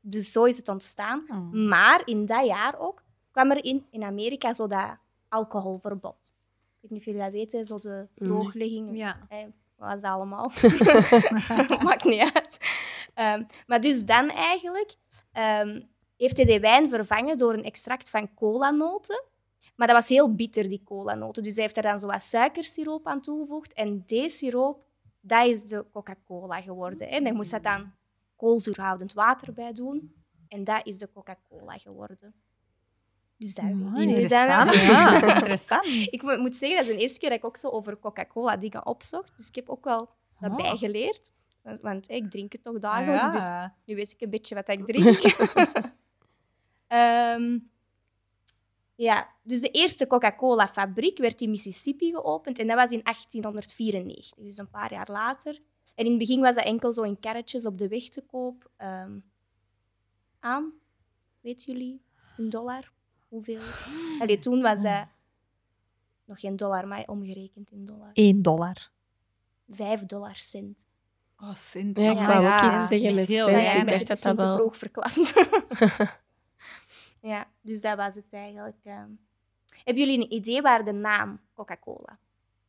Dus 0.00 0.32
zo 0.32 0.44
is 0.44 0.56
het 0.56 0.68
ontstaan. 0.68 1.24
Hmm. 1.28 1.68
Maar 1.68 2.02
in 2.04 2.26
dat 2.26 2.46
jaar 2.46 2.78
ook 2.78 3.02
kwam 3.36 3.50
er 3.50 3.64
in, 3.64 3.86
in 3.90 4.02
Amerika 4.02 4.52
zo 4.52 4.66
dat 4.66 4.96
alcoholverbod. 5.28 6.34
Ik 6.74 6.78
weet 6.80 6.90
niet 6.90 7.00
of 7.00 7.04
jullie 7.04 7.20
dat 7.20 7.32
weten, 7.32 7.64
zo 7.64 7.78
de 7.78 8.08
drooglegging. 8.14 8.96
Ja. 8.98 9.26
Eh, 9.28 9.38
wat 9.76 9.88
was 9.88 10.00
dat 10.00 10.10
allemaal? 10.10 10.50
Maakt 11.88 12.04
niet 12.04 12.30
uit. 12.34 12.58
Ehm, 13.14 13.44
maar 13.66 13.80
dus 13.80 14.06
dan 14.06 14.30
eigenlijk 14.30 14.94
ehm, 15.32 15.82
heeft 16.16 16.36
hij 16.36 16.46
de 16.46 16.60
wijn 16.60 16.88
vervangen 16.88 17.36
door 17.36 17.52
een 17.52 17.64
extract 17.64 18.10
van 18.10 18.34
colanoten. 18.34 19.24
Maar 19.74 19.86
dat 19.86 19.96
was 19.96 20.08
heel 20.08 20.34
bitter, 20.34 20.68
die 20.68 20.82
colanoten. 20.84 21.42
Dus 21.42 21.54
hij 21.54 21.62
heeft 21.62 21.76
er 21.76 21.82
dan 21.82 21.98
zo 21.98 22.06
wat 22.06 22.22
suikersiroop 22.22 23.06
aan 23.06 23.20
toegevoegd. 23.20 23.72
En 23.72 24.02
die 24.06 24.28
siroop, 24.28 24.84
dat 25.20 25.46
is 25.46 25.64
de 25.64 25.84
Coca-Cola 25.92 26.60
geworden. 26.60 27.08
En 27.08 27.24
hij 27.24 27.32
moest 27.32 27.50
dat 27.50 27.62
dan 27.62 27.92
koolzuurhoudend 28.36 29.12
water 29.12 29.52
bij 29.52 29.72
doen. 29.72 30.14
En 30.48 30.64
dat 30.64 30.86
is 30.86 30.98
de 30.98 31.10
Coca-Cola 31.12 31.78
geworden. 31.78 32.34
Dus 33.38 33.54
dat 33.54 33.64
weet 33.64 34.00
je 34.00 34.06
Interessant. 34.06 34.72
dan. 34.74 34.82
Ja. 34.84 35.10
Dat 35.20 35.22
is 35.28 35.34
interessant. 35.40 35.86
Ik 35.86 36.22
mo- 36.22 36.36
moet 36.36 36.54
zeggen, 36.56 36.78
dat 36.78 36.86
is 36.86 36.94
de 36.94 37.00
eerste 37.00 37.18
keer 37.18 37.28
dat 37.28 37.38
ik 37.38 37.44
ook 37.44 37.56
zo 37.56 37.68
over 37.68 37.98
Coca-Cola 37.98 38.56
dingen 38.56 38.86
opzocht. 38.86 39.36
Dus 39.36 39.48
ik 39.48 39.54
heb 39.54 39.68
ook 39.68 39.84
wel 39.84 40.08
dat 40.40 40.50
Oh. 40.50 40.56
bijgeleerd. 40.56 41.32
Want, 41.62 41.80
want 41.80 42.10
ik 42.10 42.30
drink 42.30 42.52
het 42.52 42.62
toch 42.62 42.78
dagelijks, 42.78 43.30
dus 43.30 43.42
Ja. 43.42 43.74
nu 43.84 43.94
weet 43.94 44.10
ik 44.10 44.20
een 44.20 44.30
beetje 44.30 44.54
wat 44.54 44.68
ik 44.68 44.86
drink. 44.86 45.20
Ehm, 46.86 47.58
ja, 48.94 49.28
dus 49.42 49.60
de 49.60 49.70
eerste 49.70 50.06
Coca-Cola-fabriek 50.06 51.18
werd 51.18 51.40
in 51.40 51.50
Mississippi 51.50 52.10
geopend 52.12 52.58
en 52.58 52.66
dat 52.66 52.76
was 52.76 52.90
in 52.90 53.00
1894, 53.02 54.44
dus 54.44 54.56
een 54.58 54.70
paar 54.70 54.92
jaar 54.92 55.08
later. 55.10 55.58
En 55.94 56.04
in 56.04 56.10
het 56.10 56.18
begin 56.18 56.40
was 56.40 56.54
dat 56.54 56.64
enkel 56.64 56.92
zo 56.92 57.02
in 57.02 57.20
karretjes 57.20 57.66
op 57.66 57.78
de 57.78 57.88
weg 57.88 58.08
te 58.08 58.22
koop. 58.26 58.70
ehm, 58.76 59.18
aan, 60.40 60.72
weten 61.40 61.72
jullie, 61.72 62.02
een 62.36 62.48
dollar? 62.48 62.92
Hoeveel? 63.28 63.60
Allee, 64.20 64.38
toen 64.38 64.62
was 64.62 64.82
dat 64.82 65.06
nog 66.24 66.40
geen 66.40 66.56
dollar, 66.56 66.86
maar 66.88 67.04
omgerekend 67.06 67.70
in 67.70 67.84
dollar. 67.84 68.10
1 68.12 68.42
dollar. 68.42 68.90
Vijf 69.68 70.06
dollar 70.06 70.36
cent. 70.36 70.86
Oh, 71.38 71.54
Sint. 71.54 71.98
Ja, 71.98 72.10
ik 72.10 72.16
Ja, 72.16 72.26
wou 72.26 72.42
ja. 72.42 72.56
ook 72.74 72.80
iets 72.80 72.88
zeggen 72.88 73.08
Dat 73.08 73.14
met 73.14 73.22
is 73.28 73.28
heel 73.28 73.46
cent. 73.46 73.90
Ik 73.90 74.08
dacht 74.08 74.22
dat 74.22 74.36
dat 74.36 74.38
te 74.38 74.54
vroeg 74.54 74.76
verklapt. 74.76 75.34
ja, 77.32 77.50
dus 77.60 77.80
dat 77.80 77.96
was 77.96 78.14
het 78.14 78.32
eigenlijk. 78.32 78.76
ehm. 78.84 79.10
Hebben 79.84 80.04
jullie 80.06 80.18
een 80.24 80.32
idee 80.32 80.62
waar 80.62 80.84
de 80.84 80.92
naam 80.92 81.40
Coca-Cola 81.54 82.18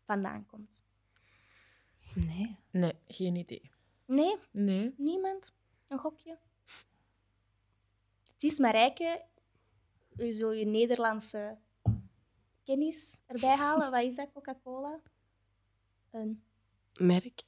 vandaan 0.04 0.46
komt? 0.46 0.84
Nee. 2.14 2.56
Nee, 2.72 2.94
geen 3.08 3.36
idee. 3.36 3.72
Nee, 4.06 4.36
Nee. 4.52 4.94
niemand? 4.98 5.54
Een 5.88 5.98
gokje? 6.00 6.38
Het 8.34 8.44
is 8.44 8.58
Marijke. 8.60 9.24
U 10.18 10.32
zult 10.34 10.58
je 10.58 10.66
Nederlandse 10.66 11.58
kennis 12.64 13.20
erbij 13.26 13.56
halen. 13.56 13.92
Wat 13.92 14.02
is 14.02 14.16
dat, 14.16 14.28
Coca-Cola? 14.34 15.00
Een 16.12 16.44
Ja, 16.94 17.06
Merk. 17.06 17.42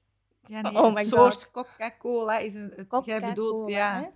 nee, 0.47 0.84
Oh 0.84 0.93
my 0.93 1.03
soort. 1.03 1.51
Coca-Cola 1.51 2.38
is 2.38 2.53
een... 2.53 2.74
Het, 2.76 2.88
Coca-Cola. 2.88 3.20
jij 3.20 3.30
bedoelt, 3.30 3.70
ja. 3.70 3.95
hè? 3.95 4.01
Dat 4.01 4.11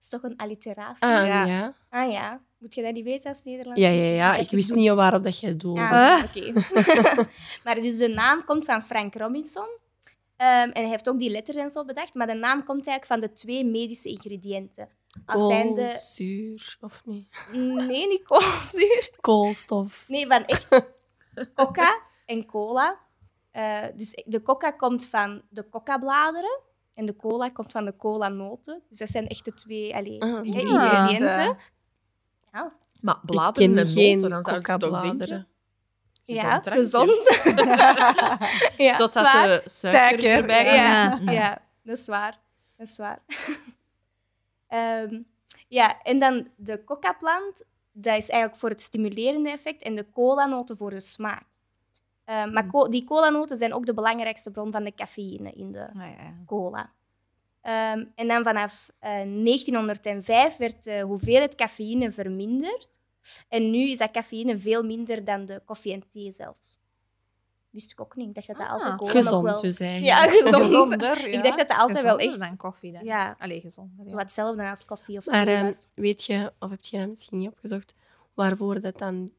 is 0.00 0.08
toch 0.08 0.22
een 0.22 0.36
alliteratie? 0.36 1.06
Ah, 1.08 1.26
Ja. 1.26 1.44
ja. 1.44 1.74
Ah 1.90 2.12
ja. 2.12 2.42
Moet 2.58 2.74
je 2.74 2.82
dat 2.82 2.92
niet 2.92 3.04
weten 3.04 3.28
als 3.28 3.44
Nederlands? 3.44 3.80
Ja, 3.80 3.88
ja, 3.88 4.04
ja. 4.12 4.34
Ik 4.36 4.50
wist 4.50 4.74
niet 4.74 4.90
waarop 4.90 5.22
dat 5.22 5.38
jij 5.40 5.56
doelde. 5.56 5.80
Ah, 5.80 6.24
oké. 6.24 6.52
maar 7.64 7.74
dus 7.74 7.98
de 7.98 8.08
naam 8.08 8.44
komt 8.44 8.64
van 8.64 8.82
Frank 8.82 9.14
Robinson. 9.14 9.68
Ehm, 10.36 10.68
en 10.70 10.72
hij 10.82 10.88
heeft 10.88 11.08
ook 11.08 11.18
die 11.18 11.30
letters 11.30 11.56
en 11.56 11.70
zo 11.70 11.84
bedacht. 11.84 12.14
Maar 12.14 12.26
de 12.26 12.34
naam 12.34 12.64
komt 12.64 12.86
eigenlijk 12.86 13.06
van 13.06 13.20
de 13.20 13.32
twee 13.36 13.64
medische 13.64 14.08
ingrediënten. 14.08 14.88
Als. 15.26 15.40
Koolzuur, 15.40 16.76
of 16.80 17.02
niet? 17.04 17.28
Nee, 17.52 18.06
niet 18.06 18.22
koolzuur. 18.22 19.10
Koolstof. 19.20 20.04
Nee, 20.08 20.26
van 20.26 20.44
echt 20.44 20.82
coca 21.54 22.00
en 22.26 22.46
cola. 22.46 22.98
Eh, 23.50 23.84
dus 23.96 24.22
de 24.26 24.42
coca 24.42 24.70
komt 24.70 25.06
van 25.06 25.42
de 25.50 25.68
coca-bladeren 25.68 26.60
en 26.94 27.04
de 27.06 27.16
cola 27.16 27.48
komt 27.50 27.72
van 27.72 27.84
de 27.84 27.96
cola-noten. 27.96 28.82
Dus 28.88 28.98
dat 28.98 29.08
zijn 29.08 29.26
echt 29.28 29.44
de 29.44 29.54
twee 29.54 29.94
allee, 29.96 30.22
Ah. 30.22 30.28
Ja. 30.28 30.42
ingrediënten. 30.42 31.56
Ja, 32.52 32.72
Maar 33.00 33.14
Ik 33.14 33.30
bladeren 33.30 33.78
en 33.78 33.94
noten, 33.94 34.30
dan 34.30 34.42
zou 34.42 34.56
het 34.66 34.80
toch 34.80 35.00
denken? 35.00 35.48
ja 36.24 36.60
gezond. 36.64 37.40
ja, 38.76 38.96
Tot 38.96 38.98
dat 38.98 39.12
zwaar. 39.12 39.46
de 39.46 39.62
suiker, 39.64 40.20
Suiker, 40.20 40.30
erbij 40.30 40.64
Ja, 40.74 41.18
ja, 41.32 41.62
dat 41.82 41.96
is 41.98 42.06
waar. 42.06 42.38
Dat 42.76 42.86
is 42.88 42.96
waar. 42.96 43.22
Ehm, 44.68 45.22
ja, 45.68 46.02
en 46.02 46.18
dan 46.18 46.48
de 46.56 46.84
coca-plant, 46.84 47.64
dat 47.92 48.16
is 48.16 48.28
eigenlijk 48.28 48.60
voor 48.60 48.68
het 48.70 48.80
stimulerende 48.80 49.50
effect 49.50 49.82
en 49.82 49.94
de 49.94 50.10
cola-noten 50.12 50.76
voor 50.76 50.90
de 50.90 51.00
smaak. 51.00 51.46
Ehm, 52.24 52.52
maar 52.52 52.66
co- 52.66 52.88
die 52.88 53.04
cola-noten 53.04 53.56
zijn 53.56 53.72
ook 53.74 53.86
de 53.86 53.94
belangrijkste 53.94 54.50
bron 54.50 54.72
van 54.72 54.84
de 54.84 54.94
cafeïne 54.94 55.52
in 55.52 55.72
de 55.72 55.86
Ah, 55.88 55.94
ja. 55.94 56.34
cola. 56.46 56.92
Ehm, 57.60 58.04
en 58.14 58.28
dan 58.28 58.42
vanaf 58.44 58.90
eh, 58.98 59.22
1905 59.22 60.56
werd 60.56 60.84
de 60.84 61.00
hoeveelheid 61.00 61.54
cafeïne 61.54 62.12
verminderd. 62.12 62.88
En 63.48 63.70
nu 63.70 63.78
is 63.90 63.98
dat 63.98 64.10
cafeïne 64.10 64.58
veel 64.58 64.82
minder 64.82 65.24
dan 65.24 65.46
de 65.46 65.62
koffie 65.64 65.92
en 65.92 66.08
thee 66.08 66.32
zelfs. 66.32 66.78
Wist 67.78 67.92
ik 67.92 68.00
ook 68.00 68.16
niet. 68.16 68.28
Ik 68.28 68.34
dacht 68.34 68.46
dat 68.46 68.56
dat 68.56 68.66
Ah, 68.66 68.72
altijd 68.72 68.96
cola 68.96 69.10
Gezond 69.10 69.44
nog 69.44 69.52
wel... 69.52 69.60
dus 69.62 69.76
eigenlijk. 69.78 70.06
Ja, 70.06 70.28
gezond. 70.28 70.64
Gezonder, 70.64 71.26
Ik 71.34 71.42
dacht 71.42 71.58
dat 71.58 71.68
dat 71.68 71.78
altijd 71.78 72.02
wel 72.02 72.16
Gezonder 72.16 72.40
echt... 72.40 72.48
dan 72.48 72.56
koffie 72.56 72.92
dan. 72.92 73.04
Ja, 73.04 73.36
Allee, 73.38 73.60
gezonder. 73.60 74.04
zo 74.04 74.10
Ja. 74.10 74.16
hetzelfde 74.16 74.68
als 74.68 74.84
koffie 74.84 75.18
of 75.18 75.26
Maar 75.26 75.46
ehm, 75.46 75.72
weet 75.94 76.24
je, 76.24 76.52
of 76.58 76.70
heb 76.70 76.84
je 76.84 76.98
dat 76.98 77.08
misschien 77.08 77.38
niet 77.38 77.48
opgezocht, 77.50 77.94
waarvoor 78.34 78.80
dat 78.80 78.98
dan 78.98 79.32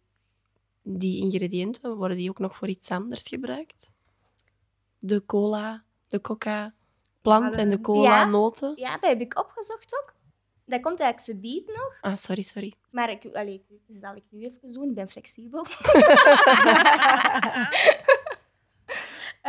die 0.84 1.22
ingrediënten, 1.22 1.96
worden 1.96 2.18
die 2.18 2.30
ook 2.30 2.40
nog 2.40 2.56
voor 2.56 2.68
iets 2.68 2.90
anders 2.90 3.28
gebruikt? 3.28 3.92
De 5.00 5.26
cola, 5.26 5.84
de 6.08 6.22
coca-plant 6.22 7.56
en 7.56 7.70
de 7.70 7.76
Ja. 7.76 7.82
cola-noten? 7.82 8.74
Ja, 8.76 8.92
dat 8.98 9.10
heb 9.10 9.22
ik 9.22 9.40
opgezocht 9.40 9.94
ook. 10.02 10.14
Dat 10.66 10.82
komt 10.82 11.00
eigenlijk 11.00 11.40
subiet 11.40 11.68
nog. 11.68 11.98
Ah, 12.02 12.16
sorry, 12.16 12.42
sorry. 12.42 12.74
Maar 12.92 13.10
ik, 13.10 13.26
allee, 13.34 13.66
dus 13.88 14.00
dat 14.00 14.16
ik 14.16 14.24
nu 14.30 14.44
even 14.46 14.74
doen. 14.74 14.90
Ik 14.90 14.96
ben 14.96 15.10
flexibel. 15.10 15.66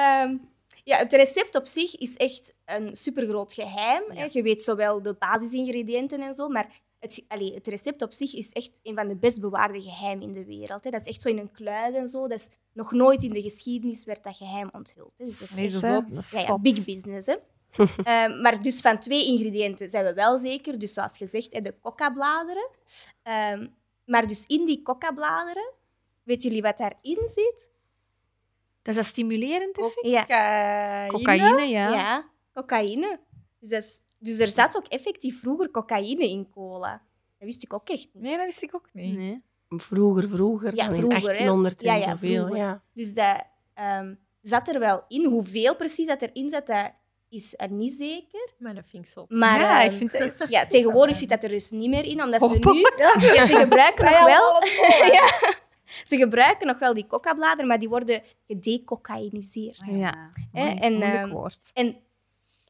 Ehm, 0.01 0.37
ja, 0.85 0.97
het 0.97 1.13
recept 1.13 1.55
op 1.57 1.67
zich 1.67 1.97
is 1.99 2.17
echt 2.17 2.55
een 2.65 2.97
supergroot 2.97 3.53
geheim. 3.53 4.03
Hè. 4.09 4.29
Je 4.31 4.43
weet 4.43 4.63
zowel 4.63 5.03
de 5.03 5.15
basisingrediënten 5.15 6.21
en 6.21 6.35
zo, 6.35 6.49
maar 6.49 6.81
het, 6.99 7.25
allee, 7.29 7.55
het 7.55 7.67
recept 7.67 8.03
op 8.03 8.13
zich 8.13 8.35
is 8.35 8.53
echt 8.53 8.81
een 8.83 8.95
van 8.95 9.09
de 9.09 9.17
best 9.17 9.41
bewaarde 9.41 9.81
geheimen 9.83 10.27
in 10.27 10.33
de 10.33 10.45
wereld. 10.45 10.85
Hè. 10.85 10.91
Dat 10.91 11.01
is 11.01 11.07
echt 11.07 11.23
zo 11.23 11.29
in 11.29 11.39
een 11.39 11.53
kluis 11.53 11.95
en 11.95 12.09
zo. 12.09 12.29
Dat 12.29 12.39
is 12.39 12.51
nog 12.73 12.93
nooit 12.93 13.23
in 13.23 13.33
de 13.33 13.43
geschiedenis 13.43 14.05
werd 14.05 14.25
dat 14.25 14.37
geheim 14.37 14.69
onthuld. 14.73 15.13
Hè. 15.17 15.25
Dus 15.25 15.39
dat 15.39 15.49
is 15.49 15.55
Nee, 15.55 15.65
echt, 15.65 15.79
zo 15.79 15.87
hè? 15.87 15.93
zot. 15.93 16.05
Dat 16.11 16.19
is 16.19 16.31
ja, 16.31 16.41
ja, 16.41 16.47
zot. 16.47 16.63
big 16.63 16.85
business. 16.85 17.27
Hè. 17.27 17.37
Ehm, 18.05 18.41
maar 18.41 18.63
dus 18.63 18.81
van 18.81 18.99
twee 18.99 19.27
ingrediënten 19.27 19.89
zijn 19.89 20.05
we 20.05 20.15
wel 20.15 20.39
zeker. 20.39 20.79
Dus 20.79 20.93
zoals 20.93 21.17
gezegd, 21.17 21.51
de 21.63 21.75
coca-bladeren. 21.81 22.69
Ehm, 23.23 23.67
maar 24.05 24.27
dus 24.27 24.47
in 24.47 24.67
die 24.67 24.83
coca-bladeren, 24.83 25.73
weten 26.23 26.49
jullie 26.49 26.63
wat 26.63 26.77
daarin 26.77 27.29
zit? 27.29 27.71
Dat 28.83 28.95
is 28.95 29.01
dat 29.01 29.05
stimulerend 29.11 29.79
effect? 29.79 30.07
Ja, 30.29 31.07
Cocaïne. 31.07 31.09
Cocaïne, 31.49 31.69
ja. 31.69 31.89
ja. 31.89 32.29
cocaïne. 32.55 33.21
Dus, 33.61 33.69
dat 33.71 33.83
is- 33.83 34.03
dus 34.19 34.39
er 34.39 34.47
zat 34.47 34.77
ook 34.77 34.87
effectief 34.87 35.41
vroeger 35.41 35.71
cocaïne 35.71 36.29
in 36.29 36.49
cola. 36.55 36.91
Dat 37.39 37.49
wist 37.49 37.63
ik 37.63 37.73
ook 37.73 37.89
echt 37.89 38.09
niet. 38.13 38.23
Nee, 38.23 38.37
dat 38.37 38.45
wist 38.45 38.63
ik 38.63 38.75
ook 38.75 38.89
niet. 38.93 39.15
Nee. 39.17 39.43
Vroeger, 39.69 40.29
vroeger, 40.29 40.75
Ja, 40.77 40.85
vroeger, 40.85 41.05
in 41.05 41.15
hè. 41.15 41.21
1800 41.21 41.81
Ja, 41.81 42.03
zoveel. 42.03 42.55
Ja. 42.57 42.83
Dus 42.95 43.15
dat 43.15 43.43
ehm, 43.75 44.15
zat 44.43 44.69
er 44.69 44.79
wel 44.79 45.05
in. 45.09 45.25
Hoeveel 45.25 45.77
precies 45.77 46.07
dat 46.07 46.23
erin 46.23 46.49
zat, 46.49 46.67
dat 46.67 46.91
is 47.29 47.55
er 47.57 47.71
niet 47.71 47.93
zeker. 47.93 48.53
Maar 48.59 48.75
dat 48.75 48.85
vind 48.87 49.05
ik 49.05 49.11
zot. 49.11 49.31
Maar 49.31 49.59
ja, 49.61 49.79
ehm, 49.83 49.91
ik 49.91 49.97
vind 49.97 50.13
het... 50.13 50.49
ja, 50.49 50.67
tegenwoordig 50.67 51.17
zit 51.17 51.29
dat 51.29 51.43
er 51.43 51.49
dus 51.49 51.71
niet 51.71 51.89
meer 51.89 52.05
in, 52.05 52.23
omdat 52.23 52.41
ze 52.41 52.47
Oh, 52.61 52.73
nu... 52.73 52.81
Ja, 53.35 53.47
ze 53.47 53.55
gebruiken 53.59 54.05
nog 54.05 54.25
wel... 54.25 54.63
ja, 55.19 55.55
ze 56.05 56.17
gebruiken 56.17 56.67
nog 56.67 56.79
wel 56.79 56.95
die 56.95 57.07
coca-bladeren, 57.07 57.67
maar 57.67 57.79
die 57.79 57.89
worden 57.89 58.23
gedecocaïniseerd. 58.47 59.83
Ja. 59.87 60.31
Mooi- 60.53 60.79
en, 60.79 60.93
moeilijk 60.93 61.15
ehm, 61.15 61.31
woord. 61.31 61.71
En 61.73 61.97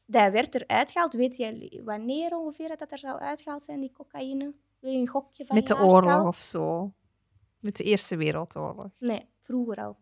dat 0.05 0.31
werd 0.31 0.55
eruit 0.55 0.91
gehaald. 0.91 1.13
Weet 1.13 1.37
je 1.37 1.81
wanneer 1.85 2.37
ongeveer 2.37 2.67
dat, 2.67 2.79
dat 2.79 2.91
er 2.91 2.97
zou 2.97 3.19
uitgehaald 3.19 3.63
zijn, 3.63 3.79
die 3.79 3.91
cocaïne? 3.91 4.53
Wil 4.79 4.91
je 4.91 4.99
een 4.99 5.07
gokje 5.07 5.45
van 5.45 5.55
Met 5.55 5.67
de 5.67 5.77
oorlog 5.77 6.27
of 6.27 6.37
zo. 6.37 6.93
Met 7.59 7.75
de 7.75 7.83
Eerste 7.83 8.15
Wereldoorlog. 8.15 8.89
Nee, 8.97 9.25
vroeger 9.41 9.77
al. 9.83 9.97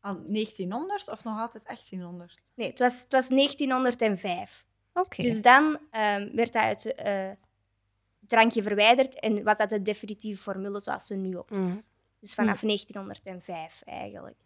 Aan 0.00 0.24
1900 0.26 1.08
of 1.08 1.24
nog 1.24 1.40
altijd 1.40 1.64
1800? 1.64 2.40
Nee, 2.54 2.68
het 2.68 2.78
was, 2.78 3.02
het 3.02 3.12
was 3.12 3.28
1905. 3.28 4.66
Oké. 4.92 5.22
Dus 5.22 5.42
dan 5.42 5.78
ehm, 5.90 6.34
werd 6.34 6.52
dat 6.52 6.62
uit 6.62 6.94
eh, 6.94 7.30
drankje 8.32 8.62
verwijderd 8.62 9.20
en 9.20 9.44
was 9.44 9.56
dat 9.56 9.70
de 9.70 9.82
definitieve 9.82 10.42
formule 10.42 10.80
zoals 10.80 11.06
ze 11.06 11.14
nu 11.14 11.38
ook 11.38 11.50
is. 11.50 11.58
Mhm. 11.58 11.80
Dus 12.20 12.34
vanaf 12.34 12.62
1905 12.62 13.82
eigenlijk. 13.84 14.36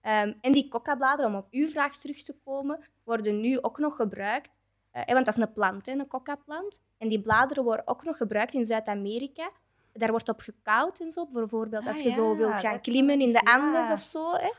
Ehm, 0.00 0.32
en 0.40 0.52
die 0.52 0.68
coca-bladeren, 0.68 1.30
om 1.30 1.36
op 1.36 1.46
uw 1.50 1.68
vraag 1.68 1.96
terug 1.96 2.22
te 2.22 2.36
komen, 2.44 2.84
worden 3.04 3.40
nu 3.40 3.60
ook 3.62 3.78
nog 3.78 3.96
gebruikt. 3.96 4.56
eh, 4.90 5.14
want 5.14 5.24
dat 5.26 5.36
is 5.36 5.42
een 5.42 5.52
plant, 5.52 5.86
hè, 5.86 5.92
een 5.92 6.06
coca-plant. 6.06 6.80
En 6.98 7.08
die 7.08 7.20
bladeren 7.22 7.64
worden 7.64 7.86
ook 7.88 8.04
nog 8.04 8.16
gebruikt 8.16 8.54
in 8.54 8.64
Zuid-Amerika. 8.64 9.50
Daar 9.92 10.10
wordt 10.10 10.28
op 10.28 10.40
gekoud 10.40 11.00
en 11.00 11.10
zo. 11.10 11.26
Bijvoorbeeld 11.26 11.86
als 11.86 11.96
Ah, 11.96 12.02
je 12.02 12.10
zo 12.10 12.36
wilt 12.36 12.60
gaan 12.60 12.80
klimmen 12.80 13.20
in 13.20 13.32
de 13.32 13.40
ja. 13.44 13.52
Andes 13.56 13.90
of 13.90 14.00
zo. 14.00 14.32
Hè, 14.32 14.50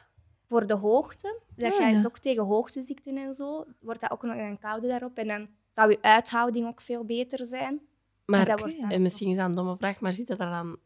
voor 0.48 0.68
de 0.68 0.74
hoogte. 0.74 1.40
Dat 1.56 1.72
Ah, 1.72 1.78
gaat 1.78 1.90
ja. 1.90 1.96
dus 1.96 2.06
ook 2.06 2.18
tegen 2.20 2.44
hoogteziekten 2.44 3.18
en 3.18 3.34
zo. 3.34 3.66
Wordt 3.80 4.00
dat 4.02 4.12
ook 4.12 4.24
nog 4.24 4.36
een 4.36 4.60
koude 4.60 4.88
daarop. 4.88 5.18
En 5.18 5.28
dan 5.28 5.48
zou 5.72 5.90
je 5.90 5.98
uithouding 6.02 6.68
ook 6.68 6.82
veel 6.82 7.06
beter 7.06 7.46
zijn. 7.46 7.82
Maar, 8.30 8.40
Dus 8.40 8.48
dat 8.48 8.60
wordt 8.60 8.80
dan 8.80 8.90
en 8.90 9.02
misschien 9.02 9.30
is 9.30 9.36
dat 9.36 9.46
een 9.46 9.52
domme 9.52 9.76
vraag, 9.78 10.00
maar 10.00 10.14
zit 10.14 10.30
er 10.30 10.38
dan 10.38 10.78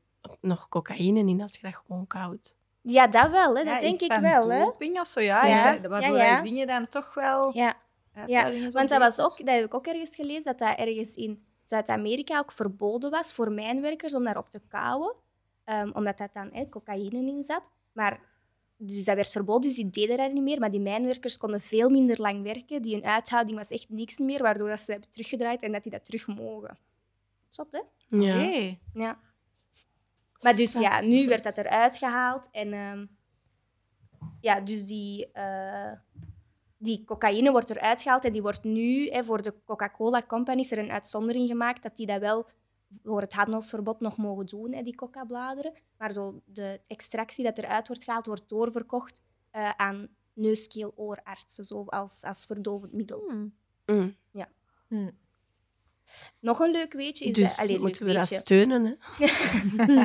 nog 0.42 0.70
cocaïne 0.70 1.20
in 1.20 1.42
als 1.42 1.56
je 1.56 1.62
dat 1.62 1.76
gewoon 1.86 2.08
koud? 2.08 2.56
Ja, 2.82 3.08
dat 3.08 3.30
wel. 3.30 3.56
Hè. 3.56 3.62
Ja, 3.62 3.72
Dat 3.72 3.82
denk 3.82 3.94
iets 3.94 4.04
ik 4.04 4.12
van 4.12 4.22
wel. 4.22 4.52
Hè. 4.52 4.60
doping 4.60 5.00
of 5.00 5.08
zo, 5.08 5.20
ja. 5.20 5.46
Ja, 5.46 5.76
Iets, 5.76 5.88
Waardoor 5.88 6.18
ja, 6.18 6.24
ja. 6.24 6.38
je 6.38 6.44
dingen 6.44 6.68
dan 6.68 6.88
toch 6.88 7.14
wel... 7.14 7.58
Ja. 7.58 7.76
zo 8.14 8.70
Want 8.70 8.90
dat, 8.90 9.00
was 9.00 9.20
ook, 9.20 9.38
dat 9.38 9.56
heb 9.56 9.66
ik 9.66 9.74
ook 9.74 9.88
ergens 9.88 10.16
gelezen, 10.16 10.44
dat 10.44 10.60
dat 10.60 10.78
ergens 10.78 11.16
in 11.16 11.44
Zuid-Amerika 11.64 12.40
ook 12.40 12.52
verboden 12.52 13.12
was 13.12 13.34
voor 13.34 13.52
mijnwerkers 13.52 14.14
om 14.14 14.24
daarop 14.24 14.50
te 14.50 14.62
kauwen. 14.68 15.16
Ehm, 15.64 15.92
omdat 15.94 16.18
dat 16.18 16.34
dan 16.34 16.50
hè, 16.52 16.70
cocaïne 16.70 17.18
in 17.18 17.44
zat. 17.44 17.70
Maar, 17.92 18.20
dus 18.78 19.06
dat 19.06 19.16
werd 19.16 19.30
verboden, 19.30 19.62
dus 19.62 19.76
die 19.76 19.90
deden 19.90 20.18
dat 20.18 20.32
niet 20.32 20.44
meer. 20.44 20.60
Maar 20.60 20.72
die 20.72 20.80
mijnwerkers 20.80 21.38
konden 21.38 21.62
veel 21.62 21.90
minder 21.90 22.22
lang 22.22 22.44
werken. 22.44 22.82
Die 22.82 22.94
hun 22.94 23.06
uithouding 23.06 23.58
was 23.58 23.70
echt 23.70 23.90
niks 23.90 24.18
meer, 24.18 24.42
waardoor 24.42 24.70
dat 24.70 24.80
ze 24.80 24.92
hebben 24.92 25.10
teruggedraaid 25.10 25.64
en 25.64 25.72
dat 25.72 25.84
die 25.84 25.92
dat 25.92 26.06
terug 26.06 26.28
mogen. 26.28 26.78
Zot, 27.54 27.72
hè? 27.72 27.82
Ja. 28.18 28.36
Oké. 28.36 28.78
Ja. 28.94 29.20
Maar 30.40 30.56
dus 30.56 30.74
ja, 30.74 31.02
nu 31.02 31.28
werd 31.28 31.44
dat 31.44 31.58
eruit 31.58 31.98
gehaald. 31.98 32.50
En 32.52 32.74
ehm, 32.74 33.06
ja, 34.42 34.62
dus 34.62 34.86
die, 34.86 35.32
eh, 35.32 35.92
die 36.78 37.04
cocaïne 37.06 37.52
wordt 37.52 37.70
eruit 37.70 38.02
gehaald. 38.02 38.26
En 38.26 38.32
die 38.34 38.42
wordt 38.42 38.64
nu 38.64 39.10
hè, 39.10 39.24
voor 39.24 39.42
de 39.42 39.64
Coca-Cola 39.66 40.22
Company 40.22 40.60
is 40.60 40.72
er 40.72 40.78
een 40.78 40.92
uitzondering 40.92 41.48
gemaakt 41.48 41.84
dat 41.84 41.96
die 41.96 42.08
dat 42.08 42.20
wel 42.20 42.50
voor 43.04 43.22
het 43.22 43.34
handelsverbod 43.34 44.00
nog 44.00 44.18
mogen 44.18 44.46
doen, 44.46 44.74
hè, 44.74 44.84
die 44.84 44.96
coca-bladeren. 44.96 45.74
Maar 45.98 46.12
zo 46.12 46.42
de 46.46 46.82
extractie 46.88 47.44
dat 47.44 47.58
eruit 47.58 47.88
wordt 47.88 48.04
gehaald, 48.04 48.26
wordt 48.26 48.50
doorverkocht 48.50 49.22
eh, 49.52 49.70
aan 49.70 50.08
neuskeel-oorartsen, 50.34 51.64
zo 51.64 51.84
als, 51.86 52.24
als 52.24 52.46
verdovend 52.46 52.94
middel. 52.94 53.30
Hmm. 53.30 53.54
Mm. 54.88 55.22
Nog 56.40 56.60
een 56.60 56.72
leuk 56.72 56.94
weetje 56.94 57.26
is, 57.26 57.34
Dus 57.34 57.50
dat, 57.50 57.66
allee, 57.66 57.80
moeten 57.80 58.06
we 58.06 58.14
dat 58.14 58.28
steunen. 58.28 58.98
Hè? 59.00 59.26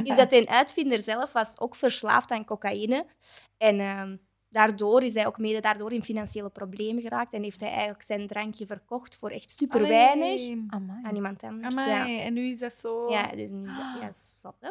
is 0.10 0.16
dat 0.16 0.32
een 0.32 0.48
uitvinder 0.48 0.98
zelf 0.98 1.32
was 1.32 1.60
ook 1.60 1.76
verslaafd 1.76 2.30
aan 2.30 2.44
cocaïne. 2.44 3.06
En 3.56 3.80
ehm, 3.80 4.16
daardoor 4.48 5.02
is 5.02 5.14
hij 5.14 5.26
ook 5.26 5.38
mede 5.38 5.60
daardoor 5.60 5.92
in 5.92 6.04
financiële 6.04 6.50
problemen 6.50 7.02
geraakt. 7.02 7.32
En 7.32 7.42
heeft 7.42 7.60
hij 7.60 7.70
eigenlijk 7.70 8.02
zijn 8.02 8.26
drankje 8.26 8.66
verkocht 8.66 9.16
voor 9.16 9.30
echt 9.30 9.50
super 9.50 9.80
weinig. 9.80 10.50
Amai. 10.68 11.04
aan 11.04 11.14
iemand 11.14 11.42
anders. 11.42 11.76
Amai, 11.76 12.12
Ja. 12.12 12.22
En 12.22 12.32
nu 12.32 12.46
is 12.46 12.58
dat 12.58 12.74
zo... 12.74 13.10
ja, 13.10 13.22
dus 13.22 13.50
nu 13.50 13.62
is 13.62 13.76
dat 13.76 14.00
ja, 14.00 14.10
zot, 14.40 14.56
hè. 14.60 14.70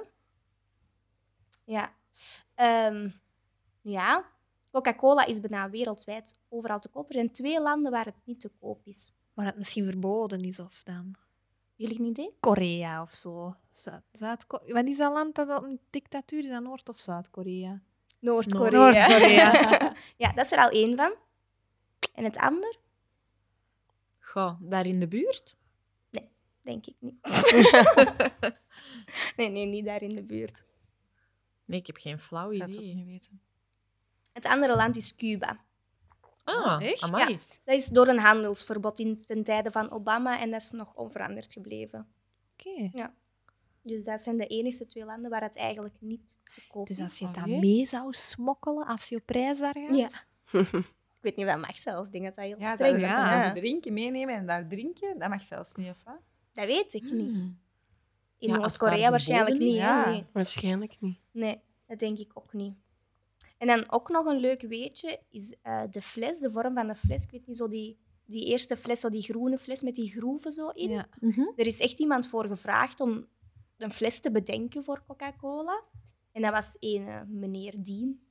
Ja. 1.63 1.93
Ehm, 2.55 3.09
ja. 3.81 4.25
Coca-Cola 4.71 5.25
is 5.25 5.39
bijna 5.39 5.69
wereldwijd 5.69 6.39
overal 6.49 6.79
te 6.79 6.89
koop. 6.89 7.07
Er 7.07 7.13
zijn 7.13 7.31
twee 7.31 7.61
landen 7.61 7.91
waar 7.91 8.05
het 8.05 8.15
niet 8.23 8.39
te 8.39 8.51
koop 8.59 8.85
is. 8.85 9.11
Waar 9.33 9.45
het 9.45 9.57
misschien 9.57 9.85
verboden 9.85 10.41
is 10.41 10.59
of 10.59 10.81
dan. 10.83 11.15
Jullie 11.77 11.99
een 11.99 12.05
idee? 12.05 12.35
Korea 12.39 13.01
of 13.01 13.13
zo. 13.13 13.55
Zuid- 13.71 14.03
Zuid-Korea. 14.11 14.73
Wat 14.73 14.85
is 14.85 14.97
dat 14.97 15.13
land 15.13 15.35
dat 15.35 15.63
een 15.63 15.79
dictatuur 15.89 16.43
is? 16.43 16.49
Dat 16.49 16.63
Noord- 16.63 16.89
of 16.89 16.97
Zuid-Korea? 16.99 17.81
Noord-Korea. 18.19 18.69
Noord-Korea. 18.79 19.95
ja, 20.23 20.31
dat 20.33 20.45
is 20.45 20.51
er 20.51 20.57
al 20.59 20.69
één 20.69 20.95
van. 20.97 21.13
En 22.13 22.23
het 22.23 22.37
ander? 22.37 22.77
Goh, 24.19 24.59
daar 24.61 24.85
in 24.85 24.99
de 24.99 25.07
buurt? 25.07 25.55
Denk 26.61 26.85
ik 26.85 26.95
niet. 26.99 27.15
nee, 29.37 29.49
nee, 29.49 29.65
niet 29.65 29.85
daar 29.85 30.01
in 30.01 30.09
de 30.15 30.23
buurt. 30.23 30.63
Nee, 31.65 31.79
ik 31.79 31.87
heb 31.87 31.97
geen 31.97 32.19
flauw 32.19 32.49
Ik 32.51 32.57
zou 32.57 32.69
het 32.69 32.77
ook 32.77 32.83
idee. 32.83 32.95
niet 32.95 33.05
weten. 33.05 33.41
Het 34.33 34.45
andere 34.45 34.75
land 34.75 34.95
is 34.95 35.15
Cuba. 35.15 35.65
Ah, 36.47 36.81
echt? 36.83 37.01
amai. 37.03 37.39
Dat 37.63 37.75
is 37.75 37.87
door 37.87 38.07
een 38.07 38.19
handelsverbod 38.19 38.99
in 38.99 39.25
ten 39.25 39.43
tijde 39.43 39.71
van 39.71 39.91
Obama 39.91 40.39
en 40.39 40.51
dat 40.51 40.61
is 40.61 40.71
nog 40.71 40.93
onveranderd 40.95 41.53
gebleven. 41.53 42.07
Oké. 42.53 42.91
Dus 43.81 44.03
dat 44.03 44.21
zijn 44.21 44.37
de 44.37 44.47
enige 44.47 44.85
twee 44.85 45.05
landen 45.05 45.29
waar 45.29 45.41
het 45.41 45.57
eigenlijk 45.57 45.95
niet 45.99 46.37
te 46.55 46.61
koop 46.67 46.87
Dus 46.87 46.97
is. 46.97 47.03
als 47.03 47.19
je 47.19 47.27
Allee. 47.41 47.59
mee 47.59 47.85
zou 47.85 48.13
smokkelen 48.13 48.85
als 48.87 49.09
je 49.09 49.15
op 49.15 49.29
reis 49.29 49.59
daar 49.59 49.75
gaat? 49.77 49.95
Ja. 49.95 50.09
ik 51.17 51.21
weet 51.21 51.35
niet 51.35 51.45
wat 51.45 51.57
mag 51.59 51.77
zelfs. 51.77 52.07
Ik 52.07 52.13
denk 52.13 52.25
dat 52.25 52.35
dat 52.35 52.45
heel 52.45 52.59
Ja, 52.59 52.73
streng 52.73 52.91
dat, 52.93 53.01
is. 53.01 53.07
dat 53.09 53.17
ja. 53.17 53.53
drinken, 53.53 53.93
meenemen 53.93 54.35
en 54.35 54.45
daar 54.45 54.67
drinken, 54.67 55.19
dat 55.19 55.29
mag 55.29 55.41
zelfs 55.41 55.73
niet, 55.75 55.89
of 55.89 56.03
wat? 56.03 56.19
Dat 56.53 56.65
weet 56.65 56.93
ik 56.93 57.11
niet. 57.11 57.31
Hmm. 57.31 57.59
In 58.39 58.49
Ja, 58.49 58.57
Noord-Korea 58.57 59.09
waarschijnlijk 59.09 59.57
niet. 59.59 59.73
is, 59.73 59.79
ja. 59.79 60.09
Nee. 60.09 60.25
Waarschijnlijk 60.31 60.95
niet. 60.99 61.19
nee, 61.31 61.61
dat 61.87 61.99
denk 61.99 62.17
ik 62.19 62.31
ook 62.33 62.53
niet. 62.53 62.75
En 63.57 63.67
dan 63.67 63.91
ook 63.91 64.09
nog 64.09 64.25
een 64.25 64.39
leuk 64.39 64.61
weetje 64.61 65.19
is 65.29 65.55
eh, 65.61 65.83
de 65.89 66.01
fles, 66.01 66.39
de 66.39 66.51
vorm 66.51 66.73
van 66.73 66.87
de 66.87 66.95
fles. 66.95 67.23
Ik 67.23 67.31
weet 67.31 67.47
niet, 67.47 67.57
zo 67.57 67.67
die, 67.67 67.97
die 68.25 68.45
eerste 68.45 68.77
fles, 68.77 68.99
zo 68.99 69.09
die 69.09 69.21
groene 69.21 69.57
fles 69.57 69.81
met 69.81 69.95
die 69.95 70.11
groeven 70.11 70.51
zo 70.51 70.69
in. 70.69 70.89
Ja. 70.89 71.07
Er 71.55 71.67
is 71.67 71.79
echt 71.79 71.99
iemand 71.99 72.27
voor 72.27 72.45
gevraagd 72.45 72.99
om 72.99 73.27
een 73.77 73.91
fles 73.91 74.19
te 74.19 74.31
bedenken 74.31 74.83
voor 74.83 75.03
Coca-Cola. 75.07 75.83
En 76.31 76.41
dat 76.41 76.51
was 76.51 76.77
een 76.79 77.07
eh, 77.07 77.21
meneer 77.27 77.73
Dien. 77.83 78.21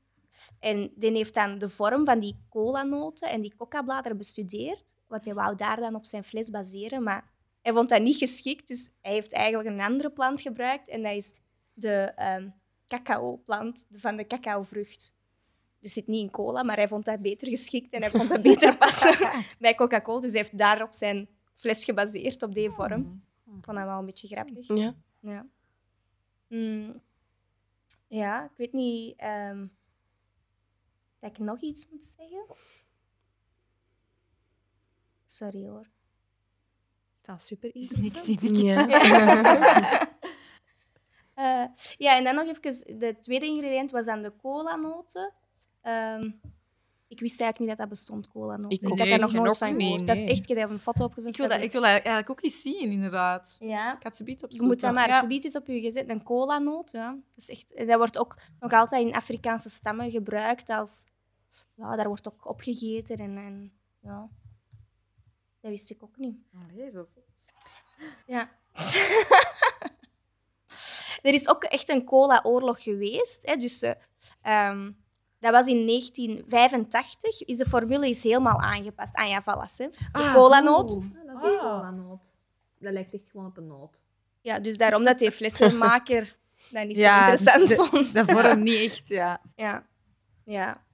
En 0.59 0.93
die 0.95 1.11
heeft 1.11 1.35
dan 1.35 1.59
de 1.59 1.68
vorm 1.68 2.05
van 2.05 2.20
die 2.20 2.45
colanoten 2.49 3.31
en 3.31 3.41
die 3.41 3.55
coca-bladeren 3.57 4.16
bestudeerd. 4.16 4.95
Wat 5.07 5.24
hij 5.24 5.35
wou 5.35 5.57
daar 5.57 5.77
dan 5.77 5.95
op 5.95 6.05
zijn 6.05 6.24
fles 6.24 6.51
baseren. 6.51 7.03
Maar 7.03 7.31
hij 7.62 7.72
vond 7.72 7.89
dat 7.89 8.03
niet 8.03 8.16
geschikt, 8.16 8.68
dus 8.68 8.91
hij 9.01 9.12
heeft 9.12 9.33
eigenlijk 9.33 9.68
een 9.68 9.81
andere 9.81 10.11
plant 10.11 10.41
gebruikt. 10.41 10.89
En 10.89 11.03
dat 11.03 11.12
is 11.12 11.35
de 11.72 12.12
ehm 12.16 12.49
cacao-plant 12.87 13.87
van 13.91 14.16
de 14.16 14.27
cacaovrucht. 14.27 15.16
Dus 15.87 15.95
zit 15.95 16.07
niet 16.07 16.22
in 16.22 16.30
cola, 16.30 16.62
maar 16.62 16.76
hij 16.76 16.89
vond 16.89 17.05
dat 17.05 17.20
beter 17.20 17.49
geschikt 17.49 17.93
en 17.93 18.01
hij 18.01 18.11
vond 18.11 18.28
dat 18.28 18.43
beter 18.43 18.76
passen 18.87 19.45
bij 19.59 19.74
Coca-Cola. 19.74 20.20
Dus 20.20 20.32
hij 20.32 20.41
heeft 20.41 20.59
daarop 20.59 20.95
zijn 20.95 21.28
fles 21.55 21.84
gebaseerd, 21.84 22.43
op 22.43 22.55
die 22.55 22.70
vorm. 22.70 23.22
Ik 23.45 23.64
vond 23.64 23.76
dat 23.76 23.87
wel 23.87 23.99
een 23.99 24.05
beetje 24.05 24.28
grappig. 24.28 24.66
Ja. 24.68 24.95
Ja. 25.20 25.47
Mm. 26.49 27.01
Ja, 28.07 28.45
ik 28.45 28.57
weet 28.57 28.72
niet 28.72 29.16
ehm, 29.16 29.66
dat 31.18 31.30
ik 31.30 31.39
nog 31.39 31.61
iets 31.61 31.89
moet 31.91 32.14
zeggen. 32.16 32.45
Sorry 35.26 35.68
hoor. 35.68 35.89
Dat 37.22 37.37
is 37.37 37.47
super 37.47 37.70
Niks 37.74 37.91
interessant. 37.91 38.41
zie 38.41 38.51
ik. 38.51 38.57
Ja. 38.57 40.05
Eh, 41.37 41.64
ja, 41.97 42.16
en 42.16 42.24
dan 42.24 42.34
nog 42.34 42.47
even, 42.47 42.99
de 42.99 43.16
tweede 43.20 43.47
ingrediënt 43.47 43.91
was 43.91 44.05
dan 44.05 44.22
de 44.22 44.37
colanoten. 44.37 45.32
Ehm 45.87 46.30
ik 47.09 47.20
wist 47.20 47.41
eigenlijk 47.41 47.59
niet 47.59 47.68
dat 47.68 47.78
dat 47.78 47.89
bestond, 47.89 48.28
colanoten. 48.28 48.70
Ik 48.70 48.82
Ik, 48.82 48.91
ook 48.91 48.99
had 48.99 49.09
daar 49.09 49.18
nog 49.18 49.32
nooit 49.32 49.59
van 49.59 49.80
gehoord. 49.80 50.07
Dat 50.07 50.16
is 50.16 50.24
echt, 50.24 50.51
ik 50.51 50.57
heb 50.57 50.70
een 50.70 50.80
foto 50.80 51.05
opgezocht. 51.05 51.34
Ik 51.34 51.41
wil, 51.41 51.49
dat, 51.49 51.61
ik 51.62 51.72
wil 51.72 51.80
dat 51.80 51.91
eigenlijk 51.91 52.30
ook 52.30 52.43
eens 52.43 52.62
zien, 52.62 52.91
inderdaad. 52.91 53.57
Ja, 53.61 53.97
Ik 53.97 54.03
had 54.03 54.16
ze 54.16 54.24
biedt 54.24 54.43
op 54.43 54.51
je 54.51 54.62
moet 54.62 54.80
dat 54.80 54.95
maar, 54.95 55.09
Ja. 55.09 55.26
ja. 55.28 55.41
is 55.43 55.57
op 55.57 55.66
je 55.66 55.80
gezet. 55.80 56.09
Een 56.09 56.22
colanoot, 56.22 56.91
ja. 56.91 57.11
Dat, 57.11 57.37
is 57.37 57.49
echt, 57.49 57.87
dat 57.87 57.97
wordt 57.97 58.18
ook 58.18 58.37
nog 58.61 58.72
altijd 58.72 59.07
in 59.07 59.14
Afrikaanse 59.14 59.70
stammen 59.70 60.11
gebruikt 60.11 60.70
als... 60.70 61.05
Ja, 61.74 61.97
daar 61.97 62.07
wordt 62.09 62.28
ook 62.28 62.49
opgegeten 62.49 63.16
en... 63.16 63.37
en 63.37 63.72
ja. 64.01 64.28
Dat 65.61 65.70
wist 65.70 65.91
ik 65.91 66.03
ook 66.03 66.16
niet. 66.16 66.37
Zo 66.93 67.05
zot. 67.05 67.24
Ja. 68.26 68.51
er 71.22 71.34
is 71.34 71.49
ook 71.49 71.64
echt 71.64 71.89
een 71.89 72.05
cola-oorlog 72.05 72.82
geweest. 72.82 73.47
Hè, 73.47 73.57
dus, 73.57 73.82
eh, 73.82 73.93
ehm, 74.43 74.91
dat 75.39 75.53
was 75.53 75.66
in 75.66 75.87
1985. 75.87 77.43
Is 77.43 77.57
de 77.57 77.66
formule 77.66 78.09
is 78.09 78.22
helemaal 78.22 78.61
aangepast. 78.61 79.14
Ah 79.14 79.28
ja, 79.28 79.43
voilà. 79.43 79.76
Hè. 79.76 79.87
De 79.89 79.93
Ah, 80.12 80.34
colanoot. 80.34 80.95
oeh. 80.95 81.05
dat 81.26 81.37
is 81.45 81.51
een 81.51 81.59
colanoot. 81.59 82.34
Dat 82.78 82.93
lijkt 82.93 83.14
echt 83.14 83.28
gewoon 83.30 83.47
op 83.47 83.57
een 83.57 83.66
noot. 83.66 84.03
Ja, 84.41 84.59
dus 84.59 84.76
daarom 84.76 85.05
dat 85.05 85.18
die 85.18 85.30
flessenmaker 85.32 86.37
dat 86.70 86.87
niet 86.87 86.97
Ja, 86.97 87.16
zo 87.26 87.32
interessant 87.32 87.68
de- 87.68 87.74
vond. 87.74 88.14
De 88.14 88.24
vorm 88.24 88.62
niet 88.62 88.80
echt, 88.80 89.09
ja. 89.09 89.41
Ja. 89.57 89.87
ja. 90.45 90.84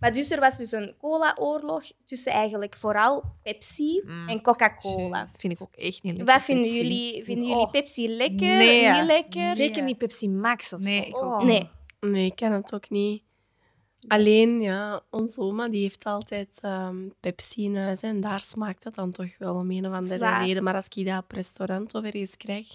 Maar 0.00 0.12
dus 0.12 0.30
er 0.30 0.40
was 0.40 0.56
dus 0.56 0.72
een 0.72 0.94
cola-oorlog 0.98 1.84
tussen 2.04 2.32
eigenlijk 2.32 2.76
vooral 2.76 3.24
Pepsi 3.42 4.02
en 4.26 4.42
Coca-Cola. 4.42 5.20
Dat 5.20 5.36
vind 5.40 5.52
ik 5.52 5.62
ook 5.62 5.74
echt 5.74 6.02
niet 6.02 6.16
lekker. 6.16 6.34
Wat 6.34 6.42
vinden 6.42 6.64
Pepsi. 6.64 6.82
jullie? 6.82 7.24
Vinden 7.24 7.44
Oh. 7.44 7.50
jullie 7.50 7.70
Pepsi 7.70 8.08
lekker? 8.08 8.36
Nee. 8.46 8.90
Niet 8.90 9.04
lekker? 9.04 9.56
Zeker 9.56 9.82
niet 9.82 9.98
Pepsi 9.98 10.28
Max 10.28 10.72
of 10.72 10.80
Nee, 10.80 11.00
zo. 11.02 11.08
ik 11.08 11.16
ook 11.16 11.22
Oh. 11.22 11.42
Nee. 11.42 11.70
Nee, 12.00 12.26
ik 12.26 12.36
ken 12.36 12.52
het 12.52 12.74
ook 12.74 12.90
niet. 12.90 13.22
Alleen, 14.08 14.60
ja, 14.60 15.02
onze 15.10 15.40
oma 15.40 15.68
die 15.68 15.82
heeft 15.82 16.04
altijd 16.04 16.58
ehm, 16.62 16.96
Pepsi 17.20 17.64
in 17.64 17.76
huis 17.76 18.00
en 18.00 18.20
daar 18.20 18.40
smaakt 18.40 18.82
dat 18.82 18.94
dan 18.94 19.10
toch 19.10 19.38
wel 19.38 19.54
om 19.54 19.70
een 19.70 19.86
of 19.86 19.92
andere 19.92 20.14
Zwaar. 20.14 20.44
reden. 20.46 20.62
Maar 20.62 20.74
als 20.74 20.86
ik 20.94 21.06
dat 21.06 21.22
op 21.22 21.32
restaurant 21.32 21.94
of 21.94 22.04
ergens 22.04 22.36
krijg 22.36 22.66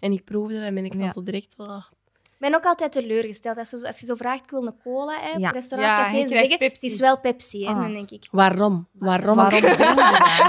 en 0.00 0.12
ik 0.12 0.24
proefde, 0.24 0.60
dan 0.60 0.74
ben 0.74 0.84
ik 0.84 0.94
Ja. 0.94 1.12
zo 1.12 1.22
direct 1.22 1.56
wel... 1.56 1.76
Ik 2.24 2.48
ben 2.48 2.54
ook 2.58 2.64
altijd 2.66 2.92
teleurgesteld. 2.92 3.56
Als 3.56 3.70
je, 3.70 3.86
als 3.86 4.00
je 4.00 4.06
zo 4.06 4.14
vraagt, 4.14 4.42
ik 4.42 4.50
wil 4.50 4.66
een 4.66 4.76
cola, 4.82 5.18
hè, 5.20 5.38
Ja. 5.38 5.48
op 5.48 5.54
restaurant, 5.54 5.90
Ja, 5.98 6.04
café, 6.04 6.20
ze 6.22 6.28
zeggen, 6.28 6.58
Pepsi. 6.58 6.86
het 6.86 6.94
is 6.94 7.00
wel 7.00 7.20
Pepsi. 7.20 7.64
Hè. 7.64 7.70
Ah. 7.72 7.80
Dan 7.80 7.92
denk 7.92 8.10
ik, 8.10 8.28
Waarom? 8.30 8.88
Waarom? 8.92 9.36
Waarom 9.36 9.58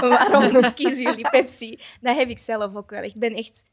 waarom 0.00 0.74
kiezen 0.74 1.02
jullie 1.02 1.30
Pepsi? 1.30 1.78
Dat 2.00 2.16
heb 2.16 2.28
ik 2.28 2.38
zelf 2.38 2.74
ook 2.74 2.90
wel. 2.90 3.02
Ik 3.02 3.14
ben 3.14 3.34
echt... 3.34 3.64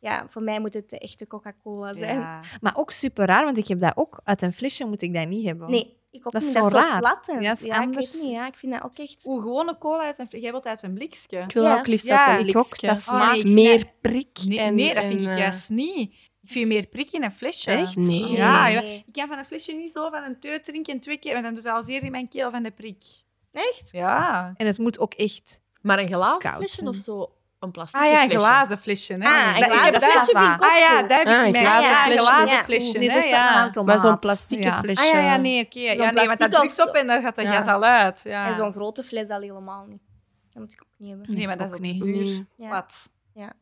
Ja, 0.00 0.24
voor 0.28 0.42
mij 0.42 0.60
moet 0.60 0.74
het 0.74 0.90
de 0.90 0.98
echte 0.98 1.26
Coca-Cola 1.26 1.94
zijn. 1.94 2.18
Ja. 2.18 2.40
Maar 2.60 2.76
ook 2.76 2.90
super 2.90 3.26
raar, 3.26 3.44
want 3.44 3.58
ik 3.58 3.68
heb 3.68 3.80
dat 3.80 3.92
ook 3.96 4.20
uit 4.24 4.42
een 4.42 4.52
flesje 4.52 4.84
moet 4.84 5.02
ik 5.02 5.14
dat 5.14 5.28
niet 5.28 5.46
hebben. 5.46 5.70
Nee, 5.70 5.96
ik 6.10 6.26
ook 6.26 6.32
Dat 6.32 6.42
is 6.42 6.48
niet. 6.48 6.56
dat 6.56 6.64
is 6.64 6.70
zo 6.70 6.78
raar. 6.78 6.98
plat. 6.98 7.28
en- 7.28 7.42
Ja, 7.42 7.48
dat 7.48 7.58
is 7.58 7.64
ja, 7.64 7.74
ik 7.74 7.80
anders. 7.80 8.12
weet 8.12 8.22
niet. 8.22 8.30
Ja, 8.32 8.46
ik 8.46 8.54
vind 8.54 8.72
dat 8.72 8.82
ook 8.84 8.98
echt... 8.98 9.24
Oeh, 9.26 9.42
gewone 9.42 9.78
cola 9.78 10.02
uit 10.02 10.18
een... 10.18 10.40
Jij 10.40 10.50
wilt 10.50 10.66
uit 10.66 10.82
een 10.82 10.94
blikje. 10.94 11.38
Ik 11.38 11.52
wil 11.52 11.62
Ja. 11.62 11.78
ook 11.78 11.86
liefst 11.86 12.06
Ja, 12.06 12.26
uit 12.26 12.40
een 12.40 12.48
ik 12.48 12.56
ook. 12.56 12.68
blikje. 12.68 12.86
Dat 12.86 12.98
smaakt 13.00 13.32
nee, 13.32 13.40
ik- 13.42 13.50
meer 13.52 13.92
prik. 14.00 14.38
Nee, 14.44 14.58
en, 14.60 14.74
nee 14.74 14.94
dat 14.94 15.04
vind 15.04 15.20
en, 15.20 15.26
ik 15.26 15.32
eh, 15.32 15.38
juist 15.38 15.70
niet. 15.70 16.12
Ik 16.42 16.50
vind 16.54 16.66
meer 16.68 16.86
prik 16.88 17.10
in 17.10 17.22
een 17.24 17.30
flesje. 17.30 17.70
Echt? 17.70 17.96
Nee. 17.96 18.30
Ja, 18.32 18.68
ik 18.68 19.04
kan 19.12 19.28
van 19.28 19.38
een 19.38 19.44
flesje 19.44 19.72
niet 19.72 19.92
zo 19.92 20.10
van 20.10 20.22
een 20.22 20.40
teut 20.40 20.64
drinken 20.64 21.00
twee 21.00 21.16
keer, 21.18 21.32
want 21.32 21.44
dan 21.44 21.54
doet 21.54 21.64
het 21.64 21.72
al 21.72 21.82
zeer 21.82 22.04
in 22.04 22.10
mijn 22.10 22.28
keel 22.28 22.50
van 22.50 22.62
de 22.62 22.70
prik. 22.70 23.04
Echt? 23.52 23.88
Ja. 23.92 24.52
En 24.56 24.66
het 24.66 24.78
moet 24.78 24.98
ook 24.98 25.14
echt... 25.14 25.60
Maar 25.82 25.98
een 25.98 26.06
glazen 26.08 26.38
Koud 26.50 26.56
flesje 26.56 26.88
of 26.88 26.96
zo? 26.96 27.32
Een 27.58 27.70
plastic 27.70 28.00
Ah 28.00 28.06
ja, 28.10 28.22
een 28.22 28.28
flesje? 28.30 28.46
glazen 28.46 28.78
flesje. 28.78 29.14
Hè. 29.14 29.28
Ah, 29.28 29.56
een 29.56 29.62
glazen 29.62 30.00
flesje 30.00 30.24
vind 30.24 30.54
ik 30.54 30.60
Ah 30.62 30.78
ja, 30.78 31.02
dat 31.02 31.10
heb 31.18 31.26
Ah, 31.26 31.32
ik 31.40 31.46
een 31.46 31.52
mee. 31.52 31.60
glazen 31.60 31.90
Ja, 31.90 32.04
een 32.06 32.10
flesje. 32.12 32.26
glazen 32.26 32.54
Ja. 32.56 32.62
flesje. 32.62 32.98
Nee, 32.98 33.10
hè, 33.10 33.14
zo 33.22 33.26
staat 33.28 33.48
een 33.48 33.54
ja. 33.54 33.60
automaat. 33.60 33.86
Maar 33.96 33.98
zo'n 34.10 34.18
plastic 34.18 34.58
Ja. 34.62 34.78
flesje. 34.78 35.02
Ah 35.04 35.12
ja, 35.12 35.18
ja, 35.18 35.36
nee, 35.36 35.64
oké. 35.64 35.78
Ja, 35.80 35.94
Zo'n 35.94 36.14
nee, 36.14 36.26
want 36.26 36.38
dat 36.38 36.50
drukt 36.52 36.88
op 36.88 36.94
en 36.94 37.06
daar 37.06 37.22
gaat 37.22 37.36
dat 37.36 37.44
Ja. 37.44 37.52
gas 37.52 37.66
al 37.66 37.84
uit. 37.84 38.20
Ja. 38.24 38.46
En 38.46 38.54
zo'n 38.54 38.72
grote 38.72 39.02
fles 39.02 39.28
al 39.28 39.40
helemaal 39.40 39.84
niet. 39.86 40.02
Dat 40.50 40.62
moet 40.62 40.72
ik 40.72 40.82
ook 40.82 40.88
niet 40.96 41.08
hebben. 41.08 41.36
Nee, 41.36 41.46
maar 41.46 41.56
dat 41.56 41.66
is 41.66 41.72
Ook 41.72 41.80
niet. 41.80 42.02
duur. 42.04 42.14
Nee. 42.14 42.46
Ja. 42.56 42.68
Wat? 42.68 43.10
Ja. 43.34 43.52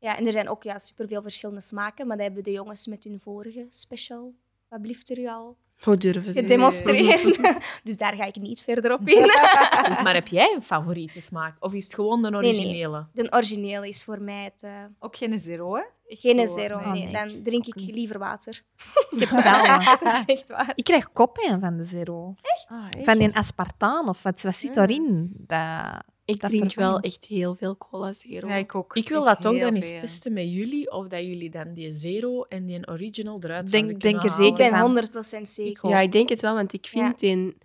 Ja, 0.00 0.16
en 0.16 0.26
er 0.26 0.32
zijn 0.32 0.48
ook 0.48 0.62
ja, 0.62 0.78
superveel 0.78 1.22
verschillende 1.22 1.60
smaken, 1.60 2.06
maar 2.06 2.16
dat 2.16 2.26
hebben 2.26 2.44
de 2.44 2.50
jongens 2.52 2.86
met 2.86 3.04
hun 3.04 3.20
vorige 3.20 3.66
special, 3.68 4.34
wat 4.68 4.80
blieft 4.82 5.10
er 5.10 5.18
u 5.18 5.26
al, 5.28 5.56
Hoe 5.82 5.96
durven 5.96 6.22
ze? 6.22 6.32
gedemonstreerd. 6.40 7.40
dus 7.84 7.96
daar 7.96 8.14
ga 8.14 8.24
ik 8.24 8.36
niet 8.36 8.62
verder 8.62 8.92
op 8.92 9.08
in. 9.08 9.20
Maar 10.04 10.14
heb 10.14 10.26
jij 10.28 10.52
een 10.54 10.62
favoriete 10.62 11.20
smaak? 11.20 11.56
Of 11.60 11.74
is 11.74 11.84
het 11.84 11.94
gewoon 11.94 12.22
de 12.22 12.30
nee. 12.30 12.38
originele? 12.40 13.06
De 13.12 13.32
originele 13.32 13.88
is 13.88 14.04
voor 14.04 14.20
mij 14.20 14.44
het... 14.44 14.62
eh, 14.62 14.70
Ook 14.98 15.16
geen 15.16 15.38
zero, 15.38 15.74
hè? 15.74 15.82
Echt 16.06 16.20
geen 16.20 16.46
zo, 16.48 16.56
zero. 16.56 16.90
nee. 16.90 17.02
Nee, 17.04 17.12
dan 17.12 17.42
drink 17.42 17.66
ik 17.66 17.74
liever 17.76 18.18
water. 18.18 18.62
Ik 19.10 19.20
heb 19.20 19.30
hetzelfde. 19.34 19.98
dat 20.04 20.14
is 20.26 20.34
echt 20.34 20.48
waar. 20.48 20.72
ik 20.74 20.84
krijg 20.84 21.12
koppijn 21.12 21.60
van 21.60 21.76
de 21.76 21.84
zero. 21.84 22.34
Ah, 22.66 22.78
echt? 22.90 23.04
Van 23.04 23.18
die 23.18 23.36
aspartaan 23.36 24.08
of 24.08 24.22
wat, 24.22 24.42
wat 24.42 24.56
zit 24.56 24.74
daarin? 24.74 25.30
Dat... 25.36 26.02
Ik 26.28 26.40
Dat 26.40 26.50
drink 26.50 26.74
wel 26.74 27.00
echt 27.00 27.24
heel 27.26 27.54
veel 27.54 27.76
cola 27.76 28.12
zero. 28.12 28.48
Ja, 28.48 28.54
ik 28.54 28.74
ook. 28.74 28.96
Ik 28.96 29.08
wil 29.08 29.26
Echt 29.26 29.42
dat 29.42 29.52
toch 29.52 29.60
dan 29.60 29.74
eens 29.74 29.88
veel. 29.90 29.98
testen 29.98 30.32
met 30.32 30.52
jullie, 30.52 30.90
of 30.90 31.06
dat 31.06 31.20
jullie 31.24 31.50
dan 31.50 31.72
die 31.72 31.92
zero 31.92 32.42
en 32.42 32.66
die 32.66 32.86
original 32.88 33.38
eruit 33.42 33.70
Denk- 33.70 33.84
zouden 33.84 33.98
denk 33.98 34.20
kunnen 34.20 34.22
er 34.38 34.44
zeker 34.44 34.72
halen. 34.72 34.96
Ik 34.96 35.10
ben 35.12 35.22
van. 35.22 35.40
100% 35.40 35.48
zeker. 35.48 35.88
Ja, 35.88 36.00
ik 36.00 36.12
denk 36.12 36.28
het 36.28 36.40
wel, 36.40 36.54
want 36.54 36.72
ik 36.72 36.86
vind 36.86 37.20
Ja. 37.20 37.28
in 37.28 37.58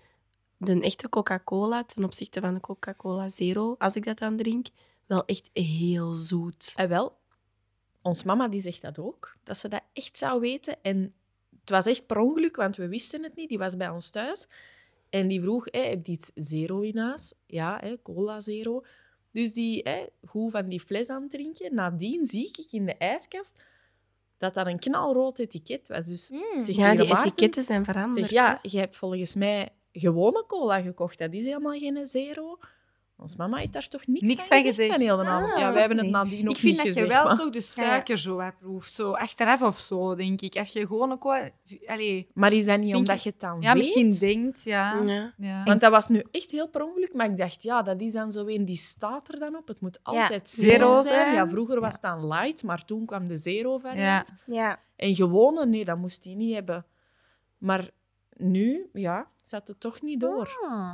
de 0.58 0.80
echte 0.82 1.10
Coca-Cola 1.10 1.84
ten 1.84 2.04
opzichte 2.04 2.40
van 2.42 2.54
de 2.54 2.60
Coca-Cola 2.60 3.30
Zero, 3.30 3.76
als 3.78 3.96
ik 3.96 4.06
dat 4.06 4.18
dan 4.20 4.36
drink, 4.38 4.68
wel 5.06 5.26
echt 5.26 5.50
heel 5.54 6.14
zoet. 6.14 6.74
En 6.76 6.90
wel, 6.90 7.18
ons 8.02 8.24
mama 8.24 8.48
die 8.48 8.62
zegt 8.62 8.82
dat 8.82 9.00
ook, 9.00 9.36
dat 9.44 9.58
ze 9.58 9.68
dat 9.68 9.82
echt 9.94 10.18
zou 10.18 10.40
weten. 10.40 10.78
En 10.82 11.14
het 11.60 11.70
was 11.70 11.86
echt 11.86 12.06
per 12.06 12.18
ongeluk, 12.18 12.56
want 12.56 12.76
we 12.76 12.88
wisten 12.88 13.24
het 13.24 13.36
niet. 13.36 13.50
Die 13.50 13.58
was 13.58 13.78
bij 13.78 13.90
ons 13.90 14.10
thuis. 14.10 14.48
En 15.14 15.28
die 15.28 15.42
vroeg, 15.42 15.66
hè, 15.72 15.80
heb 15.80 16.06
je 16.06 16.12
iets 16.12 16.32
zero 16.36 16.80
in 16.80 16.98
huis? 16.98 17.34
Ja, 17.46 17.78
hè, 17.82 18.02
cola 18.02 18.40
zero. 18.40 18.84
Dus 19.32 19.54
die 19.54 19.82
hè, 19.84 20.06
goed 20.26 20.52
van 20.52 20.70
die 20.70 20.80
fles 20.80 21.10
aan 21.10 21.22
het 21.22 21.32
drinken. 21.32 21.76
Nadien 21.76 22.26
zie 22.26 22.48
ik 22.48 22.72
in 22.72 22.86
de 22.86 22.98
ijskast 22.98 23.66
dat 24.38 24.54
dat 24.54 24.68
een 24.68 24.80
knalrood 24.80 25.40
etiket 25.40 25.88
was. 25.88 26.06
Dus 26.06 26.30
Mm. 26.30 26.62
zeg 26.62 26.76
Ja, 26.76 26.96
die 26.96 27.08
Maarten, 27.08 27.28
etiketten 27.28 27.64
zijn 27.64 27.86
veranderd. 27.86 28.20
Zeg, 28.20 28.30
ja, 28.30 28.60
je 28.62 28.78
hebt 28.78 28.96
volgens 28.96 29.36
mij 29.36 29.70
gewone 29.92 30.44
cola 30.48 30.82
gekocht. 30.82 31.18
Dat 31.18 31.34
is 31.34 31.46
helemaal 31.46 31.78
geen 31.78 32.06
zero. 32.06 32.58
Ons 33.24 33.36
mama 33.36 33.58
heeft 33.58 33.74
daar 33.74 33.88
toch 33.88 34.08
niks, 34.08 34.22
Niks 34.22 34.48
van 34.48 34.58
gezegd 34.64 34.76
van 34.76 34.86
gezegd. 34.86 35.00
heel 35.00 35.16
de 35.16 35.24
avond. 35.24 35.52
Ah, 35.54 35.60
ja, 35.60 35.70
wij 35.72 35.80
hebben 35.80 35.98
het 35.98 36.06
niet. 36.06 36.16
nadien 36.16 36.48
ook 36.48 36.54
Ik 36.54 36.60
vind 36.60 36.76
niet 36.76 36.86
dat 36.86 36.86
je 36.86 37.02
gezegd, 37.02 37.14
wel 37.14 37.24
maar- 37.24 37.36
toch 37.36 37.50
de 37.50 37.62
suiker 37.62 38.18
zo 38.18 38.42
proeft. 38.60 38.94
Zo 38.94 39.12
achteraf 39.12 39.62
of 39.62 39.78
zo, 39.78 40.16
denk 40.16 40.42
ik. 40.42 40.56
Als 40.56 40.74
je 40.74 40.88
gewoon 40.88 41.12
ook. 41.12 41.26
Allee, 41.86 42.28
Maar 42.34 42.54
is 42.54 42.66
dat 42.66 42.80
niet 42.80 42.96
omdat 42.96 43.16
ik- 43.18 43.22
je 43.22 43.30
het 43.30 43.40
dan 43.40 43.62
ja, 43.62 43.74
weet? 43.74 43.84
misschien 43.84 44.10
denkt, 44.30 44.64
ja. 44.64 45.02
Ja. 45.02 45.34
ja. 45.38 45.64
Want 45.64 45.82
dat 45.82 45.92
was 45.92 46.08
nu 46.08 46.24
echt 46.32 46.52
heel 46.52 46.68
per 46.70 46.84
ongeluk, 46.84 47.14
maar 47.14 47.30
ik 47.30 47.38
dacht, 47.38 47.64
ja, 47.64 47.82
dat 47.82 48.02
is 48.02 48.12
dan 48.12 48.32
zo 48.32 48.48
een 48.48 48.66
die 48.66 48.76
staat 48.76 49.28
er 49.34 49.40
dan 49.40 49.56
op. 49.56 49.68
Het 49.68 49.82
moet 49.82 50.00
altijd 50.04 50.50
Zero 50.50 50.94
zijn. 50.94 51.06
zijn. 51.06 51.34
Ja, 51.34 51.48
vroeger 51.48 51.80
was 51.80 51.94
het 51.94 52.02
dan 52.02 52.28
light, 52.28 52.64
maar 52.64 52.86
toen 52.86 53.06
kwam 53.06 53.28
de 53.28 53.38
zero 53.38 53.78
variant. 53.78 54.34
Ja. 54.46 54.54
Ja. 54.56 54.80
En 54.96 55.16
gewone, 55.16 55.66
nee, 55.66 55.86
dat 55.86 55.98
moest 55.98 56.24
hij 56.24 56.34
niet 56.34 56.54
hebben. 56.54 56.86
Maar 57.58 57.90
nu, 58.38 58.90
ja, 58.94 59.28
zat 59.44 59.68
het 59.68 59.80
toch 59.80 60.02
niet 60.02 60.20
door. 60.20 60.58
Ah. 60.70 60.94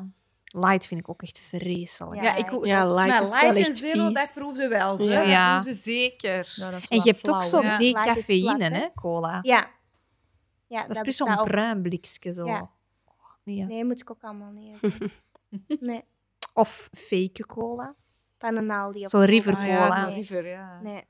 Light 0.51 0.88
vind 0.88 0.99
ik 0.99 1.09
ook 1.09 1.21
echt 1.21 1.39
vreselijk. 1.39 2.21
Ja. 2.21 2.35
Ik, 2.35 2.65
Ja, 2.65 2.93
light 2.93 3.07
maar 3.07 3.21
is 3.21 3.27
light 3.27 3.41
wel 3.41 3.49
en 3.49 3.55
echt 3.57 3.77
zero, 3.77 4.05
vies. 4.05 4.13
dat 4.13 4.31
proefde 4.35 4.67
wel. 4.67 4.97
Zo. 4.97 5.03
Ja. 5.03 5.53
Dat 5.55 5.63
proefde 5.63 5.81
zeker. 5.81 6.53
Nou, 6.55 6.71
dat 6.71 6.81
is 6.81 6.88
En 6.88 6.97
je 6.97 7.03
hebt 7.11 7.30
ook 7.30 7.43
zo 7.43 7.59
is 7.59 7.77
decafeïne, 7.77 8.63
hè? 8.69 8.88
cola. 8.95 9.39
Ja. 9.41 9.69
ja 10.67 10.81
Dat 10.81 10.95
is 10.95 11.01
precies 11.01 11.17
bestaat 11.17 11.38
zo'n 11.39 11.47
bruin 11.47 11.81
blikje. 11.81 12.34
Zo. 12.34 12.45
Ja. 12.45 12.59
Oh, 13.05 13.13
nee. 13.43 13.63
Nee, 13.63 13.85
moet 13.85 14.01
ik 14.01 14.11
ook 14.11 14.21
allemaal 14.23 14.51
niet 14.51 14.77
hebben. 14.81 15.11
nee, 15.89 16.03
Of 16.53 16.89
fake 16.97 17.45
cola. 17.47 17.95
van 18.38 18.55
een 18.55 18.71
Aldi 18.71 19.03
of 19.03 19.09
Zo 19.09 19.17
zo. 19.17 19.23
River 19.23 19.55
Ah, 19.55 19.67
ja, 19.67 19.88
Cola. 19.88 20.03
River, 20.05 20.47
ja. 20.47 20.80
Nee. 20.81 21.03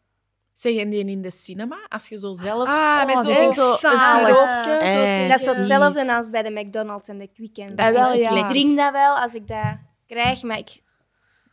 Zeg, 0.60 0.76
en 0.78 0.90
die 0.90 1.06
in 1.06 1.22
de 1.22 1.30
cinema, 1.30 1.86
als 1.90 2.08
je 2.10 2.18
zo 2.20 2.34
zelf... 2.34 2.68
Ah, 2.68 3.06
met 3.06 3.16
Oh, 3.16 3.22
zo... 3.22 3.28
dat 3.28 3.38
vind 3.38 3.48
ik 3.50 3.54
zo 3.54 3.76
zo 3.76 3.88
Eh, 3.88 4.26
te- 4.64 5.26
Dat 5.30 5.40
is 5.40 5.46
hetzelfde 5.46 6.14
als 6.16 6.30
bij 6.30 6.42
de 6.42 6.50
McDonald's 6.50 7.08
en 7.08 7.18
de 7.18 7.28
Quick 7.28 7.58
en 7.58 7.78
zo. 7.78 7.84
Ah, 7.84 7.92
wel, 7.94 8.14
ik, 8.14 8.20
ja. 8.22 8.38
ik 8.38 8.46
drink 8.46 8.78
dat 8.78 8.92
wel 8.92 9.16
als 9.16 9.34
ik 9.34 9.48
dat 9.48 9.78
krijg, 10.08 10.44
maar 10.44 10.58
ik, 10.58 10.82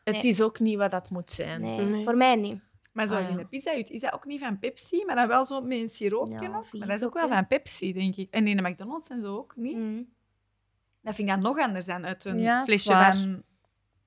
Het 0.05 0.25
is 0.25 0.41
ook 0.43 0.59
niet 0.61 0.77
wat 0.77 0.91
dat 0.91 1.11
moet 1.11 1.33
zijn. 1.33 1.61
nee, 1.61 1.81
Nee. 1.81 2.03
voor 2.05 2.17
mij 2.17 2.37
niet. 2.37 2.61
Maar 2.93 3.09
zoals 3.09 3.23
Ah, 3.23 3.29
ja. 3.31 3.37
in 3.37 3.43
de 3.43 3.49
pizza, 3.49 3.71
is 3.71 4.01
dat 4.01 4.13
ook 4.13 4.25
niet 4.25 4.41
van 4.41 4.59
Pepsi, 4.59 5.05
maar 5.05 5.15
dan 5.17 5.29
wel 5.29 5.45
zo 5.45 5.61
met 5.61 5.79
een 5.79 5.89
siroopje 5.89 6.41
Ja, 6.41 6.49
nog. 6.49 6.69
vies 6.69 6.79
Maar 6.81 6.89
dat 6.89 7.01
is 7.01 7.05
ook 7.07 7.15
wel 7.15 7.29
van 7.29 7.47
Pepsi, 7.47 7.93
denk 7.93 8.17
ik. 8.17 8.31
En 8.31 8.47
in 8.47 8.57
de 8.57 8.63
McDonald's 8.69 9.09
en 9.09 9.21
zo 9.23 9.37
ook 9.37 9.53
niet. 9.57 9.77
Mm. 9.77 10.09
Dat 11.03 11.15
vind 11.15 11.29
ik 11.29 11.35
dan 11.35 11.43
nog 11.43 11.59
anders 11.59 11.87
dan 11.87 12.07
uit 12.07 12.25
een 12.25 12.41
Ja, 12.41 12.65
flesje 12.65 12.89
zwaar. 12.91 13.17
van 13.17 13.43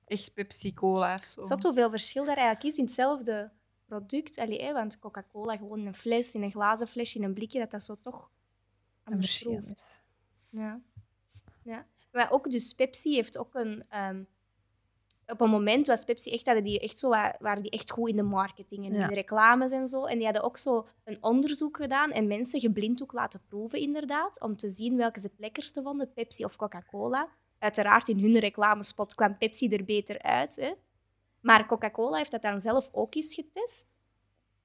echt 0.06 0.34
Pepsi-Cola 0.34 1.14
of 1.14 1.24
zo. 1.24 1.42
Zat 1.42 1.62
hoeveel 1.62 1.90
verschil 1.90 2.24
daar 2.24 2.36
eigenlijk 2.36 2.66
is 2.66 2.76
in 2.78 2.84
hetzelfde 2.84 3.50
product. 3.90 4.38
Allee, 4.38 4.62
hè, 4.62 4.72
want 4.72 4.98
Coca-Cola 4.98 5.56
gewoon 5.56 5.78
in 5.78 5.86
een 5.86 5.94
fles, 5.94 6.34
in 6.34 6.42
een 6.42 6.50
glazen 6.50 6.88
flesje, 6.88 7.18
in 7.18 7.24
een 7.24 7.34
blikje, 7.34 7.58
dat 7.58 7.70
dat 7.70 7.82
zo 7.82 7.96
toch 8.02 8.30
Een 9.04 9.12
anders 9.12 9.42
proeft. 9.42 10.02
Ja. 10.50 10.80
ja. 11.62 11.86
Maar 12.12 12.30
ook 12.30 12.50
dus 12.50 12.72
Pepsi 12.72 13.14
heeft 13.14 13.38
ook 13.38 13.54
een... 13.54 13.84
ehm, 13.88 14.22
op 15.26 15.40
een 15.40 15.50
moment 15.50 15.86
was 15.86 16.04
Pepsi 16.04 16.30
echt, 16.30 16.44
hadden 16.46 16.64
die 16.64 16.80
echt 16.80 16.98
zo, 16.98 17.08
wa- 17.08 17.36
waren 17.38 17.62
die 17.62 17.70
echt 17.70 17.90
goed 17.90 18.08
in 18.08 18.16
de 18.16 18.22
marketing 18.22 18.84
en 18.86 18.92
Ja. 18.92 19.02
in 19.02 19.08
de 19.08 19.14
reclames 19.14 19.70
en 19.72 19.86
zo. 19.88 20.04
En 20.04 20.14
die 20.16 20.24
hadden 20.24 20.42
ook 20.42 20.56
zo 20.56 20.86
een 21.04 21.18
onderzoek 21.22 21.76
gedaan 21.76 22.10
en 22.12 22.26
mensen 22.26 22.60
geblinddoek 22.60 23.12
laten 23.12 23.42
proeven 23.48 23.78
inderdaad, 23.78 24.40
om 24.40 24.56
te 24.56 24.70
zien 24.70 24.96
welke 24.96 25.20
ze 25.20 25.26
het 25.26 25.38
lekkerste 25.38 25.82
vonden, 25.82 26.12
Pepsi 26.12 26.44
of 26.44 26.56
Coca-Cola. 26.56 27.28
Uiteraard 27.58 28.08
in 28.08 28.18
hun 28.20 28.38
reclamespot 28.38 29.14
kwam 29.14 29.38
Pepsi 29.38 29.68
er 29.68 29.84
beter 29.84 30.22
uit. 30.22 30.56
Hè. 30.56 30.72
Maar 31.40 31.66
Coca-Cola 31.66 32.16
heeft 32.16 32.30
dat 32.30 32.42
dan 32.42 32.60
zelf 32.60 32.88
ook 32.92 33.14
eens 33.14 33.34
getest. 33.34 33.92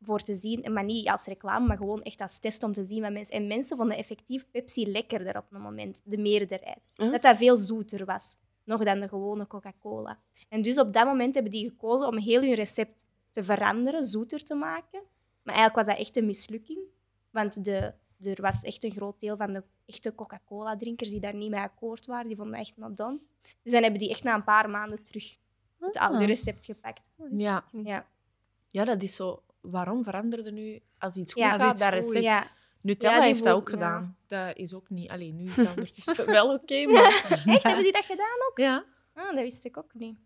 Voor 0.02 0.22
te 0.22 0.34
zien, 0.34 0.74
maar 0.74 0.84
niet 0.84 1.10
als 1.10 1.26
reclame, 1.26 1.68
maar 1.68 1.78
gewoon 1.78 2.02
echt 2.02 2.22
als 2.22 2.40
test 2.40 2.64
om 2.64 2.74
te 2.74 2.84
zien 2.84 3.02
wat 3.02 3.12
mensen... 3.12 3.36
En 3.36 3.48
mensen 3.48 3.78
vonden 3.78 3.98
effectief 3.98 4.46
Pepsi 4.52 4.92
lekkerder 4.92 5.38
op 5.38 5.46
een 5.52 5.62
moment, 5.62 6.02
de 6.04 6.18
meerderheid. 6.18 6.90
Huh? 6.96 7.12
Dat 7.12 7.22
dat 7.22 7.38
veel 7.38 7.56
zoeter 7.56 8.06
was, 8.06 8.36
nog 8.64 8.84
dan 8.84 9.00
de 9.00 9.08
gewone 9.08 9.48
Coca-Cola. 9.48 10.20
En 10.50 10.62
dus 10.62 10.80
op 10.80 10.94
dat 10.94 11.06
moment 11.06 11.34
hebben 11.34 11.52
die 11.52 11.70
gekozen 11.70 12.08
om 12.08 12.18
heel 12.18 12.42
hun 12.42 12.54
recept 12.54 13.06
te 13.32 13.44
veranderen, 13.44 14.06
zoeter 14.06 14.44
te 14.44 14.54
maken. 14.54 15.02
Maar 15.44 15.56
eigenlijk 15.56 15.76
was 15.76 15.86
dat 15.86 16.06
echt 16.06 16.18
een 16.18 16.26
mislukking. 16.26 16.80
Want 17.30 17.66
de, 17.66 17.94
er 18.20 18.42
was 18.42 18.62
echt 18.62 18.84
een 18.84 18.92
groot 18.92 19.20
deel 19.20 19.38
van 19.38 19.54
de 19.54 19.64
echte 19.86 20.16
Coca-Cola-drinkers 20.16 21.10
die 21.10 21.20
daar 21.20 21.36
niet 21.36 21.50
mee 21.50 21.60
akkoord 21.60 22.06
waren. 22.06 22.28
Die 22.28 22.36
vonden 22.36 22.58
dat 22.58 22.68
echt 22.68 22.78
not 22.78 22.98
done. 22.98 23.20
Dus 23.64 23.72
dan 23.72 23.82
hebben 23.82 24.00
die 24.00 24.10
echt 24.10 24.24
na 24.24 24.36
een 24.36 24.44
paar 24.44 24.70
maanden 24.70 25.04
terug 25.04 25.38
het 25.80 25.98
oude 25.98 26.18
Ah. 26.18 26.26
recept 26.28 26.66
gepakt. 26.66 27.10
Ja. 27.38 27.66
Ja. 27.84 28.08
ja, 28.68 28.84
dat 28.84 29.04
is 29.04 29.16
zo... 29.16 29.44
Waarom 29.62 30.04
veranderde 30.04 30.52
nu 30.52 30.80
als 30.98 31.16
iets 31.16 31.34
goed 31.34 31.42
Ja, 31.42 31.58
gaat, 31.58 31.80
dat 31.80 31.90
recept? 31.94 32.24
Ja. 32.24 32.44
Nutella 32.82 33.16
Ja, 33.16 33.22
heeft 33.22 33.44
dat 33.44 33.56
ook 33.56 33.70
gedaan. 33.70 34.18
Dat 34.28 34.58
is 34.58 34.74
ook 34.74 34.90
niet... 34.90 35.10
Allee, 35.10 35.32
nu 35.34 35.44
is 35.44 35.56
dat 35.56 35.68
ondertussen 35.70 36.26
wel 36.38 36.54
oké, 36.54 36.86
maar... 36.86 37.04
Echt, 37.46 37.64
hebben 37.64 37.84
die 37.84 37.92
dat 37.92 38.06
gedaan 38.06 38.38
ook? 38.50 38.58
Ja. 38.58 38.86
Ah, 39.14 39.26
dat 39.34 39.42
wist 39.44 39.66
ik 39.66 39.78
ook 39.78 39.94
niet. 39.94 40.18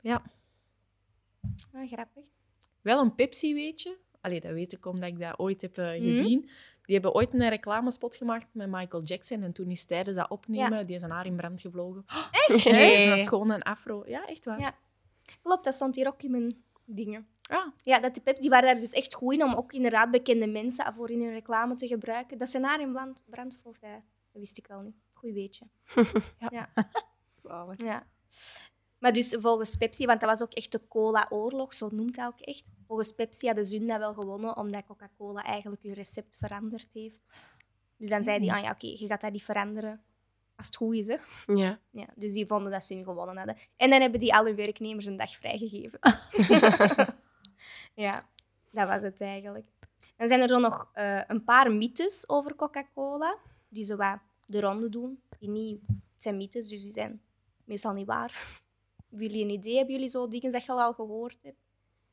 Ja. 0.00 0.22
Ah, 1.72 1.88
grappig. 1.88 2.24
Wel 2.80 3.00
een 3.00 3.14
Pepsi, 3.14 3.54
weet 3.54 3.82
je. 3.82 3.96
Allee, 4.20 4.40
dat 4.40 4.52
weet 4.52 4.72
ik 4.72 4.86
omdat 4.86 5.08
ik 5.08 5.18
dat 5.20 5.38
ooit 5.38 5.60
heb 5.62 5.78
eh, 5.78 5.84
Mhm. 5.84 6.02
gezien. 6.02 6.50
Die 6.88 6.96
hebben 6.96 7.14
ooit 7.14 7.34
een 7.34 7.48
reclamespot 7.48 8.16
gemaakt 8.16 8.46
met 8.52 8.68
Michael 8.70 9.02
Jackson. 9.02 9.42
En 9.42 9.52
toen 9.52 9.70
is 9.70 9.84
tijdens 9.84 10.16
dat 10.16 10.30
opnemen, 10.30 10.78
Ja. 10.78 10.84
die 10.84 10.98
zijn 10.98 11.10
haar 11.10 11.26
in 11.26 11.36
brand 11.36 11.60
gevlogen. 11.60 12.04
Echt? 12.48 12.64
Nee, 12.64 13.08
dat 13.08 13.18
is 13.18 13.28
gewoon 13.28 13.50
een 13.50 13.62
afro. 13.62 14.02
Ja, 14.06 14.26
echt 14.26 14.44
waar. 14.44 14.60
Ja. 14.60 14.74
Klopt, 15.42 15.64
dat 15.64 15.74
stond 15.74 15.94
hier 15.94 16.06
ook 16.06 16.22
in 16.22 16.30
mijn 16.30 16.64
dingen. 16.84 17.28
Ah, 17.50 17.66
Ja, 17.84 17.98
dat 18.00 18.14
die 18.14 18.22
Pepsi, 18.22 18.40
die 18.40 18.50
waren 18.50 18.72
daar 18.72 18.80
dus 18.80 18.92
echt 18.92 19.14
goed 19.14 19.32
in 19.32 19.42
om 19.44 19.54
ook 19.54 19.72
inderdaad 19.72 20.10
bekende 20.10 20.46
mensen 20.46 20.94
voor 20.94 21.10
in 21.10 21.20
hun 21.22 21.32
reclame 21.32 21.74
te 21.76 21.86
gebruiken. 21.86 22.38
Dat 22.38 22.48
zijn 22.48 22.64
haar 22.64 22.80
in 22.80 22.92
brand, 22.92 23.20
brand 23.24 23.56
vloog, 23.62 23.78
dat, 23.78 23.90
dat 24.32 24.40
wist 24.40 24.58
ik 24.58 24.66
wel 24.66 24.80
niet. 24.80 24.96
Goed 25.12 25.32
weetje. 25.32 25.66
ja. 26.50 26.68
Zalig. 27.42 27.80
Ja. 27.82 28.06
Maar 28.98 29.12
dus 29.12 29.36
volgens 29.40 29.76
Pepsi, 29.76 30.06
want 30.06 30.20
dat 30.20 30.28
was 30.28 30.42
ook 30.42 30.52
echt 30.52 30.72
de 30.72 30.88
cola-oorlog, 30.88 31.74
zo 31.74 31.88
noemt 31.92 32.16
dat 32.16 32.26
ook 32.26 32.40
echt. 32.40 32.70
Volgens 32.86 33.12
Pepsi 33.12 33.46
hadden 33.46 33.64
ze 33.64 33.84
dat 33.84 33.98
wel 33.98 34.14
gewonnen, 34.14 34.56
omdat 34.56 34.84
Coca-Cola 34.86 35.44
eigenlijk 35.44 35.82
hun 35.82 35.92
recept 35.92 36.36
veranderd 36.38 36.92
heeft. 36.92 37.30
Dus 37.96 38.08
dan 38.08 38.24
zei 38.24 38.38
die, 38.38 38.52
ah 38.52 38.62
ja, 38.62 38.70
oké, 38.70 38.86
je 38.86 39.06
gaat 39.06 39.20
dat 39.20 39.32
niet 39.32 39.44
veranderen 39.44 40.02
als 40.56 40.66
het 40.66 40.76
goed 40.76 40.94
is, 40.94 41.06
hè. 41.06 41.16
Ja. 41.46 41.78
Ja, 41.90 42.06
dus 42.14 42.32
die 42.32 42.46
vonden 42.46 42.72
dat 42.72 42.84
ze 42.84 42.94
hun 42.94 43.04
gewonnen 43.04 43.36
hadden. 43.36 43.56
En 43.76 43.90
dan 43.90 44.00
hebben 44.00 44.20
die 44.20 44.34
al 44.34 44.44
hun 44.44 44.56
werknemers 44.56 45.06
een 45.06 45.16
dag 45.16 45.30
vrijgegeven. 45.30 45.98
ja, 48.04 48.28
dat 48.70 48.88
was 48.88 49.02
het 49.02 49.20
eigenlijk. 49.20 49.66
Dan 50.16 50.28
zijn 50.28 50.40
er 50.40 50.48
zo 50.48 50.58
nog 50.58 50.90
eh, 50.92 51.20
een 51.26 51.44
paar 51.44 51.72
mythes 51.72 52.28
over 52.28 52.54
Coca-Cola, 52.54 53.36
die 53.68 53.84
zo 53.84 53.96
wat 53.96 54.18
de 54.46 54.60
ronde 54.60 54.88
doen. 54.88 55.22
Die 55.38 55.48
niet, 55.48 55.80
het 55.86 56.22
zijn 56.22 56.36
mythes, 56.36 56.68
dus 56.68 56.82
die 56.82 56.92
zijn 56.92 57.20
meestal 57.64 57.92
niet 57.92 58.06
waar. 58.06 58.60
Hebben 59.08 59.26
jullie 59.28 59.42
een 59.44 59.50
idee? 59.50 59.76
Hebben 59.76 59.94
jullie 59.94 60.10
zo 60.10 60.28
dingen 60.28 60.50
dat 60.52 60.64
je 60.64 60.72
al 60.72 60.92
gehoord 60.92 61.38
hebt 61.42 61.60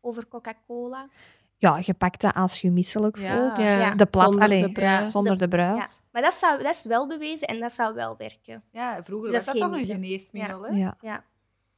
over 0.02 0.28
Coca-Cola? 0.28 1.10
Ja, 1.58 1.80
je 1.86 1.94
pakt 1.94 2.22
dat 2.22 2.34
als 2.34 2.62
je 2.62 2.72
misselijk 2.72 3.18
voelt. 3.18 3.58
Ja. 3.60 3.96
De 3.96 4.06
plat, 4.06 4.24
Zonder 4.24 4.42
allee, 4.44 4.62
de 4.62 4.72
bruis. 4.72 5.12
zonder 5.12 5.38
de 5.38 5.48
bruis. 5.48 5.78
Ja. 5.78 5.88
Maar 6.12 6.22
dat, 6.22 6.34
zou, 6.34 6.64
dat 6.64 6.76
is 6.76 6.86
wel 6.86 7.08
bewezen 7.08 7.48
en 7.48 7.60
dat 7.60 7.72
zou 7.72 7.94
wel 7.94 8.18
werken. 8.18 8.64
Ja, 8.72 9.04
vroeger 9.04 9.28
Dus 9.32 9.36
was 9.36 9.46
dat 9.46 9.56
toch 9.64 9.78
een 9.78 9.86
geneesmiddel, 9.86 10.62
hè? 10.66 10.76
Ja. 10.78 10.98
Ja. 11.02 11.24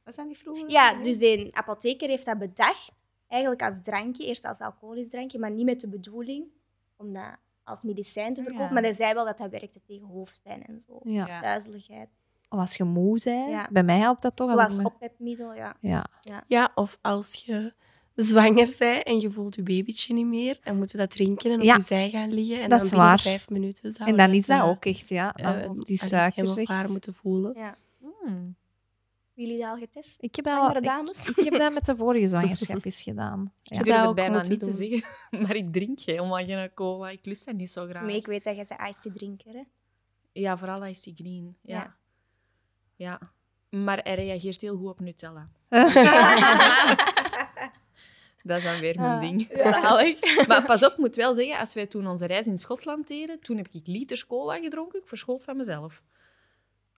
Was 0.04 0.14
dat 0.16 0.26
niet 0.26 0.38
vroeger? 0.38 0.70
Ja, 0.70 0.94
een 0.96 1.02
dus 1.02 1.18
de 1.18 1.48
apotheker 1.52 2.08
heeft 2.08 2.24
dat 2.26 2.38
bedacht, 2.38 2.92
eigenlijk 3.28 3.62
als 3.62 3.80
drankje, 3.82 4.26
eerst 4.26 4.44
als 4.44 4.58
alcoholisch 4.58 5.08
drankje, 5.10 5.38
maar 5.38 5.50
niet 5.50 5.64
met 5.64 5.80
de 5.80 5.88
bedoeling 5.88 6.46
om 6.96 7.12
dat 7.12 7.36
als 7.64 7.82
medicijn 7.82 8.34
te 8.34 8.40
Ah, 8.40 8.46
verkopen. 8.46 8.66
ja. 8.68 8.72
Maar 8.72 8.82
hij 8.82 8.92
zei 8.92 9.14
wel 9.14 9.24
dat 9.24 9.38
dat 9.38 9.50
werkte 9.50 9.82
tegen 9.82 10.06
hoofdpijn 10.06 10.66
en 10.66 10.80
zo. 10.80 11.00
Duizeligheid. 11.40 12.08
Of 12.48 12.58
als 12.58 12.74
je 12.76 12.84
moe 12.84 13.20
bent. 13.24 13.50
Ja. 13.50 13.68
Bij 13.70 13.82
mij 13.84 13.98
helpt 13.98 14.22
dat 14.22 14.36
toch. 14.36 14.50
als 14.50 14.56
Zoals 14.60 14.76
me- 14.78 14.84
oppepmiddel, 14.84 15.54
ja. 15.54 15.76
Ja. 15.80 16.06
ja, 16.46 16.70
of 16.74 16.98
als 17.00 17.42
je 17.46 17.72
zwanger 18.14 18.74
bent 18.78 19.04
en 19.04 19.20
je 19.20 19.30
voelt 19.30 19.54
je 19.54 19.62
babytje 19.62 20.14
niet 20.14 20.26
meer 20.26 20.58
en 20.62 20.76
moet 20.76 20.90
je 20.90 20.96
dat 20.98 21.10
drinken 21.10 21.50
en 21.50 21.56
op 21.58 21.62
Ja. 21.64 21.74
je 21.74 21.80
zij 21.80 22.10
gaan 22.10 22.32
liggen. 22.32 22.56
En 22.62 22.68
Dat 22.68 22.70
dan 22.70 22.80
is 22.82 22.88
binnen 22.90 23.08
waar. 23.08 23.20
vijf 23.20 23.48
minuten 23.48 23.92
zou 23.92 24.08
En 24.10 24.16
dan 24.16 24.30
is 24.30 24.46
dat 24.46 24.62
ook 24.62 24.84
echt, 24.84 25.08
ja. 25.08 25.32
Dan 25.32 25.54
eh, 25.54 25.66
voelt 25.66 25.86
die 25.86 25.96
suiker 25.96 26.58
echt. 26.58 26.88
moeten 26.88 27.12
voelen. 27.12 27.52
ja. 27.56 27.74
Hmm. 28.00 28.56
Hebben 29.34 29.52
jullie 29.54 29.58
dat 29.58 29.70
al 29.70 29.76
getest? 29.78 30.16
Ik 30.22 30.36
heb, 30.36 30.46
al, 30.46 30.80
dames? 30.82 31.28
ik, 31.28 31.36
ik 31.36 31.44
heb 31.44 31.58
dat 31.60 31.72
met 31.72 31.84
de 31.84 31.96
vorige 31.96 32.28
zwangerschap 32.34 32.84
eens 32.84 33.02
gedaan. 33.02 33.52
ik 33.62 33.70
Ja. 33.70 33.76
heb 33.76 33.84
durf 33.84 33.96
dat 33.96 34.06
het 34.06 34.14
bijna 34.14 34.42
niet 34.42 34.58
te 34.60 34.72
zeggen. 34.72 35.02
Maar 35.42 35.56
ik 35.56 35.72
drink 35.72 36.00
helemaal 36.00 36.44
geen 36.44 36.70
cola. 36.74 37.10
Ik 37.10 37.24
lust 37.26 37.44
dat 37.46 37.54
niet 37.54 37.70
zo 37.70 37.86
graag. 37.86 38.02
Nee, 38.04 38.16
ik 38.16 38.26
weet 38.26 38.44
dat 38.44 38.56
je 38.56 38.64
ze 38.64 38.74
iced 38.88 39.02
tea 39.02 39.12
drinker, 39.12 39.52
hè? 39.52 39.62
Ja, 40.32 40.56
vooral 40.56 40.80
die 40.80 41.12
green. 41.14 41.56
Ja. 41.62 41.76
Ja. 41.76 41.96
Ja. 42.98 43.20
Maar 43.70 44.00
hij 44.02 44.14
reageert 44.14 44.60
heel 44.60 44.76
goed 44.76 44.88
op 44.88 45.00
Nutella. 45.00 45.48
Dat 48.42 48.56
is 48.58 48.62
dan 48.64 48.80
weer 48.80 49.00
mijn 49.00 49.10
Ah, 49.12 49.20
ding. 49.20 49.48
Zalig. 49.80 50.46
Maar 50.46 50.64
pas 50.64 50.84
op, 50.84 50.90
ik 50.92 50.98
moet 50.98 51.16
wel 51.16 51.34
zeggen, 51.34 51.58
als 51.58 51.74
wij 51.74 51.86
toen 51.86 52.06
onze 52.06 52.26
reis 52.26 52.46
in 52.46 52.58
Schotland 52.58 53.08
deden, 53.08 53.40
toen 53.40 53.56
heb 53.56 53.68
ik 53.72 53.86
liters 53.86 54.26
cola 54.26 54.56
gedronken. 54.58 55.00
Ik 55.00 55.08
verschoot 55.08 55.44
van 55.44 55.56
mezelf. 55.56 56.02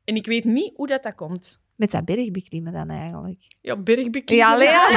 En 0.04 0.14
ik 0.14 0.26
weet 0.26 0.44
niet 0.44 0.72
hoe 0.76 0.86
dat, 0.86 1.02
dat 1.02 1.14
komt. 1.14 1.62
Met 1.76 1.90
dat 1.90 2.04
bergbeklimmen 2.04 2.72
dan 2.72 2.90
eigenlijk. 2.90 3.40
Ja, 3.60 3.76
bergbeklimmen. 3.76 4.48
Ja, 4.48 4.56
Lea. 4.56 4.88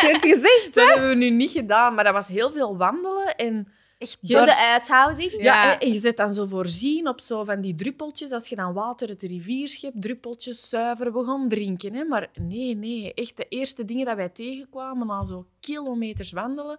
Werd 0.00 0.22
gezegd. 0.32 0.70
Dat 0.74 0.88
hebben 0.88 1.08
we 1.08 1.14
nu 1.14 1.30
niet 1.30 1.50
gedaan, 1.50 1.94
maar 1.94 2.04
dat 2.04 2.12
was 2.12 2.28
heel 2.28 2.50
veel 2.50 2.76
wandelen. 2.76 3.36
En 3.36 3.68
echt 4.02 4.18
Door 4.28 4.44
de 4.44 4.56
uithouding. 4.72 5.32
Ja, 5.32 5.38
Ja. 5.42 5.78
en- 5.78 5.92
je 5.92 5.98
zit 5.98 6.16
dan 6.16 6.34
zo 6.34 6.46
voorzien 6.46 7.08
op 7.08 7.20
zo 7.20 7.44
van 7.44 7.60
die 7.60 7.74
druppeltjes. 7.74 8.30
Als 8.32 8.48
je 8.48 8.56
dan 8.56 8.72
water 8.72 9.08
uit 9.08 9.20
de 9.20 9.26
rivier 9.26 9.68
schept, 9.68 10.02
druppeltjes 10.02 10.68
zuiver 10.68 11.12
begon 11.12 11.48
drinken. 11.48 11.94
Hè? 11.94 12.04
Maar 12.04 12.30
nee, 12.40 12.74
nee. 12.76 13.14
Echt 13.14 13.36
de 13.36 13.46
eerste 13.48 13.84
dingen 13.84 14.06
dat 14.06 14.16
wij 14.16 14.28
tegenkwamen 14.28 15.06
na 15.06 15.24
zo 15.24 15.46
kilometers 15.60 16.32
wandelen, 16.32 16.78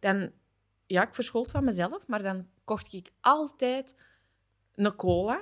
dan... 0.00 0.30
Ja, 0.86 1.02
ik 1.02 1.14
verschoot 1.14 1.50
van 1.50 1.64
mezelf, 1.64 2.06
maar 2.06 2.22
dan 2.22 2.46
kocht 2.64 2.92
ik 2.92 3.10
altijd 3.20 3.94
een 4.74 4.96
cola. 4.96 5.40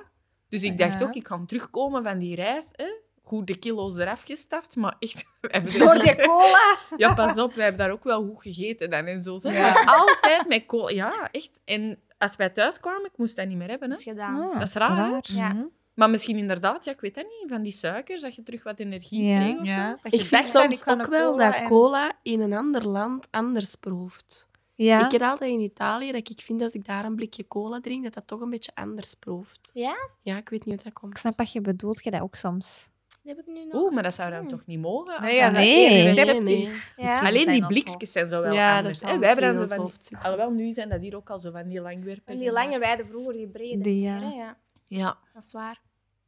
Dus 0.49 0.63
ik 0.63 0.77
dacht 0.77 0.99
Ja. 0.99 1.05
ook, 1.05 1.13
ik 1.15 1.23
kan 1.23 1.45
terugkomen 1.45 2.03
van 2.03 2.17
die 2.19 2.35
reis. 2.35 2.69
Hè? 2.71 2.85
Goed 3.25 3.47
de 3.47 3.55
kilo's 3.57 3.97
eraf 3.97 4.23
gestapt, 4.23 4.75
maar 4.75 4.95
echt... 4.99 5.25
we 5.41 5.47
hebben 5.51 5.79
Door 5.79 5.93
die 5.99 6.15
cola. 6.15 6.77
Ja, 6.97 7.13
pas 7.13 7.37
op, 7.37 7.53
wij 7.53 7.63
hebben 7.65 7.85
daar 7.85 7.91
ook 7.95 8.03
wel 8.03 8.23
goed 8.25 8.41
gegeten 8.41 8.89
dan 8.89 9.05
en 9.05 9.23
zo. 9.23 9.37
zeg. 9.37 9.53
Ja. 9.57 9.83
Altijd 9.91 10.47
met 10.47 10.65
cola. 10.65 10.89
Ja, 10.89 11.29
echt. 11.31 11.61
En 11.65 11.99
als 12.17 12.35
wij 12.35 12.49
thuis 12.49 12.79
kwamen, 12.79 13.05
ik 13.05 13.17
moest 13.17 13.35
dat 13.35 13.47
niet 13.47 13.57
meer 13.57 13.69
hebben. 13.69 13.89
Hè? 13.89 13.95
Dat 13.95 14.05
is 14.05 14.11
gedaan. 14.11 14.41
Ah, 14.51 14.59
Dat 14.59 14.67
is 14.67 14.73
raar? 14.73 15.19
Ja. 15.23 15.53
Mhm. 15.53 15.63
Maar 15.93 16.09
misschien 16.09 16.37
inderdaad, 16.37 16.85
ja, 16.85 16.91
ik 16.91 16.99
weet 17.01 17.15
dat 17.15 17.23
niet, 17.23 17.49
van 17.49 17.63
die 17.63 17.71
suikers, 17.71 18.21
dat 18.21 18.35
je 18.35 18.43
terug 18.43 18.63
wat 18.63 18.79
energie 18.79 19.23
Ja. 19.23 19.39
kreeg 19.39 19.59
of 19.59 19.67
Ja, 19.67 19.89
zo. 19.91 19.97
dat 20.03 20.11
je 20.11 20.17
Ik 20.19 20.25
vind 20.25 20.47
soms 20.49 20.87
ook 20.87 21.05
wel 21.05 21.37
dat 21.37 21.53
en- 21.53 21.67
cola 21.67 22.11
in 22.21 22.39
een 22.41 22.53
ander 22.53 22.87
land 22.87 23.27
anders 23.31 23.75
proeft. 23.75 24.47
Ja. 24.75 25.05
Ik 25.05 25.11
heb 25.11 25.21
altijd 25.21 25.51
in 25.51 25.59
Italië 25.59 26.11
dat 26.11 26.29
ik 26.29 26.41
vind 26.41 26.61
als 26.61 26.73
ik 26.73 26.85
daar 26.85 27.05
een 27.05 27.15
blikje 27.15 27.47
cola 27.47 27.79
drink, 27.81 28.03
dat 28.03 28.13
dat 28.13 28.27
toch 28.27 28.41
een 28.41 28.49
beetje 28.49 28.71
anders 28.75 29.13
proeft. 29.13 29.59
Ja? 29.73 29.95
Ja, 30.21 30.37
ik 30.37 30.49
weet 30.49 30.65
niet 30.65 30.75
hoe 30.75 30.83
dat 30.83 30.85
Ik 30.85 30.93
komt. 30.93 31.17
snap 31.17 31.37
wat 31.37 31.51
je 31.51 31.61
bedoelt, 31.61 32.03
je 32.03 32.11
dat 32.11 32.21
ook 32.21 32.35
soms. 32.35 32.87
Dat 33.23 33.35
heb 33.35 33.45
ik 33.47 33.53
nu 33.53 33.65
nog. 33.65 33.81
Oeh, 33.81 33.93
maar 33.93 34.03
dat 34.03 34.13
zou 34.13 34.31
dan 34.31 34.47
toch 34.47 34.65
niet 34.65 34.79
mogen? 34.79 35.21
Nee, 35.21 35.35
ja, 35.35 35.45
dat 35.49 35.59
Nee. 35.59 36.13
Nee, 36.13 36.41
nee. 36.41 36.69
Ja. 36.95 37.19
Alleen 37.19 37.47
die 37.47 37.65
blikjes 37.65 38.11
zijn 38.11 38.27
zo 38.27 38.41
wel 38.41 38.53
Ja, 38.53 38.77
anders. 38.77 39.01
hè. 39.01 39.19
Wij 39.19 39.27
hebben 39.29 39.53
dan 39.55 39.67
zo 39.67 39.75
van... 39.75 39.91
Alhoewel, 40.21 40.51
nu 40.51 40.71
zijn 40.71 40.89
dat 40.89 41.01
hier 41.01 41.15
ook 41.15 41.29
al 41.29 41.39
zo 41.39 41.51
van 41.51 41.67
die 41.67 41.81
langwerpen. 41.81 42.33
En 42.33 42.37
die 42.39 42.51
lange 42.51 42.79
weiden 42.79 43.07
vroeger, 43.07 43.33
die 43.33 43.47
brede. 43.49 43.83
Die, 43.83 44.01
ja. 44.01 44.57
Ja. 44.85 45.17
Dat 45.33 45.43
is 45.43 45.51
waar. 45.51 45.81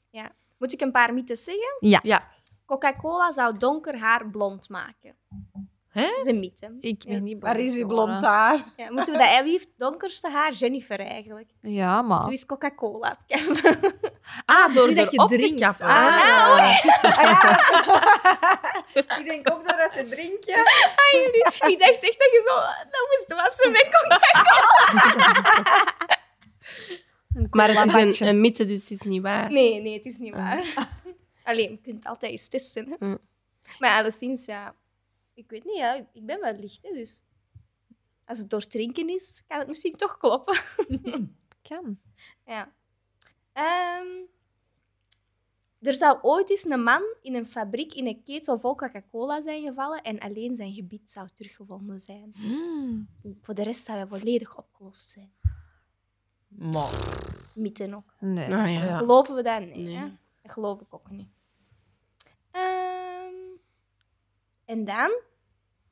Ja. 0.09 0.31
Moet 0.57 0.73
ik 0.73 0.81
een 0.81 0.91
paar 0.91 1.13
mythes 1.13 1.43
zeggen? 1.43 1.77
Ja. 1.79 2.33
Coca-Cola 2.65 3.31
zou 3.31 3.57
donker 3.57 3.97
haar 3.97 4.29
blond 4.29 4.69
maken. 4.69 5.15
Hè? 5.95 6.01
Dat 6.09 6.19
is 6.19 6.25
een 6.25 6.39
mythe. 6.39 6.75
Ik 6.79 7.03
ben 7.07 7.23
niet 7.23 7.41
Waar 7.41 7.59
is 7.59 7.71
die 7.71 7.81
geworden. 7.81 8.05
blond 8.05 8.23
haar? 8.25 8.59
Ja, 8.77 8.91
moeten 8.91 9.13
we 9.13 9.19
dat... 9.19 9.41
Wie 9.43 9.51
heeft 9.51 9.65
het 9.67 9.77
donkerste 9.77 10.29
haar? 10.29 10.51
Jennifer 10.51 10.99
eigenlijk. 10.99 11.49
Ja, 11.61 12.01
maar... 12.01 12.21
Toen 12.21 12.31
is 12.31 12.45
Coca-Cola. 12.45 13.17
Ah, 14.45 14.73
door 14.75 14.93
dat 14.95 15.09
de 15.09 15.21
je 15.21 15.37
drinkt. 15.37 15.61
kappen. 15.61 15.85
Ah. 15.85 16.17
Ah. 16.53 16.77
Ik 19.19 19.25
denk 19.25 19.51
ook 19.51 19.67
door 19.67 19.77
dat 19.77 19.91
te 19.91 20.07
drinken. 20.09 20.59
ik 21.71 21.79
dacht 21.79 22.03
echt 22.03 22.19
dat 22.19 22.31
je 22.31 22.41
zo... 22.47 22.55
Dat 22.91 23.07
moest 23.09 23.33
wassen 23.43 23.71
met 23.71 23.87
Coca-Cola. 23.91 24.53
Maar 27.49 27.67
het 27.73 27.95
is 28.05 28.19
een, 28.19 28.27
een 28.27 28.41
mythe, 28.41 28.65
dus 28.65 28.79
het 28.79 28.89
is 28.91 28.99
niet 29.01 29.21
waar. 29.21 29.51
Nee, 29.51 29.81
nee, 29.81 29.93
het 29.93 30.05
is 30.05 30.17
niet 30.17 30.33
waar. 30.33 30.65
Alleen, 31.43 31.69
je 31.71 31.79
kunt 31.81 32.05
altijd 32.05 32.31
eens 32.31 32.47
testen. 32.47 32.95
Hè. 32.99 33.05
Mm. 33.07 33.17
Maar 33.79 33.99
alleszins, 33.99 34.45
ja... 34.45 34.75
Ik 35.35 35.49
weet 35.49 35.63
niet, 35.65 35.77
ja, 35.77 35.93
ik 36.13 36.25
ben 36.25 36.39
wel 36.39 36.53
licht, 36.53 36.79
hè, 36.81 36.91
dus... 36.91 37.21
Als 38.25 38.37
het 38.37 38.49
door 38.49 38.67
drinken 38.67 39.09
is, 39.09 39.43
kan 39.47 39.59
het 39.59 39.67
misschien 39.67 39.95
toch 39.95 40.17
kloppen. 40.17 40.57
Kan. 41.61 41.97
Ja. 42.45 42.73
Ehm, 43.53 44.07
er 45.81 45.93
zou 45.93 46.19
ooit 46.21 46.49
eens 46.49 46.63
een 46.63 46.83
man 46.83 47.03
in 47.21 47.35
een 47.35 47.47
fabriek 47.47 47.93
in 47.93 48.07
een 48.07 48.23
ketel 48.23 48.57
vol 48.57 48.75
Coca-Cola 48.75 49.41
zijn 49.41 49.63
gevallen 49.63 50.01
en 50.01 50.19
alleen 50.19 50.55
zijn 50.55 50.73
gebied 50.73 51.11
zou 51.11 51.27
teruggevonden 51.33 51.99
zijn. 51.99 52.33
Voor 53.41 53.53
de 53.53 53.63
rest 53.63 53.83
zou 53.83 53.97
hij 53.97 54.07
volledig 54.07 54.57
opgelost 54.57 55.09
zijn. 55.09 55.33
Maar, 56.47 56.89
Mythen 57.55 57.93
ook. 57.93 58.13
Nee. 58.19 58.53
Ah, 58.53 58.73
ja. 58.73 58.97
Geloven 58.97 59.35
we 59.35 59.43
dat? 59.43 59.59
Nee. 59.59 59.75
Nee. 59.75 59.95
Hè? 59.95 60.09
Dat 60.41 60.51
geloof 60.51 60.81
ik 60.81 60.93
ook 60.93 61.09
niet. 61.09 61.27
Ehm, 62.51 62.94
en 64.65 64.85
dan, 64.85 65.19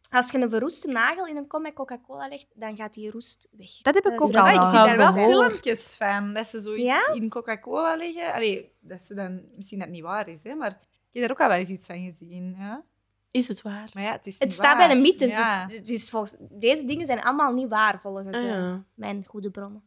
als 0.10 0.32
je 0.32 0.38
een 0.38 0.50
verroeste 0.50 0.88
nagel 0.88 1.28
in 1.28 1.38
een 1.38 1.48
kom 1.48 1.62
met 1.62 1.74
Coca-Cola 1.74 2.28
legt, 2.28 2.48
dan 2.54 2.76
gaat 2.76 2.94
die 2.94 3.12
roest 3.12 3.48
weg. 3.52 3.82
Dat 3.82 3.94
heb 3.94 4.06
ik 4.06 4.22
ook 4.22 4.30
is 4.30 4.36
al 4.36 4.44
wel 4.44 4.54
ik 4.54 4.60
wel 4.60 4.70
zie 4.70 4.78
daar 4.80 4.98
wel 4.98 5.14
filmpjes 5.14 5.96
van, 5.98 6.34
dat 6.34 6.48
ze 6.48 6.60
zoiets 6.62 6.84
Ja? 6.84 7.14
in 7.14 7.30
Coca-Cola 7.30 7.96
leggen. 7.96 8.34
Allee, 8.34 8.72
dat 8.80 9.04
ze 9.04 9.14
dan... 9.14 9.42
Misschien 9.56 9.78
dat 9.78 9.88
het 9.88 9.96
niet 9.96 10.06
waar 10.06 10.28
is, 10.28 10.44
hè, 10.44 10.54
maar 10.54 10.72
ik 10.72 10.80
heb 11.12 11.22
daar 11.22 11.32
ook 11.32 11.42
al 11.42 11.48
wel 11.48 11.58
eens 11.58 11.70
iets 11.70 11.86
van 11.86 12.04
gezien. 12.12 12.56
Ja? 12.60 12.84
Is 13.32 13.48
het 13.48 13.62
waar? 13.62 13.90
Maar 13.94 14.04
ja, 14.04 14.12
het 14.12 14.26
is 14.28 14.34
Het 14.34 14.44
niet 14.44 14.54
staat 14.54 14.78
waar. 14.78 14.88
bij 14.88 14.96
de 14.96 15.02
mythes, 15.02 15.30
Ja. 15.32 15.66
dus, 15.68 15.82
dus 15.84 16.10
volgens, 16.10 16.38
deze 16.40 16.86
dingen 16.86 17.06
zijn 17.06 17.22
allemaal 17.22 17.54
niet 17.54 17.70
waar 17.70 18.00
volgens 18.00 18.28
Ah, 18.38 18.44
eh, 18.44 18.50
ja. 18.50 18.84
mijn 18.94 19.26
goede 19.26 19.52
bronnen. 19.52 19.84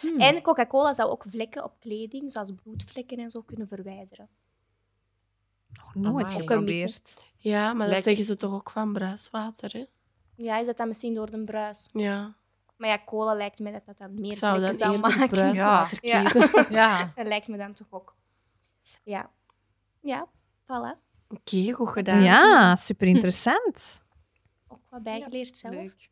Hmm. 0.00 0.18
En 0.20 0.42
Coca-Cola 0.42 0.92
zou 0.94 1.10
ook 1.10 1.24
vlekken 1.28 1.64
op 1.64 1.80
kleding, 1.80 2.32
zoals 2.32 2.52
bloedvlekken 2.62 3.18
en 3.18 3.30
zo, 3.30 3.42
kunnen 3.42 3.68
verwijderen. 3.68 4.28
Nog 5.78 5.94
nooit 5.94 6.30
Amai. 6.30 6.38
geprobeerd. 6.38 7.16
Ja, 7.36 7.72
maar 7.72 7.90
dat 7.90 8.02
zeggen 8.02 8.24
ze 8.24 8.36
toch 8.36 8.52
ook 8.52 8.70
van 8.70 8.92
bruiswater, 8.92 9.72
hè? 9.72 9.84
Ja, 10.34 10.58
is 10.58 10.66
dat 10.66 10.76
dan 10.76 10.88
misschien 10.88 11.14
door 11.14 11.30
de 11.30 11.44
bruis? 11.44 11.88
Ja. 11.92 12.34
Maar 12.76 12.88
ja, 12.88 12.98
cola 13.04 13.34
lijkt 13.34 13.58
me 13.58 13.72
dat 13.72 13.86
dat 13.86 13.98
dan 13.98 14.20
meer 14.20 14.36
zou 14.36 14.74
zou 14.74 14.98
maken. 14.98 15.28
bruiswater 15.28 15.98
Ja. 16.00 16.22
kiezen. 16.22 16.66
Ja. 16.74 17.12
Dat 17.14 17.26
lijkt 17.26 17.48
me 17.48 17.56
dan 17.56 17.72
toch 17.72 17.86
ook. 17.90 18.14
Ja. 19.02 19.30
Ja, 20.00 20.28
voilà. 20.62 21.04
Oké, 21.28 21.72
goed 21.72 21.88
gedaan. 21.88 22.22
Ja, 22.22 22.76
super 22.76 23.06
interessant. 23.06 24.02
Ook 24.68 24.80
wat 24.90 25.02
bijgeleerd 25.02 25.56
zelf. 25.58 25.74
Leuk. 25.74 26.10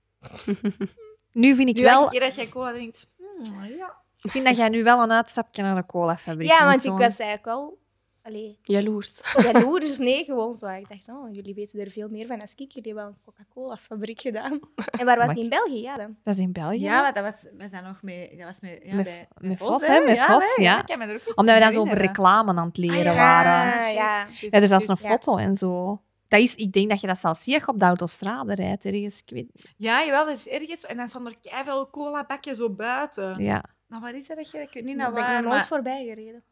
Nu 1.32 1.54
vind 1.54 1.68
ik 1.68 1.74
Nu 1.76 1.82
wel, 1.82 2.08
keer 2.08 2.20
dat 2.20 2.34
jij 2.34 2.48
cola 2.48 2.72
drinkt... 2.72 3.10
hmm, 3.16 3.64
ja. 3.64 3.96
ik 4.22 4.30
vind 4.30 4.46
dat 4.46 4.56
jij 4.56 4.68
nu 4.68 4.82
wel 4.82 5.02
een 5.02 5.12
uitstapje 5.12 5.62
naar 5.62 5.74
de 5.74 5.86
colafabriek 5.86 6.48
Ja, 6.48 6.64
want 6.64 6.84
ik 6.84 6.90
was 6.90 7.00
eigenlijk 7.00 7.44
wel... 7.44 7.78
Allee, 8.26 8.58
Jaloers. 8.62 9.20
jaloers, 9.52 9.98
nee, 10.08 10.24
gewoon 10.24 10.52
zo. 10.54 10.66
Ik 10.68 10.88
dacht, 10.88 11.08
oh, 11.08 11.28
jullie 11.32 11.54
weten 11.54 11.80
er 11.80 11.90
veel 11.90 12.08
meer 12.08 12.26
van 12.26 12.40
als 12.40 12.50
ik. 12.54 12.72
Jullie 12.72 12.92
hebben 12.92 13.02
wel 13.04 13.06
een 13.06 13.18
Coca-Cola-fabriek 13.24 14.20
gedaan. 14.20 14.60
En 14.98 15.04
waar 15.06 15.16
was 15.16 15.26
Maar 15.26 15.34
die 15.34 15.44
in 15.44 15.50
België? 15.50 15.80
Ja, 15.80 15.96
dan. 15.96 16.16
Dat 16.22 16.34
is 16.34 16.40
in 16.40 16.52
België. 16.52 16.80
Ja, 16.80 17.02
want 17.02 17.14
dat 17.14 17.24
was, 17.24 17.46
we 17.58 17.68
zijn 17.68 17.84
nog 17.84 18.02
mee, 18.02 18.36
dat 18.36 18.46
was 18.46 18.60
met, 18.60 18.80
ja, 18.84 18.94
Met- 18.94 19.04
bij, 19.04 19.28
met 19.38 19.58
Vos, 19.58 19.68
Vos, 19.68 19.86
hè, 19.86 20.00
met 20.04 20.18
Vos, 20.20 20.56
ja. 20.56 20.82
iets 20.82 21.34
Omdat 21.34 21.54
we 21.54 21.60
dan 21.60 21.72
zo 21.72 21.80
over 21.80 21.98
reclame 21.98 22.54
aan 22.54 22.66
het 22.66 22.76
leren 22.76 22.96
Ah, 22.98 23.04
ja. 23.04 23.14
waren. 23.14 23.72
Ah, 23.80 23.92
ja. 23.92 23.92
juist, 23.92 24.38
Ja, 24.38 24.50
er 24.60 24.66
zelfs 24.66 24.88
een 24.88 24.96
ja. 25.00 25.08
foto 25.10 25.36
en 25.36 25.56
zo. 25.56 26.02
Dat 26.28 26.40
is, 26.40 26.54
ik 26.54 26.72
denk 26.72 26.90
dat 26.90 27.00
je 27.00 27.06
dat 27.06 27.18
zelfs 27.18 27.44
je 27.44 27.62
op 27.66 27.78
de 27.78 27.84
autostrade 27.84 28.54
rijdt 28.54 28.84
ergens. 28.84 29.22
Ik 29.26 29.30
weet, 29.30 29.46
Ja, 29.76 30.04
jawel, 30.04 30.26
er 30.26 30.32
is 30.32 30.48
ergens... 30.48 30.80
En 30.84 30.96
dan 30.96 31.08
staan 31.08 31.26
er 31.26 31.36
keiveel 31.42 31.90
cola-bakjes 31.90 32.56
zo 32.58 32.70
buiten. 32.70 33.42
ja. 33.42 33.64
Nou, 33.88 34.02
waar 34.02 34.14
is 34.14 34.26
dat? 34.26 34.36
dat 34.36 34.50
je- 34.50 34.58
Ik 34.58 34.72
weet 34.72 34.84
niet 34.84 34.96
naar 34.96 35.12
ben 35.12 35.20
ik 35.20 35.24
waar, 35.26 35.34
nog 35.34 35.42
nooit 35.42 35.54
maar 35.54 35.66
voorbij 35.66 36.04
gereden. 36.04 36.42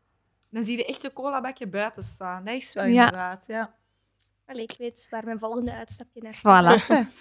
Dan 0.53 0.65
zie 0.65 0.77
je 0.77 0.85
echt 0.87 1.05
een 1.05 1.13
cola-bakje 1.13 1.67
buiten 1.67 2.03
staan. 2.03 2.45
Dat 2.45 2.55
is 2.55 2.73
wel 2.75 2.85
Ja. 2.85 2.91
inderdaad, 3.05 3.47
ja. 3.47 3.75
Allee, 4.47 4.63
ik 4.63 4.75
weet 4.79 5.07
waar 5.11 5.25
mijn 5.25 5.39
volgende 5.39 5.73
uitstapje 5.73 6.23
naar 6.23 6.37
Voilà. 6.39 6.81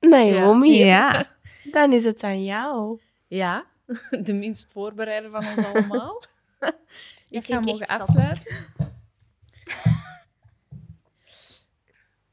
Naomi, 0.00 0.78
ja. 0.84 1.26
dan 1.70 1.92
is 1.92 2.04
het 2.04 2.22
aan 2.22 2.44
jou. 2.44 3.00
ja, 3.28 3.64
de 4.22 4.32
minst 4.32 4.66
voorbereider 4.72 5.30
van 5.30 5.44
ons 5.56 5.66
allemaal. 5.66 6.22
ik 7.30 7.44
ga 7.44 7.60
mogen 7.60 7.86
afsluiten. 7.86 8.56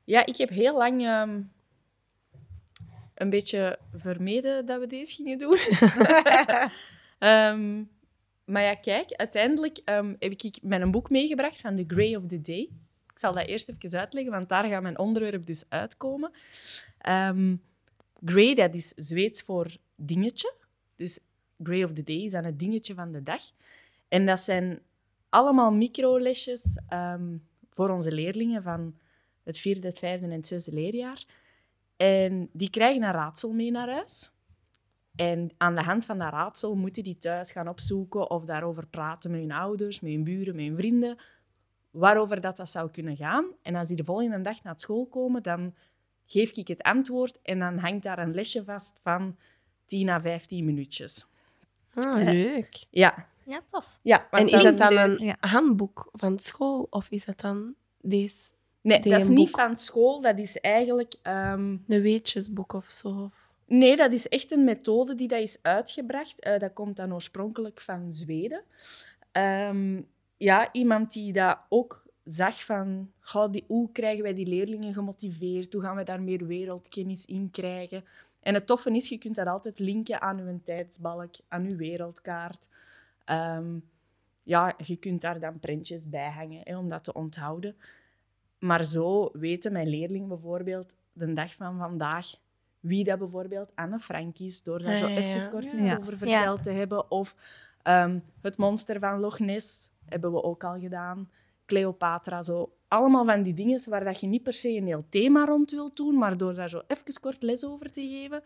Ja, 0.03 0.25
ik 0.25 0.37
heb 0.37 0.49
heel 0.49 0.77
lang 0.77 1.01
ehm, 1.05 1.41
een 3.15 3.29
beetje 3.29 3.79
vermeden 3.93 4.65
dat 4.65 4.79
we 4.79 4.87
deze 4.87 5.15
gingen 5.15 5.37
doen. 5.37 5.57
Ehm, 7.17 7.83
maar 8.45 8.61
ja, 8.61 8.75
kijk, 8.75 9.11
uiteindelijk 9.11 9.77
ehm, 9.77 10.15
heb 10.19 10.31
ik 10.31 10.57
mijn 10.61 10.91
boek 10.91 11.09
meegebracht 11.09 11.61
van 11.61 11.75
The 11.75 11.83
Grey 11.87 12.15
of 12.15 12.25
the 12.25 12.41
Day. 12.41 12.69
Ik 13.11 13.19
zal 13.21 13.33
dat 13.33 13.47
eerst 13.47 13.69
even 13.69 13.99
uitleggen, 13.99 14.31
want 14.31 14.49
daar 14.49 14.63
gaat 14.63 14.81
mijn 14.81 14.99
onderwerp 14.99 15.45
dus 15.45 15.63
uitkomen. 15.69 16.31
Ehm 16.97 17.55
grey, 18.25 18.53
dat 18.53 18.75
is 18.75 18.93
Zweeds 18.95 19.41
voor 19.41 19.77
dingetje. 19.95 20.53
Dus 20.95 21.19
Grey 21.63 21.83
of 21.83 21.93
the 21.93 22.03
Day 22.03 22.15
is 22.15 22.31
dan 22.31 22.45
het 22.45 22.59
dingetje 22.59 22.93
van 22.93 23.11
de 23.11 23.23
dag. 23.23 23.41
En 24.07 24.25
dat 24.25 24.39
zijn 24.39 24.81
allemaal 25.29 25.71
microlesjes 25.71 26.79
ehm, 26.87 27.37
voor 27.69 27.89
onze 27.89 28.11
leerlingen 28.11 28.61
van 28.61 28.95
het 29.43 29.57
vierde, 29.57 29.87
het 29.87 29.99
vijfde 29.99 30.25
en 30.25 30.31
het 30.31 30.47
zesde 30.47 30.71
leerjaar. 30.71 31.25
En 31.97 32.49
die 32.51 32.69
krijgen 32.69 33.03
een 33.03 33.11
raadsel 33.11 33.53
mee 33.53 33.71
naar 33.71 33.89
huis. 33.89 34.31
En 35.15 35.49
aan 35.57 35.75
de 35.75 35.81
hand 35.83 36.05
van 36.05 36.17
dat 36.17 36.31
raadsel 36.31 36.75
moeten 36.75 37.03
die 37.03 37.17
thuis 37.17 37.51
gaan 37.51 37.67
opzoeken 37.67 38.29
of 38.29 38.45
daarover 38.45 38.87
praten 38.87 39.31
met 39.31 39.39
hun 39.39 39.51
ouders, 39.51 39.99
met 39.99 40.11
hun 40.11 40.23
buren, 40.23 40.55
met 40.55 40.65
hun 40.65 40.75
vrienden, 40.75 41.17
waarover 41.91 42.41
dat, 42.41 42.57
dat 42.57 42.69
zou 42.69 42.89
kunnen 42.91 43.15
gaan. 43.15 43.45
En 43.61 43.75
als 43.75 43.87
die 43.87 43.97
de 43.97 44.03
volgende 44.03 44.41
dag 44.41 44.63
naar 44.63 44.73
school 44.79 45.05
komen, 45.07 45.43
dan 45.43 45.75
geef 46.25 46.51
ik 46.51 46.67
het 46.67 46.81
antwoord 46.81 47.39
en 47.41 47.59
dan 47.59 47.77
hangt 47.77 48.03
daar 48.03 48.19
een 48.19 48.33
lesje 48.33 48.63
vast 48.63 48.99
van 49.01 49.37
10 49.85 50.09
à 50.09 50.19
15 50.19 50.65
minuutjes. 50.65 51.25
Ah, 51.93 52.23
leuk. 52.23 52.85
Ja, 52.89 53.27
Ja, 53.45 53.61
tof. 53.67 53.99
ja 54.01 54.29
En 54.31 54.45
is 54.45 54.51
dan- 54.51 54.65
het 54.65 54.77
dan 54.77 54.97
een 54.97 55.17
Ja. 55.17 55.35
handboek 55.39 56.09
van 56.11 56.39
school 56.39 56.87
of 56.89 57.09
is 57.09 57.25
het 57.25 57.39
dan 57.41 57.75
deze? 58.01 58.51
Nee, 58.81 58.99
dat 59.01 59.21
is 59.21 59.27
niet 59.27 59.37
boek. 59.37 59.49
van 59.59 59.77
school. 59.77 60.21
Dat 60.21 60.39
is 60.39 60.57
eigenlijk... 60.59 61.15
ehm, 61.21 61.77
Een 61.87 62.01
weetjesboek 62.01 62.73
of 62.73 62.85
zo. 62.89 63.31
Nee, 63.67 63.95
dat 63.95 64.11
is 64.11 64.27
echt 64.27 64.51
een 64.51 64.63
methode 64.63 65.15
die 65.15 65.27
dat 65.27 65.39
is 65.39 65.59
uitgebracht. 65.61 66.39
Eh, 66.39 66.59
dat 66.59 66.73
komt 66.73 66.95
dan 66.95 67.13
oorspronkelijk 67.13 67.81
van 67.81 68.13
Zweden. 68.13 68.63
Ehm, 69.31 70.01
ja, 70.37 70.71
iemand 70.71 71.13
die 71.13 71.33
dat 71.33 71.57
ook 71.69 72.05
zag 72.23 72.65
van... 72.65 73.11
die, 73.51 73.63
hoe 73.67 73.91
krijgen 73.91 74.23
wij 74.23 74.33
die 74.33 74.47
leerlingen 74.47 74.93
gemotiveerd? 74.93 75.73
Hoe 75.73 75.81
gaan 75.81 75.95
we 75.95 76.03
daar 76.03 76.21
meer 76.21 76.45
wereldkennis 76.45 77.25
in 77.25 77.49
krijgen? 77.51 78.03
En 78.41 78.53
het 78.53 78.67
toffe 78.67 78.91
is, 78.91 79.09
je 79.09 79.17
kunt 79.17 79.35
dat 79.35 79.47
altijd 79.47 79.79
linken 79.79 80.21
aan 80.21 80.39
uw 80.39 80.59
tijdsbalk, 80.63 81.35
aan 81.47 81.65
uw 81.65 81.75
wereldkaart. 81.75 82.69
Ehm, 83.23 83.79
ja, 84.43 84.75
je 84.85 84.95
kunt 84.95 85.21
daar 85.21 85.39
dan 85.39 85.59
printjes 85.59 86.09
bij 86.09 86.29
hangen 86.29 86.77
om 86.77 86.89
dat 86.89 87.03
te 87.03 87.13
onthouden. 87.13 87.75
Maar 88.59 88.83
zo 88.83 89.29
weten 89.33 89.71
mijn 89.71 89.87
leerlingen 89.87 90.27
bijvoorbeeld 90.27 90.95
de 91.13 91.33
dag 91.33 91.55
van 91.55 91.77
vandaag 91.77 92.25
wie 92.87 93.03
dat 93.03 93.19
bijvoorbeeld 93.19 93.71
Anne 93.75 93.99
Frank 93.99 94.39
is, 94.39 94.63
door 94.63 94.79
daar 94.83 94.91
Ah, 94.93 94.97
zo 94.99 95.07
ja, 95.07 95.19
ja. 95.19 95.35
even 95.35 95.49
kort 95.49 95.63
iets 95.63 95.73
Ja. 95.81 95.97
over 95.97 96.17
verteld 96.17 96.63
te 96.63 96.71
hebben. 96.71 97.11
Of 97.11 97.35
ehm, 97.83 98.19
het 98.41 98.57
monster 98.57 98.99
van 98.99 99.19
Loch 99.19 99.39
Ness 99.39 99.89
hebben 100.05 100.31
we 100.31 100.43
ook 100.43 100.63
al 100.63 100.79
gedaan. 100.79 101.29
Cleopatra, 101.65 102.41
zo. 102.41 102.73
Allemaal 102.87 103.25
van 103.25 103.43
die 103.43 103.53
dingen 103.53 103.89
waar 103.89 104.03
dat 104.03 104.19
je 104.19 104.27
niet 104.27 104.43
per 104.43 104.53
se 104.53 104.69
een 104.69 104.85
heel 104.85 105.05
thema 105.09 105.45
rond 105.45 105.71
wilt 105.71 105.95
doen, 105.95 106.17
maar 106.17 106.37
door 106.37 106.53
daar 106.53 106.69
zo 106.69 106.81
even 106.87 107.19
kort 107.21 107.43
les 107.43 107.65
over 107.65 107.91
te 107.91 108.01
geven, 108.01 108.41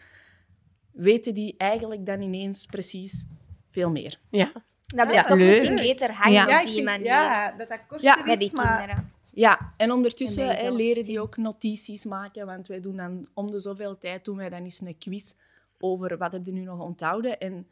weten 0.91 1.33
die 1.33 1.55
eigenlijk 1.57 2.05
dan 2.05 2.21
ineens 2.21 2.65
precies 2.65 3.25
veel 3.69 3.89
meer. 3.89 4.19
Ja. 4.29 4.51
Dat 4.85 5.07
blijft 5.07 5.27
toch 5.27 5.37
leuk. 5.37 5.47
misschien 5.47 5.75
beter 5.75 6.11
hangen 6.11 6.33
Ja. 6.33 6.43
op 6.43 6.49
Ja, 6.49 6.61
die 6.63 6.83
manier. 6.83 7.05
ja, 7.05 7.51
dat 7.51 7.69
dat 7.69 7.79
korter 7.87 8.05
Ja, 8.07 8.25
is, 8.25 8.51
maar... 8.53 8.77
kinderen. 8.77 9.11
Ja, 9.39 9.73
en 9.77 9.91
ondertussen 9.91 10.49
En 10.49 10.65
hè, 10.65 10.71
leren 10.71 11.03
die 11.03 11.21
ook 11.21 11.37
notities 11.37 12.05
maken, 12.05 12.45
want 12.45 12.67
wij 12.67 12.79
doen 12.79 12.95
dan 12.95 13.27
om 13.33 13.51
de 13.51 13.59
zoveel 13.59 13.97
tijd 13.97 14.25
doen 14.25 14.37
wij 14.37 14.49
dan 14.49 14.63
eens 14.63 14.81
een 14.81 14.97
quiz 14.97 15.33
over 15.79 16.17
wat 16.17 16.31
heb 16.31 16.45
je 16.45 16.51
nu 16.51 16.63
nog 16.63 16.79
onthouden. 16.79 17.39
En 17.39 17.67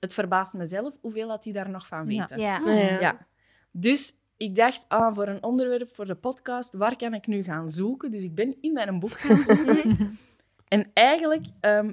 het 0.00 0.14
verbaast 0.14 0.54
mezelf 0.54 0.98
hoeveel 1.00 1.28
dat 1.28 1.42
die 1.42 1.52
daar 1.52 1.70
nog 1.70 1.86
van 1.86 2.06
weten. 2.06 2.40
Ja. 2.40 2.60
Ja. 2.64 3.00
Ja. 3.00 3.26
Dus 3.70 4.14
ik 4.36 4.56
dacht, 4.56 4.84
ah, 4.88 5.14
voor 5.14 5.28
een 5.28 5.42
onderwerp 5.42 5.94
voor 5.94 6.06
de 6.06 6.14
podcast, 6.14 6.72
waar 6.72 6.96
kan 6.96 7.14
ik 7.14 7.26
nu 7.26 7.42
gaan 7.42 7.70
zoeken? 7.70 8.10
Dus 8.10 8.22
ik 8.22 8.34
ben 8.34 8.56
in 8.60 8.72
mijn 8.72 8.98
boek 8.98 9.18
gaan 9.18 9.44
zoeken. 9.44 9.96
en 10.68 10.90
eigenlijk 10.92 11.46
ehm, 11.60 11.92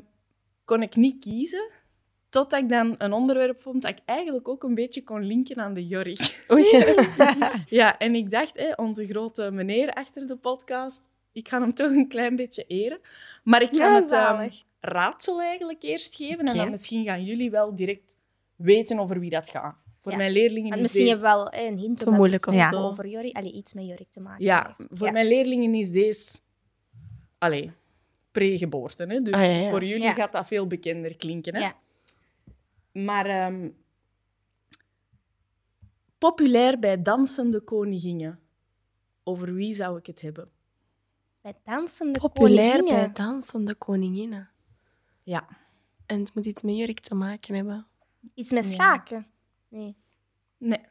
kon 0.66 0.82
ik 0.82 0.96
niet 0.96 1.24
kiezen, 1.24 1.70
totdat 2.34 2.60
ik 2.62 2.70
dan 2.70 2.96
een 2.98 3.14
onderwerp 3.14 3.62
vond 3.62 3.82
dat 3.82 3.92
ik 3.92 3.98
eigenlijk 4.06 4.48
ook 4.48 4.64
een 4.64 4.74
beetje 4.76 5.04
kon 5.04 5.24
linken 5.26 5.58
aan 5.58 5.74
de 5.74 5.86
Jorik. 5.86 6.46
Oei. 6.52 6.66
Ja, 7.80 7.98
en 7.98 8.16
ik 8.16 8.32
dacht, 8.32 8.58
hè, 8.58 8.72
onze 8.76 9.06
grote 9.06 9.52
meneer 9.52 9.94
achter 9.94 10.28
de 10.28 10.36
podcast, 10.36 11.02
ik 11.32 11.48
ga 11.48 11.60
hem 11.62 11.74
toch 11.74 11.92
een 11.92 12.08
klein 12.08 12.36
beetje 12.36 12.64
eren. 12.68 13.00
Maar 13.44 13.62
ik 13.62 13.70
ga 13.76 13.88
Ja, 13.88 13.96
het 13.96 14.12
ehm, 14.12 14.50
raadsel 14.80 15.42
eigenlijk 15.42 15.84
eerst 15.84 16.16
geven 16.16 16.46
en 16.46 16.56
dan 16.58 16.70
misschien 16.70 17.04
gaan 17.06 17.24
jullie 17.24 17.52
wel 17.52 17.76
direct 17.76 18.18
weten 18.56 19.00
over 19.00 19.20
wie 19.20 19.30
dat 19.30 19.50
gaat. 19.50 19.76
Voor 20.00 20.12
Ja. 20.12 20.18
mijn 20.18 20.32
leerlingen 20.32 20.70
Want 20.70 20.76
is 20.76 20.82
misschien 20.82 21.06
deze... 21.06 21.18
we 21.18 21.28
wel 21.28 21.54
een 21.54 21.78
hint 21.78 22.06
moeilijk 22.06 22.46
of 22.48 22.56
Ja. 22.56 22.72
over 22.72 23.08
Jorik, 23.08 23.36
allee, 23.36 23.52
iets 23.52 23.74
met 23.74 23.86
Jorik 23.86 24.10
te 24.12 24.20
maken 24.22 24.44
Ja, 24.46 24.76
heeft. 24.78 24.98
voor 24.98 25.08
Ja. 25.08 25.14
mijn 25.14 25.28
leerlingen 25.28 25.74
is 25.74 25.92
deze... 25.92 26.40
Allee, 27.38 27.72
pre-geboorte. 28.32 29.04
Hè? 29.06 29.20
Dus 29.20 29.34
Ah, 29.34 29.46
ja, 29.46 29.52
ja. 29.52 29.70
voor 29.70 29.84
jullie 29.84 30.04
Ja. 30.04 30.14
gaat 30.14 30.32
dat 30.32 30.48
veel 30.48 30.68
bekender 30.68 31.16
klinken. 31.16 31.56
Hè? 31.56 31.70
Maar 32.94 33.26
ehm, 33.26 33.70
populair 36.18 36.80
bij 36.80 37.02
dansende 37.02 37.60
koninginnen. 37.62 38.40
Over 39.24 39.54
wie 39.54 39.74
zou 39.74 39.98
ik 39.98 40.06
het 40.06 40.22
hebben? 40.22 40.52
Bij 41.42 41.56
dansende 41.64 42.20
Populair 42.20 42.72
koninginnen. 42.72 43.14
bij 43.14 43.26
dansende 43.26 43.76
koninginnen. 43.76 44.50
Ja. 45.24 45.48
En 46.06 46.20
het 46.20 46.36
moet 46.36 46.46
iets 46.46 46.62
met 46.62 46.76
jurk 46.76 47.00
te 47.00 47.16
maken 47.16 47.56
hebben. 47.56 47.88
Iets 48.34 48.52
met 48.52 48.66
schaken. 48.66 49.28
Nee. 49.68 49.96
Nee. 50.58 50.82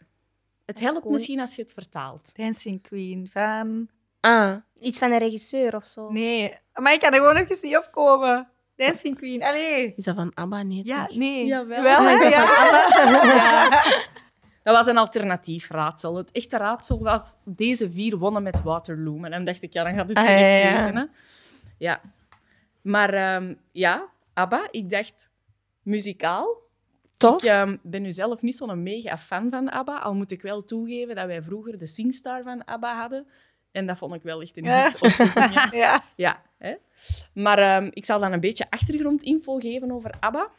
Het 0.64 0.80
helpt 0.80 0.94
koning- 0.96 1.12
misschien 1.16 1.40
als 1.40 1.54
je 1.56 1.62
het 1.62 1.72
vertaalt. 1.72 2.36
Dancing 2.36 2.82
Queen 2.82 3.28
van... 3.28 3.88
Ah, 4.20 4.56
Iets 4.80 4.98
van 4.98 5.10
een 5.12 5.18
regisseur 5.18 5.74
of 5.76 5.84
zo. 5.84 6.10
Nee, 6.10 6.54
maar 6.74 6.92
ik 6.92 7.00
kan 7.00 7.10
er 7.12 7.18
gewoon 7.18 7.36
even 7.36 7.58
niet 7.68 7.76
opkomen. 7.76 8.50
Dancing 8.77 9.16
Queen, 9.16 9.43
allee. 9.43 9.93
is 9.97 10.05
dat 10.05 10.15
van 10.16 10.31
ABBA? 10.35 10.62
Nee, 10.62 10.81
Ja, 10.85 11.07
toch? 11.07 11.16
nee. 11.16 11.47
Jawel. 11.47 11.82
Wel, 11.82 12.01
hè? 12.03 12.15
Ja. 12.28 13.82
Dat 14.62 14.77
was 14.77 14.86
een 14.86 14.99
alternatief 14.99 15.70
raadsel. 15.70 16.16
Het 16.16 16.31
echte 16.31 16.57
raadsel 16.57 17.03
was 17.03 17.35
deze 17.44 17.90
vier 17.90 18.16
wonnen 18.19 18.43
met 18.43 18.62
Waterloo. 18.62 19.23
En 19.24 19.31
dan 19.31 19.44
dacht 19.44 19.62
ik, 19.62 19.73
ja, 19.73 19.85
dan 19.85 19.94
gaat 19.94 20.09
het 20.09 20.16
Ah, 20.16 20.23
direct 20.24 20.40
ja, 20.62 20.69
ja. 20.70 20.78
weten. 20.78 20.97
Hè? 20.97 21.05
Ja. 21.78 22.01
Maar 22.82 23.15
ehm, 23.15 23.55
ja, 23.73 24.09
ABBA, 24.35 24.69
ik 24.70 24.90
dacht 24.90 25.31
muzikaal. 25.82 26.61
Tof. 27.16 27.43
Ik 27.43 27.49
ehm, 27.49 27.77
ben 27.82 28.03
nu 28.03 28.12
zelf 28.12 28.43
niet 28.43 28.57
zo'n 28.57 28.82
mega 28.82 29.19
fan 29.19 29.51
van 29.51 29.70
ABBA. 29.70 29.99
Al 29.99 30.15
moet 30.15 30.31
ik 30.32 30.43
wel 30.43 30.65
toegeven 30.65 31.15
dat 31.15 31.27
wij 31.27 31.43
vroeger 31.43 31.78
de 31.78 31.86
Singstar 31.86 32.43
van 32.43 32.65
ABBA 32.65 32.97
hadden. 33.01 33.27
En 33.73 33.86
dat 33.86 33.99
vond 33.99 34.15
ik 34.15 34.23
wel 34.23 34.40
echt 34.40 34.57
een 34.57 34.65
Ja. 34.65 34.85
hit 34.85 35.01
om 35.01 35.09
te 35.11 35.27
zingen. 35.27 35.77
Ja. 35.77 36.05
Ja, 36.16 36.43
hè? 36.62 36.74
Maar 37.34 37.59
ehm, 37.59 37.89
ik 37.93 38.05
zal 38.05 38.18
dan 38.20 38.32
een 38.32 38.40
beetje 38.40 38.66
achtergrondinfo 38.70 39.59
geven 39.59 39.90
over 39.93 40.10
ABBA. 40.20 40.51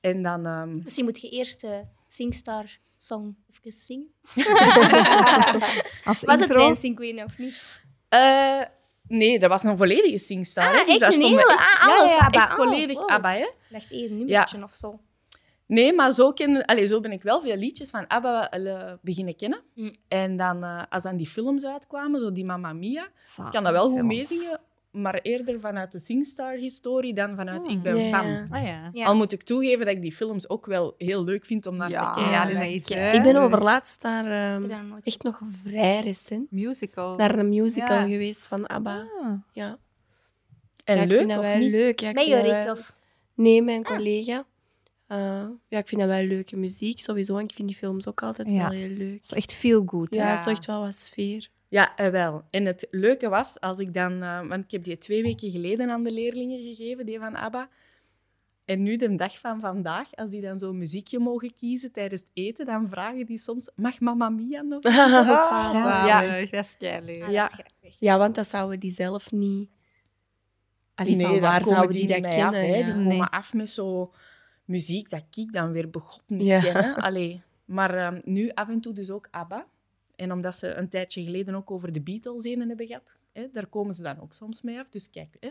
En 0.00 0.22
dan... 0.22 0.46
ehm, 0.46 0.82
Misschien 0.82 1.04
moet 1.04 1.20
je 1.20 1.28
eerst 1.28 1.60
de 1.60 1.82
Singstar 2.06 2.64
song 2.96 3.36
even 3.50 3.72
zingen. 3.78 4.08
Als 6.04 6.22
Was 6.24 6.40
het. 6.40 6.48
Dancing 6.48 6.96
Queen 6.96 7.24
of 7.24 7.38
niet? 7.38 7.82
eh, 8.08 8.60
nee, 9.08 9.38
dat 9.38 9.48
was 9.50 9.62
een 9.64 9.76
volledige 9.76 10.18
Singstar. 10.18 10.64
Ah, 10.64 10.72
hè. 10.78 10.84
Dus 10.84 11.00
echt 11.00 11.14
een 11.14 11.22
hele- 11.22 11.52
echt, 11.52 11.78
ah, 11.80 11.86
ja, 11.88 11.96
alles 11.96 12.10
ja, 12.10 12.18
ABBA. 12.18 12.38
echt 12.40 12.50
Oh, 12.50 12.56
volledig 12.56 12.98
wow. 13.00 13.10
ABBA. 13.10 13.32
Hè? 13.32 13.48
Dacht 13.68 13.92
één 13.92 14.16
nummertje 14.18 14.62
of 14.62 14.74
zo. 14.74 15.00
Nee, 15.66 15.92
maar 15.92 16.10
zo, 16.12 16.32
ken, 16.32 16.64
allez, 16.64 16.90
zo 16.90 17.00
ben 17.00 17.12
ik 17.12 17.22
wel 17.22 17.40
veel 17.40 17.56
liedjes 17.56 17.90
van 17.90 18.06
ABBA 18.08 18.50
eh, 18.50 18.92
beginnen 19.02 19.36
kennen. 19.36 19.60
Mm. 19.74 19.90
En 20.08 20.36
dan, 20.36 20.64
eh, 20.64 20.82
als 20.88 21.02
dan 21.02 21.16
die 21.16 21.26
films 21.26 21.64
uitkwamen, 21.64 22.20
zo 22.20 22.32
die 22.32 22.44
Mamma 22.44 22.72
Mia, 22.72 23.08
Zalig, 23.24 23.46
ik 23.46 23.54
kan 23.54 23.62
dat 23.64 23.72
wel 23.72 23.88
goed 23.88 23.98
films. 23.98 24.14
meezingen, 24.14 24.60
maar 24.90 25.14
eerder 25.22 25.60
vanuit 25.60 25.92
de 25.92 25.98
Singstar-historie 25.98 27.14
dan 27.14 27.36
vanuit 27.36 27.62
ik 27.70 27.82
ben 27.82 27.96
Ja, 27.96 28.08
fan. 28.08 28.26
ja. 28.30 28.46
Ah 28.50 28.62
ja. 28.66 28.90
Ja. 28.92 29.04
Al 29.04 29.16
moet 29.16 29.32
ik 29.32 29.42
toegeven 29.42 29.86
dat 29.86 29.94
ik 29.94 30.02
die 30.02 30.12
films 30.12 30.48
ook 30.48 30.66
wel 30.66 30.94
heel 30.98 31.24
leuk 31.24 31.44
vind 31.44 31.66
om 31.66 31.76
naar 31.76 31.90
Ja, 31.90 32.12
te 32.12 32.14
kijken. 32.20 32.32
ja, 32.32 32.44
dat 32.44 32.52
is 32.52 32.66
is 32.66 32.90
echt, 32.90 32.94
hè. 32.94 33.12
Ik 33.12 33.22
ben 33.22 33.36
overlaatst 33.36 34.02
daar 34.02 34.24
Ik 34.62 34.70
ehm, 34.70 34.88
nooit 34.88 35.06
echt 35.06 35.22
nog 35.22 35.40
vrij 35.64 36.00
recent 36.00 36.50
Musical. 36.50 37.16
naar 37.16 37.38
een 37.38 37.48
musical 37.48 38.00
Ja. 38.00 38.06
geweest 38.06 38.46
van 38.48 38.66
ABBA. 38.66 39.06
Ah. 39.22 39.32
Ja. 39.52 39.78
En 40.84 40.96
ja, 40.96 41.02
ik 41.02 41.08
leuk, 41.08 41.18
vind 41.18 41.30
dat 41.30 41.38
of 41.38 41.44
wel 41.44 41.58
niet? 41.58 41.70
leuk. 41.70 42.00
Ja, 42.00 42.08
ik 42.08 42.14
Met 42.14 42.24
vind 42.24 42.36
dat 42.36 42.46
Jorik 42.46 42.64
wel- 42.64 42.72
of... 42.74 42.94
Nee, 43.34 43.62
mijn 43.62 43.84
collega. 43.84 44.44
Eh, 45.06 45.46
ja, 45.68 45.78
ik 45.78 45.88
vind 45.88 46.00
dat 46.00 46.10
wel 46.10 46.22
leuke 46.22 46.56
muziek 46.56 47.00
sowieso. 47.00 47.36
En 47.36 47.44
ik 47.44 47.52
vind 47.54 47.68
die 47.68 47.76
films 47.76 48.06
ook 48.08 48.22
altijd 48.22 48.48
Ja. 48.50 48.58
wel 48.58 48.70
heel 48.78 48.88
leuk. 48.88 49.24
Zo 49.24 49.34
echt 49.34 49.54
feel 49.54 49.82
good. 49.86 50.14
Ja, 50.14 50.24
Ja. 50.24 50.30
het 50.30 50.38
zorgt 50.40 50.66
wel 50.66 50.80
wat 50.80 50.94
sfeer. 50.94 51.48
Ja, 51.70 51.96
eh, 51.96 52.08
wel. 52.10 52.42
En 52.50 52.64
het 52.64 52.86
leuke 52.90 53.28
was, 53.28 53.60
als 53.60 53.78
ik 53.78 53.94
dan... 53.94 54.22
eh, 54.22 54.46
want 54.48 54.64
ik 54.64 54.70
heb 54.70 54.84
die 54.84 54.98
twee 54.98 55.22
weken 55.22 55.50
geleden 55.50 55.90
aan 55.90 56.02
de 56.02 56.12
leerlingen 56.12 56.62
gegeven, 56.62 57.06
die 57.06 57.18
van 57.18 57.36
ABBA. 57.36 57.68
En 58.64 58.82
nu, 58.82 58.96
de 58.96 59.14
dag 59.14 59.38
van 59.38 59.60
vandaag, 59.60 60.14
als 60.14 60.30
die 60.30 60.40
dan 60.40 60.58
zo'n 60.58 60.78
muziekje 60.78 61.18
mogen 61.18 61.52
kiezen 61.54 61.92
tijdens 61.92 62.20
het 62.20 62.30
eten, 62.32 62.66
dan 62.66 62.88
vragen 62.88 63.26
die 63.26 63.38
soms, 63.38 63.70
mag 63.76 64.00
Mamma 64.00 64.28
Mia 64.28 64.60
nog? 64.62 64.82
Ja. 64.84 66.06
zalig. 66.06 66.50
Dat 66.50 66.64
is 66.64 66.76
keileuk. 66.78 67.22
Ah, 67.22 67.30
Ja. 67.30 67.48
dat. 67.82 67.96
Ja, 67.98 68.18
want 68.18 68.34
dat 68.34 68.46
zouden 68.48 68.80
die 68.80 68.90
zelf 68.90 69.32
niet... 69.32 69.70
Allee, 70.94 71.20
van 71.20 71.40
waar 71.40 71.60
komen 71.62 71.74
zouden 71.74 71.96
die 71.96 72.06
dat 72.06 72.16
niet 72.16 72.24
mee 72.24 72.32
kennen? 72.32 72.46
af, 72.60 72.66
hè. 72.66 72.76
ja. 72.76 72.84
Die 72.84 72.94
Nee. 72.94 73.08
komen 73.10 73.30
af 73.30 73.54
met 73.54 73.70
zo 73.70 74.12
muziek 74.64 75.10
dat 75.10 75.24
ik 75.34 75.52
dan 75.52 75.72
weer 75.72 75.90
begot 75.90 76.22
niet 76.26 76.46
Ja. 76.46 76.60
ken. 76.60 76.74
hè. 76.76 76.94
Allee. 76.94 77.42
Maar 77.64 77.94
ehm, 77.94 78.20
nu 78.24 78.48
af 78.54 78.68
en 78.68 78.80
toe 78.80 78.92
dus 78.92 79.10
ook 79.10 79.28
ABBA. 79.30 79.66
En 80.20 80.32
omdat 80.32 80.56
ze 80.56 80.74
een 80.74 80.88
tijdje 80.88 81.24
geleden 81.24 81.54
ook 81.54 81.70
over 81.70 81.92
de 81.92 82.00
Beatles 82.00 82.44
een 82.44 82.68
hebben 82.68 82.86
gehad, 82.86 83.18
hè, 83.32 83.48
daar 83.52 83.66
komen 83.66 83.94
ze 83.94 84.02
dan 84.02 84.20
ook 84.20 84.32
soms 84.32 84.62
mee 84.62 84.78
af. 84.78 84.88
Dus 84.88 85.10
kijk, 85.10 85.36
hè, 85.40 85.50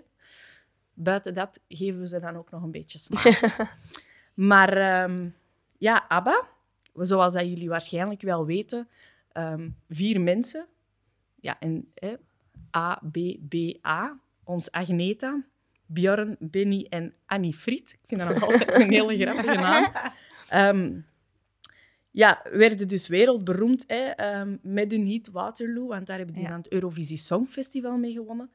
buiten 0.93 1.33
dat 1.33 1.59
geven 1.67 1.99
we 1.99 2.07
ze 2.07 2.19
dan 2.19 2.35
ook 2.35 2.51
nog 2.51 2.63
een 2.63 2.71
beetje 2.71 2.97
smaak. 2.97 3.57
maar 4.51 4.77
ehm, 4.77 5.29
ja, 5.77 6.05
ABBA, 6.07 6.47
zoals 6.93 7.33
dat 7.33 7.45
jullie 7.45 7.69
waarschijnlijk 7.69 8.21
wel 8.21 8.45
weten, 8.45 8.87
ehm, 9.31 9.69
vier 9.89 10.21
mensen. 10.21 10.67
Ja, 11.35 11.59
en 11.59 11.91
hè, 11.93 12.15
A, 12.77 13.01
B, 13.11 13.17
B, 13.49 13.85
A. 13.85 14.19
Ons 14.43 14.71
Agneta, 14.71 15.43
Bjorn, 15.85 16.35
Benny 16.39 16.85
en 16.89 17.13
Annie 17.25 17.53
Friet. 17.53 17.97
Ik 18.01 18.07
vind 18.07 18.21
dat 18.21 18.29
nog 18.29 18.43
altijd 18.43 18.73
een 18.73 18.91
hele 18.91 19.17
grappige 19.17 19.55
naam. 19.55 19.91
Ehm, 20.49 20.99
ja, 22.19 22.41
werden 22.51 22.87
dus 22.87 23.07
wereldberoemd 23.07 23.83
hè, 23.87 24.03
ehm, 24.03 24.57
met 24.61 24.91
hun 24.91 25.05
hit 25.05 25.31
Waterloo, 25.31 25.87
want 25.87 26.07
daar 26.07 26.17
hebben 26.17 26.35
die 26.35 26.43
Ja. 26.43 26.49
aan 26.49 26.57
het 26.61 26.71
Eurovisie 26.71 27.17
Songfestival 27.17 27.97
mee 27.97 28.11
gewonnen. 28.13 28.49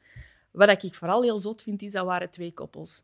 Wat 0.50 0.82
ik 0.84 0.94
vooral 0.94 1.22
heel 1.22 1.38
zot 1.38 1.62
vind, 1.62 1.82
is 1.82 1.92
dat 1.92 2.04
waren 2.04 2.30
twee 2.30 2.52
koppels. 2.52 3.02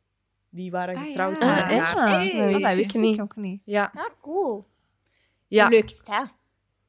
Die 0.49 0.71
waren 0.71 0.97
Ah, 0.97 1.03
getrouwd 1.03 1.41
ja. 1.41 1.65
Ah, 1.65 1.71
echt? 1.77 1.95
Hey. 1.95 2.53
dat 2.53 2.61
dat 2.61 2.75
wist 2.75 2.95
ik 2.95 3.21
ook 3.21 3.37
niet. 3.37 3.61
Ja, 3.65 3.91
Ah, 3.95 4.05
cool. 4.21 4.67
ja. 5.49 5.69
Leuk? 5.69 5.91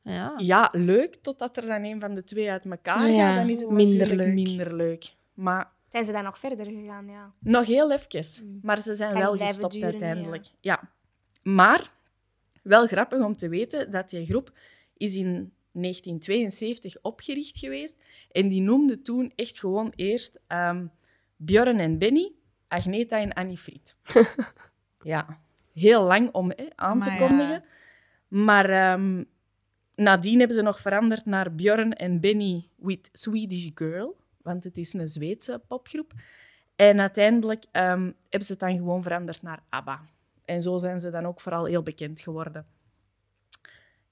Ja. 0.04 0.34
Ja, 0.38 0.70
leuk, 0.72 1.16
totdat 1.16 1.58
er 1.58 1.66
dan 1.66 1.84
een 1.84 2.00
van 2.00 2.14
de 2.14 2.24
twee 2.24 2.52
uit 2.52 2.66
elkaar 2.66 3.10
Ja, 3.10 3.28
gaat. 3.28 3.36
Dan 3.38 3.50
is 3.50 3.60
het 3.62 3.70
minder 3.70 4.16
leuk. 4.16 4.34
minder 4.34 4.76
leuk. 4.76 5.14
Maar 5.34 5.72
Zijn 5.90 6.04
ze 6.04 6.12
dan 6.12 6.24
nog 6.24 6.38
verder 6.40 6.66
gegaan, 6.66 7.08
ja. 7.08 7.34
nog 7.40 7.66
heel 7.66 7.92
even. 7.92 8.60
Maar 8.62 8.78
ze 8.80 8.94
zijn 8.96 9.14
wel 9.14 9.38
gestopt 9.38 9.74
duren, 9.74 9.90
uiteindelijk. 9.90 10.46
Ja. 10.62 10.80
Maar 11.44 11.90
wel 12.62 12.88
grappig 12.88 13.20
om 13.24 13.36
te 13.36 13.50
weten 13.50 13.92
dat 13.92 14.10
die 14.10 14.26
groep 14.26 14.52
is 14.98 15.16
in 15.16 15.54
1972 15.72 17.02
opgericht 17.02 17.58
geweest. 17.58 17.98
En 18.32 18.48
die 18.48 18.62
noemde 18.62 19.02
toen 19.02 19.32
echt 19.36 19.60
gewoon 19.60 19.94
eerst 19.96 20.40
ehm 20.48 20.86
Björn 21.44 21.80
en 21.80 21.98
Benny, 21.98 22.32
Agneta 22.68 23.20
en 23.20 23.34
Annie 23.34 23.58
Fried. 23.58 23.98
ja, 25.04 25.40
heel 25.74 26.04
lang 26.04 26.32
om 26.32 26.52
aan 26.76 26.98
Maar 26.98 27.08
te 27.08 27.14
ja. 27.14 27.28
kondigen. 27.28 27.64
Maar 28.28 28.70
ehm, 28.70 29.24
nadien 29.96 30.38
hebben 30.38 30.56
ze 30.56 30.62
nog 30.62 30.80
veranderd 30.80 31.26
naar 31.26 31.56
Björn 31.56 31.94
en 31.94 32.20
Benny 32.20 32.70
with 32.76 33.10
Swedish 33.14 33.70
Girl. 33.74 34.18
Want 34.42 34.64
het 34.64 34.78
is 34.78 34.94
een 34.94 35.08
Zweedse 35.08 35.62
popgroep. 35.68 36.14
En 36.76 37.00
uiteindelijk 37.00 37.66
ehm, 37.72 38.12
hebben 38.30 38.48
ze 38.48 38.52
het 38.52 38.60
dan 38.60 38.78
gewoon 38.78 39.02
veranderd 39.02 39.42
naar 39.42 39.64
ABBA. 39.70 40.02
En 40.52 40.62
zo 40.62 40.78
zijn 40.78 41.00
ze 41.00 41.10
dan 41.10 41.26
ook 41.26 41.40
vooral 41.40 41.66
heel 41.66 41.84
bekend 41.84 42.22
geworden. 42.22 42.66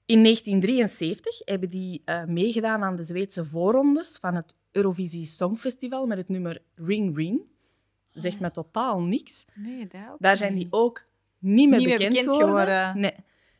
In 0.04 0.22
1973 0.22 1.38
hebben 1.44 1.68
die 1.68 2.02
eh, 2.04 2.24
meegedaan 2.24 2.82
aan 2.82 2.96
de 2.96 3.04
Zweedse 3.04 3.44
voorrondes 3.44 4.16
van 4.16 4.34
het 4.34 4.56
Eurovisie 4.72 5.24
Songfestival 5.24 6.06
met 6.06 6.18
het 6.18 6.28
nummer 6.28 6.62
Ring 6.74 7.16
Ring. 7.16 7.42
Zegt 8.12 8.40
me 8.40 8.50
totaal 8.50 9.02
niks. 9.02 9.46
Nee, 9.54 9.86
dat 9.86 10.16
Daar 10.18 10.36
zijn 10.36 10.54
die 10.54 10.66
ook 10.70 11.06
niet 11.38 11.68
meer 11.68 11.78
Niet 11.78 11.88
meer 11.88 11.96
bekend, 11.96 12.14
bekend 12.14 12.32
geworden. 12.32 12.66
geworden. 12.66 13.00
Nee. 13.00 13.14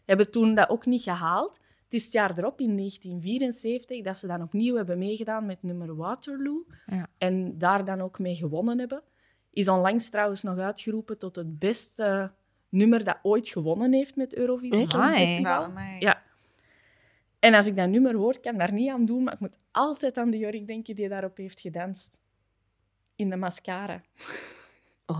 Hebben 0.04 0.30
toen 0.30 0.54
dat 0.54 0.68
ook 0.68 0.86
niet 0.86 1.02
gehaald. 1.02 1.58
Het 1.84 1.94
is 1.94 2.04
het 2.04 2.12
jaar 2.12 2.38
erop, 2.38 2.60
in 2.60 2.76
1974, 2.76 4.02
dat 4.02 4.16
ze 4.16 4.26
dan 4.26 4.42
opnieuw 4.42 4.76
hebben 4.76 4.98
meegedaan 4.98 5.46
met 5.46 5.62
nummer 5.62 5.96
Waterloo. 5.96 6.66
Ja. 6.86 7.08
En 7.18 7.58
daar 7.58 7.84
dan 7.84 8.00
ook 8.00 8.18
mee 8.18 8.34
gewonnen 8.34 8.78
hebben. 8.78 9.02
Is 9.52 9.68
onlangs 9.68 10.08
trouwens 10.08 10.42
nog 10.42 10.58
uitgeroepen 10.58 11.18
tot 11.18 11.36
het 11.36 11.58
beste 11.58 12.32
nummer 12.70 13.04
dat 13.04 13.18
ooit 13.22 13.48
gewonnen 13.48 13.92
heeft 13.92 14.16
met 14.16 14.34
Eurovisie? 14.34 14.88
Songfestival. 14.90 15.70
Ja. 15.98 16.22
En 17.38 17.54
als 17.54 17.66
ik 17.66 17.76
dat 17.76 17.88
nummer 17.88 18.14
hoor, 18.14 18.40
kan 18.40 18.52
ik 18.52 18.58
daar 18.58 18.72
niet 18.72 18.90
aan 18.90 19.04
doen, 19.04 19.22
maar 19.24 19.32
ik 19.34 19.40
moet 19.40 19.58
altijd 19.70 20.18
aan 20.18 20.30
de 20.30 20.38
Jork 20.38 20.66
denken 20.66 20.94
die 20.94 21.08
daarop 21.08 21.36
heeft 21.36 21.60
gedanst. 21.60 22.18
In 23.16 23.30
de 23.30 23.36
mascara. 23.36 24.02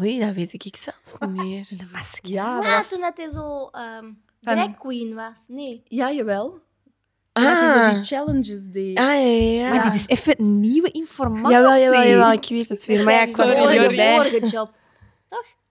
Oei, 0.01 0.19
dat 0.19 0.35
weet 0.35 0.53
ik 0.65 0.77
zelfs 0.77 1.19
niet 1.19 1.43
meer. 1.45 1.67
De 1.69 1.89
masker. 1.93 2.31
Ja, 2.31 2.55
dat 2.57 2.65
Ah, 2.65 2.77
was... 2.77 2.89
toen 2.89 3.01
dat 3.01 3.17
hij 3.17 3.29
zo 3.29 3.67
ehm 3.67 4.05
Van- 4.43 4.55
drag 4.55 4.79
queen 4.79 5.15
was. 5.15 5.45
Nee. 5.49 5.83
Ja, 5.85 6.13
jawel. 6.13 6.61
Ah. 7.33 7.45
Dat 7.45 7.59
hij 7.61 7.69
zo 7.69 7.77
Ah. 7.79 7.93
die 7.95 8.03
challenges 8.03 8.67
deed. 8.67 8.99
Ah, 8.99 9.05
ja, 9.05 9.13
ja, 9.15 9.53
ja. 9.53 9.69
Maar 9.69 9.83
dit 9.83 9.95
is 9.95 10.07
even 10.07 10.61
nieuwe 10.61 10.91
informatie. 10.91 11.51
Jawel, 11.51 11.79
jawel, 11.79 12.03
jawel, 12.09 12.33
ik 12.33 12.47
weet 12.49 12.69
het 12.69 12.87
weer. 12.87 13.05
Maar 13.05 13.15
ja, 13.15 13.23
ik 13.29 13.37
was 13.37 13.47
er 13.47 13.81
niet 13.89 13.97
bij. 13.97 14.17
vorige 14.17 14.47
job. 14.47 14.75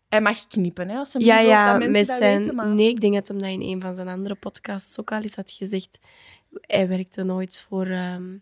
Hij 0.10 0.22
mag 0.22 0.48
knippen, 0.48 0.90
hè, 0.90 0.98
als 0.98 1.14
hij 1.14 1.22
Ja, 1.22 1.40
ja, 1.40 1.72
dat 1.72 1.78
mensen 1.80 1.92
met 2.00 2.08
dat 2.08 2.18
zijn... 2.18 2.40
weten. 2.40 2.56
Maar... 2.56 2.68
Nee, 2.68 2.88
ik 2.88 3.02
denk 3.02 3.14
dat 3.14 3.28
hem 3.28 3.40
dat 3.40 3.50
in 3.50 3.62
een 3.62 3.82
van 3.82 3.96
zijn 3.96 4.08
andere 4.08 4.36
podcasts 4.36 5.00
ook 5.00 5.12
al 5.12 5.22
eens 5.22 5.36
had 5.36 5.52
gezegd. 5.52 6.00
Hij 6.62 6.88
werkte 6.88 7.24
nooit 7.24 7.66
voor... 7.68 7.86
ehm, 7.86 8.38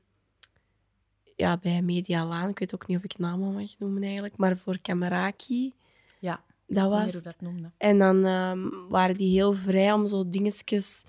ja, 1.36 1.58
bij 1.58 1.82
Media 1.82 2.26
Laan. 2.26 2.50
Ik 2.50 2.60
weet 2.60 2.74
ook 2.74 2.88
niet 2.88 2.98
of 2.98 3.04
ik 3.04 3.18
namen 3.18 3.54
mag 3.54 3.80
noemen 3.80 4.04
eigenlijk. 4.04 4.38
Maar 4.38 4.58
voor 4.58 4.80
Kameraki. 4.82 5.74
Ja, 6.20 6.44
Dat 6.68 6.86
ik 6.86 6.90
weet 6.92 7.00
was 7.04 7.04
niet 7.04 7.14
meer 7.14 7.24
hoe 7.24 7.24
dat 7.24 7.42
noemde. 7.42 7.72
En 7.78 7.98
dan 7.98 8.26
ehm, 8.26 8.90
waren 8.90 9.16
die 9.16 9.32
heel 9.32 9.54
vrij 9.54 9.94
om 9.94 10.08
zo 10.08 10.30
dingetjes 10.30 11.04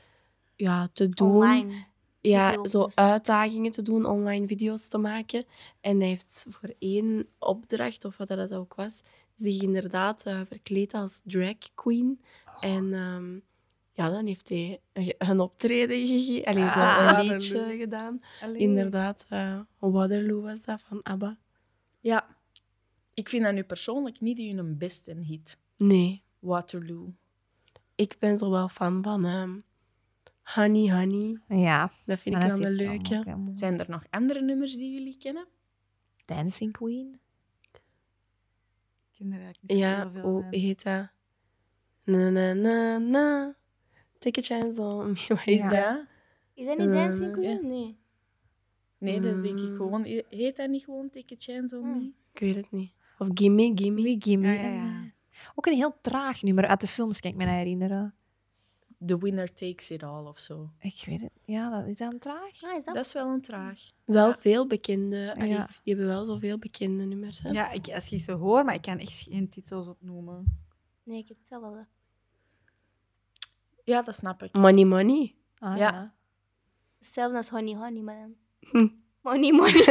ja, 0.56 0.88
te 0.92 1.08
doen. 1.08 1.34
Online. 1.34 1.86
Ja, 2.20 2.48
Video's. 2.48 2.70
zo 2.70 2.88
uitdagingen 2.94 3.70
te 3.70 3.82
doen, 3.82 4.04
online 4.06 4.46
video's 4.46 4.88
te 4.88 4.98
maken. 4.98 5.44
En 5.80 5.98
hij 5.98 6.08
heeft 6.08 6.46
voor 6.50 6.74
één 6.78 7.26
opdracht, 7.38 8.04
of 8.04 8.16
wat 8.16 8.28
dat 8.28 8.52
ook 8.52 8.74
was, 8.74 9.02
zich 9.38 9.62
inderdaad 9.62 10.24
eh, 10.26 10.40
verkleed 10.46 10.94
als 10.94 11.20
drag 11.24 11.56
queen. 11.74 12.20
En 12.60 12.92
ehm, 12.94 13.34
ja, 13.92 14.10
dan 14.10 14.26
heeft 14.26 14.48
hij 14.48 14.80
een- 15.18 15.40
optreden 15.40 16.06
gegeven, 16.06 16.44
alleen 16.44 16.68
zo 16.70 16.78
Ah, 16.78 17.18
een 17.18 17.26
liedje 17.30 17.54
Waterloo. 17.54 17.78
gedaan. 17.78 18.20
Allee. 18.40 18.58
Inderdaad, 18.60 19.26
eh, 19.28 19.60
Waterloo 19.78 20.40
was 20.40 20.64
dat, 20.64 20.82
van 20.82 21.02
ABBA. 21.02 21.38
Ja. 22.00 22.36
Ik 23.14 23.28
vind 23.28 23.44
dat 23.44 23.54
nu 23.54 23.62
persoonlijk 23.62 24.20
niet 24.20 24.38
hun 24.56 24.78
beste 24.78 25.14
hit. 25.14 25.58
Nee, 25.76 26.22
Waterloo. 26.38 27.14
ik 27.94 28.16
ben 28.18 28.36
zo 28.36 28.50
wel 28.50 28.68
fan 28.68 29.02
van 29.02 29.24
ehm, 29.24 29.56
Honey 30.54 30.92
Honey. 30.98 31.40
Ja. 31.48 31.92
Dat 32.06 32.18
vind 32.18 32.34
ik 32.36 32.40
dat 32.48 32.58
wel 32.58 32.66
een 32.66 32.72
leuke. 32.72 33.36
Zijn 33.54 33.78
er 33.80 33.90
nog 33.90 34.04
andere 34.10 34.42
nummers 34.42 34.74
die 34.74 34.92
jullie 34.92 35.16
kennen? 35.18 35.46
Dancing 36.24 36.72
Queen. 36.72 37.20
Ja, 39.60 40.10
hoe 40.10 40.40
van. 40.42 40.46
heet 40.50 40.82
dat? 40.84 41.08
Na 42.04 42.30
na 42.30 42.52
na 42.52 42.98
na. 42.98 43.56
Take 44.18 44.40
a 44.40 44.42
chance 44.42 44.82
on 44.82 45.06
me. 45.06 45.24
Wat 45.28 45.46
is 45.46 45.60
Ja. 45.60 45.70
dat? 45.70 46.04
Is 46.54 46.66
dat 46.66 46.78
niet 46.78 46.86
Eh, 46.88 46.92
Dancing 46.94 47.32
Queen? 47.32 47.66
Nee. 47.66 47.98
Nee, 48.98 49.20
dat 49.20 49.36
is 49.36 49.42
denk 49.42 49.58
ik 49.58 49.68
Mm. 49.70 49.76
gewoon... 49.76 50.04
Heet 50.28 50.56
dat 50.56 50.68
niet 50.68 50.84
gewoon 50.84 51.10
Take 51.10 51.34
a 51.34 51.36
Chance 51.38 51.78
on 51.78 51.90
Me? 51.98 52.12
Ik 52.32 52.40
weet 52.40 52.54
het 52.54 52.70
niet. 52.70 52.92
Of 53.18 53.28
Gimme, 53.34 53.72
Gimme. 53.74 54.16
Gimme. 54.18 54.46
Ja, 54.46 54.60
ja, 54.62 54.68
ja. 54.68 55.12
Ook 55.54 55.66
een 55.66 55.74
heel 55.74 56.00
traag 56.00 56.42
nummer 56.42 56.66
uit 56.66 56.80
de 56.80 56.86
films, 56.86 57.20
kan 57.20 57.30
ik 57.30 57.36
me 57.36 57.46
herinneren. 57.46 58.14
The 59.06 59.18
Winner 59.18 59.54
Takes 59.54 59.90
It 59.90 60.02
All 60.02 60.26
of 60.26 60.38
zo. 60.38 60.70
Ik 60.80 61.02
weet 61.06 61.20
het. 61.20 61.30
Ja, 61.44 61.70
dat 61.70 61.86
is 61.88 61.96
dan 61.96 62.18
traag. 62.18 62.62
Ah, 62.62 62.76
is 62.76 62.84
dat? 62.84 62.94
Dat 62.94 63.06
is 63.06 63.12
wel 63.12 63.26
een 63.28 63.40
traag. 63.40 63.80
Wel 64.04 64.34
veel 64.34 64.66
bekende. 64.66 65.34
Allee, 65.36 65.48
Ja. 65.48 65.66
Die 65.84 65.94
hebben 65.94 66.06
wel 66.14 66.24
zoveel 66.24 66.58
bekende 66.58 67.04
nummers. 67.04 67.40
Hè? 67.42 67.50
Ja, 67.50 67.70
ik, 67.70 67.88
als 67.88 68.08
je 68.08 68.18
ze 68.18 68.32
hoort, 68.32 68.64
maar 68.64 68.74
ik 68.74 68.82
kan 68.82 68.98
echt 68.98 69.26
geen 69.30 69.48
titels 69.48 69.86
opnoemen. 69.88 70.58
Nee, 71.02 71.18
ik 71.18 71.28
heb 71.28 71.36
hetzelfde. 71.38 71.86
Ja, 73.84 74.02
dat 74.02 74.14
snap 74.14 74.42
ik. 74.42 74.56
Money, 74.56 74.84
money. 74.84 75.34
Ah, 75.58 75.76
Ja. 75.76 75.90
ja. 75.92 76.14
Hetzelfde 76.98 77.36
als 77.36 77.48
Honey 77.48 77.74
Honey, 77.74 78.02
man. 78.02 78.34
Hm. 78.60 78.88
Money 79.22 79.52
Money. 79.52 79.84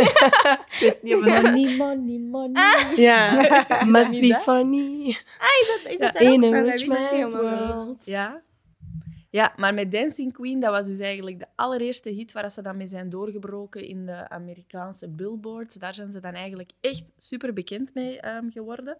Money, 1.42 1.76
money, 1.78 2.18
money. 2.20 2.96
Ja. 2.96 3.32
Must 3.86 4.20
be 4.20 4.28
dat? 4.28 4.42
funny. 4.42 5.08
is 5.08 5.82
dat, 5.84 5.92
is 5.92 6.00
dat 6.00 6.16
In 6.16 6.44
ook 6.44 6.54
a 6.54 6.58
van? 6.58 6.66
Dat 6.66 6.80
rich 6.80 6.88
man's 6.88 7.34
world. 7.34 8.06
Ja. 8.06 8.42
Ja, 9.30 9.54
maar 9.56 9.74
met 9.74 9.92
Dancing 9.92 10.34
Queen, 10.34 10.60
dat 10.60 10.72
was 10.72 10.88
dus 10.88 11.00
eigenlijk 11.00 11.40
de 11.40 11.48
allereerste 11.56 12.10
hit 12.10 12.32
waar 12.32 12.52
ze 12.52 12.62
dan 12.62 12.78
mee 12.78 12.88
zijn 12.88 13.10
doorgebroken 13.10 13.86
in 13.86 14.06
de 14.06 14.30
Amerikaanse 14.30 15.10
billboards. 15.10 15.76
Daar 15.76 15.94
zijn 15.94 16.12
ze 16.12 16.20
dan 16.20 16.34
eigenlijk 16.34 16.72
echt 16.82 17.04
super 17.18 17.54
bekend 17.54 17.94
mee 17.94 18.20
ehm, 18.20 18.50
geworden. 18.50 18.98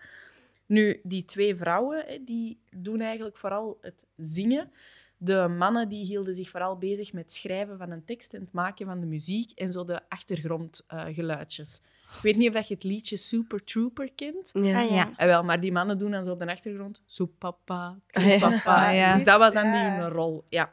Nu, 0.66 1.00
die 1.04 1.26
twee 1.26 1.56
vrouwen, 1.56 2.26
die 2.26 2.60
doen 2.76 3.02
eigenlijk 3.02 3.38
vooral 3.38 3.78
het 3.82 4.06
zingen. 4.18 4.72
De 5.18 5.48
mannen 5.48 5.90
die 5.90 6.06
hielden 6.06 6.34
zich 6.34 6.50
vooral 6.50 6.78
bezig 6.78 7.14
met 7.14 7.34
schrijven 7.34 7.78
van 7.78 7.92
een 7.92 8.06
tekst 8.06 8.34
en 8.34 8.42
het 8.42 8.52
maken 8.52 8.86
van 8.86 9.00
de 9.00 9.06
muziek 9.06 9.52
en 9.52 9.72
zo 9.72 9.84
de 9.84 10.10
achtergrondgeluidjes. 10.10 11.82
Ik 12.16 12.22
weet 12.22 12.36
niet 12.36 12.48
of 12.48 12.54
dat 12.54 12.68
je 12.68 12.74
het 12.74 12.84
liedje 12.84 13.18
Super 13.18 13.64
Trooper 13.64 14.12
kent. 14.16 14.50
Ja. 14.54 14.82
Ah, 14.82 14.90
ja. 14.90 14.96
Ja. 14.96 15.12
En 15.16 15.28
wel, 15.28 15.44
maar 15.44 15.60
die 15.60 15.72
mannen 15.72 15.98
doen 15.98 16.12
dan 16.12 16.24
zo 16.24 16.32
op 16.32 16.40
de 16.40 16.48
achtergrond 16.48 17.02
soepapa, 17.06 18.00
Ah, 18.12 18.26
ja. 18.26 18.40
soepapa. 18.40 18.88
Ah, 18.88 18.96
ja. 18.96 19.14
Dus 19.16 19.24
dat 19.24 19.40
was 19.40 19.54
dan 19.54 19.72
die 19.72 19.82
hun 19.82 20.10
rol, 20.10 20.46
ja. 20.50 20.72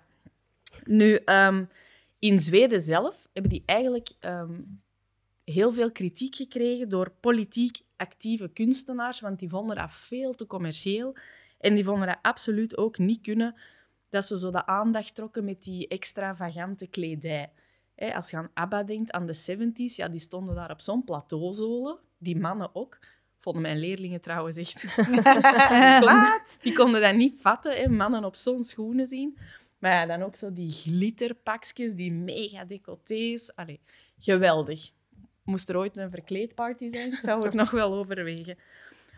Nu, 0.85 1.15
ehm, 1.15 1.65
in 2.19 2.41
Zweden 2.41 2.81
zelf 2.81 3.27
hebben 3.33 3.51
die 3.53 3.63
eigenlijk 3.67 4.11
ehm, 4.21 4.61
heel 5.45 5.73
veel 5.73 5.93
kritiek 5.93 6.35
gekregen 6.35 6.89
door 6.89 7.11
politiek 7.21 7.81
actieve 7.97 8.49
kunstenaars, 8.49 9.21
want 9.21 9.39
die 9.39 9.49
vonden 9.49 9.77
dat 9.77 9.93
veel 9.93 10.35
te 10.35 10.47
commercieel. 10.47 11.17
En 11.59 11.75
die 11.75 11.85
vonden 11.85 12.07
dat 12.07 12.19
absoluut 12.23 12.77
ook 12.77 12.99
niet 12.99 13.21
kunnen, 13.21 13.55
dat 14.09 14.25
ze 14.25 14.39
zo 14.39 14.51
de 14.51 14.67
aandacht 14.67 15.15
trokken 15.15 15.45
met 15.45 15.63
die 15.63 15.89
extravagante 15.89 16.87
kledij. 16.87 17.51
Hè, 17.95 18.15
als 18.15 18.31
je 18.31 18.37
aan 18.37 18.51
ABBA 18.55 18.83
denkt, 18.83 19.13
aan 19.13 19.27
de 19.27 19.37
70s, 19.37 19.95
ja, 19.95 20.09
die 20.09 20.21
stonden 20.21 20.55
daar 20.55 20.71
op 20.71 20.81
zo'n 20.81 21.05
plateauzolen. 21.05 21.99
Die 22.19 22.39
mannen 22.39 22.75
ook. 22.75 22.99
Vonden 23.39 23.63
mijn 23.63 23.79
leerlingen 23.79 24.21
trouwens 24.21 24.57
echt... 24.57 24.97
Wat? 26.05 26.57
Die 26.61 26.73
konden 26.73 27.01
dat 27.01 27.15
niet 27.15 27.41
vatten, 27.41 27.77
hè, 27.77 27.89
mannen 27.89 28.25
op 28.25 28.37
zo'n 28.37 28.65
schoenen 28.65 29.07
zien. 29.07 29.39
Maar 29.79 29.93
ja, 29.93 30.07
dan 30.07 30.23
ook 30.23 30.37
zo 30.37 30.53
die 30.53 30.71
glitterpakjes, 30.71 31.95
die 31.95 32.13
mega 32.13 32.65
decolletés. 32.65 33.57
Allee, 33.57 33.81
geweldig. 34.19 34.91
Moest 35.43 35.69
er 35.69 35.77
ooit 35.77 35.97
een 35.97 36.11
verkleedparty 36.11 36.89
zijn, 36.89 37.13
ik 37.13 37.21
zou 37.21 37.45
het 37.45 37.55
nog 37.63 37.71
wel 37.71 37.95
overwegen. 37.95 38.59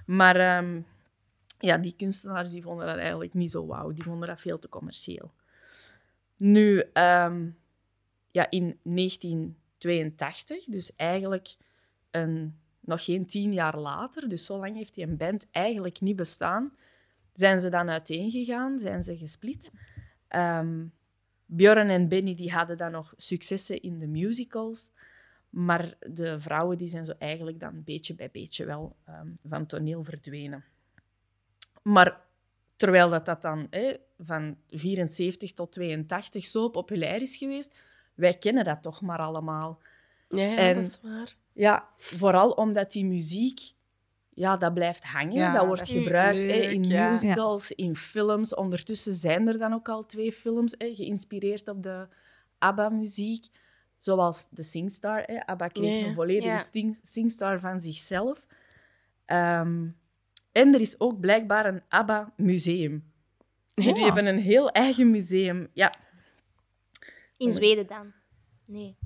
Maar 0.06 0.36
ehm, 0.36 0.80
ja, 1.58 1.78
die 1.78 1.94
kunstenaars 1.96 2.50
die 2.50 2.62
vonden 2.62 2.86
dat 2.86 2.96
eigenlijk 2.96 3.34
niet 3.34 3.50
zo 3.50 3.66
wauw. 3.66 3.92
Die 3.92 4.04
vonden 4.04 4.28
dat 4.28 4.40
veel 4.40 4.58
te 4.58 4.68
commercieel. 4.68 5.32
Nu, 6.36 6.82
ehm, 6.92 7.48
ja, 8.36 8.50
in 8.50 8.78
1982, 8.82 10.64
dus 10.64 10.94
eigenlijk 10.96 11.56
een, 12.10 12.58
nog 12.80 13.04
geen 13.04 13.26
tien 13.26 13.52
jaar 13.52 13.78
later, 13.78 14.28
dus 14.28 14.44
zo 14.44 14.58
lang 14.58 14.76
heeft 14.76 14.94
die 14.94 15.06
een 15.06 15.16
band 15.16 15.48
eigenlijk 15.50 16.00
niet 16.00 16.16
bestaan, 16.16 16.76
zijn 17.32 17.60
ze 17.60 17.68
dan 17.68 17.90
uiteengegaan, 17.90 18.78
zijn 18.78 19.02
ze 19.02 19.16
gesplit. 19.16 19.70
Ehm, 20.28 20.84
Björn 21.46 21.88
en 21.88 22.08
Benny 22.08 22.34
die 22.34 22.52
hadden 22.52 22.76
dan 22.76 22.90
nog 22.90 23.14
successen 23.16 23.82
in 23.82 23.98
de 23.98 24.06
musicals. 24.06 24.90
Maar 25.50 25.94
de 25.98 26.38
vrouwen 26.38 26.78
die 26.78 26.88
zijn 26.88 27.06
zo 27.06 27.12
eigenlijk 27.18 27.60
dan 27.60 27.84
beetje 27.84 28.14
bij 28.14 28.30
beetje 28.30 28.64
wel 28.64 28.96
ehm, 29.04 29.28
van 29.44 29.66
toneel 29.66 30.02
verdwenen. 30.02 30.64
Maar 31.82 32.20
terwijl 32.76 33.08
dat, 33.08 33.26
dat 33.26 33.42
dan 33.42 33.68
van 34.18 34.56
74 34.68 35.52
tot 35.52 35.72
82 35.72 36.44
zo 36.44 36.68
populair 36.68 37.22
is 37.22 37.36
geweest, 37.36 37.78
wij 38.16 38.34
kennen 38.34 38.64
dat 38.64 38.82
toch 38.82 39.00
maar 39.02 39.18
allemaal. 39.18 39.78
Ja, 40.28 40.42
ja 40.44 40.56
En- 40.56 40.74
dat 40.74 40.84
is 40.84 40.98
waar. 41.02 41.34
Ja, 41.52 41.88
vooral 41.96 42.50
omdat 42.50 42.92
die 42.92 43.04
muziek, 43.04 43.60
ja, 44.34 44.56
dat 44.56 44.74
blijft 44.74 45.04
hangen. 45.04 45.32
Ja, 45.34 45.52
dat 45.52 45.66
wordt 45.66 45.80
dat 45.80 45.88
gebruikt 46.02 46.44
hè, 46.44 46.60
in 46.60 46.84
ja. 46.84 47.10
musicals, 47.10 47.72
in 47.72 47.96
films. 47.96 48.54
Ondertussen 48.54 49.12
zijn 49.12 49.48
er 49.48 49.58
dan 49.58 49.72
ook 49.72 49.88
al 49.88 50.06
twee 50.06 50.32
films 50.32 50.74
hè, 50.78 50.94
geïnspireerd 50.94 51.68
op 51.68 51.82
de 51.82 52.08
ABBA-muziek. 52.58 53.46
Zoals 53.98 54.46
de 54.50 54.62
Singstar. 54.62 55.22
Hè. 55.26 55.46
ABBA 55.46 55.66
kreeg 55.68 56.06
een 56.06 56.14
volledige 56.14 56.46
Ja. 56.48 56.58
sting- 56.58 56.98
Singstar 57.02 57.60
van 57.60 57.80
zichzelf. 57.80 58.46
Ehm, 59.24 59.86
en 60.52 60.74
er 60.74 60.80
is 60.80 61.00
ook 61.00 61.20
blijkbaar 61.20 61.66
een 61.66 61.82
ABBA-museum. 61.88 63.04
Dus 63.74 63.94
die 63.94 64.04
hebben 64.04 64.26
een 64.26 64.38
heel 64.40 64.70
eigen 64.70 65.10
museum. 65.10 65.68
Ja, 65.72 65.94
In 67.36 67.52
Zweden 67.52 67.86
dan. 67.86 68.12
Nee. 68.64 68.96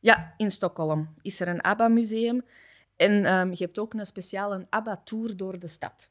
Ja, 0.00 0.34
in 0.36 0.50
Stockholm 0.50 1.14
is 1.22 1.40
er 1.40 1.48
een 1.48 1.62
ABBA-museum. 1.62 2.44
En 2.96 3.24
ehm, 3.24 3.50
je 3.50 3.64
hebt 3.64 3.78
ook 3.78 3.94
een 3.94 4.06
speciale 4.06 4.66
ABBA-tour 4.70 5.36
door 5.36 5.58
de 5.58 5.66
stad. 5.66 6.10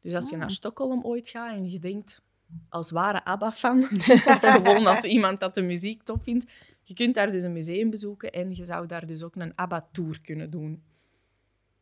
Dus 0.00 0.14
als 0.14 0.30
je 0.30 0.36
naar 0.36 0.50
Stockholm 0.50 1.04
ooit 1.04 1.28
gaat 1.28 1.56
en 1.56 1.70
je 1.70 1.78
denkt 1.78 2.22
als 2.68 2.90
ware 2.90 3.24
ABBA-fan, 3.24 3.84
gewoon 4.54 4.86
als 4.86 5.04
iemand 5.16 5.40
dat 5.40 5.54
de 5.54 5.62
muziek 5.62 6.02
tof 6.02 6.22
vindt, 6.22 6.50
je 6.82 6.94
kunt 6.94 7.14
daar 7.14 7.30
dus 7.30 7.42
een 7.42 7.52
museum 7.52 7.90
bezoeken 7.90 8.32
en 8.32 8.54
je 8.54 8.64
zou 8.64 8.86
daar 8.86 9.06
dus 9.06 9.22
ook 9.22 9.36
een 9.36 9.52
ABBA-tour 9.54 10.20
kunnen 10.20 10.50
doen. 10.50 10.82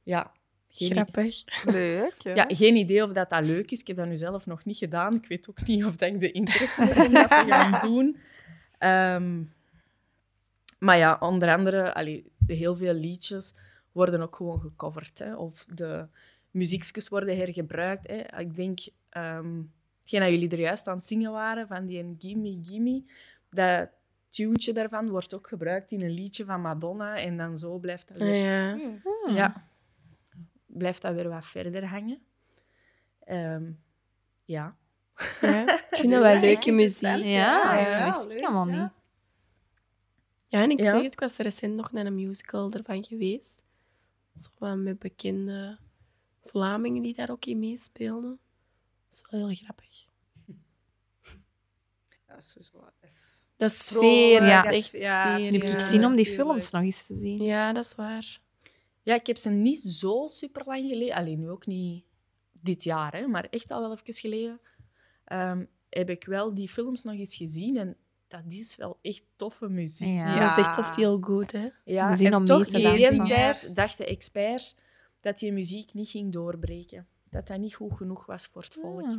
Ja, 0.03 0.33
geen, 0.69 0.91
Grappig. 0.91 1.45
Leuk. 1.65 2.15
Ja. 2.19 2.35
ja, 2.35 2.45
geen 2.49 2.77
idee 2.77 3.03
of 3.03 3.13
dat, 3.13 3.31
dat 3.31 3.45
leuk 3.45 3.71
is. 3.71 3.81
Ik 3.81 3.87
heb 3.87 3.97
dat 3.97 4.07
nu 4.07 4.17
zelf 4.17 4.47
nog 4.47 4.65
niet 4.65 4.77
gedaan. 4.77 5.15
Ik 5.15 5.27
weet 5.27 5.49
ook 5.49 5.67
niet 5.67 5.85
of 5.85 5.97
dat 5.97 6.09
ik 6.09 6.21
de 6.21 6.33
interesse 6.33 6.83
heb 6.83 7.07
om 7.07 7.13
dat 7.13 7.29
te 7.29 7.45
gaan 7.49 7.81
doen. 7.89 8.17
Ehm, 8.79 9.43
maar 10.79 10.97
ja, 10.97 11.17
onder 11.21 11.57
andere, 11.57 11.95
allee, 11.95 12.33
heel 12.47 12.75
veel 12.75 12.95
liedjes 12.95 13.55
worden 13.93 14.21
ook 14.21 14.37
gewoon 14.37 14.61
gecoverd. 14.61 15.19
Hè, 15.19 15.37
of 15.37 15.67
de 15.75 16.07
muziekjes 16.51 17.09
worden 17.09 17.37
hergebruikt. 17.37 18.07
Hè. 18.07 18.41
Ik 18.41 18.57
denk, 18.57 18.79
ehm 19.09 19.63
hetgeen 20.07 20.21
dat 20.21 20.41
jullie 20.41 20.51
er 20.51 20.65
juist 20.65 20.87
aan 20.87 20.97
het 20.97 21.07
zingen 21.07 21.33
waren, 21.33 21.67
van 21.67 21.87
die 21.87 22.15
Gimme 22.19 22.59
Gimme, 22.63 23.05
dat 23.51 23.91
tuentje 24.29 24.73
daarvan 24.73 25.09
wordt 25.09 25.35
ook 25.35 25.49
gebruikt 25.49 25.93
in 25.93 26.03
een 26.03 26.11
liedje 26.11 26.45
van 26.45 26.61
Madonna. 26.61 27.19
En 27.19 27.37
dan 27.37 27.59
zo 27.59 27.79
blijft 27.79 28.09
dat 28.09 28.17
weer 28.17 28.37
ja. 28.37 28.79
ja. 29.29 29.69
Blijft 30.67 31.03
dat 31.03 31.15
weer 31.15 31.29
wat 31.29 31.47
verder 31.47 31.87
hangen. 31.87 32.23
Ehm, 33.25 33.71
ja. 34.45 34.77
Ja. 35.41 35.63
Ik 35.91 35.97
vind 36.01 36.13
dat 36.13 36.23
wel 36.23 36.41
leuke 36.41 36.71
muziek. 36.73 37.03
Ja, 37.03 37.23
Ja. 37.79 38.05
dat 38.05 38.15
wist 38.15 38.25
ik 38.27 38.31
helemaal 38.31 38.65
niet. 38.65 38.91
Ja, 40.49 40.63
en 40.63 40.71
ik 40.71 40.79
Ja. 40.79 40.85
zeg 40.95 41.03
het, 41.03 41.13
ik 41.13 41.21
was 41.21 41.37
recent 41.37 41.75
nog 41.77 41.93
naar 41.93 42.07
een 42.07 42.15
musical 42.15 42.71
ervan 42.73 43.05
geweest. 43.05 43.63
Zo 44.35 44.77
met 44.77 44.99
bekende 44.99 45.79
Vlamingen 46.45 47.03
die 47.03 47.15
daar 47.15 47.31
ook 47.31 47.45
in 47.45 47.59
meespeelden. 47.59 48.39
Dat 49.11 49.13
is 49.13 49.23
wel 49.31 49.47
heel 49.49 49.57
grappig. 49.65 50.05
Ja, 52.29 52.41
zo, 52.41 52.63
zo. 52.63 52.81
Dat 53.01 53.11
is- 53.11 53.47
Dat 53.57 53.71
is 53.71 53.85
sfeer, 53.87 54.43
Ja. 54.45 54.63
dat 54.63 54.73
is 54.73 54.93
echt 54.93 55.03
Ja, 55.03 55.37
sfeer. 55.37 55.51
Nu 55.53 55.59
heb 55.59 55.69
ik 55.69 55.81
zin 55.81 56.05
om 56.05 56.17
die 56.17 56.27
films 56.27 56.71
nog 56.71 56.83
eens 56.83 57.07
te 57.07 57.15
zien. 57.19 57.43
Ja, 57.43 57.73
dat 57.73 57.85
is 57.85 57.95
waar. 57.95 58.39
ja, 59.03 59.15
ik 59.15 59.27
heb 59.27 59.37
ze 59.37 59.51
niet 59.51 59.79
zo 59.81 60.27
super 60.31 60.63
lang 60.67 60.89
geleden, 60.89 61.15
alleen 61.15 61.39
nu 61.39 61.49
ook 61.51 61.67
niet 61.67 62.05
dit 62.53 62.85
jaar, 62.85 63.17
hè, 63.17 63.27
maar 63.27 63.45
echt 63.51 63.71
al 63.71 63.81
wel 63.81 63.93
even 63.93 64.15
geleden, 64.15 64.61
ehm, 65.27 65.65
heb 65.91 66.11
ik 66.11 66.25
wel 66.25 66.55
die 66.55 66.69
films 66.69 67.03
nog 67.03 67.15
eens 67.15 67.37
gezien. 67.37 67.77
En 67.77 67.97
dat 68.29 68.43
is 68.49 68.77
wel 68.77 68.99
echt 69.03 69.23
toffe 69.37 69.69
muziek. 69.69 70.09
Ja. 70.19 70.39
Dat 70.41 70.51
is 70.59 70.65
echt 70.65 70.75
zo 70.75 70.83
feel 70.83 71.19
good, 71.21 71.53
hè. 71.53 71.69
Ja, 71.85 72.15
De 72.17 72.25
en 72.25 72.35
om 72.35 72.45
toch 72.45 72.67
die 72.67 72.83
tijd 72.83 73.01
Experts. 73.03 73.75
dachten 73.75 74.07
experts 74.07 74.77
dat 75.21 75.39
die 75.39 75.53
muziek 75.53 75.95
niet 75.95 76.09
ging 76.09 76.33
doorbreken. 76.33 77.07
Dat 77.31 77.47
dat 77.47 77.59
niet 77.59 77.75
goed 77.75 77.93
genoeg 77.97 78.27
was 78.27 78.47
voor 78.47 78.63
het 78.63 78.75
volk. 78.75 79.03
Ah. 79.07 79.17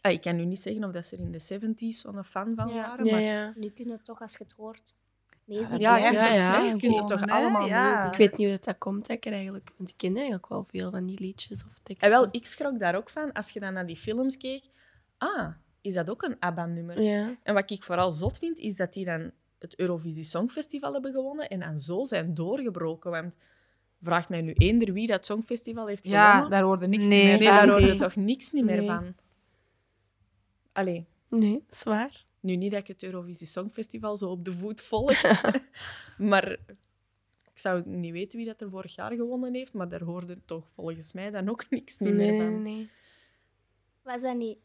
Ah, 0.00 0.12
ik 0.12 0.20
kan 0.20 0.36
nu 0.36 0.44
niet 0.44 0.58
zeggen 0.60 0.84
of 0.84 0.90
dat 0.92 1.06
ze 1.06 1.16
er 1.16 1.22
in 1.22 1.30
de 1.32 1.40
70s 1.40 2.00
zo'n 2.00 2.24
fan 2.24 2.52
van 2.56 2.68
Ja. 2.68 2.74
waren, 2.74 3.04
Ja, 3.04 3.12
maar 3.12 3.20
ja. 3.20 3.52
Nu 3.56 3.70
kun 3.70 3.88
je 3.88 4.02
toch, 4.02 4.20
als 4.20 4.32
je 4.32 4.38
het 4.44 4.52
hoort, 4.52 4.94
meezingen. 5.44 5.80
Ja, 5.80 5.96
ja, 5.96 6.10
toch 6.12 6.18
ja, 6.20 6.26
terugkomen, 6.26 6.70
je 6.70 6.76
kunt 6.80 6.96
het 6.96 7.08
toch 7.08 7.26
allemaal 7.30 7.66
Ja. 7.66 7.90
meezingen. 7.90 8.12
Ik 8.12 8.18
weet 8.18 8.30
niet 8.30 8.46
hoe 8.48 8.56
dat, 8.56 8.64
dat 8.64 8.78
komt, 8.78 9.08
ik 9.08 9.26
eigenlijk. 9.26 9.72
Want 9.76 9.88
ik 9.88 9.96
ken 9.96 10.14
eigenlijk 10.14 10.48
wel 10.48 10.64
veel 10.64 10.90
van 10.90 11.06
die 11.06 11.20
liedjes 11.20 11.64
of 11.64 11.78
teksten. 11.82 12.08
En 12.08 12.10
wel, 12.10 12.28
ik 12.30 12.46
schrok 12.46 12.78
daar 12.78 12.94
ook 12.96 13.08
van 13.10 13.32
als 13.32 13.50
je 13.50 13.60
dan 13.60 13.72
naar 13.72 13.86
die 13.86 13.96
films 13.96 14.36
keek. 14.36 14.64
Ah, 15.18 15.54
is 15.80 15.94
dat 15.94 16.10
ook 16.10 16.22
een 16.22 16.36
ABBA-nummer? 16.38 17.02
Ja. 17.02 17.36
En 17.42 17.54
wat 17.54 17.70
ik 17.70 17.82
vooral 17.82 18.10
zot 18.10 18.38
vind, 18.38 18.58
is 18.58 18.76
dat 18.76 18.92
die 18.92 19.04
dan 19.04 19.30
het 19.58 19.78
Eurovisie 19.78 20.24
Songfestival 20.24 20.92
hebben 20.92 21.12
gewonnen 21.12 21.48
en 21.48 21.60
dan 21.60 21.78
zo 21.78 22.04
zijn 22.04 22.34
doorgebroken. 22.34 23.10
Want 23.10 23.36
vraagt 24.00 24.28
mij 24.28 24.40
nu 24.42 24.52
eender 24.52 24.92
wie 24.92 25.06
dat 25.06 25.26
Songfestival 25.26 25.86
heeft 25.86 26.06
Ja, 26.06 26.26
gewonnen. 26.30 26.50
daar 26.50 26.62
hoorde 26.62 26.86
niks 26.86 27.06
Nee. 27.06 27.24
meer 27.24 27.38
nee, 27.38 27.48
van. 27.48 27.56
daar 27.56 27.68
hoor 27.68 27.80
je 27.80 27.86
Nee. 27.86 27.96
toch 27.96 28.16
niks 28.16 28.52
niet 28.52 28.64
meer 28.64 28.76
Nee. 28.76 28.86
van. 28.86 29.14
Allee, 30.72 31.06
Nee, 31.28 31.64
zwaar. 31.68 32.22
nu 32.40 32.56
niet 32.56 32.70
dat 32.70 32.80
ik 32.80 32.86
het 32.86 33.02
Eurovisie 33.02 33.46
Songfestival 33.46 34.16
zo 34.16 34.30
op 34.30 34.44
de 34.44 34.52
voet 34.52 34.80
volg. 34.82 35.22
maar 36.18 36.50
ik 37.52 37.58
zou 37.62 37.82
niet 37.88 38.12
weten 38.12 38.38
wie 38.38 38.46
dat 38.46 38.60
er 38.60 38.70
vorig 38.70 38.94
jaar 38.94 39.12
gewonnen 39.12 39.54
heeft, 39.54 39.72
maar 39.72 39.88
daar 39.88 40.02
hoorde 40.02 40.38
toch 40.44 40.70
volgens 40.70 41.12
mij 41.12 41.30
dan 41.30 41.48
ook 41.48 41.70
niks 41.70 41.98
niet 41.98 42.14
Nee, 42.14 42.30
meer 42.30 42.40
nee, 42.42 42.50
van. 42.52 42.62
nee. 42.62 42.90
Was 44.02 44.22
dat 44.22 44.36
niet 44.36 44.58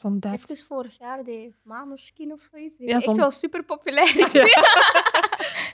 Zo'n 0.00 0.20
dat. 0.20 0.32
even 0.32 0.56
vorig 0.56 0.98
jaar, 0.98 1.24
de 1.24 1.52
Maneskin 1.62 2.32
of 2.32 2.48
zoiets? 2.52 2.76
Die 2.76 2.88
Ja, 2.88 2.96
echt 2.96 3.16
wel 3.16 3.30
super 3.30 3.62
populair 3.62 4.18
is. 4.18 4.32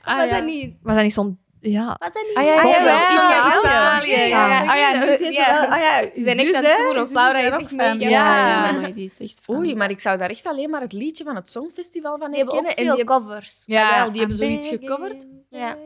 Ah, 0.02 0.16
was 0.16 0.24
ja. 0.28 0.34
dat 0.34 0.44
niet? 0.44 0.74
Was 0.82 0.94
dat 0.94 1.02
niet 1.04 1.14
zo'n... 1.14 1.38
Ja. 1.60 1.96
Was 1.98 2.12
dat 2.12 2.22
niet? 2.26 2.36
Ah, 2.36 2.44
ja, 2.44 2.52
ja, 2.54 2.60
Ah, 2.62 2.70
ja, 2.70 2.80
ja, 2.84 3.58
Italië. 3.58 4.10
ja, 4.10 4.16
Ja, 4.16 4.26
ja. 4.26 4.62
ja. 4.62 4.70
Ah 4.70 4.76
ja, 4.78 4.98
nu 5.04 5.16
zijn 5.16 5.70
ah 5.70 5.78
ja, 5.80 6.00
Ze 6.14 6.30
echt 6.30 6.54
aan 6.54 6.64
het 6.64 6.76
toeren. 6.76 7.12
Laura 7.12 7.38
is 7.38 7.52
is 7.54 7.58
echt 7.60 7.68
van. 7.68 7.78
Ja, 7.78 7.92
Ja, 7.92 8.08
Ja. 8.08 8.66
ja, 8.66 8.80
maar 8.80 8.92
die 8.92 9.04
is 9.04 9.18
echt. 9.18 9.40
Oei, 9.50 9.74
maar 9.74 9.90
ik 9.90 10.00
zou 10.00 10.18
daar 10.18 10.30
echt 10.30 10.46
alleen 10.46 10.70
maar 10.70 10.80
het 10.80 10.92
liedje 10.92 11.24
van 11.24 11.36
het 11.36 11.50
Songfestival 11.50 12.18
van 12.18 12.30
Die 12.30 12.38
hebben 12.38 12.54
ook 12.58 12.60
veel 12.60 12.70
en 12.70 12.76
die 12.76 12.86
hebben, 12.86 13.06
covers. 13.06 13.62
Ja, 13.66 14.08
die 14.08 14.18
hebben 14.18 14.36
zoiets 14.36 14.68
gecoverd. 14.68 15.26
Ja. 15.50 15.76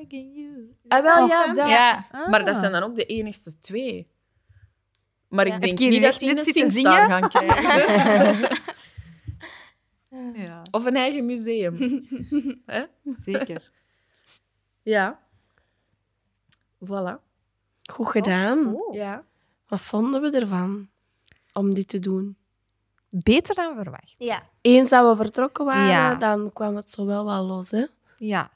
ah, 0.89 1.03
wel, 1.03 1.23
Oh. 1.23 1.29
ja, 1.29 1.47
dat. 1.47 1.69
Ja. 1.69 2.07
Maar 2.31 2.45
dat 2.45 2.57
zijn 2.57 2.73
dan 2.73 2.83
ook 2.83 2.97
de 2.97 3.07
enigste 3.07 3.59
twee. 3.59 4.09
Maar 5.31 5.47
Ja. 5.47 5.55
ik 5.55 5.61
denk 5.61 5.79
niet 5.79 6.03
dat 6.03 6.19
die 6.19 6.63
een 6.63 6.71
zingen? 6.71 6.93
gaan 6.93 7.29
krijgen. 7.29 8.49
Ja, 10.35 10.63
of 10.71 10.85
een 10.85 10.97
eigen 10.97 11.27
museum. 11.27 12.05
Hè? 12.67 12.85
zeker. 13.19 13.71
Ja. 14.83 15.21
Voilà. 16.85 17.15
Goed 17.93 18.09
gedaan. 18.09 18.75
Oh. 18.75 18.95
Ja. 18.95 19.25
Wat 19.69 19.81
vonden 19.81 20.21
we 20.23 20.31
ervan 20.41 20.89
om 21.53 21.75
dit 21.75 21.89
te 21.89 21.99
doen? 21.99 22.37
Beter 23.09 23.55
dan 23.55 23.75
verwacht. 23.77 24.15
Ja. 24.19 24.43
Eens 24.61 24.89
dat 24.89 25.11
we 25.17 25.23
vertrokken 25.25 25.65
waren, 25.65 25.89
Ja. 25.89 26.15
dan 26.15 26.53
kwam 26.53 26.77
het 26.77 26.91
zo 26.91 27.07
wel 27.07 27.25
wat 27.25 27.45
los, 27.45 27.71
hè? 27.71 27.85
Ja. 28.19 28.51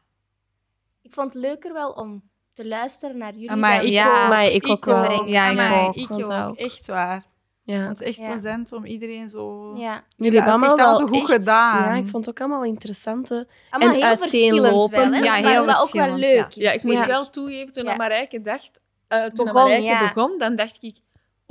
Ik 1.02 1.12
vond 1.12 1.32
het 1.32 1.42
leuker 1.42 1.72
wel 1.72 1.90
om 1.90 2.22
te 2.55 2.66
luisteren 2.66 3.16
naar 3.16 3.32
jullie. 3.32 3.82
Ik 3.82 3.82
Ja, 3.93 4.28
maar 4.28 4.47
ik 4.51 4.68
ook 4.68 4.85
wel. 4.85 5.28
Ja, 5.28 5.51
ik 5.51 5.59
Amai, 5.59 5.86
ook. 5.86 5.94
Ik 5.94 6.06
Vond 6.06 6.22
ook. 6.24 6.32
ook. 6.32 6.56
Echt 6.56 6.86
waar. 6.86 7.24
Ja. 7.62 7.89
Het 7.89 8.01
is 8.01 8.06
echt 8.06 8.18
Ja. 8.18 8.31
plezant 8.31 8.72
om 8.72 8.85
iedereen 8.85 9.28
zo... 9.28 9.72
Ja. 9.76 10.05
Jullie 10.16 10.32
Ja, 10.32 10.43
hebben 10.44 10.52
allemaal 10.66 10.76
wel 10.76 10.97
zo 10.97 11.06
goed 11.06 11.31
echt- 11.31 11.32
gedaan. 11.40 11.82
Ja, 11.82 11.94
ik 12.02 12.09
vond 12.09 12.26
het 12.26 12.35
ook 12.35 12.40
allemaal 12.48 12.64
interessante. 12.64 13.47
Allemaal 13.70 13.94
En 13.94 14.02
heel 14.02 14.16
verschillend 14.16 14.64
uiteenlopend. 14.64 15.10
wel. 15.10 15.12
Hè? 15.12 15.18
Ja, 15.18 15.40
maar 15.40 15.51
heel 15.51 15.81
ook 15.82 15.93
wel 15.93 16.16
leuk 16.16 16.35
ja. 16.35 16.47
is. 16.48 16.55
Ja, 16.55 16.72
ik 16.72 16.82
moet 16.82 16.93
Ja. 16.93 17.06
wel 17.06 17.31
toegeven, 17.31 17.72
toen 17.72 17.85
Ja. 17.85 17.97
Marijke 17.97 18.40
dacht... 18.40 18.81
eh, 19.09 19.24
toen 19.24 19.44
Begon, 19.44 19.62
Marijke 19.62 19.85
ja. 19.85 20.01
begon, 20.01 20.39
dan 20.39 20.56
dacht 20.56 20.76
ik... 20.82 20.97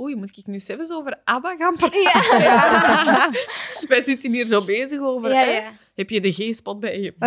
Oei, 0.00 0.16
moet 0.16 0.36
ik 0.36 0.46
nu 0.46 0.60
zelfs 0.60 0.90
over 0.92 1.20
ABBA 1.24 1.56
gaan 1.56 1.76
praten? 1.76 3.32
Wij 3.88 4.02
zitten 4.02 4.32
hier 4.32 4.46
zo 4.46 4.64
bezig 4.64 5.00
over... 5.00 5.28
Ja, 5.32 5.38
hè, 5.38 5.44
ja. 5.44 5.72
Heb 5.94 6.10
je 6.10 6.20
de 6.20 6.32
G-spot 6.32 6.80
bij 6.80 7.00
je? 7.00 7.14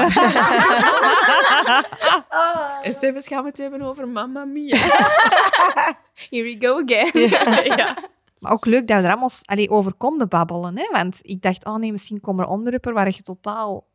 En 2.82 2.94
zelfs 2.94 3.28
gaan 3.28 3.44
we 3.44 3.50
het 3.50 3.58
hebben 3.58 3.82
over 3.82 4.08
Mamma 4.08 4.46
Mia. 4.46 4.78
Here 6.30 6.44
we 6.44 6.56
go 6.60 6.82
again. 6.84 7.30
ja. 7.78 7.98
Maar 8.40 8.52
ook 8.52 8.66
leuk 8.66 8.88
dat 8.88 8.98
we 8.98 9.04
er 9.04 9.10
allemaal 9.10 9.30
allee, 9.46 9.70
over 9.70 9.94
konden 9.94 10.30
babbelen. 10.30 10.78
Hè? 10.78 10.88
Want 10.92 11.20
ik 11.22 11.42
dacht, 11.42 11.66
oh 11.66 11.76
nee, 11.76 11.92
misschien 11.92 12.20
komen 12.20 12.44
er 12.44 12.50
onderwerpen 12.50 12.94
waar 12.94 13.08
je 13.08 13.22
totaal 13.22 13.88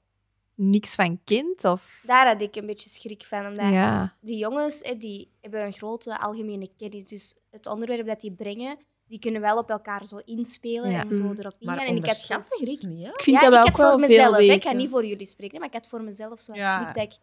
niks 0.54 0.94
van 0.94 1.20
kent. 1.24 1.64
Of... 1.64 2.02
Daar 2.06 2.26
had 2.26 2.40
ik 2.40 2.56
een 2.56 2.66
beetje 2.66 2.88
schrik 2.88 3.24
van. 3.24 3.46
Omdat 3.46 3.72
Ja. 3.72 4.16
die 4.20 4.38
jongens 4.38 4.80
hè, 4.82 4.96
die 4.96 5.30
hebben 5.40 5.64
een 5.64 5.72
grote 5.72 6.20
algemene 6.20 6.70
kennis. 6.78 7.04
Dus 7.04 7.34
het 7.50 7.66
onderwerp 7.66 8.06
dat 8.06 8.20
die 8.20 8.32
brengen, 8.32 8.76
die 9.12 9.20
kunnen 9.20 9.40
wel 9.40 9.58
op 9.58 9.70
elkaar 9.70 10.06
zo 10.06 10.20
inspelen 10.24 10.90
Ja. 10.90 11.04
en 11.04 11.12
zo 11.12 11.22
Mm. 11.22 11.30
erop 11.38 11.54
Maar 11.60 11.74
ingaan. 11.74 11.88
En 11.88 11.96
ik 11.96 12.06
had 12.06 12.16
zo 12.16 12.40
schrik. 12.40 12.66
niet? 12.82 12.82
Ik 13.08 13.22
vind 13.22 13.36
ja, 13.40 13.42
dat 13.42 13.52
wel 13.52 13.60
ik 13.60 13.68
ook 13.68 13.76
had 13.76 13.76
voor 13.76 13.84
wel 14.00 14.08
mezelf, 14.08 14.38
ik 14.38 14.64
ga 14.64 14.72
niet 14.72 14.90
voor 14.90 15.04
jullie 15.06 15.26
spreken, 15.26 15.58
maar 15.58 15.68
ik 15.68 15.74
had 15.74 15.86
voor 15.86 16.02
mezelf 16.02 16.40
zo 16.40 16.54
Ja. 16.54 16.78
schrik 16.80 16.94
dat 16.94 17.04
ik 17.04 17.18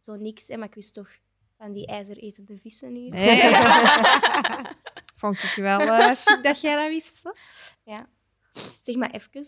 zo 0.00 0.14
niks... 0.16 0.48
Hè, 0.48 0.56
maar 0.56 0.66
ik 0.68 0.74
wist 0.74 0.94
toch 0.94 1.08
van 1.58 1.72
die 1.72 1.86
ijzeretende 1.86 2.56
vissen 2.58 2.94
hier. 2.94 3.14
Ja. 3.20 4.72
Vond 5.20 5.42
ik 5.42 5.54
wel 5.56 5.80
eh, 5.80 6.10
chic 6.14 6.42
dat 6.42 6.60
jij 6.60 6.76
dat 6.76 6.88
wist. 6.88 7.22
hè? 7.84 8.00
Zeg 8.80 8.94
maar 8.94 9.10
even, 9.10 9.40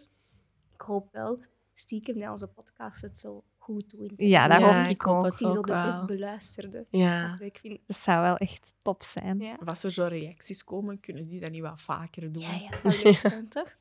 ik 0.74 0.80
hoop 0.80 1.08
wel 1.12 1.38
stiekem 1.74 2.20
dat 2.20 2.30
onze 2.30 2.46
podcast 2.46 3.02
het 3.02 3.18
zo 3.18 3.44
goed. 3.66 3.84
Ja, 4.16 4.48
dat 4.48 4.60
Ja, 4.60 4.76
hoop 4.82 4.86
ik 4.90 5.06
ook. 5.06 5.14
het. 5.16 5.24
Misschien 5.24 5.52
zo 5.52 5.60
de 5.60 5.72
wel. 5.72 5.84
best 5.84 6.06
beluisterde. 6.06 6.86
Ja. 6.90 7.18
Zou 7.18 7.34
ik 7.44 7.58
vinden. 7.60 7.80
Dat 7.86 7.96
zou 7.96 8.22
wel 8.22 8.36
echt 8.36 8.74
top 8.82 9.02
zijn. 9.02 9.38
Ja. 9.40 9.56
Of 9.60 9.68
als 9.68 9.82
er 9.84 9.90
zo 9.92 10.04
reacties 10.06 10.64
komen, 10.64 11.00
kunnen 11.00 11.28
die 11.28 11.40
dat 11.40 11.50
niet 11.50 11.62
wat 11.62 11.80
vaker 11.80 12.32
doen. 12.32 12.42
Ja, 12.42 12.48
ja, 12.70 12.78
zou 12.78 12.94
leuk 13.04 13.16
zijn, 13.20 13.48
toch? 13.48 13.74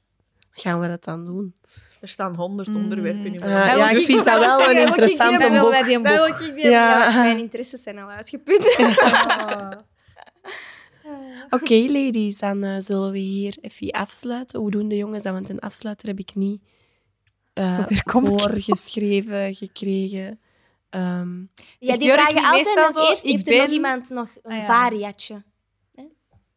Gaan 0.51 0.79
we 0.79 0.87
dat 0.87 1.03
dan 1.03 1.25
doen? 1.25 1.53
Er 2.01 2.07
staan 2.07 2.35
honderd 2.35 2.67
Mm. 2.69 2.75
onderwerpen 2.75 3.25
in 3.25 3.39
mijn 3.39 3.41
wil 3.41 3.49
ja, 3.77 3.89
ik 3.89 3.95
vind 3.95 4.07
niet 4.07 4.25
dat 4.25 4.39
wel 4.39 4.59
een 4.59 4.65
wij 4.75 4.85
boek. 4.85 4.95
die 4.95 5.05
een 5.95 6.03
Dat 6.03 6.11
boek. 6.27 6.37
wil 6.37 6.47
ik 6.47 6.53
niet 6.55 6.63
Ja. 6.63 7.09
Ja, 7.09 7.21
mijn 7.21 7.37
interesses 7.37 7.83
zijn 7.83 7.99
al 7.99 8.09
uitgeput. 8.09 8.77
Oké, 11.49 11.73
ladies, 11.87 12.37
dan 12.37 12.63
eh, 12.63 12.75
zullen 12.79 13.11
we 13.11 13.17
hier 13.17 13.57
even 13.61 13.91
afsluiten. 13.91 14.59
Hoe 14.59 14.71
doen 14.71 14.87
de 14.87 14.97
jongens 14.97 15.23
dat? 15.23 15.33
Want 15.33 15.49
een 15.49 15.59
afsluiter 15.59 16.07
heb 16.07 16.19
ik 16.19 16.35
niet 16.35 16.61
niet. 17.55 18.01
voorgeschreven 18.05 19.55
gekregen. 19.55 20.39
Ehm, 20.89 21.39
Ja, 21.79 21.97
die 21.97 22.11
vragen 22.11 22.35
altijd 22.43 22.53
meestal 22.65 22.83
nog 22.85 22.93
zo, 23.03 23.09
eerst, 23.09 23.23
ik 23.25 23.31
heeft 23.31 23.47
er 23.47 23.57
nog 23.57 23.69
iemand 23.69 24.09
nog 24.09 24.35
een 24.43 24.51
Ah, 24.51 24.57
ja. 24.57 24.65
variatje? 24.65 25.43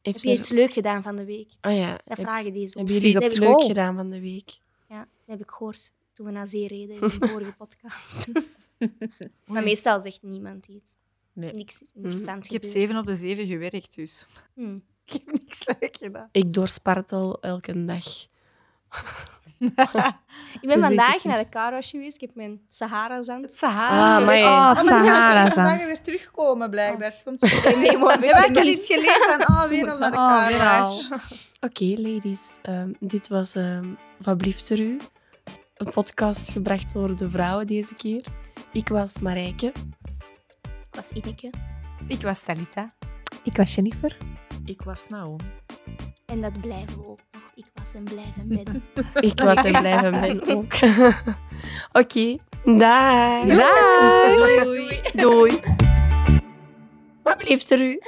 Heb 0.02 0.16
je 0.18 0.28
er- 0.30 0.34
iets 0.38 0.48
leuk 0.48 0.72
gedaan 0.72 1.02
van 1.02 1.16
de 1.16 1.24
week? 1.24 1.50
Oh 1.60 1.72
ja, 1.76 1.90
Dat 2.04 2.16
heb- 2.16 2.26
vragen 2.26 2.52
die 2.52 2.66
zo. 2.66 2.80
jullie 2.80 3.00
Precies, 3.00 3.16
iets 3.26 3.38
leuk 3.38 3.62
gedaan 3.62 3.94
van 3.96 4.10
de 4.10 4.20
week? 4.20 4.58
Ja, 4.88 4.98
dat 4.98 5.08
heb 5.26 5.40
ik 5.40 5.50
gehoord 5.50 5.92
toen 6.12 6.26
we 6.26 6.32
naar 6.32 6.46
zee 6.46 6.66
reden 6.68 6.94
in 6.94 7.00
de 7.18 7.28
vorige 7.28 7.52
podcast. 7.56 8.26
maar 9.52 9.62
meestal 9.62 10.00
zegt 10.00 10.22
niemand 10.22 10.66
iets. 10.66 10.96
Nee. 11.32 11.52
Niks 11.52 11.82
interessant 11.94 12.44
Ik 12.44 12.50
heb 12.50 12.64
zeven 12.64 12.96
op 12.96 13.06
de 13.06 13.16
zeven 13.16 13.46
gewerkt, 13.46 13.94
dus 13.94 14.26
Hm. 14.54 14.74
ik 15.06 15.12
heb 15.12 15.32
niks 15.32 15.66
leuk 15.66 15.96
gedaan. 15.96 16.28
Ik 16.32 16.52
doorspartel 16.54 17.40
elke 17.42 17.84
dag. 17.84 18.04
Ik 20.60 20.68
ben 20.68 20.80
vandaag 20.80 21.24
naar 21.24 21.38
de 21.38 21.48
carwash 21.48 21.90
geweest. 21.90 22.14
Ik 22.14 22.20
heb 22.20 22.34
mijn 22.34 22.60
Sahara-zand. 22.68 23.52
Sahara. 23.52 24.18
Ah, 24.18 24.26
maar 24.26 24.36
ja. 24.38 24.70
Oh, 24.70 24.76
het 24.78 24.90
maar 24.90 25.02
die 25.02 25.10
gaat 25.10 25.16
Sahara-zand. 25.16 25.54
vandaag 25.54 25.86
weer 25.86 26.00
terugkomen, 26.00 26.70
blijkbaar. 26.70 27.10
Het 27.10 27.22
komt 27.24 27.40
zo. 27.40 27.70
Nee, 27.78 27.98
maar 27.98 28.24
Ja, 28.24 28.30
maar 28.32 28.48
ik 28.50 28.56
had 28.56 28.66
iets 28.66 28.86
gelezen 28.86 29.38
van, 29.38 29.56
oh, 29.56 29.66
weer 29.66 29.84
naar 29.84 30.10
de 30.10 30.16
Oh, 30.16 30.48
carwash. 30.48 31.08
Oké, 31.66 31.84
ladies. 32.00 32.42
ehm, 32.62 32.92
dit 33.00 33.28
was 33.28 33.54
ehm 33.54 33.86
Wat 34.18 34.36
blieft 34.36 34.70
er 34.70 34.80
u? 34.80 34.96
Een 35.76 35.90
podcast 35.90 36.50
gebracht 36.50 36.92
door 36.94 37.16
de 37.16 37.30
vrouwen 37.30 37.66
deze 37.66 37.94
keer. 37.94 38.24
Ik 38.72 38.88
was 38.88 39.20
Marijke. 39.20 39.66
Ik 39.66 40.94
was 40.96 41.10
Ineke. 41.10 41.50
Ik 42.06 42.22
was 42.22 42.42
Talita. 42.42 42.90
Ik 43.42 43.56
was 43.56 43.74
Jennifer. 43.74 44.16
Ik 44.64 44.82
was 44.82 45.06
Naomi. 45.08 45.44
En 46.26 46.40
dat 46.40 46.60
blijven 46.60 46.98
we 47.02 47.06
ook 47.08 47.20
nog. 47.32 47.42
Ik 47.58 47.66
was 47.74 47.94
en 47.94 48.04
blijven 48.04 48.48
ben. 48.64 48.82
Ik 49.20 49.40
was 49.40 49.56
en 49.56 49.80
blijven 49.80 50.20
ben 50.20 50.42
ook. 50.56 50.74
Oké, 52.02 52.36
daag. 52.64 53.46
Daag. 53.46 54.62
Doei. 54.64 55.00
Doei. 55.12 55.60
Wat 57.22 57.36
blieft 57.36 57.70
er 57.70 57.80
u? 57.80 58.00